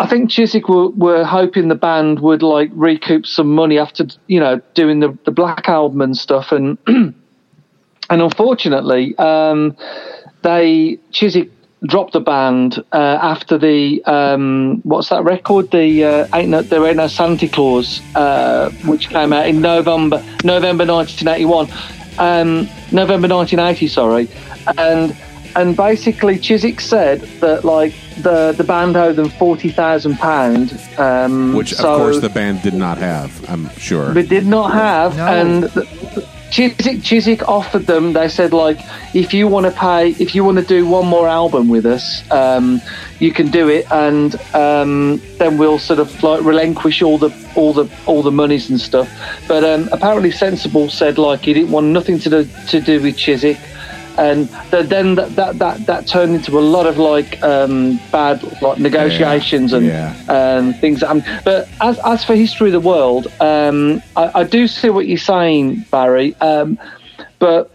I 0.00 0.06
think 0.06 0.30
Chiswick 0.30 0.66
were, 0.66 0.88
were 0.88 1.24
hoping 1.24 1.68
the 1.68 1.74
band 1.74 2.20
would 2.20 2.42
like 2.42 2.70
recoup 2.72 3.26
some 3.26 3.54
money 3.54 3.78
after 3.78 4.06
you 4.28 4.40
know 4.40 4.58
doing 4.72 5.00
the 5.00 5.16
the 5.26 5.30
Black 5.30 5.68
album 5.68 6.00
and 6.00 6.16
stuff, 6.16 6.52
and 6.52 6.78
and 6.86 7.14
unfortunately, 8.08 9.14
um, 9.18 9.76
they 10.40 10.98
Chiswick 11.12 11.50
dropped 11.84 12.14
the 12.14 12.20
band 12.20 12.82
uh, 12.92 13.18
after 13.20 13.58
the 13.58 14.02
um, 14.04 14.80
what's 14.84 15.10
that 15.10 15.22
record? 15.22 15.70
The 15.70 16.02
uh, 16.02 16.28
ain't 16.34 16.48
no, 16.48 16.62
there 16.62 16.86
ain't 16.86 16.96
no 16.96 17.06
Santa 17.06 17.46
Claus, 17.46 18.00
uh, 18.14 18.70
which 18.86 19.10
came 19.10 19.34
out 19.34 19.48
in 19.48 19.60
November 19.60 20.24
November 20.44 20.86
1981, 20.86 21.68
um, 22.18 22.66
November 22.90 23.28
1980, 23.28 23.86
sorry, 23.86 24.28
and 24.78 25.14
and 25.56 25.76
basically 25.76 26.38
Chiswick 26.38 26.80
said 26.80 27.20
that 27.40 27.64
like 27.64 27.92
the 28.22 28.52
the 28.52 28.64
band 28.64 28.96
owed 28.96 29.16
them 29.16 29.28
forty 29.30 29.70
thousand 29.70 30.16
pound, 30.18 30.78
um, 30.98 31.54
Which, 31.54 31.72
of 31.72 31.78
so- 31.78 31.96
course, 31.98 32.20
the 32.20 32.28
band 32.28 32.62
did 32.62 32.74
not 32.74 32.98
have. 32.98 33.30
I'm 33.50 33.68
sure. 33.76 34.12
but 34.14 34.28
did 34.28 34.46
not 34.46 34.72
have. 34.72 35.16
No. 35.16 35.26
And 35.26 35.72
th- 35.72 35.88
th- 36.14 36.26
Chiswick, 36.50 37.02
Chiswick 37.04 37.48
offered 37.48 37.86
them. 37.86 38.12
They 38.12 38.28
said 38.28 38.52
like, 38.52 38.78
if 39.14 39.32
you 39.32 39.46
want 39.46 39.66
to 39.66 39.72
pay, 39.72 40.08
if 40.18 40.34
you 40.34 40.42
want 40.42 40.58
to 40.58 40.64
do 40.64 40.84
one 40.84 41.06
more 41.06 41.28
album 41.28 41.68
with 41.68 41.86
us, 41.86 42.28
um, 42.32 42.80
you 43.20 43.32
can 43.32 43.52
do 43.52 43.68
it, 43.68 43.86
and 43.92 44.34
um, 44.52 45.22
then 45.38 45.58
we'll 45.58 45.78
sort 45.78 46.00
of 46.00 46.10
like 46.24 46.42
relinquish 46.42 47.02
all 47.02 47.18
the 47.18 47.30
all 47.54 47.72
the 47.72 47.88
all 48.06 48.22
the 48.24 48.32
monies 48.32 48.68
and 48.68 48.80
stuff. 48.80 49.08
But 49.46 49.62
um, 49.62 49.88
apparently, 49.92 50.32
Sensible 50.32 50.90
said 50.90 51.18
like 51.18 51.42
he 51.42 51.52
didn't 51.54 51.70
want 51.70 51.86
nothing 51.86 52.18
to 52.18 52.28
do 52.28 52.48
to 52.68 52.80
do 52.80 53.00
with 53.00 53.16
Chiswick. 53.16 53.58
And 54.20 54.50
th- 54.70 54.86
then 54.90 55.14
that, 55.14 55.34
that 55.36 55.58
that 55.60 55.86
that 55.86 56.06
turned 56.06 56.34
into 56.34 56.58
a 56.58 56.60
lot 56.60 56.86
of 56.86 56.98
like 56.98 57.42
um, 57.42 57.98
bad 58.12 58.42
like 58.60 58.78
negotiations 58.78 59.72
and 59.72 59.86
yeah. 59.86 60.14
and 60.28 60.76
things. 60.76 61.02
Um, 61.02 61.22
but 61.42 61.70
as 61.80 61.98
as 62.04 62.22
for 62.22 62.34
history 62.34 62.68
of 62.68 62.74
the 62.74 62.86
world, 62.86 63.28
um, 63.40 64.02
I, 64.16 64.40
I 64.40 64.44
do 64.44 64.68
see 64.68 64.90
what 64.90 65.06
you're 65.08 65.16
saying, 65.16 65.86
Barry. 65.90 66.34
Um, 66.36 66.78
but 67.38 67.70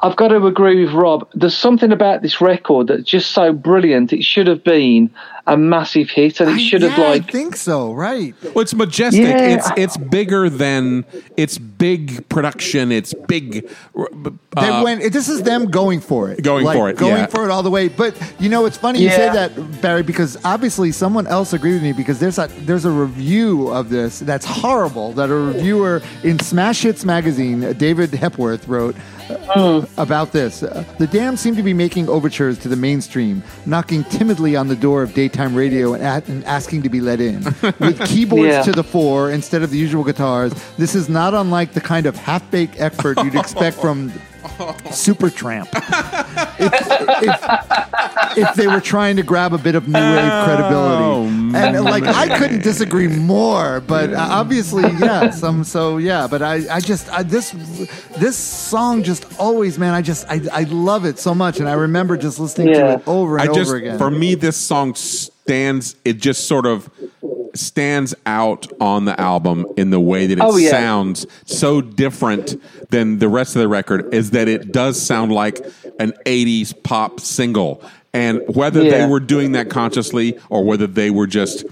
I've 0.00 0.16
got 0.16 0.28
to 0.28 0.44
agree 0.46 0.84
with 0.84 0.92
Rob. 0.92 1.26
There's 1.32 1.56
something 1.56 1.90
about 1.90 2.20
this 2.20 2.40
record 2.40 2.88
that's 2.88 3.04
just 3.04 3.32
so 3.32 3.52
brilliant. 3.52 4.12
It 4.12 4.24
should 4.24 4.46
have 4.46 4.62
been 4.62 5.10
a 5.46 5.56
massive 5.56 6.10
hit, 6.10 6.40
and 6.40 6.50
it 6.50 6.60
should 6.60 6.82
have 6.82 6.98
yeah, 6.98 7.04
I 7.04 7.08
like 7.08 7.30
think 7.30 7.56
so. 7.56 7.92
Right. 7.92 8.34
Well, 8.42 8.60
it's 8.60 8.74
majestic. 8.74 9.22
Yeah. 9.22 9.56
It's 9.56 9.70
it's 9.76 9.96
bigger 9.96 10.50
than 10.50 11.06
it's 11.36 11.56
big 11.56 12.28
production. 12.28 12.92
It's 12.92 13.14
big. 13.14 13.70
They 13.94 14.68
uh, 14.68 14.82
went. 14.82 15.12
This 15.12 15.28
is 15.28 15.44
them 15.44 15.70
going 15.70 16.00
for 16.00 16.30
it, 16.30 16.42
Going 16.42 16.64
Like, 16.64 16.76
for 16.76 16.90
it, 16.90 16.96
going 16.96 17.16
yeah. 17.16 17.26
for 17.26 17.44
it 17.44 17.50
all 17.50 17.62
the 17.62 17.70
way. 17.70 17.88
But 17.88 18.14
you 18.38 18.48
know, 18.48 18.66
it's 18.66 18.76
funny 18.76 19.02
you 19.02 19.10
say 19.10 19.32
that, 19.32 19.80
Barry, 19.80 20.02
because 20.02 20.36
obviously 20.44 20.92
someone 20.92 21.26
else 21.26 21.52
agreed 21.52 21.74
with 21.74 21.82
me 21.82 21.92
because 21.92 22.18
there's 22.18 22.38
a 22.38 22.48
there's 22.60 22.84
a 22.84 22.90
review 22.90 23.68
of 23.68 23.88
this 23.88 24.18
that's 24.20 24.44
horrible 24.44 25.12
that 25.12 25.30
a 25.30 25.34
reviewer 25.34 26.02
in 26.22 26.38
Smash 26.38 26.82
Hits 26.82 27.04
magazine, 27.04 27.72
David 27.78 28.12
Hepworth, 28.12 28.68
wrote. 28.68 28.96
Uh, 29.30 29.84
About 29.98 30.32
this, 30.32 30.62
Uh, 30.62 30.84
the 30.98 31.06
Damned 31.06 31.38
seem 31.38 31.56
to 31.56 31.62
be 31.62 31.72
making 31.74 32.08
overtures 32.08 32.58
to 32.58 32.68
the 32.68 32.76
mainstream, 32.76 33.42
knocking 33.64 34.04
timidly 34.04 34.56
on 34.56 34.68
the 34.68 34.76
door 34.76 35.02
of 35.02 35.14
daytime 35.14 35.54
radio 35.54 35.94
and, 35.94 36.02
at, 36.02 36.28
and 36.28 36.44
asking 36.44 36.82
to 36.82 36.88
be 36.88 37.00
let 37.00 37.20
in. 37.20 37.42
With 37.80 38.00
keyboards 38.06 38.46
Yeah. 38.54 38.62
to 38.62 38.72
the 38.72 38.84
fore 38.84 39.30
instead 39.30 39.62
of 39.62 39.70
the 39.70 39.78
usual 39.78 40.04
guitars, 40.04 40.52
this 40.78 40.94
is 40.94 41.08
not 41.08 41.34
unlike 41.34 41.72
the 41.72 41.80
kind 41.80 42.06
of 42.06 42.16
half-baked 42.16 42.76
effort 42.78 43.22
you'd 43.24 43.34
expect 43.44 43.76
from 43.78 44.12
Supertramp. 44.90 45.68
if, 46.58 46.72
if, 47.22 48.38
if 48.38 48.54
they 48.54 48.66
were 48.66 48.80
trying 48.80 49.16
to 49.16 49.22
grab 49.22 49.52
a 49.52 49.58
bit 49.58 49.74
of 49.74 49.88
new 49.88 49.94
wave 49.98 50.44
credibility, 50.44 51.04
Oh, 51.06 51.24
and 51.54 51.84
like 51.84 52.04
I 52.04 52.38
couldn't 52.38 52.62
disagree 52.62 53.08
more, 53.08 53.80
but 53.80 54.12
uh, 54.12 54.16
obviously, 54.30 54.82
yeah, 54.98 55.30
some 55.30 55.64
so 55.64 55.98
yeah, 55.98 56.26
but 56.26 56.42
I, 56.42 56.62
I 56.70 56.80
just 56.80 57.08
I, 57.10 57.22
this 57.22 57.50
this 58.18 58.36
song 58.36 59.02
just 59.02 59.24
always, 59.38 59.78
man, 59.78 59.94
I 59.94 60.02
just 60.02 60.26
I, 60.28 60.40
I 60.52 60.62
love 60.64 61.04
it 61.04 61.18
so 61.18 61.34
much, 61.34 61.60
and 61.60 61.68
I 61.68 61.72
remember 61.74 62.16
just 62.16 62.38
listening 62.38 62.74
to 62.74 62.92
it 62.94 63.02
over 63.08 63.38
and 63.38 63.48
I 63.48 63.52
just 63.54 63.68
over 63.68 63.76
again. 63.76 63.98
for 63.98 64.10
me 64.10 64.34
this 64.34 64.56
song 64.56 64.94
stands 64.94 65.96
it 66.04 66.14
just 66.14 66.46
sort 66.48 66.66
of 66.66 66.90
stands 67.58 68.14
out 68.26 68.66
on 68.80 69.04
the 69.04 69.18
album 69.20 69.66
in 69.76 69.90
the 69.90 70.00
way 70.00 70.26
that 70.26 70.38
it 70.38 70.44
Oh, 70.44 70.56
yeah. 70.56 70.70
sounds 70.70 71.26
so 71.44 71.80
different 71.80 72.60
than 72.90 73.18
the 73.18 73.28
rest 73.28 73.56
of 73.56 73.60
the 73.60 73.68
record 73.68 74.12
is 74.14 74.30
that 74.30 74.48
it 74.48 74.72
does 74.72 75.00
sound 75.00 75.32
like 75.32 75.58
an 75.98 76.12
80s 76.26 76.72
pop 76.82 77.20
single 77.20 77.82
and 78.12 78.42
whether 78.48 78.82
they 78.82 79.06
were 79.06 79.20
doing 79.20 79.52
that 79.52 79.68
consciously 79.70 80.38
or 80.48 80.64
whether 80.64 80.86
they 80.86 81.10
were 81.10 81.26
just 81.26 81.64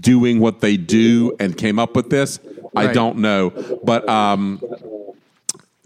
doing 0.00 0.40
what 0.40 0.60
they 0.60 0.76
do 0.76 1.34
and 1.40 1.56
came 1.56 1.78
up 1.78 1.94
with 1.96 2.10
this 2.10 2.38
I 2.74 2.92
don't 2.92 3.18
know 3.18 3.50
but 3.84 4.08
um 4.08 4.60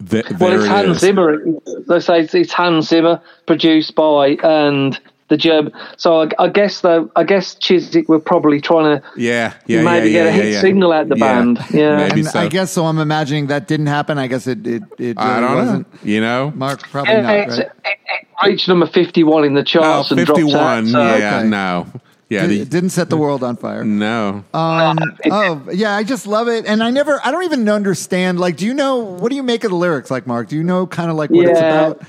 th- 0.09 0.25
Well, 0.39 0.53
it's 0.53 0.63
it 0.65 0.67
Hans. 0.67 0.97
Zimmer. 0.99 1.43
They 1.87 1.99
say 1.99 2.21
it's 2.21 2.53
Hans 2.53 2.87
Zimmer, 2.89 3.21
produced 3.45 3.95
by 3.95 4.37
and 4.43 4.99
the 5.31 5.37
German. 5.37 5.73
So 5.97 6.21
I, 6.21 6.29
I 6.37 6.47
guess 6.49 6.81
though, 6.81 7.09
I 7.15 7.23
guess 7.23 7.55
Chiswick 7.55 8.07
were 8.07 8.19
probably 8.19 8.61
trying 8.61 8.99
to 9.01 9.03
yeah 9.17 9.53
yeah 9.65 9.81
maybe 9.81 10.09
yeah, 10.11 10.25
get 10.25 10.27
a 10.33 10.37
yeah, 10.37 10.43
hit 10.43 10.53
yeah. 10.53 10.61
signal 10.61 10.91
out 10.93 11.09
the 11.09 11.17
Yeah. 11.17 11.33
band. 11.33 11.59
Yeah. 11.73 11.97
Maybe 11.97 12.23
so. 12.23 12.39
I 12.39 12.47
guess 12.47 12.71
so. 12.71 12.85
I'm 12.85 12.99
imagining 12.99 13.47
that 13.47 13.67
didn't 13.67 13.87
happen. 13.87 14.19
I 14.19 14.27
guess 14.27 14.45
it 14.45 14.67
it, 14.67 14.83
it 14.99 15.17
I 15.17 15.39
really 15.39 15.47
don't 15.47 15.55
wasn't. 15.55 15.93
know 15.93 15.99
you 16.03 16.21
know 16.21 16.51
Mark, 16.55 16.83
probably 16.89 17.13
Yeah, 17.13 17.21
not. 17.21 17.35
it's- 17.35 17.57
Right? 17.57 17.67
it, 17.85 17.99
it 18.43 18.47
reached 18.47 18.67
number 18.67 18.85
51 18.87 19.45
in 19.45 19.53
the 19.55 19.61
Oh, 19.61 19.63
charts 19.63 20.11
and 20.11 20.23
dropped 20.25 20.39
51. 20.41 20.61
out. 20.63 20.85
So 20.87 21.17
yeah, 21.17 21.37
Okay. 21.39 21.47
no. 21.47 21.87
Yeah, 22.29 22.45
It 22.45 22.47
the, 22.47 22.65
didn't 22.65 22.91
set 22.91 23.09
the 23.09 23.17
world 23.17 23.43
on 23.43 23.57
fire. 23.57 23.83
no. 23.83 24.45
Um, 24.53 24.97
oh, 25.29 25.61
yeah, 25.73 25.95
I 25.97 26.03
just 26.03 26.25
love 26.25 26.47
it. 26.47 26.65
And 26.65 26.81
I 26.81 26.89
never, 26.89 27.19
I 27.25 27.29
don't 27.31 27.43
even 27.43 27.67
understand. 27.67 28.39
Like, 28.39 28.55
do 28.55 28.65
you 28.65 28.73
know, 28.73 28.99
what 28.99 29.29
do 29.31 29.35
you 29.35 29.43
make 29.43 29.65
of 29.65 29.71
the 29.71 29.75
lyrics, 29.75 30.09
like, 30.09 30.25
Mark? 30.27 30.47
Do 30.47 30.55
you 30.55 30.63
know 30.63 30.87
kind 30.87 31.11
of 31.11 31.17
like 31.17 31.29
what 31.29 31.45
it's 31.45 31.59
about? 31.59 32.01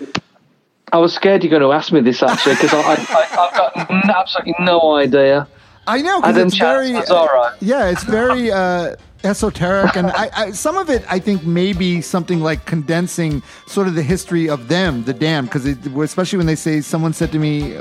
I 0.92 0.98
was 0.98 1.14
scared 1.14 1.42
you're 1.42 1.50
going 1.50 1.62
to 1.62 1.72
ask 1.72 1.90
me 1.90 2.00
this 2.00 2.22
actually 2.22 2.54
because 2.54 2.72
I, 2.74 2.92
I've 2.92 3.54
got 3.54 3.90
n- 3.90 4.02
absolutely 4.14 4.54
no 4.60 4.94
idea. 4.96 5.48
I 5.86 6.00
know, 6.02 6.20
because 6.20 6.36
it's 6.36 6.54
Chance 6.54 7.08
very, 7.08 7.26
right. 7.26 7.56
yeah, 7.60 7.88
it's 7.90 8.04
very 8.04 8.52
uh, 8.52 8.94
esoteric. 9.24 9.96
And 9.96 10.08
I, 10.08 10.30
I, 10.36 10.50
some 10.52 10.76
of 10.76 10.90
it, 10.90 11.04
I 11.10 11.18
think, 11.18 11.44
may 11.44 11.72
be 11.72 12.00
something 12.02 12.40
like 12.40 12.66
condensing 12.66 13.42
sort 13.66 13.88
of 13.88 13.94
the 13.94 14.02
history 14.02 14.48
of 14.48 14.68
them, 14.68 15.02
the 15.04 15.14
Damned, 15.14 15.48
because 15.48 15.66
especially 15.66 16.36
when 16.36 16.46
they 16.46 16.54
say, 16.54 16.82
someone 16.82 17.12
said 17.12 17.32
to 17.32 17.38
me, 17.38 17.76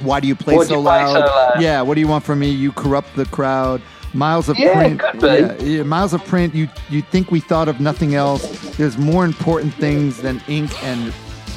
why 0.00 0.18
do 0.18 0.26
you 0.26 0.34
play, 0.34 0.54
so, 0.56 0.62
you 0.62 0.66
play 0.68 0.76
loud? 0.76 1.12
so 1.12 1.20
loud? 1.20 1.60
Yeah, 1.60 1.82
what 1.82 1.94
do 1.94 2.00
you 2.00 2.08
want 2.08 2.24
from 2.24 2.40
me? 2.40 2.50
You 2.50 2.72
corrupt 2.72 3.14
the 3.14 3.26
crowd. 3.26 3.80
Miles 4.12 4.48
of 4.48 4.58
Yeah, 4.58 4.74
print. 4.74 5.00
could 5.00 5.20
be. 5.20 5.26
Yeah, 5.26 5.62
yeah, 5.62 5.82
miles 5.82 6.14
of 6.14 6.24
print. 6.24 6.54
You 6.54 6.68
you 6.88 7.02
think 7.02 7.32
we 7.32 7.40
thought 7.40 7.66
of 7.68 7.80
nothing 7.80 8.14
else? 8.14 8.44
There's 8.76 8.96
more 8.96 9.24
important 9.24 9.74
things 9.74 10.22
than 10.22 10.40
ink 10.46 10.70
and 10.84 11.12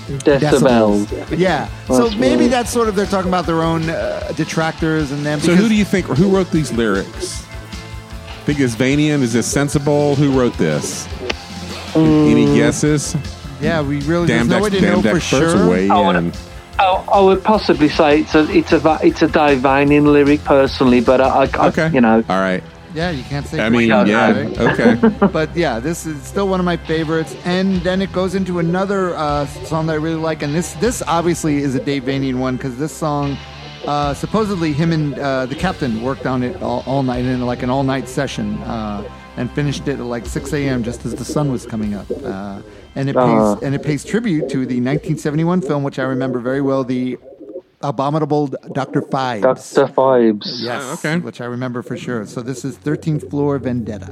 Decibels. 0.07 1.05
decibels. 1.05 1.37
Yeah. 1.37 1.67
so 1.87 2.09
maybe 2.11 2.43
right. 2.43 2.51
that's 2.51 2.71
sort 2.71 2.87
of 2.87 2.95
they're 2.95 3.05
talking 3.05 3.29
about 3.29 3.45
their 3.45 3.61
own 3.61 3.89
uh, 3.89 4.31
detractors 4.35 5.11
and 5.11 5.25
them. 5.25 5.39
So 5.39 5.55
who 5.55 5.67
do 5.67 5.75
you 5.75 5.85
think, 5.85 6.05
who 6.05 6.29
wrote 6.35 6.49
these 6.51 6.71
lyrics? 6.71 7.45
Think 8.45 8.59
it's 8.61 8.75
Vanian? 8.75 9.21
Is 9.21 9.33
this 9.33 9.45
sensible? 9.45 10.15
Who 10.15 10.37
wrote 10.39 10.53
this? 10.57 11.07
Any 11.95 12.45
Mm. 12.45 12.55
guesses? 12.55 13.15
Yeah, 13.59 13.81
we 13.81 13.99
really 14.01 14.27
Damn, 14.27 14.47
there's 14.47 14.59
no 14.59 14.63
way 14.63 14.69
to 14.69 14.81
know 14.81 15.01
damn 15.01 15.13
for 15.15 15.19
sure. 15.19 15.67
weigh 15.69 15.89
Oh, 15.89 16.09
in. 16.11 16.31
I, 16.79 16.83
I 17.11 17.19
would 17.19 17.43
possibly 17.43 17.89
say 17.89 18.19
it's 18.21 18.35
a 18.35 18.49
it's 18.55 18.71
a 18.71 18.99
it's 19.01 19.21
a 19.23 19.27
Dave 19.27 19.59
Vanian 19.61 20.11
lyric 20.11 20.43
personally, 20.43 21.01
but 21.01 21.19
I, 21.19 21.49
I, 21.57 21.71
I 21.75 21.87
you 21.87 21.99
know 22.01 22.23
All 22.29 22.39
right. 22.39 22.63
Yeah, 22.93 23.11
you 23.11 23.23
can't 23.23 23.45
say. 23.45 23.59
I 23.59 23.69
mean, 23.69 23.89
sure, 23.89 24.05
yeah. 24.05 24.31
right? 24.31 24.59
Okay. 24.59 25.27
but 25.31 25.55
yeah, 25.55 25.79
this 25.79 26.05
is 26.05 26.21
still 26.23 26.47
one 26.47 26.59
of 26.59 26.65
my 26.65 26.77
favorites. 26.77 27.35
And 27.45 27.77
then 27.81 28.01
it 28.01 28.11
goes 28.11 28.33
into 28.35 28.59
another 28.59 29.15
uh, 29.15 29.45
song 29.45 29.87
that 29.87 29.93
I 29.93 29.95
really 29.97 30.15
like, 30.21 30.41
and 30.41 30.53
this 30.55 30.73
this 30.75 31.01
obviously 31.07 31.57
is 31.57 31.75
a 31.75 31.83
Dave 31.83 32.03
Vanian 32.03 32.39
one 32.39 32.55
because 32.57 32.77
this 32.77 32.93
song. 32.95 33.37
Uh, 33.85 34.13
supposedly, 34.13 34.73
him 34.73 34.91
and 34.91 35.17
uh, 35.17 35.45
the 35.45 35.55
captain 35.55 36.01
worked 36.01 36.25
on 36.25 36.43
it 36.43 36.61
all, 36.61 36.83
all 36.85 37.03
night 37.03 37.23
in 37.23 37.45
like 37.45 37.63
an 37.63 37.69
all-night 37.69 38.09
session, 38.09 38.57
uh, 38.63 39.01
and 39.37 39.49
finished 39.51 39.87
it 39.87 39.93
at 39.97 40.05
like 40.05 40.25
6 40.25 40.51
a.m. 40.51 40.83
just 40.83 41.05
as 41.05 41.15
the 41.15 41.23
sun 41.23 41.49
was 41.53 41.65
coming 41.65 41.93
up. 41.93 42.05
Uh, 42.11 42.61
and 42.95 43.07
it 43.07 43.15
Uh-huh. 43.15 43.55
pays 43.55 43.63
and 43.63 43.73
it 43.75 43.83
pays 43.83 44.03
tribute 44.03 44.49
to 44.49 44.65
the 44.65 44.81
1971 44.81 45.61
film, 45.61 45.83
which 45.83 45.99
I 45.99 46.03
remember 46.03 46.39
very 46.39 46.59
well, 46.59 46.83
the 46.83 47.17
abominable 47.81 48.47
Doctor 48.73 49.01
Phibes. 49.01 49.41
Doctor 49.41 49.85
Phibes. 49.93 50.47
Yes, 50.61 50.83
Oh, 50.85 50.93
okay. 50.93 51.17
which 51.19 51.41
I 51.41 51.45
remember 51.45 51.81
for 51.81 51.97
sure. 51.97 52.25
So 52.25 52.41
this 52.41 52.65
is 52.65 52.77
13th 52.77 53.29
Floor 53.29 53.59
Vendetta. 53.59 54.07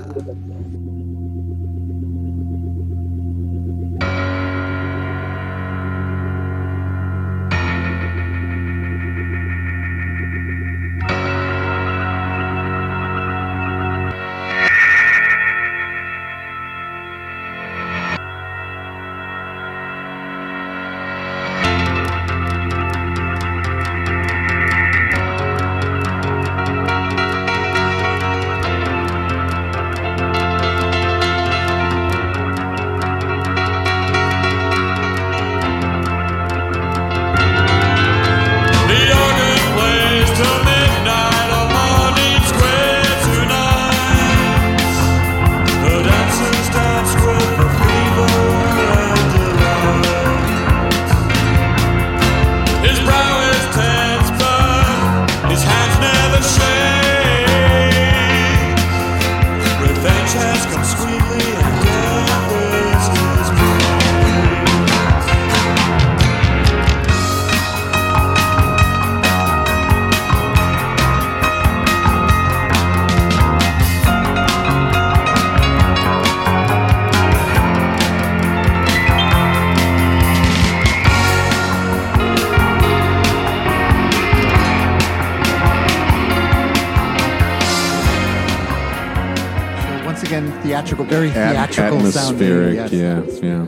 Theatrical, 90.75 91.05
very 91.05 91.29
At- 91.31 91.51
theatrical 91.51 91.97
atmospheric. 91.99 92.77
sounding. 92.77 92.99
Yes. 92.99 93.39
Yeah. 93.41 93.65
Yeah. 93.65 93.67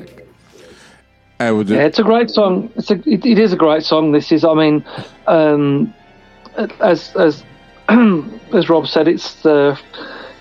I 1.40 1.52
would. 1.52 1.70
Yeah, 1.70 1.86
it's 1.86 2.00
a 2.00 2.04
great 2.04 2.32
song. 2.32 2.72
It's 2.76 2.90
a, 2.90 2.96
it, 2.96 3.26
it 3.26 3.38
is 3.38 3.54
a 3.54 3.56
great 3.56 3.84
song. 3.84 4.12
This 4.12 4.32
is, 4.32 4.44
I 4.44 4.54
mean, 4.56 4.84
um, 5.28 5.94
as 6.80 7.16
as 7.16 7.44
as 7.90 8.70
Rob 8.70 8.88
said, 8.88 9.08
it's 9.08 9.36
the 9.44 9.80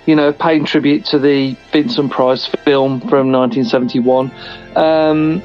you 0.07 0.17
know 0.17 0.33
paying 0.33 0.65
tribute 0.65 1.05
to 1.07 1.19
the 1.19 1.55
Vincent 1.71 2.11
Price 2.11 2.47
film 2.47 3.01
from 3.01 3.31
1971. 3.31 4.33
Um, 4.75 5.43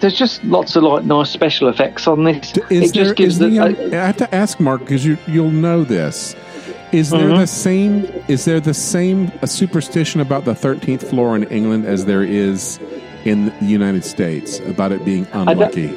there's 0.00 0.14
just 0.14 0.44
lots 0.44 0.76
of 0.76 0.82
like 0.82 1.04
nice 1.04 1.30
special 1.30 1.68
effects 1.68 2.06
on 2.06 2.24
this. 2.24 2.54
Is 2.70 2.90
it 2.90 2.94
just 2.94 3.16
gives 3.16 3.34
is 3.34 3.38
the, 3.38 3.48
the, 3.48 3.58
uh, 3.98 4.02
I 4.02 4.06
have 4.06 4.16
to 4.18 4.34
ask 4.34 4.60
Mark 4.60 4.80
because 4.80 5.04
you 5.04 5.16
you'll 5.26 5.50
know 5.50 5.82
this. 5.82 6.36
Is 6.92 7.10
there 7.10 7.20
Mm-hmm. 7.28 7.40
the 7.40 7.46
same? 7.46 8.04
Is 8.28 8.44
there 8.44 8.60
the 8.60 8.74
same 8.74 9.30
a 9.42 9.46
superstition 9.46 10.20
about 10.20 10.44
the 10.44 10.54
thirteenth 10.54 11.08
floor 11.08 11.34
in 11.36 11.44
England 11.44 11.86
as 11.86 12.04
there 12.04 12.22
is 12.22 12.78
in 13.24 13.46
the 13.60 13.66
United 13.66 14.04
States 14.04 14.58
about 14.60 14.92
it 14.92 15.04
being 15.04 15.26
unlucky? 15.32 15.94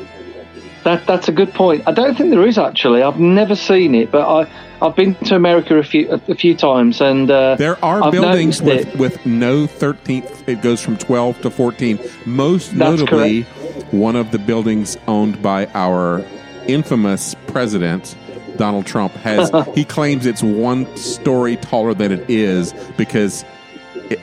That 0.84 1.06
that's 1.08 1.28
a 1.28 1.32
good 1.32 1.54
point. 1.54 1.84
I 1.88 1.92
don't 1.92 2.16
think 2.16 2.30
there 2.30 2.46
is 2.48 2.58
actually. 2.58 3.02
I've 3.02 3.20
never 3.20 3.56
seen 3.56 3.94
it, 3.96 4.12
but 4.12 4.26
I 4.28 4.48
I've 4.82 4.96
been 4.96 5.16
to 5.26 5.36
America 5.36 5.76
a 5.78 5.84
few 5.84 6.08
a, 6.10 6.36
few 6.36 6.56
times, 6.56 7.02
and 7.02 7.30
uh, 7.32 7.56
There 7.56 7.84
are 7.84 8.04
I've 8.04 8.12
buildings 8.12 8.62
with, 8.62 8.88
it. 8.88 8.98
with 8.98 9.26
no 9.26 9.66
13th. 9.68 10.48
It 10.48 10.62
goes 10.62 10.82
from 10.82 10.96
12 10.98 11.42
to 11.42 11.50
14. 11.50 12.00
Most 12.26 12.76
That's 12.78 13.02
notably, 13.02 13.44
one 13.92 14.16
of 14.16 14.32
the 14.32 14.38
buildings 14.40 14.96
owned 15.08 15.42
by 15.42 15.66
our 15.74 16.24
infamous 16.68 17.36
president, 17.48 18.16
Donald 18.57 18.86
Trump, 18.86 19.14
has 19.14 19.52
he 19.76 19.84
claims 19.86 20.26
it's 20.26 20.44
one 20.44 20.86
story 20.98 21.57
taller 21.57 21.94
than 21.94 22.11
it 22.11 22.30
is 22.30 22.73
because 22.98 23.44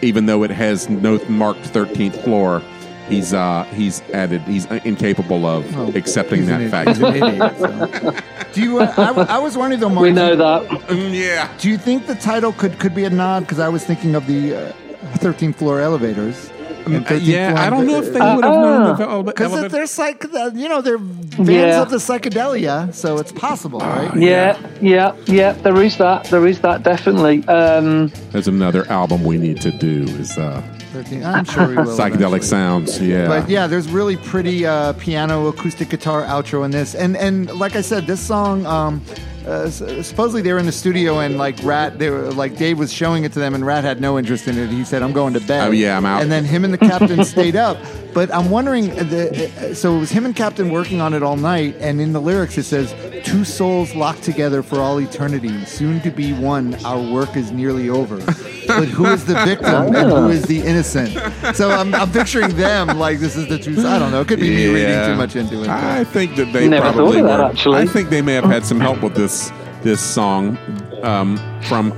even 0.02 0.26
though 0.26 0.42
it 0.44 0.50
has 0.50 0.88
no 0.88 1.18
marked 1.28 1.60
13th 1.72 2.22
floor, 2.22 2.62
he's 3.08 3.34
uh, 3.34 3.64
he's 3.74 4.00
added 4.12 4.40
he's 4.42 4.66
incapable 4.66 5.44
of 5.46 5.64
accepting 5.96 6.40
He's 6.40 6.48
that 6.48 6.60
an, 6.60 6.70
fact. 6.70 6.88
He's 6.90 7.00
an 7.00 7.14
idiot. 7.16 7.52
so. 7.58 8.16
Do 8.52 8.62
you? 8.62 8.80
Uh, 8.80 8.92
I, 8.96 9.06
w- 9.06 9.26
I 9.28 9.38
was 9.38 9.56
wondering 9.56 9.80
though, 9.80 9.88
Mark. 9.88 10.02
we 10.04 10.12
know 10.12 10.36
that. 10.36 10.68
Mm, 10.88 11.18
yeah. 11.18 11.50
Do 11.58 11.68
you 11.70 11.78
think 11.78 12.06
the 12.06 12.14
title 12.14 12.52
could 12.52 12.78
could 12.78 12.94
be 12.94 13.04
a 13.04 13.10
nod? 13.10 13.40
Because 13.40 13.58
I 13.58 13.68
was 13.70 13.84
thinking 13.84 14.14
of 14.14 14.26
the 14.26 14.54
uh, 14.54 14.72
13th 15.18 15.54
floor 15.56 15.80
elevators. 15.80 16.50
And 16.86 17.06
13th 17.06 17.10
Uh, 17.10 17.14
yeah, 17.14 17.50
floor 17.50 17.58
I 17.66 17.70
don't 17.70 17.86
know 17.86 17.98
if 18.02 18.12
they 18.12 18.20
Uh, 18.20 18.36
would 18.36 18.44
have 18.44 18.54
known 18.54 18.82
uh, 18.82 18.92
the 18.94 19.08
ele- 19.08 19.22
Because 19.22 19.52
elevator- 19.52 19.68
they're 19.68 19.86
psych, 19.86 20.26
you 20.54 20.68
know, 20.68 20.80
they're 20.80 20.98
fans 20.98 21.48
Yeah. 21.48 21.82
of 21.82 21.90
the 21.90 21.98
psychedelia, 21.98 22.92
so 22.94 23.18
it's 23.18 23.32
possible, 23.32 23.80
right? 23.80 24.10
Yeah, 24.16 24.56
yeah, 24.80 25.12
yeah. 25.26 25.52
There 25.62 25.80
is 25.82 25.96
that. 25.98 26.24
There 26.24 26.46
is 26.46 26.60
that 26.60 26.82
definitely. 26.82 27.46
Um, 27.48 28.10
There's 28.32 28.48
another 28.48 28.84
album 28.90 29.24
we 29.24 29.38
need 29.38 29.60
to 29.62 29.70
do 29.78 30.04
is 30.20 30.36
uh, 30.38 30.60
13 30.92 31.24
I'm 31.24 31.44
sure 31.44 31.66
we 31.68 31.76
will. 31.76 31.84
psychedelic 31.86 32.42
eventually. 32.42 32.42
sounds. 32.42 33.00
Yeah, 33.00 33.26
But 33.28 33.48
yeah, 33.48 33.66
there's 33.66 33.88
really 33.88 34.16
pretty 34.16 34.66
uh, 34.66 34.92
piano, 34.94 35.46
acoustic 35.48 35.88
guitar 35.88 36.22
outro 36.24 36.64
in 36.64 36.70
this, 36.70 36.94
and 36.94 37.16
and 37.16 37.50
like 37.58 37.76
I 37.76 37.82
said, 37.82 38.06
this 38.06 38.20
song. 38.20 38.66
Um, 38.66 39.00
uh, 39.46 39.70
supposedly 39.70 40.42
they 40.42 40.52
were 40.52 40.58
in 40.58 40.66
the 40.66 40.72
studio 40.72 41.18
and 41.20 41.36
like 41.38 41.56
Rat, 41.62 41.98
they 41.98 42.10
were 42.10 42.32
like 42.32 42.56
Dave 42.56 42.78
was 42.78 42.92
showing 42.92 43.24
it 43.24 43.32
to 43.32 43.38
them, 43.38 43.54
and 43.54 43.66
Rat 43.66 43.84
had 43.84 44.00
no 44.00 44.18
interest 44.18 44.46
in 44.48 44.58
it. 44.58 44.70
He 44.70 44.84
said, 44.84 45.02
"I'm 45.02 45.12
going 45.12 45.34
to 45.34 45.40
bed." 45.40 45.68
Oh, 45.68 45.70
yeah, 45.70 45.96
I'm 45.96 46.04
out. 46.04 46.22
And 46.22 46.30
then 46.30 46.44
him 46.44 46.64
and 46.64 46.72
the 46.72 46.78
captain 46.78 47.24
stayed 47.36 47.56
up. 47.56 47.76
But 48.14 48.32
I'm 48.34 48.50
wondering, 48.50 48.90
uh, 48.90 49.04
the, 49.04 49.70
uh, 49.70 49.74
so 49.74 49.96
it 49.96 50.00
was 50.00 50.10
him 50.10 50.26
and 50.26 50.36
Captain 50.36 50.70
working 50.70 51.00
on 51.00 51.14
it 51.14 51.22
all 51.22 51.36
night, 51.36 51.76
and 51.80 52.00
in 52.00 52.12
the 52.12 52.20
lyrics 52.20 52.58
it 52.58 52.64
says, 52.64 52.94
two 53.24 53.44
souls 53.44 53.94
locked 53.94 54.22
together 54.22 54.62
for 54.62 54.80
all 54.80 54.98
eternity, 55.00 55.64
soon 55.64 56.00
to 56.02 56.10
be 56.10 56.32
one. 56.32 56.74
Our 56.84 57.00
work 57.12 57.36
is 57.36 57.50
nearly 57.52 57.88
over." 57.88 58.18
But 58.64 58.86
who 58.88 59.06
is 59.06 59.24
the 59.24 59.34
victim 59.44 59.94
and 59.94 60.08
who 60.08 60.28
is 60.28 60.44
the 60.44 60.60
innocent? 60.60 61.18
So 61.56 61.70
I'm, 61.72 61.92
I'm 61.96 62.10
picturing 62.10 62.56
them 62.56 62.96
like 62.96 63.18
this 63.18 63.34
is 63.36 63.48
the 63.48 63.58
two. 63.58 63.72
I 63.86 63.98
don't 63.98 64.12
know. 64.12 64.20
It 64.20 64.28
could 64.28 64.38
be 64.38 64.50
me 64.50 64.72
reading 64.72 65.04
too 65.04 65.16
much 65.16 65.34
into 65.34 65.62
it. 65.62 65.68
I 65.68 66.04
think 66.04 66.36
that 66.36 66.52
they 66.52 66.68
Never 66.68 66.92
probably 66.92 67.20
thought 67.20 67.26
that, 67.26 67.38
were. 67.40 67.44
actually. 67.50 67.78
I 67.80 67.86
think 67.86 68.08
they 68.08 68.22
may 68.22 68.34
have 68.34 68.44
had 68.44 68.64
some 68.64 68.78
help 68.78 69.02
with 69.02 69.14
this 69.16 69.50
this 69.82 70.00
song 70.00 70.56
um, 71.02 71.38
from. 71.64 71.92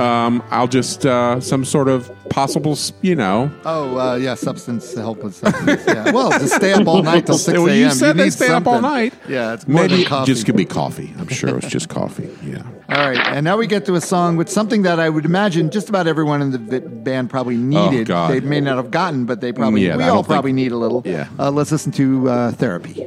Um, 0.00 0.42
I'll 0.50 0.68
just 0.68 1.06
uh, 1.06 1.40
some 1.40 1.64
sort 1.64 1.88
of 1.88 2.10
possible, 2.28 2.76
you 3.02 3.14
know. 3.16 3.50
Oh 3.64 3.98
uh, 3.98 4.16
yeah, 4.16 4.34
substance 4.34 4.92
to 4.94 5.00
help 5.00 5.22
with 5.22 5.34
substance. 5.34 5.82
Yeah. 5.86 6.10
Well, 6.12 6.30
to 6.30 6.48
stay 6.48 6.72
up 6.72 6.86
all 6.86 7.02
night 7.02 7.26
till 7.26 7.38
six 7.38 7.58
Well, 7.58 7.68
a.m. 7.68 7.78
you 7.78 7.90
said 7.90 8.16
they 8.16 8.30
stay 8.30 8.46
stayed 8.46 8.54
up 8.54 8.66
all 8.66 8.80
night. 8.82 9.14
Yeah, 9.28 9.54
it's 9.54 9.66
more 9.66 9.88
Maybe 9.88 10.04
coffee. 10.04 10.32
just 10.32 10.44
could 10.46 10.56
be 10.56 10.66
coffee. 10.66 11.14
I'm 11.18 11.28
sure 11.28 11.56
it's 11.56 11.68
just 11.68 11.88
coffee. 11.88 12.28
Yeah. 12.44 12.62
All 12.88 12.98
right, 13.08 13.18
and 13.18 13.42
now 13.42 13.56
we 13.56 13.66
get 13.66 13.84
to 13.86 13.96
a 13.96 14.00
song 14.00 14.36
with 14.36 14.48
something 14.48 14.82
that 14.82 15.00
I 15.00 15.08
would 15.08 15.24
imagine 15.24 15.70
just 15.70 15.88
about 15.88 16.06
everyone 16.06 16.40
in 16.40 16.50
the 16.52 16.80
band 16.80 17.28
probably 17.30 17.56
needed. 17.56 18.02
Oh, 18.02 18.14
God. 18.14 18.30
They 18.32 18.38
may 18.38 18.60
not 18.60 18.76
have 18.76 18.92
gotten, 18.92 19.24
but 19.26 19.40
they 19.40 19.50
probably 19.52 19.84
Yeah, 19.84 19.96
we 19.96 20.04
all 20.04 20.08
don't 20.08 20.16
think- 20.18 20.26
probably 20.28 20.52
need 20.52 20.70
a 20.70 20.76
little. 20.76 21.02
Yeah. 21.04 21.26
Uh, 21.36 21.50
let's 21.50 21.72
listen 21.72 21.90
to 21.92 22.28
uh, 22.30 22.52
therapy. 22.52 23.04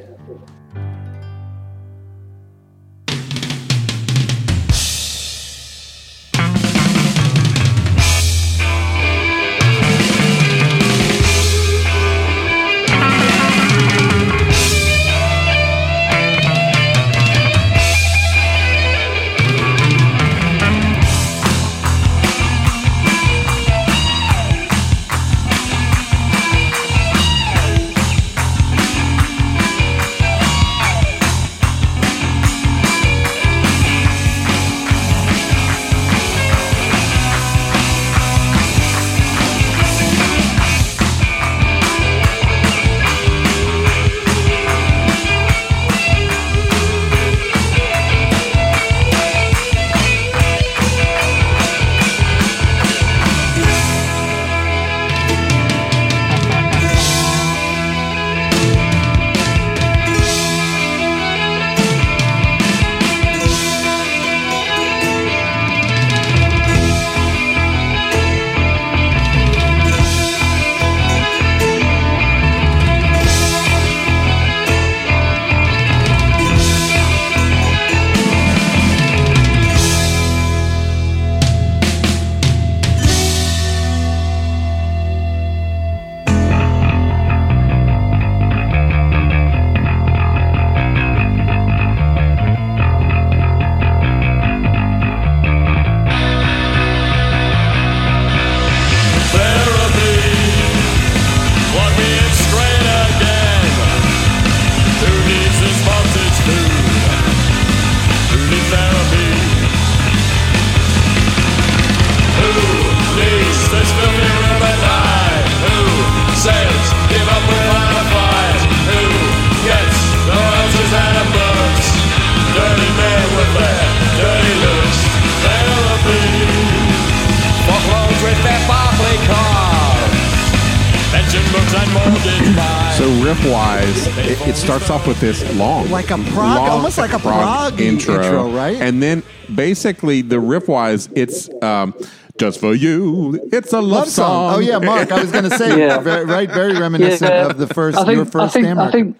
With 135.21 135.39
this 135.39 135.55
long, 135.57 135.89
Like 135.89 136.11
a 136.11 136.17
prog- 136.17 136.35
long 136.35 136.69
almost 136.69 136.97
like 136.97 137.13
a 137.13 137.19
prog 137.19 137.79
intro, 137.81 138.49
right? 138.51 138.77
And 138.77 139.01
then 139.01 139.23
basically 139.53 140.21
the 140.21 140.39
riff 140.39 140.67
wise, 140.67 141.09
it's 141.15 141.49
um, 141.61 141.93
just 142.37 142.59
for 142.59 142.73
you. 142.73 143.39
It's 143.51 143.73
a 143.73 143.81
love, 143.81 143.89
Love 143.91 144.07
song. 144.09 144.53
Oh 144.55 144.59
yeah, 144.59 144.79
Mark. 144.79 145.11
I 145.11 145.21
was 145.21 145.31
going 145.31 145.49
to 145.49 145.57
say 145.57 145.77
Yeah. 145.87 145.99
very, 145.99 146.25
right, 146.25 146.49
very 146.49 146.73
reminiscent 146.73 147.29
Yeah. 147.31 147.47
of 147.47 147.57
the 147.57 147.67
first 147.67 147.97
I 147.97 148.05
think, 148.05 148.15
your 148.15 148.25
first 148.25 148.55
I 148.55 148.61
think, 148.61 148.77
I 148.77 148.91
think, 148.91 149.17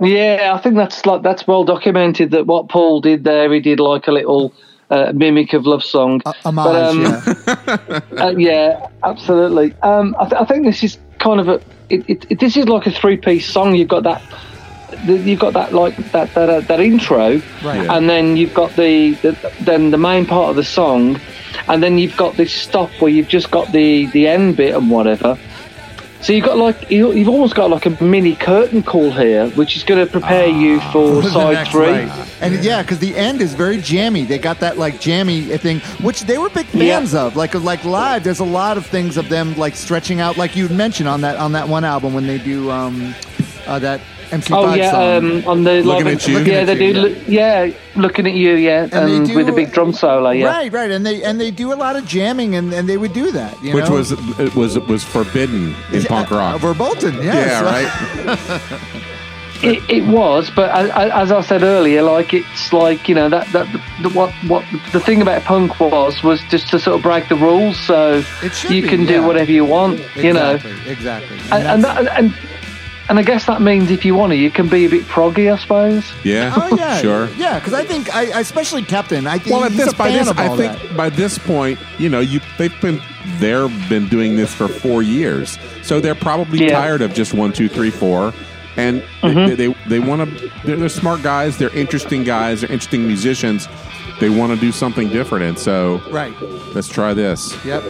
yeah, 0.00 0.52
I 0.54 0.58
think 0.62 0.76
that's 0.76 1.04
like 1.06 1.22
that's 1.22 1.46
well 1.46 1.64
documented. 1.64 2.30
That 2.30 2.46
what 2.46 2.68
Paul 2.68 3.00
did 3.00 3.24
there, 3.24 3.52
he 3.52 3.60
did 3.60 3.80
like 3.80 4.06
a 4.06 4.12
little 4.12 4.52
uh, 4.90 5.12
mimic 5.14 5.52
of 5.54 5.66
love 5.66 5.82
song. 5.82 6.20
Uh, 6.26 6.32
homage. 6.44 6.64
But, 6.64 6.76
um, 6.76 7.02
yeah. 7.02 8.00
Uh, 8.26 8.34
yeah, 8.36 8.88
absolutely. 9.04 9.74
Um, 9.82 10.14
I, 10.18 10.28
th- 10.28 10.40
I 10.40 10.44
think 10.44 10.64
this 10.64 10.82
is 10.84 10.98
kind 11.18 11.40
of 11.40 11.48
a. 11.48 11.54
It, 11.88 12.08
it, 12.10 12.26
it, 12.30 12.40
this 12.40 12.56
is 12.56 12.68
like 12.68 12.86
a 12.86 12.90
three-piece 12.90 13.46
song. 13.46 13.74
You've 13.74 13.88
got 13.88 14.02
that. 14.04 14.22
You've 15.04 15.40
got 15.40 15.52
that 15.54 15.72
like 15.72 15.96
that 16.12 16.32
that, 16.34 16.48
uh, 16.48 16.60
that 16.60 16.80
intro, 16.80 17.40
Right. 17.64 17.88
and 17.88 18.08
then 18.08 18.36
you've 18.36 18.54
got 18.54 18.74
the, 18.76 19.12
the 19.22 19.36
then 19.60 19.90
the 19.90 19.98
main 19.98 20.26
part 20.26 20.50
of 20.50 20.56
the 20.56 20.64
song, 20.64 21.20
and 21.68 21.82
then 21.82 21.98
you've 21.98 22.16
got 22.16 22.36
this 22.36 22.52
stop 22.52 22.90
where 23.00 23.10
you've 23.10 23.28
just 23.28 23.50
got 23.50 23.72
the 23.72 24.06
the 24.06 24.26
end 24.28 24.56
bit 24.56 24.74
and 24.74 24.90
whatever. 24.90 25.38
So 26.22 26.32
you've 26.32 26.46
got 26.46 26.56
like 26.58 26.90
you- 26.90 27.12
you've 27.12 27.28
almost 27.28 27.54
got 27.54 27.70
like 27.70 27.86
a 27.86 28.02
mini 28.02 28.34
curtain 28.34 28.82
call 28.82 29.12
here, 29.12 29.48
which 29.50 29.76
is 29.76 29.84
going 29.84 30.04
to 30.04 30.10
prepare 30.10 30.46
you 30.48 30.80
for 30.90 31.22
side 31.30 31.68
three. 31.68 31.86
right. 31.86 32.10
And 32.40 32.64
yeah, 32.64 32.82
because 32.82 32.98
the 32.98 33.14
end 33.14 33.40
is 33.40 33.54
very 33.54 33.76
jammy. 33.80 34.24
They 34.24 34.38
got 34.38 34.58
that 34.60 34.76
like 34.76 34.98
jammy 34.98 35.42
thing, 35.58 35.80
which 36.02 36.22
they 36.22 36.38
were 36.38 36.48
big 36.48 36.66
Yeah. 36.72 36.98
fans 36.98 37.14
of. 37.14 37.36
Like 37.36 37.54
like 37.54 37.84
live, 37.84 38.24
there's 38.24 38.40
a 38.40 38.44
lot 38.44 38.76
of 38.76 38.86
things 38.86 39.16
of 39.16 39.28
them 39.28 39.54
like 39.56 39.76
stretching 39.76 40.20
out, 40.20 40.36
like 40.36 40.56
you'd 40.56 40.72
mentioned 40.72 41.08
on 41.08 41.20
that 41.20 41.36
on 41.36 41.52
that 41.52 41.68
one 41.68 41.84
album 41.84 42.12
when 42.14 42.26
they 42.26 42.38
do 42.38 42.70
um 42.72 43.14
uh, 43.68 43.78
that 43.80 44.00
MC5 44.30 44.56
Oh 44.56 44.74
yeah, 44.74 44.90
song. 44.90 45.16
um, 45.42 45.48
on 45.48 45.64
the 45.64 45.82
Looking 45.82 46.08
at 46.08 46.26
you? 46.26 46.34
yeah, 46.38 46.38
Looking 46.38 46.66
they 46.66 46.72
at 46.72 46.78
do. 46.78 46.84
you, 46.84 46.92
look- 46.94 47.18
yeah. 47.28 47.70
looking 47.96 48.26
at 48.26 48.32
you, 48.34 48.54
yeah, 48.54 48.82
And 48.84 48.94
um, 48.94 49.24
do- 49.26 49.36
with 49.36 49.48
a 49.48 49.52
big 49.52 49.72
drum 49.72 49.92
solo, 49.92 50.30
yeah. 50.30 50.46
Right, 50.46 50.72
right, 50.72 50.90
and 50.90 51.04
they 51.06 51.22
and 51.22 51.40
they 51.40 51.50
do 51.50 51.72
a 51.72 51.78
lot 51.84 51.96
of 51.96 52.04
jamming, 52.06 52.54
and, 52.56 52.72
and 52.74 52.88
they 52.88 52.96
would 52.98 53.12
do 53.12 53.30
that, 53.32 53.60
you 53.62 53.74
Which 53.74 53.86
know? 53.88 53.92
was 53.96 54.12
it 54.12 54.54
was 54.54 54.76
it 54.76 54.86
was 54.86 55.02
forbidden 55.04 55.74
in 55.92 56.02
punk 56.04 56.30
Uh, 56.32 56.36
rock. 56.36 56.60
Verbolten, 56.60 57.22
yes. 57.22 57.34
yeah, 57.34 57.60
right. 57.74 59.02
It, 59.62 59.82
it 59.88 60.06
was, 60.06 60.50
but 60.54 60.70
as, 60.70 60.90
as 61.12 61.32
I 61.32 61.40
said 61.40 61.62
earlier, 61.62 62.02
like 62.02 62.34
it's 62.34 62.74
like 62.74 63.08
you 63.08 63.14
know 63.14 63.30
that 63.30 63.50
that 63.54 63.66
the, 64.02 64.10
what 64.10 64.30
what 64.48 64.62
the 64.92 65.00
thing 65.00 65.22
about 65.22 65.44
punk 65.44 65.80
was 65.80 66.22
was 66.22 66.42
just 66.50 66.68
to 66.72 66.78
sort 66.78 66.96
of 66.96 67.02
break 67.02 67.30
the 67.30 67.36
rules, 67.36 67.78
so 67.80 68.22
It 68.42 68.52
should 68.52 68.70
you 68.70 68.82
be, 68.82 68.88
can 68.88 69.00
yeah. 69.02 69.06
do 69.06 69.22
whatever 69.26 69.50
you 69.50 69.64
want, 69.64 69.98
you 70.14 70.34
know. 70.34 70.56
Exactly, 70.56 70.92
exactly. 70.92 71.38
And, 71.50 71.66
and, 71.68 71.84
that, 71.84 72.06
and 72.18 72.34
and 73.08 73.18
I 73.18 73.22
guess 73.22 73.46
that 73.46 73.60
means 73.62 73.90
if 73.90 74.04
you 74.04 74.14
want 74.14 74.32
to, 74.32 74.36
you 74.36 74.50
can 74.50 74.68
be 74.68 74.84
a 74.84 74.88
bit 74.88 75.04
proggy, 75.04 75.52
I 75.52 75.56
suppose. 75.58 76.04
Yeah, 76.24 76.52
Oh 76.56 76.76
yeah, 76.76 76.98
sure. 77.02 77.28
yeah. 77.36 77.58
Because 77.58 77.72
I 77.74 77.84
think, 77.84 78.14
I 78.14 78.22
especially 78.40 78.82
Captain. 78.82 79.26
I 79.26 79.38
think 79.38 79.54
Well, 79.56 79.64
at 79.64 79.72
he's 79.72 79.84
this 79.84 79.92
a 79.94 79.96
by 79.96 80.08
fan 80.10 80.18
this, 80.18 80.28
of 80.30 80.38
all 80.38 80.52
I 80.52 80.56
think 80.56 80.82
that. 80.88 80.96
by 80.96 81.08
this 81.10 81.38
point, 81.38 81.78
you 81.98 82.08
know, 82.08 82.20
you 82.20 82.40
they've 82.58 82.80
been 82.80 83.00
they've 83.38 83.88
been 83.88 84.08
doing 84.08 84.36
this 84.36 84.52
for 84.54 84.68
four 84.68 85.02
years, 85.02 85.58
so 85.82 86.00
they're 86.00 86.14
probably 86.14 86.60
Yeah. 86.66 86.72
tired 86.80 87.02
of 87.02 87.14
just 87.14 87.34
one, 87.34 87.52
two, 87.52 87.68
three, 87.68 87.90
four, 87.90 88.32
and 88.76 89.02
Mm-hmm. 89.22 89.48
they 89.50 89.54
they, 89.68 89.74
they 89.88 89.98
want 90.00 90.28
to. 90.38 90.50
They're, 90.64 90.76
they're 90.76 90.88
smart 90.88 91.22
guys. 91.22 91.58
They're 91.58 91.74
interesting 91.76 92.24
guys. 92.24 92.60
They're 92.62 92.70
interesting 92.72 93.06
musicians. 93.06 93.68
They 94.20 94.30
want 94.30 94.52
to 94.54 94.58
do 94.58 94.72
something 94.72 95.08
different, 95.10 95.44
and 95.44 95.58
so 95.58 96.00
Right. 96.10 96.32
let's 96.74 96.88
try 96.88 97.14
this. 97.14 97.56
Yep. 97.64 97.84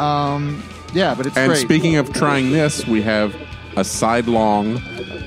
Um. 0.00 0.62
Yeah, 0.94 1.14
but 1.14 1.26
it's 1.26 1.36
And 1.36 1.50
great. 1.50 1.60
speaking 1.60 1.96
of 1.96 2.12
trying 2.14 2.50
this, 2.50 2.86
we 2.86 3.02
have 3.02 3.34
a 3.78 3.84
sidelong 3.84 4.80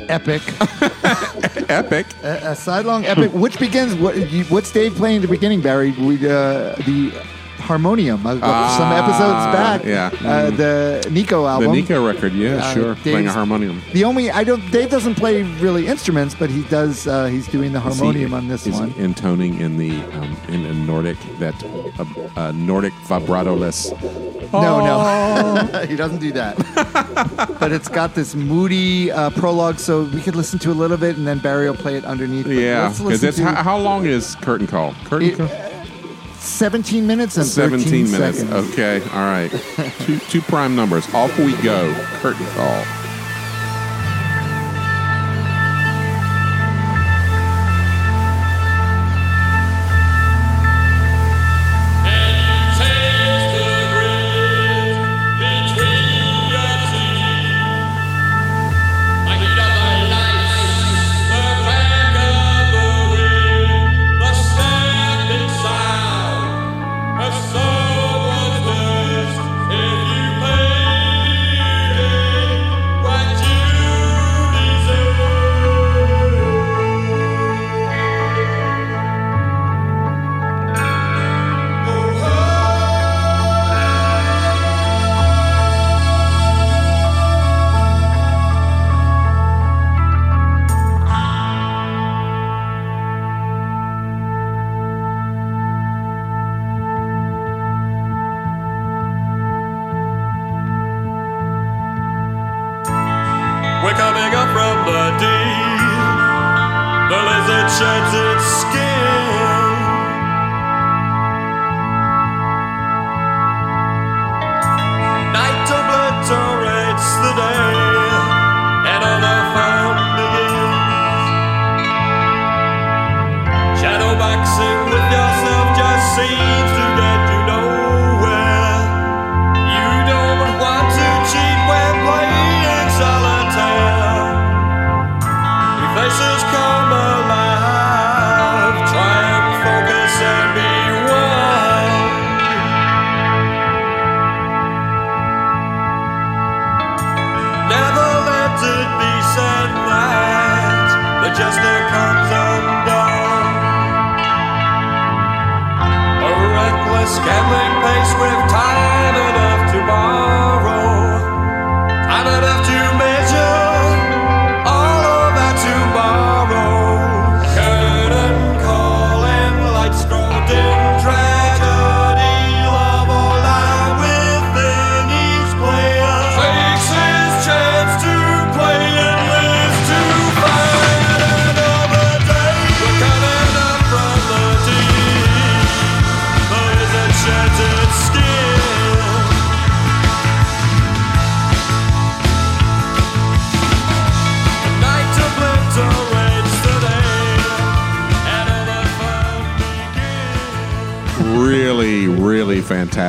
epic, 0.10 0.41
epic. 1.69 2.06
a, 2.23 2.52
a 2.52 2.56
sidelong 2.56 3.06
epic, 3.06 3.32
which 3.34 3.57
begins. 3.60 3.95
What, 3.95 4.15
you, 4.32 4.44
what's 4.45 4.72
Dave 4.72 4.95
playing 4.95 5.18
at 5.18 5.22
the 5.23 5.28
beginning, 5.28 5.61
Barry? 5.61 5.91
We, 5.91 6.15
uh, 6.28 6.76
the 6.76 7.11
harmonium. 7.60 8.26
Uh, 8.26 8.34
some 8.34 8.41
Ah, 8.44 9.03
episodes 9.03 9.45
back. 9.56 9.84
yeah. 9.86 10.07
Uh, 10.28 10.52
Mm. 10.52 10.57
the 10.57 11.10
Nico 11.11 11.45
album, 11.45 11.69
The. 11.72 11.82
Nico 11.82 12.06
record, 12.06 12.34
yeah, 12.34 12.56
Uh, 12.57 12.73
sure, 12.73 12.95
playing 12.95 13.28
a 13.28 13.32
harmonium. 13.32 13.82
The 13.94 14.03
only 14.03 14.32
I 14.32 14.44
don't. 14.44 14.64
Dave 14.72 14.90
doesn't 14.90 15.15
play 15.15 15.44
really 15.61 15.88
instruments, 15.88 16.36
but 16.36 16.49
he 16.49 16.64
does. 16.64 17.07
Uh, 17.07 17.26
he's 17.28 17.48
doing 17.48 17.72
the 17.72 17.80
Is 17.80 17.94
he- 17.94 17.99
harmonium 17.99 18.34
on 18.34 18.48
this 18.48 18.68
is 18.68 18.76
one. 18.80 18.91
intoning 18.98 19.60
in 19.61 19.78
the 19.78 19.91
um, 20.18 20.36
in 20.49 20.65
a 20.65 20.73
Nordic 20.73 21.18
that 21.40 21.56
uh, 21.99 22.06
uh, 22.36 22.52
Nordic 22.52 22.94
vibrato-less. 23.07 23.91
No, 24.53 24.80
no, 25.73 25.86
he 25.88 25.95
doesn't 25.95 26.19
do 26.19 26.32
that. 26.34 26.57
but 27.60 27.72
it's 27.72 27.88
got 27.88 28.15
this 28.15 28.36
moody 28.36 29.11
uh, 29.11 29.30
prologue, 29.32 29.80
so 29.80 30.03
we 30.03 30.22
could 30.22 30.36
listen 30.36 30.60
to 30.60 30.72
a 30.72 30.73
little 30.73 30.98
bit, 30.98 31.18
and 31.18 31.26
then 31.26 31.40
Barry 31.40 31.69
will 31.69 31.78
play 31.78 31.95
it 31.95 32.03
underneath. 32.06 32.45
But 32.45 32.52
Yeah, 32.56 32.84
let's 32.84 32.98
because 32.99 33.23
listen 33.23 33.28
it's 33.30 33.38
to 33.38 33.45
how, 33.45 33.64
how 33.64 33.78
long 33.78 34.06
is 34.06 34.36
Curtain 34.36 34.68
Call? 34.68 34.94
Curtain 35.06 35.30
It- 35.30 35.38
Call. 35.38 35.49
17 36.40 37.06
minutes 37.06 37.38
and 37.38 37.45
13 37.45 37.80
Seventeen 37.80 38.11
minutes. 38.11 38.40
seconds. 38.40 38.69
Okay, 38.73 38.99
all 39.14 39.26
right. 39.26 39.52
two 39.99 40.18
two 40.18 40.41
prime 40.41 40.76
numbers. 40.76 41.06
Off 41.14 41.38
we 41.38 41.56
go. 41.61 41.94
Curtain 42.19 42.48
Call. 42.48 42.84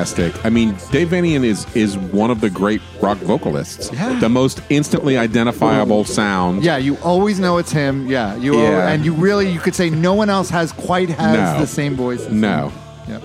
Fantastic. 0.04 0.44
I 0.44 0.50
mean, 0.50 0.76
Dave 0.90 1.08
Vanian 1.08 1.44
is 1.44 1.66
is 1.74 1.96
one 1.96 2.30
of 2.30 2.40
the 2.40 2.50
great 2.50 2.80
rock 3.00 3.18
vocalists. 3.18 3.90
Yeah. 3.92 4.18
The 4.18 4.28
most 4.28 4.60
instantly 4.70 5.16
identifiable 5.16 6.04
sound. 6.04 6.62
Yeah, 6.64 6.76
you 6.76 6.96
always 6.98 7.38
know 7.40 7.58
it's 7.58 7.72
him. 7.72 8.06
Yeah, 8.08 8.36
you 8.36 8.54
Yeah. 8.58 8.68
al- 8.70 8.88
and 8.88 9.04
you 9.04 9.12
really 9.14 9.50
you 9.50 9.60
could 9.60 9.74
say 9.74 9.90
no 9.90 10.14
one 10.14 10.30
else 10.30 10.50
has 10.50 10.72
quite 10.72 11.08
has 11.10 11.54
No. 11.54 11.60
the 11.60 11.66
same 11.66 11.94
voice. 11.96 12.20
As 12.26 12.32
No. 12.32 12.68
him. 12.68 12.72
Yep. 13.08 13.22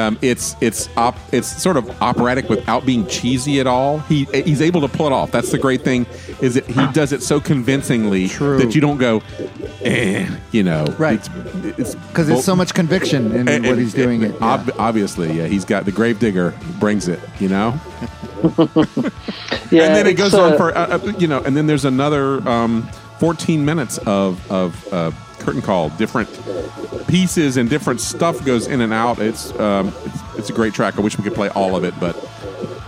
Um, 0.00 0.18
it's 0.22 0.56
it's 0.60 0.88
op, 0.96 1.16
it's 1.32 1.46
sort 1.46 1.76
of 1.76 1.84
operatic 2.02 2.48
without 2.48 2.86
being 2.86 3.06
cheesy 3.06 3.60
at 3.60 3.66
all. 3.66 3.98
He 4.00 4.24
he's 4.32 4.62
able 4.62 4.80
to 4.80 4.88
pull 4.88 5.06
it 5.06 5.12
off. 5.12 5.30
That's 5.30 5.50
the 5.52 5.58
great 5.58 5.82
thing 5.82 6.06
is 6.40 6.54
that 6.54 6.66
he 6.66 6.86
does 6.92 7.12
it 7.12 7.22
so 7.22 7.38
convincingly 7.40 8.28
True. 8.28 8.58
that 8.58 8.74
you 8.74 8.80
don't 8.80 8.96
go, 8.98 9.22
eh, 9.82 10.26
you 10.52 10.62
know, 10.62 10.84
Right. 10.98 11.18
It's 11.20 11.28
it's 11.78 11.94
Because 11.94 12.26
there's 12.28 12.44
so 12.44 12.56
much 12.56 12.72
conviction 12.74 13.32
in 13.32 13.48
and- 13.48 13.66
what 13.66 13.78
he's 13.78 13.92
doing. 13.94 14.24
and 14.24 14.34
it. 14.34 14.40
yeah. 14.40 14.70
obviously, 14.78 15.32
yeah, 15.32 15.46
he's 15.46 15.64
got 15.66 15.84
the 15.84 15.92
gravedigger 15.92 16.54
brings 16.80 17.06
it, 17.08 17.20
you 17.38 17.48
know. 17.48 17.78
Yeah, 19.70 19.84
and 19.84 19.94
then 19.94 20.06
it 20.08 20.14
goes 20.14 20.34
uh, 20.34 20.42
on 20.42 20.56
for 20.56 20.76
uh, 20.76 20.98
uh, 20.98 21.12
you 21.18 21.28
know, 21.28 21.40
and 21.42 21.56
then 21.56 21.66
there's 21.68 21.84
another 21.84 22.46
um, 22.48 22.88
14 23.18 23.64
minutes 23.64 23.98
of 23.98 24.50
of 24.50 24.92
uh, 24.92 25.10
curtain 25.40 25.62
call, 25.62 25.88
different 25.90 26.28
pieces 27.08 27.56
and 27.56 27.68
different 27.68 28.00
stuff 28.00 28.44
goes 28.44 28.66
in 28.66 28.80
and 28.80 28.92
out. 28.92 29.18
It's 29.18 29.52
um, 29.58 29.88
it's, 30.04 30.38
it's 30.38 30.50
a 30.50 30.52
great 30.52 30.74
track. 30.74 30.98
I 30.98 31.00
wish 31.00 31.16
we 31.18 31.24
could 31.24 31.34
play 31.34 31.48
all 31.50 31.74
of 31.76 31.84
it, 31.84 31.94
but 31.98 32.16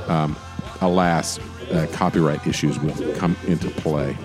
um, 0.09 0.37
alas, 0.81 1.39
uh, 1.73 1.87
copyright 1.93 2.47
issues 2.47 2.79
will 2.79 3.15
come 3.15 3.37
into 3.47 3.69
play. 3.70 4.16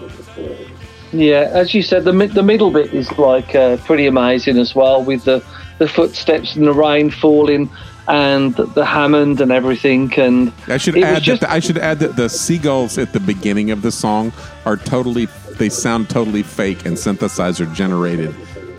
Yeah, 1.13 1.49
as 1.53 1.73
you 1.73 1.81
said, 1.81 2.03
the 2.03 2.13
mi- 2.13 2.27
the 2.27 2.43
middle 2.43 2.69
bit 2.69 2.93
is 2.93 3.09
like 3.17 3.55
uh, 3.55 3.77
pretty 3.77 4.07
amazing 4.07 4.57
as 4.57 4.75
well, 4.75 5.03
with 5.03 5.23
the 5.23 5.43
the 5.79 5.87
footsteps 5.87 6.55
and 6.55 6.65
the 6.67 6.73
rain 6.73 7.09
falling 7.09 7.69
and 8.09 8.55
the, 8.55 8.65
the 8.65 8.85
Hammond 8.85 9.41
and 9.41 9.51
everything. 9.51 10.11
And 10.19 10.51
I 10.67 10.77
should 10.77 10.97
add 10.97 11.23
just- 11.23 11.41
that 11.41 11.49
I 11.49 11.59
should 11.59 11.77
add 11.77 11.99
that 11.99 12.15
the 12.15 12.29
seagulls 12.29 12.97
at 12.97 13.13
the 13.13 13.19
beginning 13.19 13.71
of 13.71 13.81
the 13.81 13.91
song 13.91 14.33
are 14.65 14.75
totally 14.77 15.27
they 15.57 15.69
sound 15.69 16.09
totally 16.09 16.43
fake 16.43 16.85
and 16.85 16.95
synthesizer 16.95 17.71
generated. 17.73 18.33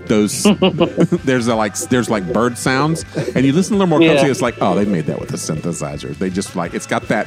Those 0.07 0.43
there's 1.25 1.49
a, 1.49 1.55
like 1.55 1.77
there's 1.79 2.09
like 2.09 2.33
bird 2.33 2.57
sounds, 2.57 3.05
and 3.35 3.45
you 3.45 3.53
listen 3.53 3.75
a 3.75 3.79
little 3.79 3.89
more 3.91 4.01
Yeah. 4.03 4.13
closely. 4.15 4.31
It's 4.31 4.41
like 4.43 4.57
oh 4.61 4.75
they 4.75 4.85
made 4.87 5.07
that 5.07 5.21
with 5.21 5.31
a 5.33 5.37
synthesizer. 5.37 6.15
They 6.17 6.31
just 6.31 6.57
like 6.57 6.73
it's 6.75 6.87
got 6.87 7.03
that 7.09 7.27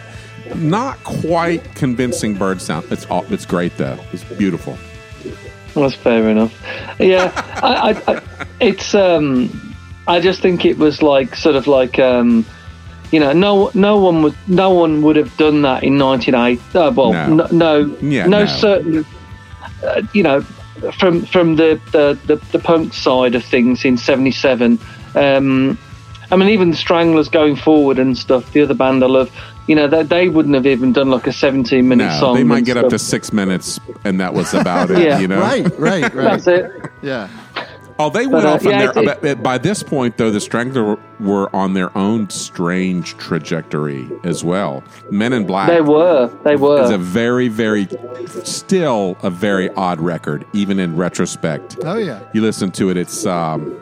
not 0.56 0.98
quite 1.04 1.64
convincing 1.76 2.34
bird 2.36 2.60
sound. 2.62 2.92
It's 2.92 3.06
all, 3.06 3.24
it's 3.32 3.46
great 3.46 3.78
though. 3.78 4.00
It's 4.12 4.24
beautiful. 4.24 4.78
That's 5.76 5.94
fair 5.96 6.28
enough. 6.30 6.54
Yeah, 7.00 7.32
I, 7.64 7.92
I, 8.08 8.14
I, 8.16 8.22
it's. 8.60 8.94
Um, 8.96 9.76
I 10.08 10.20
just 10.20 10.42
think 10.42 10.66
it 10.66 10.78
was 10.78 11.02
like 11.04 11.36
sort 11.36 11.56
of 11.56 11.68
like. 11.68 12.00
Um, 12.00 12.46
you 13.12 13.20
know, 13.20 13.34
no, 13.34 13.70
no 13.74 13.98
one 13.98 14.24
would, 14.24 14.36
no 14.48 14.70
one 14.72 15.02
would 15.02 15.18
have 15.18 15.36
done 15.38 15.62
that 15.64 15.84
in 15.84 15.98
'98. 15.98 16.60
Uh, 16.74 16.92
well, 16.96 17.12
No. 17.12 17.28
no, 17.28 17.48
no, 17.52 17.98
Yeah, 18.02 18.26
no, 18.26 18.40
no. 18.40 18.46
certain. 18.46 19.06
Uh, 19.84 20.02
you 20.14 20.24
know, 20.24 20.42
from 21.00 21.26
from 21.26 21.56
the, 21.56 21.80
the 21.92 22.18
the 22.28 22.36
the 22.52 22.60
punk 22.60 22.94
side 22.94 23.36
of 23.36 23.44
things 23.44 23.84
in 23.86 23.98
'77. 23.98 24.80
Um, 25.16 25.78
I 26.32 26.36
mean, 26.38 26.50
even 26.50 26.72
the 26.72 26.78
Stranglers 26.78 27.28
going 27.30 27.56
forward 27.58 28.00
and 28.00 28.18
stuff. 28.18 28.52
The 28.54 28.62
other 28.62 28.74
band 28.74 29.04
I 29.04 29.08
love. 29.08 29.32
You 29.68 29.76
know, 29.76 29.88
they, 29.88 30.04
they 30.04 30.28
wouldn't 30.30 30.56
have 30.56 30.66
even 30.66 30.92
done 30.92 31.10
like 31.12 31.28
a 31.28 31.32
17 31.32 31.88
minute 31.88 32.06
No, 32.06 32.20
song. 32.20 32.36
they 32.36 32.44
might 32.44 32.58
and 32.58 32.66
get 32.66 32.78
up 32.78 32.90
to 32.90 32.98
six 33.00 33.32
minutes, 33.32 33.80
and 34.04 34.20
that 34.20 34.34
was 34.34 34.54
about 34.54 34.90
it. 34.90 35.00
Yeah. 35.00 35.20
you 35.20 35.28
know, 35.28 35.40
Right, 35.40 35.64
right, 35.80 36.02
right. 36.14 36.14
That's 36.14 36.48
it. 36.48 36.72
Yeah. 37.02 37.30
Oh, 38.02 38.10
they 38.10 38.26
went 38.26 38.44
But, 38.44 38.46
uh, 38.46 38.54
off 38.54 38.66
on 38.66 38.72
yeah, 38.72 38.92
their. 38.92 39.04
it- 39.04 39.22
but 39.22 39.44
by 39.44 39.58
this 39.58 39.84
point, 39.84 40.18
though, 40.18 40.32
the 40.32 40.40
Strangler 40.40 40.98
were 41.20 41.56
on 41.56 41.74
their 41.76 41.96
own 41.98 42.30
strange 42.30 43.16
trajectory 43.18 44.10
as 44.24 44.44
well. 44.44 44.84
Men 45.12 45.34
in 45.34 45.46
Black 45.46 45.68
They 45.70 45.82
were. 45.82 46.30
They 46.44 46.56
were. 46.56 46.82
It's 46.82 46.90
a 46.92 46.98
very, 46.98 47.48
very, 47.48 47.88
still 48.44 49.18
a 49.22 49.30
very 49.30 49.70
odd 49.76 50.00
record, 50.02 50.46
even 50.54 50.80
in 50.80 50.96
retrospect. 50.98 51.78
Oh 51.84 51.98
yeah. 51.98 52.20
You 52.34 52.42
listen 52.42 52.72
to 52.72 52.90
it, 52.90 52.98
it's 52.98 53.26
um, 53.26 53.76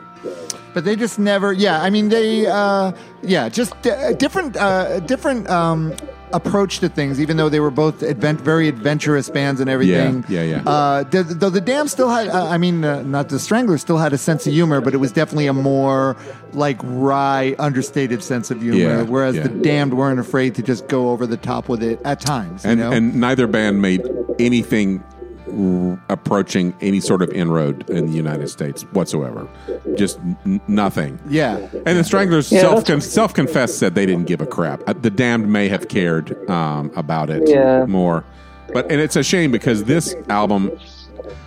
But 0.74 0.84
they 0.84 0.96
just 0.96 1.18
never. 1.18 1.52
Yeah, 1.52 1.80
I 1.82 1.88
mean 1.90 2.10
they. 2.10 2.46
Uh, 2.46 2.92
yeah, 3.22 3.48
just 3.48 3.72
uh, 3.86 4.12
different, 4.12 4.56
uh, 4.56 5.00
different 5.00 5.48
um, 5.48 5.94
approach 6.32 6.80
to 6.80 6.88
things. 6.88 7.20
Even 7.20 7.36
though 7.36 7.48
they 7.48 7.60
were 7.60 7.70
both 7.70 8.02
advent- 8.02 8.40
very 8.40 8.68
adventurous 8.68 9.28
bands 9.30 9.60
and 9.60 9.68
everything. 9.70 10.24
Yeah, 10.28 10.42
yeah, 10.42 10.62
yeah. 10.64 10.70
Uh, 10.70 11.04
though 11.04 11.50
the 11.50 11.60
Damned 11.60 11.90
still 11.90 12.08
had. 12.08 12.28
Uh, 12.28 12.46
I 12.46 12.58
mean, 12.58 12.84
uh, 12.84 13.02
not 13.02 13.28
the 13.28 13.38
Stranglers 13.38 13.80
still 13.80 13.98
had 13.98 14.12
a 14.12 14.18
sense 14.18 14.46
of 14.46 14.52
humor, 14.52 14.80
but 14.80 14.94
it 14.94 14.98
was 14.98 15.12
definitely 15.12 15.46
a 15.46 15.52
more 15.52 16.16
like 16.52 16.78
wry, 16.82 17.54
understated 17.58 18.22
sense 18.22 18.50
of 18.50 18.62
humor. 18.62 18.78
Yeah, 18.78 19.02
whereas 19.02 19.36
yeah. 19.36 19.44
the 19.44 19.48
Damned 19.48 19.94
weren't 19.94 20.20
afraid 20.20 20.54
to 20.56 20.62
just 20.62 20.88
go 20.88 21.10
over 21.10 21.26
the 21.26 21.36
top 21.36 21.68
with 21.68 21.82
it 21.82 22.00
at 22.04 22.20
times. 22.20 22.64
You 22.64 22.72
and 22.72 22.80
and 22.80 23.14
neither 23.16 23.46
band 23.46 23.82
made 23.82 24.02
anything 24.38 25.04
r- 25.50 26.02
approaching 26.08 26.74
any 26.80 27.00
sort 27.00 27.22
of 27.22 27.30
inroad 27.30 27.88
in 27.90 28.06
the 28.06 28.12
United 28.12 28.48
States 28.48 28.82
whatsoever. 28.92 29.48
Just 29.96 30.18
n- 30.46 30.60
nothing. 30.68 31.18
yeah. 31.28 31.56
And 31.86 31.98
the 31.98 32.04
Stranglers 32.04 32.50
Yeah, 32.50 32.60
self 32.62 32.84
that's- 32.84 33.06
self 33.10 33.34
confessed 33.34 33.78
said 33.78 33.94
they 33.94 34.06
didn't 34.06 34.26
give 34.26 34.40
a 34.40 34.46
crap. 34.46 34.82
Uh, 34.88 34.94
The 35.00 35.10
Damned 35.10 35.48
may 35.52 35.68
have 35.68 35.88
cared 35.88 36.48
um, 36.50 36.90
about 36.96 37.30
it 37.30 37.48
Yeah. 37.48 37.84
more, 37.86 38.24
but 38.72 38.90
and 38.90 39.00
it's 39.00 39.16
a 39.16 39.22
shame 39.22 39.50
because 39.50 39.84
this 39.84 40.14
album 40.28 40.70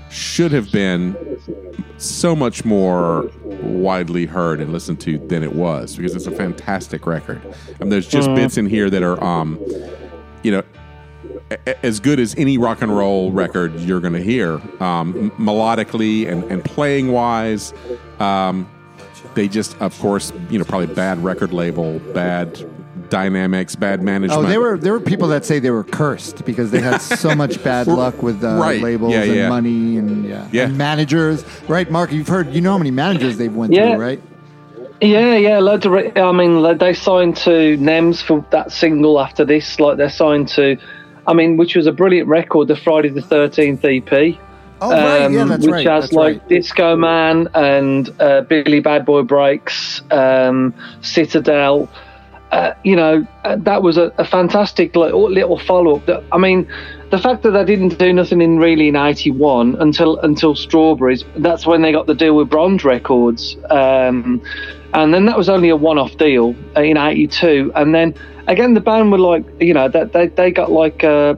should 0.09 0.51
have 0.51 0.71
been 0.71 1.15
so 1.97 2.35
much 2.35 2.63
more 2.65 3.29
widely 3.63 4.25
heard 4.27 4.59
and 4.61 4.71
listened 4.71 4.99
to 4.99 5.17
than 5.17 5.41
it 5.41 5.55
was 5.55 5.95
because 5.95 6.13
it's 6.15 6.27
a 6.27 6.31
fantastic 6.31 7.07
record. 7.07 7.41
And 7.79 7.91
there's 7.91 8.07
just 8.07 8.27
bits 8.35 8.57
in 8.57 8.67
here 8.67 8.89
that 8.91 9.01
are, 9.01 9.21
um, 9.23 9.57
you 10.43 10.51
know, 10.51 10.59
a- 10.59 10.61
a- 10.61 10.82
as 11.83 11.99
good 11.99 12.19
as 12.19 12.35
any 12.37 12.57
rock 12.57 12.81
and 12.81 12.95
roll 12.95 13.31
record 13.31 13.73
you're 13.79 13.99
going 13.99 14.13
to 14.13 14.21
hear, 14.21 14.53
um, 14.81 15.15
m- 15.15 15.31
melodically 15.31 16.27
and, 16.29 16.43
and 16.45 16.63
playing 16.63 17.11
wise. 17.11 17.73
Um, 18.19 18.69
they 19.35 19.47
just, 19.47 19.75
of 19.81 19.97
course, 19.99 20.31
you 20.49 20.59
know, 20.59 20.65
probably 20.65 20.87
bad 20.93 21.23
record 21.23 21.51
label, 21.53 21.99
bad 22.13 22.63
dynamics, 23.09 23.75
bad 23.75 24.01
management. 24.01 24.45
Oh, 24.45 24.47
there 24.47 24.59
were 24.61 24.77
there 24.77 24.93
were 24.93 24.99
people 24.99 25.27
that 25.29 25.45
say 25.45 25.59
they 25.59 25.71
were 25.71 25.83
cursed 25.83 26.45
because 26.45 26.71
they 26.71 26.79
had 26.81 26.97
so 26.99 27.33
much 27.43 27.63
bad 27.63 27.87
luck 27.87 28.21
with 28.23 28.43
uh, 28.43 28.55
Right. 28.55 28.81
labels 28.81 29.11
Yeah, 29.13 29.23
and 29.23 29.35
yeah. 29.35 29.49
money 29.49 29.97
and 29.97 30.25
yeah, 30.25 30.47
Yeah. 30.51 30.63
and 30.65 30.77
managers. 30.77 31.43
Right, 31.67 31.89
Mark? 31.91 32.11
You've 32.11 32.27
heard 32.27 32.53
you 32.53 32.61
know 32.61 32.71
how 32.71 32.77
many 32.77 32.91
managers 32.91 33.37
they've 33.37 33.55
went 33.55 33.73
Yeah. 33.73 33.91
through, 33.95 34.01
right? 34.03 34.21
Yeah, 35.01 35.35
yeah, 35.35 35.59
loads 35.59 35.85
of. 35.85 35.91
Re- 35.91 36.11
I 36.15 36.31
mean, 36.31 36.61
like, 36.61 36.79
they 36.79 36.93
signed 36.93 37.35
to 37.37 37.77
Nems 37.77 38.21
for 38.23 38.45
that 38.51 38.71
single 38.71 39.19
after 39.19 39.43
this. 39.43 39.79
Like 39.79 39.97
they're 39.97 40.09
signed 40.09 40.47
to, 40.49 40.77
I 41.27 41.33
mean, 41.33 41.57
which 41.57 41.75
was 41.75 41.87
a 41.87 41.91
brilliant 41.91 42.27
record, 42.27 42.67
the 42.67 42.75
Friday 42.75 43.09
the 43.09 43.21
Thirteenth 43.21 43.83
EP. 43.85 44.37
Oh, 44.81 44.91
right, 44.91 45.31
yeah, 45.31 45.41
um, 45.41 45.49
which 45.49 45.65
right. 45.65 45.87
has 45.87 46.03
that's 46.05 46.13
like 46.13 46.39
right. 46.39 46.49
Disco 46.49 46.97
Man 46.97 47.47
and 47.53 48.13
uh, 48.19 48.41
Billy 48.41 48.81
Bad 48.81 49.05
Boy 49.05 49.21
Breaks, 49.21 50.01
um, 50.11 50.73
Citadel. 51.01 51.89
Uh, 52.51 52.75
you 52.83 52.95
know, 52.95 53.25
uh, 53.45 53.55
that 53.55 53.81
was 53.81 53.97
a, 53.97 54.13
a 54.17 54.25
fantastic 54.25 54.95
like, 54.95 55.13
little 55.13 55.57
follow 55.57 55.95
up. 55.95 56.05
That 56.05 56.23
I 56.31 56.37
mean, 56.37 56.67
the 57.11 57.17
fact 57.17 57.43
that 57.43 57.51
they 57.51 57.63
didn't 57.63 57.97
do 57.97 58.11
nothing 58.11 58.41
in 58.41 58.59
really 58.59 58.89
in 58.89 58.95
'81 58.95 59.77
until 59.79 60.19
until 60.19 60.53
Strawberries. 60.53 61.23
That's 61.37 61.65
when 61.65 61.81
they 61.81 61.91
got 61.91 62.05
the 62.05 62.13
deal 62.13 62.35
with 62.35 62.49
Bronze 62.49 62.83
Records, 62.83 63.55
um, 63.69 64.41
and 64.93 65.13
then 65.13 65.25
that 65.25 65.37
was 65.37 65.49
only 65.49 65.69
a 65.69 65.75
one 65.75 65.97
off 65.97 66.17
deal 66.17 66.55
in 66.75 66.97
'82. 66.97 67.71
And 67.75 67.93
then 67.93 68.15
again, 68.47 68.73
the 68.73 68.81
band 68.81 69.11
were 69.11 69.19
like, 69.19 69.45
you 69.59 69.73
know, 69.73 69.89
that 69.89 70.13
they 70.13 70.27
they 70.27 70.51
got 70.51 70.71
like. 70.71 71.03
Uh, 71.03 71.35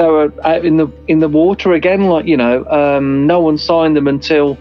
they 0.00 0.06
were 0.06 0.32
out 0.44 0.64
in 0.64 0.78
the 0.78 0.88
in 1.08 1.18
the 1.18 1.28
water 1.28 1.74
again. 1.74 2.06
Like 2.06 2.24
you 2.24 2.36
know, 2.36 2.64
um, 2.66 3.26
no 3.26 3.40
one 3.40 3.58
signed 3.58 3.94
them 3.94 4.08
until 4.08 4.56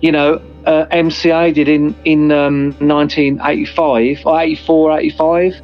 you 0.00 0.12
know 0.12 0.40
uh, 0.64 0.86
MCA 0.92 1.52
did 1.52 1.68
in 1.68 1.94
in 2.04 2.30
um, 2.30 2.66
1985 2.78 4.26
or 4.26 4.40
84, 4.40 4.98
85, 5.00 5.54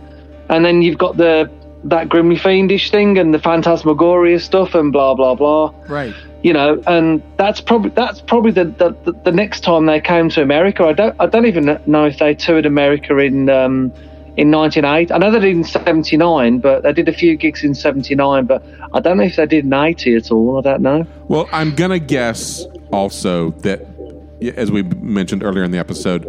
and 0.49 0.65
then 0.65 0.83
you've 0.83 0.99
got 0.99 1.17
the 1.17 1.49
that 1.85 2.09
grimly 2.09 2.37
fiendish 2.37 2.91
thing 2.91 3.19
and 3.19 3.35
the 3.35 3.39
phantasmagoria 3.39 4.39
stuff 4.39 4.75
and 4.75 4.93
blah 4.93 5.15
blah 5.15 5.35
blah. 5.35 5.73
Right. 5.89 6.15
You 6.43 6.53
know, 6.53 6.83
and 6.87 7.23
that's 7.37 7.61
probably 7.61 7.91
that's 7.91 8.21
probably 8.21 8.51
the, 8.51 8.65
the, 8.65 9.13
the, 9.25 9.31
next 9.31 9.61
time 9.61 9.87
they 9.87 10.01
came 10.01 10.29
to 10.31 10.43
America. 10.43 10.85
I 10.85 10.93
don't 10.93 11.15
I 11.21 11.27
don't 11.27 11.47
even 11.47 11.81
know 11.87 12.05
if 12.05 12.19
they 12.19 12.35
toured 12.35 12.67
America 12.67 13.17
in 13.19 13.49
um, 13.49 13.93
in 14.37 14.51
98. 14.51 15.13
I 15.13 15.19
know 15.19 15.31
they 15.31 15.41
did 15.41 15.57
in 15.57 15.65
79, 15.65 16.59
but 16.59 16.83
they 16.83 16.93
did 16.93 17.09
a 17.09 17.13
few 17.13 17.37
gigs 17.37 17.63
in 17.63 17.75
79, 17.75 18.47
but 18.47 18.65
I 18.93 19.01
don't 19.01 19.19
know 19.19 19.25
if 19.25 19.37
they 19.37 19.47
did 19.47 19.65
in 19.65 19.73
80 19.73 20.17
at 20.17 20.31
all. 20.33 20.59
I 20.59 20.63
don't 20.63 20.83
know. 20.83 21.07
Well, 21.29 21.49
I'm 21.53 21.75
gonna 21.75 22.01
guess 22.01 22.65
also 22.93 23.51
that, 23.61 23.87
as 24.57 24.73
we 24.73 24.83
mentioned 24.83 25.43
earlier 25.43 25.63
in 25.63 25.71
the 25.71 25.79
episode, 25.79 26.25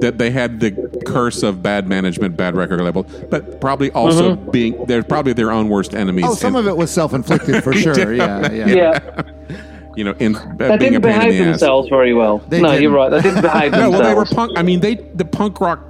that 0.00 0.18
they 0.18 0.30
had 0.30 0.60
the 0.60 0.70
curse 1.06 1.42
of 1.42 1.62
bad 1.62 1.88
management, 1.88 2.36
bad 2.36 2.54
record 2.54 2.80
label, 2.80 3.04
but 3.30 3.60
probably 3.60 3.90
also 3.92 4.36
being 4.36 4.84
they're 4.86 5.02
probably 5.02 5.32
their 5.32 5.50
own 5.50 5.68
worst 5.68 5.94
enemies. 5.94 6.24
Oh, 6.26 6.34
some 6.34 6.56
and, 6.56 6.66
of 6.66 6.72
it 6.72 6.76
was 6.76 6.90
self 6.90 7.12
inflicted 7.14 7.62
for 7.64 7.72
sure. 7.84 8.12
Yeah, 8.14 8.50
yeah. 8.52 8.66
Yeah, 8.68 9.22
you 9.96 10.04
know, 10.04 10.12
in 10.18 10.36
uh, 10.36 10.54
they 10.56 10.68
being 10.78 10.92
didn't 10.92 11.02
pain 11.02 11.02
behave 11.02 11.32
the 11.34 11.40
ass. 11.40 11.44
themselves 11.60 11.88
very 11.88 12.14
well. 12.14 12.38
They 12.48 12.60
no, 12.60 12.68
didn't. 12.68 12.82
you're 12.82 12.92
right. 12.92 13.10
They 13.10 13.22
didn't 13.22 13.42
behave 13.42 13.72
No, 13.72 13.90
themselves. 13.90 13.98
well, 14.00 14.08
they 14.08 14.14
were 14.14 14.24
punk. 14.26 14.52
I 14.58 14.62
mean, 14.62 14.80
they 14.80 14.94
the 14.94 15.24
punk 15.24 15.60
rock 15.60 15.80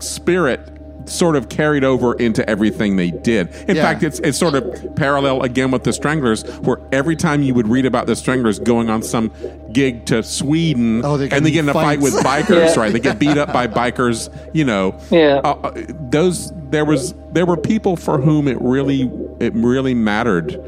spirit 0.00 0.60
sort 1.06 1.36
of 1.36 1.48
carried 1.48 1.84
over 1.84 2.14
into 2.14 2.48
everything 2.48 2.96
they 2.96 3.10
did. 3.10 3.48
In 3.68 3.76
Yeah. 3.76 3.82
fact, 3.82 4.02
it's 4.02 4.18
it's 4.20 4.38
sort 4.38 4.54
of 4.54 4.94
parallel 4.96 5.42
again 5.42 5.70
with 5.70 5.84
the 5.84 5.92
Stranglers, 5.92 6.42
where 6.60 6.78
every 6.92 7.16
time 7.16 7.42
you 7.42 7.54
would 7.54 7.68
read 7.68 7.86
about 7.86 8.06
the 8.06 8.16
Stranglers 8.16 8.58
going 8.58 8.88
on 8.90 9.02
some 9.02 9.30
gig 9.72 10.06
to 10.06 10.22
Sweden, 10.22 11.02
Oh, 11.04 11.16
they 11.16 11.28
and 11.30 11.44
they 11.44 11.50
get 11.50 11.60
in 11.60 11.64
in 11.64 11.68
a 11.70 11.72
fight 11.74 12.00
with 12.00 12.14
bikers, 12.24 12.74
Yeah. 12.74 12.80
right? 12.80 12.92
They 12.92 13.00
get 13.00 13.18
beat 13.18 13.36
up 13.38 13.52
by 13.52 13.66
bikers, 13.66 14.28
you 14.52 14.64
know. 14.64 14.94
Yeah. 15.10 15.40
Uh, 15.44 15.56
uh, 15.64 15.72
those 16.10 16.52
there 16.70 16.84
was 16.84 17.14
there 17.32 17.46
were 17.46 17.56
people 17.56 17.96
for 17.96 18.18
whom 18.18 18.48
it 18.48 18.60
really 18.60 19.10
it 19.40 19.52
really 19.54 19.94
mattered 19.94 20.60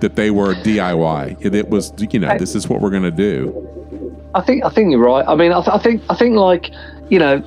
that 0.00 0.16
they 0.16 0.30
were 0.30 0.54
DIY. 0.54 1.36
It, 1.40 1.54
it 1.54 1.70
was 1.70 1.92
you 2.10 2.18
know 2.20 2.36
this 2.38 2.54
is 2.54 2.68
what 2.68 2.80
we're 2.80 2.90
going 2.90 3.02
to 3.04 3.10
do. 3.10 3.64
I 4.34 4.40
think 4.42 4.64
I 4.64 4.68
think 4.68 4.90
you're 4.90 5.00
right. 5.00 5.24
I 5.26 5.34
mean, 5.34 5.52
I, 5.52 5.60
th- 5.62 5.68
I 5.74 5.78
think 5.78 6.02
I 6.10 6.14
think 6.14 6.36
like 6.36 6.70
you 7.08 7.18
know, 7.18 7.42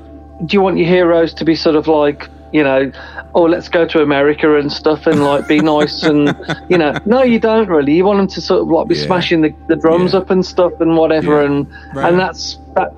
do 0.46 0.56
you 0.58 0.62
want 0.62 0.78
your 0.78 0.88
heroes 0.88 1.34
to 1.36 1.46
be 1.46 1.56
sort 1.56 1.76
of 1.76 1.88
like 1.88 2.30
you 2.52 2.62
know, 2.64 2.92
oh, 3.34 3.44
let's 3.44 3.70
go 3.70 3.86
to 3.88 4.02
America 4.02 4.58
and 4.58 4.70
stuff 4.74 5.08
and 5.08 5.24
like 5.24 5.48
be 5.48 5.62
nice 5.62 6.04
and 6.12 6.36
you 6.70 6.78
know, 6.78 6.94
no, 7.06 7.24
you 7.24 7.40
don't 7.40 7.70
really. 7.70 7.94
You 7.94 8.04
want 8.04 8.18
them 8.20 8.28
to 8.28 8.42
sort 8.42 8.62
of 8.64 8.68
like 8.68 8.88
be 8.90 8.96
Yeah. 8.96 9.06
smashing 9.06 9.42
the, 9.42 9.56
the 9.70 9.78
drums 9.78 10.12
Yeah. 10.14 10.20
up 10.20 10.30
and 10.30 10.46
stuff 10.46 10.74
and 10.82 10.98
whatever 10.98 11.40
Yeah. 11.40 11.46
and 11.46 11.68
Right. 11.94 12.10
and 12.10 12.20
that's 12.20 12.58
that. 12.76 12.90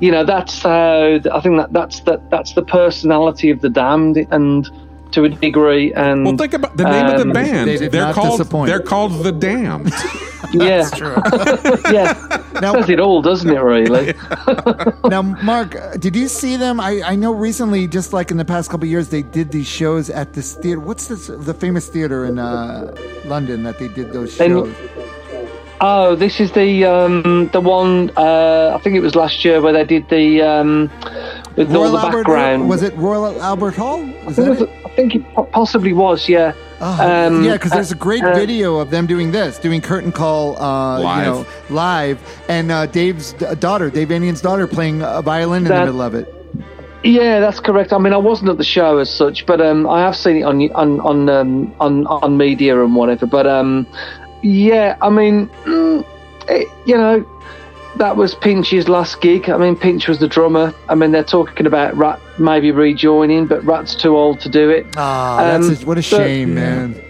You 0.00 0.10
know, 0.10 0.24
that's 0.24 0.62
how 0.62 1.18
I 1.32 1.40
think 1.40 1.56
that 1.58 1.72
that's 1.72 2.00
that 2.00 2.20
that's 2.30 2.52
the 2.54 2.62
personality 2.62 3.50
of 3.50 3.60
the 3.60 3.70
damned 3.70 4.26
and 4.30 4.68
to 5.12 5.24
a 5.24 5.28
degree 5.28 5.92
and 5.92 6.24
Well, 6.24 6.36
think 6.36 6.54
about 6.54 6.76
the 6.76 6.84
name 6.84 7.06
of 7.06 7.16
the 7.16 7.22
um, 7.22 7.32
band. 7.32 7.68
They 7.68 7.76
did 7.78 7.94
are 7.94 8.06
not 8.06 8.14
called 8.14 8.38
disappoint. 8.38 8.68
they're 8.68 8.80
called 8.80 9.22
the 9.24 9.32
Damned. 9.32 9.92
yeah, 10.52 10.88
yeah, 11.92 12.42
Now- 12.60 12.72
says 12.74 12.88
it 12.90 13.00
all, 13.00 13.22
doesn't 13.22 13.50
it? 13.50 13.58
Really? 13.60 14.14
now, 15.08 15.22
Mark, 15.22 15.76
uh, 15.76 15.96
did 15.96 16.16
you 16.16 16.28
see 16.28 16.56
them? 16.56 16.80
I, 16.80 17.02
I 17.04 17.14
know 17.16 17.32
recently, 17.32 17.86
just 17.86 18.12
like 18.12 18.30
in 18.30 18.36
the 18.36 18.44
past 18.44 18.70
couple 18.70 18.84
of 18.86 18.90
years, 18.90 19.08
they 19.08 19.22
did 19.22 19.50
these 19.52 19.68
shows 19.68 20.10
at 20.10 20.32
this 20.32 20.54
theater. 20.54 20.80
What's 20.80 21.06
this, 21.08 21.26
the 21.28 21.54
famous 21.54 21.88
theater 21.88 22.24
in 22.24 22.38
uh, 22.38 22.94
London 23.26 23.62
that 23.64 23.78
they 23.78 23.88
did 23.88 24.12
those 24.12 24.36
Then- 24.38 24.50
shows? 24.50 24.74
Oh, 25.82 26.14
this 26.14 26.40
is 26.40 26.52
the 26.52 26.84
um, 26.84 27.48
the 27.54 27.60
one. 27.60 28.10
Uh, 28.14 28.76
I 28.76 28.82
think 28.82 28.96
it 28.96 29.00
was 29.00 29.14
last 29.14 29.46
year 29.46 29.62
where 29.62 29.72
they 29.72 29.84
did 29.84 30.06
the 30.10 30.42
um, 30.42 30.90
with 31.56 31.74
all 31.74 31.90
the 31.92 31.98
Albert 31.98 32.18
background. 32.24 32.68
Was 32.68 32.82
it 32.82 32.94
Royal 32.96 33.40
Albert 33.42 33.74
Hall? 33.76 34.02
Is 34.28 34.38
I 34.38 34.44
that 34.44 34.56
think, 34.56 34.60
it? 34.60 34.62
it, 34.62 34.86
I 34.86 34.88
think 34.96 35.14
it 35.16 35.52
possibly 35.52 35.92
was. 35.92 36.28
Yeah. 36.28 36.52
Oh, 36.82 37.26
Um, 37.26 37.44
yeah, 37.44 37.52
because 37.54 37.72
there's 37.72 37.92
a 37.92 37.96
great 37.96 38.24
uh, 38.24 38.34
video 38.34 38.78
of 38.78 38.90
them 38.90 39.06
doing 39.06 39.32
this, 39.32 39.58
doing 39.58 39.80
curtain 39.82 40.12
call, 40.12 40.56
uh, 40.62 41.00
Live. 41.00 41.26
you 41.26 41.32
know, 41.32 41.46
live, 41.68 42.42
and 42.48 42.70
uh, 42.72 42.86
Dave's 42.86 43.34
d- 43.34 43.54
daughter, 43.58 43.90
Dave 43.90 44.08
Vanian's 44.08 44.40
daughter, 44.40 44.66
playing 44.66 45.02
a 45.02 45.20
violin 45.20 45.64
in 45.64 45.68
the 45.68 45.78
middle 45.80 46.00
of 46.00 46.14
it. 46.14 46.34
Yeah, 47.02 47.40
that's 47.40 47.60
correct. 47.60 47.92
I 47.92 47.98
mean, 47.98 48.12
I 48.12 48.18
wasn't 48.18 48.50
at 48.50 48.56
the 48.58 48.64
show 48.64 48.98
as 48.98 49.10
such, 49.12 49.44
but 49.46 49.60
um, 49.60 49.88
I 49.88 50.00
have 50.00 50.16
seen 50.16 50.36
it 50.38 50.42
on 50.42 50.70
on 50.72 51.00
on 51.00 51.28
um, 51.28 51.74
on 51.80 52.06
on 52.06 52.36
media 52.36 52.82
and 52.82 52.94
whatever. 52.94 53.26
But 53.26 53.46
um, 53.46 53.86
yeah, 54.42 54.96
I 55.02 55.08
mean, 55.10 55.48
mm, 55.64 56.04
it, 56.48 56.68
you 56.86 56.96
know, 56.96 57.24
that 57.96 58.16
was 58.16 58.34
Pinch's 58.34 58.88
last 58.88 59.20
gig. 59.20 59.50
I 59.50 59.56
mean, 59.56 59.76
Pinch 59.76 60.08
was 60.08 60.18
the 60.18 60.28
drummer. 60.28 60.72
I 60.88 60.94
mean, 60.94 61.10
they're 61.12 61.24
talking 61.24 61.66
about 61.66 61.96
Rat 61.96 62.20
maybe 62.38 62.70
rejoining, 62.70 63.46
but 63.46 63.64
Rat's 63.64 63.94
too 63.94 64.16
old 64.16 64.40
to 64.40 64.48
do 64.48 64.70
it. 64.70 64.86
Ah, 64.96 65.38
that's 65.58 65.66
Um, 65.68 65.72
a, 65.74 65.86
what 65.86 65.94
a 65.98 66.00
but- 66.00 66.04
shame, 66.04 66.54
man. 66.54 67.02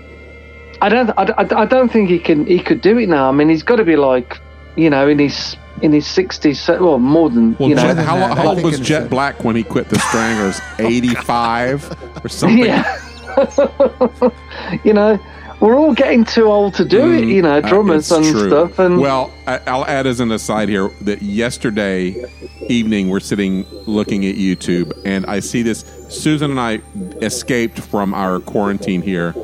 I 0.83 0.89
don't. 0.89 1.11
I, 1.11 1.25
I, 1.37 1.61
I 1.63 1.67
don't 1.67 1.93
think 1.93 2.09
he 2.09 2.19
can. 2.19 2.47
He 2.47 2.59
could 2.59 2.81
do 2.81 2.97
it 2.99 3.09
now. 3.09 3.29
I 3.29 3.33
mean, 3.33 3.51
he's 3.51 3.63
got 3.63 3.77
to 3.77 3.85
be 3.85 3.97
like, 3.97 4.39
you 4.77 4.89
know, 4.89 5.07
in 5.09 5.19
his 5.19 5.57
in 5.83 5.93
his 5.93 6.07
sixties, 6.07 6.67
well, 6.69 6.99
more 6.99 7.29
than 7.29 7.55
Well, 7.59 7.69
you 7.69 7.75
know. 7.75 7.83
Jet, 7.83 7.99
how, 7.99 8.17
that. 8.17 8.39
how 8.39 8.49
old 8.49 8.63
was 8.63 8.81
Jet 8.81 9.03
a- 9.03 9.09
Black 9.09 9.45
when 9.45 9.57
he 9.57 9.63
quit 9.63 9.91
the 9.91 9.99
Stranglers? 9.99 10.59
85 10.79 12.25
or 12.25 12.29
something? 12.31 12.59
Yeah. 12.65 12.99
you 14.85 14.93
know, 14.95 15.19
we're 15.61 15.77
all 15.79 15.93
getting 15.95 16.25
too 16.25 16.45
old 16.45 16.75
to 16.75 16.85
do 16.85 17.13
it. 17.13 17.25
You 17.25 17.43
know, 17.43 17.53
Uh, 17.59 17.61
drummers 17.61 18.11
it's 18.11 18.13
and 18.13 18.25
true. 18.27 18.49
stuff. 18.49 18.79
And 18.79 18.99
well, 19.01 19.31
I- 19.47 19.61
I'll 19.67 19.85
add 19.87 20.07
as 20.07 20.21
an 20.21 20.33
aside 20.33 20.69
here 20.69 20.91
that 21.03 21.23
yesterday 21.23 22.25
evening 22.69 23.09
we're 23.09 23.21
sitting 23.21 23.65
looking 23.87 24.25
at 24.27 24.37
YouTube, 24.37 24.93
and 25.05 25.27
I 25.27 25.41
see 25.41 25.63
this. 25.63 25.85
Susan 26.09 26.51
and 26.53 26.61
I 26.61 26.81
escaped 27.23 27.79
from 27.79 28.15
our 28.15 28.41
quarantine 28.41 29.03
here 29.03 29.35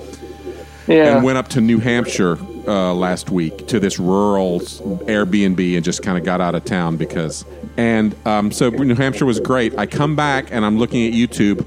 yeah, 0.88 1.16
and 1.16 1.24
went 1.24 1.38
up 1.38 1.48
to 1.48 1.60
New 1.60 1.78
Hampshire 1.78 2.38
uh, 2.66 2.92
last 2.94 3.30
week 3.30 3.66
to 3.68 3.78
this 3.78 3.98
rural 4.00 4.60
Airbnb 4.60 5.76
and 5.76 5.84
just 5.84 6.02
kind 6.02 6.18
of 6.18 6.24
got 6.24 6.40
out 6.40 6.54
of 6.56 6.64
town 6.64 6.96
because. 6.96 7.44
And 7.76 8.14
um, 8.24 8.50
so 8.50 8.70
New 8.70 8.94
Hampshire 8.94 9.26
was 9.26 9.38
great. 9.38 9.78
I 9.78 9.86
come 9.86 10.16
back 10.16 10.46
and 10.50 10.64
I'm 10.64 10.78
looking 10.78 11.06
at 11.06 11.12
YouTube. 11.12 11.64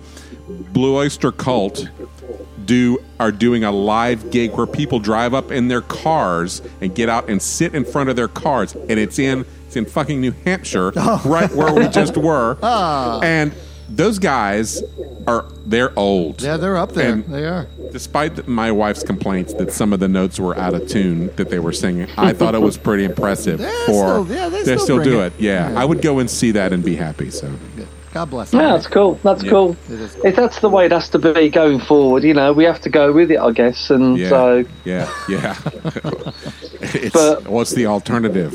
Blue 0.73 0.95
Oyster 0.97 1.31
Cult 1.31 1.87
do 2.69 2.99
are 3.19 3.31
doing 3.31 3.63
a 3.63 3.71
live 3.71 4.29
gig 4.31 4.51
where 4.53 4.67
people 4.67 4.99
drive 4.99 5.33
up 5.33 5.51
in 5.51 5.67
their 5.67 5.81
cars 5.81 6.61
and 6.81 6.93
get 6.93 7.09
out 7.09 7.29
and 7.29 7.41
sit 7.41 7.73
in 7.73 7.83
front 7.83 8.09
of 8.09 8.15
their 8.15 8.27
cars, 8.29 8.75
and 8.75 8.99
it's 8.99 9.17
in 9.19 9.43
it's 9.67 9.75
in 9.75 9.85
fucking 9.85 10.21
New 10.21 10.31
Hampshire, 10.45 10.91
oh. 10.95 11.21
right 11.25 11.51
where 11.51 11.73
we 11.73 11.87
just 11.89 12.15
were. 12.29 12.57
Ah. 12.63 13.19
And 13.21 13.53
those 13.89 14.19
guys 14.19 14.83
are 15.27 15.45
they're 15.65 15.97
old. 15.97 16.41
Yeah, 16.43 16.57
they're 16.57 16.77
up 16.77 16.91
there. 16.93 17.13
And- 17.13 17.25
they 17.25 17.45
are. 17.45 17.67
Despite 17.91 18.47
my 18.47 18.71
wife's 18.71 19.01
complaints 19.01 19.55
that 19.55 19.73
some 19.73 19.93
of 19.93 19.99
the 19.99 20.07
notes 20.07 20.39
were 20.39 20.55
out 20.55 20.75
of 20.75 20.87
tune 20.87 21.31
that 21.37 21.49
they 21.49 21.57
were 21.57 21.71
singing, 21.73 22.07
I 22.17 22.33
thought 22.33 22.53
it 22.53 22.61
was 22.61 22.77
pretty 22.77 23.03
impressive. 23.03 23.57
They're 23.65 23.85
for 23.87 24.23
still- 24.25 24.27
yeah, 24.27 24.47
they 24.49 24.57
they 24.57 24.63
still 24.77 24.79
still 24.79 25.03
do 25.03 25.21
it. 25.21 25.33
it. 25.33 25.39
Yeah. 25.39 25.71
Yeah. 25.71 25.79
I 25.81 25.85
would 25.85 26.03
go 26.03 26.19
and 26.19 26.29
see 26.29 26.51
that 26.51 26.71
and 26.71 26.83
be 26.85 26.95
happy. 26.95 27.31
So 27.31 27.51
God 28.11 28.29
bless 28.31 28.51
yeah, 28.53 28.69
that's 28.73 28.87
cool. 28.87 29.19
That's 29.23 29.43
Yeah. 29.43 29.51
cool. 29.51 29.77
It 29.89 29.99
is. 30.01 30.15
If 30.23 30.35
that's 30.35 30.59
the 30.61 30.69
way 30.69 30.85
it 30.85 30.91
has 30.91 31.09
to 31.09 31.19
be 31.19 31.49
going 31.49 31.79
forward, 31.79 32.23
you 32.23 32.33
know, 32.33 32.53
we 32.53 32.63
have 32.63 32.81
to 32.81 32.89
go 32.89 33.11
with 33.11 33.29
it, 33.31 33.39
I 33.39 33.51
guess. 33.51 33.89
And 33.91 34.17
yeah, 34.17 34.29
so, 34.29 34.65
yeah, 34.83 35.07
yeah. 35.29 35.55
it's 36.81 37.13
But- 37.13 37.47
what's 37.47 37.71
the 37.71 37.85
alternative? 37.85 38.53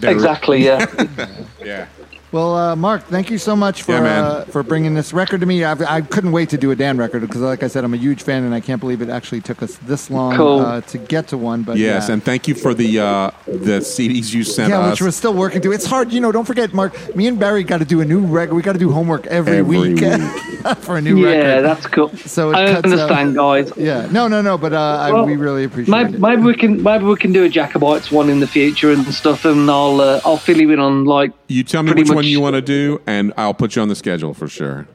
There- 0.00 0.10
exactly, 0.10 0.64
yeah. 0.64 0.86
Yeah. 1.64 1.86
Well, 2.34 2.56
uh, 2.56 2.74
Mark, 2.74 3.04
thank 3.04 3.30
you 3.30 3.38
so 3.38 3.54
much 3.54 3.84
for 3.84 3.92
Yeah, 3.92 4.02
uh, 4.22 4.44
for 4.46 4.64
bringing 4.64 4.94
this 4.94 5.12
record 5.12 5.38
to 5.38 5.46
me. 5.46 5.62
I, 5.62 5.74
I 5.98 6.00
couldn't 6.00 6.32
wait 6.32 6.48
to 6.48 6.58
do 6.58 6.72
a 6.72 6.74
Damned 6.74 6.98
record 6.98 7.20
because, 7.20 7.40
like 7.40 7.62
I 7.62 7.68
said, 7.68 7.84
I'm 7.84 7.94
a 7.94 7.96
huge 7.96 8.24
fan, 8.24 8.42
and 8.42 8.52
I 8.52 8.58
can't 8.58 8.80
believe 8.80 9.02
it 9.02 9.08
actually 9.08 9.40
took 9.40 9.62
us 9.62 9.76
this 9.86 10.10
long 10.10 10.34
Cool. 10.34 10.58
uh, 10.58 10.80
to 10.80 10.98
get 10.98 11.28
to 11.28 11.38
one. 11.38 11.62
But 11.62 11.76
Yes, 11.76 12.08
yeah. 12.08 12.14
and 12.14 12.24
thank 12.24 12.48
you 12.48 12.56
for 12.56 12.74
the 12.74 12.98
uh, 12.98 13.30
the 13.46 13.78
CDs 13.78 14.34
you 14.34 14.42
sent 14.42 14.70
yeah, 14.70 14.80
us. 14.80 14.90
which 14.94 15.02
we're 15.02 15.10
still 15.12 15.32
working 15.32 15.60
through. 15.60 15.74
It's 15.74 15.86
hard, 15.86 16.10
you 16.12 16.20
know. 16.20 16.32
Don't 16.32 16.44
forget, 16.44 16.74
Mark. 16.74 17.14
Me 17.14 17.28
and 17.28 17.38
Barry 17.38 17.62
got 17.62 17.78
to 17.78 17.84
do 17.84 18.00
a 18.00 18.04
new 18.04 18.26
record. 18.26 18.56
We 18.56 18.62
got 18.62 18.72
to 18.72 18.80
do 18.80 18.90
homework 18.90 19.26
every, 19.28 19.58
Every 19.58 19.92
week, 19.92 20.00
for 20.80 20.96
a 20.96 21.00
new 21.00 21.18
yeah, 21.18 21.28
record. 21.28 21.40
Yeah, 21.48 21.60
that's 21.60 21.86
cool. 21.86 22.08
So 22.16 22.50
it 22.50 22.56
I 22.56 22.72
cuts 22.72 22.78
out- 22.78 22.84
understand, 23.10 23.36
guys. 23.36 23.72
Yeah, 23.76 24.08
no, 24.10 24.26
no, 24.26 24.42
no. 24.42 24.58
But 24.58 24.72
uh, 24.72 24.80
I, 24.80 25.22
we 25.22 25.36
really 25.36 25.62
appreciate 25.62 25.92
Maybe, 25.92 26.14
it. 26.14 26.20
maybe 26.20 26.42
we 26.42 26.56
can 26.56 26.82
maybe 26.82 27.04
we 27.04 27.14
can 27.14 27.32
do 27.32 27.44
a 27.44 27.48
Jacobites 27.48 28.10
one 28.10 28.28
in 28.28 28.40
the 28.40 28.48
future 28.48 28.90
and 28.90 29.06
stuff, 29.14 29.44
and 29.44 29.70
I'll 29.70 30.00
uh, 30.00 30.20
I'll 30.24 30.36
fill 30.36 30.60
you 30.60 30.72
in 30.72 30.80
on 30.80 31.04
like 31.04 31.30
you 31.54 31.64
tell 31.64 31.82
me 31.82 31.92
pretty 31.92 32.08
which 32.08 32.14
one 32.14 32.24
you 32.24 32.40
want 32.40 32.54
to 32.54 32.62
do, 32.62 33.00
and 33.06 33.32
I'll 33.36 33.54
put 33.54 33.76
you 33.76 33.82
on 33.82 33.88
the 33.88 33.94
schedule 33.96 34.34
for 34.34 34.48
sure. 34.48 34.86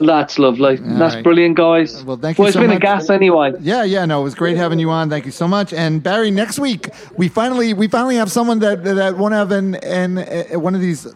That's 0.00 0.38
lovely. 0.38 0.76
That's 0.76 1.14
right. 1.14 1.22
brilliant, 1.24 1.56
guys. 1.56 2.02
Well, 2.02 2.16
thank 2.16 2.36
you 2.36 2.42
Well, 2.42 2.48
it's 2.48 2.54
so 2.54 2.60
been 2.60 2.70
much. 2.70 2.78
a 2.78 2.80
gas 2.80 3.10
anyway. 3.10 3.52
Yeah, 3.60 3.84
yeah, 3.84 4.04
no, 4.04 4.20
it 4.20 4.24
was 4.24 4.34
great 4.34 4.56
having 4.56 4.78
you 4.80 4.90
on. 4.90 5.08
Thank 5.08 5.24
you 5.24 5.30
so 5.30 5.46
much. 5.46 5.72
And 5.72 6.02
Barry, 6.02 6.30
next 6.32 6.58
week 6.58 6.88
we 7.16 7.28
finally 7.28 7.74
we 7.74 7.86
finally 7.86 8.16
have 8.16 8.30
someone 8.30 8.58
that 8.60 8.82
that 8.84 9.16
won't 9.18 9.34
have 9.34 9.52
an, 9.52 9.76
an 9.76 10.18
uh, 10.18 10.58
one 10.58 10.74
of 10.74 10.80
these 10.80 11.06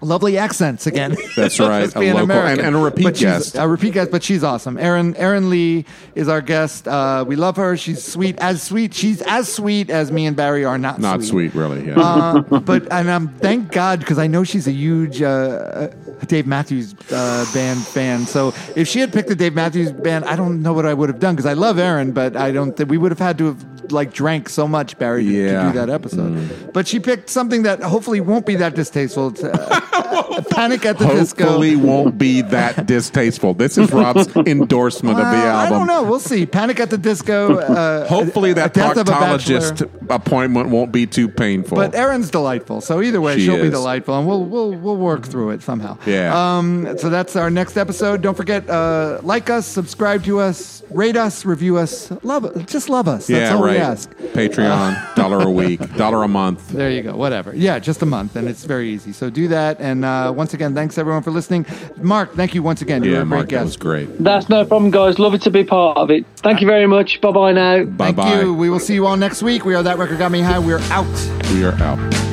lovely 0.00 0.38
accents 0.38 0.86
again. 0.86 1.16
That's 1.36 1.58
right, 1.60 1.92
a 1.96 1.98
local- 2.00 2.20
American. 2.20 2.58
and- 2.64 2.68
and 2.68 2.76
a 2.76 2.78
repeat 2.78 3.04
But 3.04 3.14
guest. 3.16 3.56
A 3.58 3.66
repeat 3.68 3.94
guest, 3.94 4.10
but 4.10 4.22
she's 4.22 4.42
awesome. 4.44 4.78
Erin 4.78 5.14
Erin 5.16 5.50
Lee 5.50 5.84
is 6.14 6.28
our 6.28 6.40
guest. 6.40 6.86
Uh, 6.88 7.24
we 7.26 7.36
love 7.36 7.56
her. 7.56 7.76
She's 7.76 8.02
sweet, 8.04 8.36
as 8.38 8.62
sweet. 8.62 8.94
She's 8.94 9.22
as 9.22 9.52
sweet 9.52 9.90
as 9.90 10.10
me 10.12 10.26
and 10.26 10.36
Barry 10.36 10.64
are 10.64 10.78
not. 10.78 11.00
Not 11.00 11.22
sweet, 11.22 11.54
really. 11.54 11.86
Yeah. 11.86 11.98
Uh, 12.00 12.40
but 12.60 12.90
and 12.92 13.08
um, 13.08 13.28
thank 13.40 13.72
God 13.72 13.98
because 14.00 14.18
I 14.18 14.26
know 14.26 14.44
she's 14.44 14.66
a 14.66 14.72
huge 14.72 15.20
uh, 15.22 15.26
uh, 15.26 15.88
Dave 16.26 16.46
Matthews 16.46 16.94
uh, 17.12 17.44
band 17.52 17.80
fan. 17.86 18.26
So 18.26 18.54
if 18.76 18.86
she 18.88 19.00
had 19.00 19.12
picked 19.12 19.28
the 19.28 19.34
Dave 19.34 19.54
Matthews 19.54 19.92
band, 19.92 20.24
I 20.26 20.36
don't 20.36 20.62
know 20.62 20.72
what 20.72 20.86
I 20.86 20.94
would 20.94 21.08
have 21.08 21.18
done 21.20 21.34
because 21.34 21.46
I 21.46 21.54
love 21.54 21.78
Erin, 21.78 22.12
but 22.12 22.36
I 22.36 22.50
don't 22.52 22.76
think 22.76 22.90
we 22.90 22.98
would 22.98 23.10
have 23.10 23.18
had 23.18 23.38
to 23.38 23.46
have 23.46 23.79
like 23.92 24.12
drank 24.12 24.48
so 24.48 24.66
much 24.68 24.98
Barry 24.98 25.24
to, 25.24 25.30
to 25.30 25.62
do 25.62 25.72
that 25.72 25.90
episode. 25.90 26.72
But 26.72 26.86
she 26.88 27.00
picked 27.00 27.30
something 27.30 27.62
that 27.64 27.82
hopefully 27.82 28.20
won't 28.20 28.46
be 28.46 28.56
that 28.56 28.74
distasteful. 28.74 29.28
It's, 29.28 29.42
uh, 29.44 30.19
Panic 30.42 30.84
at 30.86 30.98
the 30.98 31.06
Disco. 31.06 31.44
Hopefully, 31.44 31.76
won't 31.76 32.18
be 32.18 32.42
that 32.42 32.86
distasteful. 32.86 33.54
This 33.54 33.76
is 33.78 33.92
Rob's 33.92 34.28
endorsement 34.46 35.18
of 35.18 35.24
the 35.24 35.30
Uh, 35.38 35.42
I 35.44 35.64
album. 35.66 35.78
don't 35.80 35.86
know. 35.86 36.02
We'll 36.02 36.20
see. 36.20 36.46
Panic 36.46 36.80
at 36.80 36.90
the 36.90 36.98
Disco. 36.98 37.56
Uh, 37.58 38.06
Hopefully, 38.08 38.52
that 38.54 38.70
a 38.76 38.80
Death 38.80 38.96
of 38.96 39.08
a 39.08 39.12
proctologist 39.12 39.90
appointment 40.10 40.68
won't 40.70 40.92
be 40.92 41.06
too 41.06 41.28
painful. 41.28 41.76
But 41.76 41.94
Erin's 41.94 42.30
delightful, 42.30 42.80
so 42.80 43.02
either 43.02 43.20
way, 43.20 43.36
She 43.36 43.44
she 43.44 43.50
will 43.50 43.62
be 43.62 43.70
delightful, 43.70 44.18
and 44.18 44.26
we'll 44.26 44.44
we'll 44.44 44.72
we'll 44.72 44.96
work 44.96 45.26
through 45.26 45.50
it 45.50 45.62
somehow. 45.62 45.96
Yeah. 46.06 46.32
Um. 46.58 46.96
So 46.98 47.10
that's 47.10 47.36
our 47.36 47.50
next 47.50 47.76
episode. 47.76 48.22
Don't 48.22 48.36
forget, 48.36 48.68
uh, 48.68 49.20
like 49.22 49.50
us, 49.50 49.66
subscribe 49.66 50.24
to 50.24 50.40
us, 50.40 50.82
rate 50.90 51.16
us, 51.16 51.44
review 51.44 51.76
us, 51.76 52.10
love 52.22 52.66
just 52.66 52.88
love 52.88 53.08
us. 53.08 53.26
That's 53.26 53.50
yeah, 53.50 53.56
all 53.56 53.64
right. 53.64 53.72
we 53.74 53.78
ask. 53.78 54.10
Patreon, 54.34 55.14
dollar 55.14 55.40
a 55.46 55.50
week, 55.50 55.80
dollar 55.96 56.22
a 56.22 56.28
month. 56.28 56.68
There 56.70 56.90
you 56.90 57.02
go. 57.02 57.16
Whatever. 57.16 57.54
Yeah, 57.54 57.78
just 57.78 58.02
a 58.02 58.06
month, 58.06 58.36
and 58.36 58.48
it's 58.48 58.64
very 58.64 58.90
easy. 58.90 59.12
So 59.12 59.30
do 59.30 59.48
that, 59.48 59.80
and 59.80 60.04
uh, 60.04 60.29
uh, 60.30 60.32
once 60.32 60.54
again, 60.54 60.74
thanks 60.74 60.96
everyone 60.98 61.22
for 61.22 61.30
listening. 61.30 61.66
Mark, 61.98 62.34
thank 62.34 62.54
you 62.54 62.62
once 62.62 62.80
again. 62.82 63.02
You 63.04 63.10
were 63.10 63.16
Yeah, 63.16 63.22
a 63.22 63.24
great 63.24 63.36
Mark, 63.36 63.48
that 63.48 63.50
guest. 63.50 63.64
was 63.64 63.76
great. 63.76 64.18
That's 64.22 64.48
no 64.48 64.64
problem, 64.64 64.90
guys. 64.90 65.18
Love 65.18 65.34
it 65.34 65.42
to 65.42 65.50
be 65.50 65.64
part 65.64 65.96
of 65.98 66.10
it. 66.10 66.24
Thank 66.36 66.60
you 66.60 66.66
very 66.66 66.86
much. 66.86 67.20
Bye 67.20 67.32
bye 67.32 67.52
now. 67.52 67.84
Bye 67.84 68.06
Thank 68.06 68.16
bye. 68.16 68.40
you. 68.40 68.54
We 68.54 68.70
will 68.70 68.80
see 68.80 68.94
you 68.94 69.06
all 69.06 69.16
next 69.16 69.42
week. 69.42 69.64
We 69.64 69.74
are 69.74 69.82
That 69.82 69.98
Record 69.98 70.18
Got 70.18 70.32
Me 70.32 70.40
High. 70.40 70.58
We're 70.58 70.78
out. 70.90 71.06
We 71.52 71.64
are 71.64 71.74
out. 71.82 72.29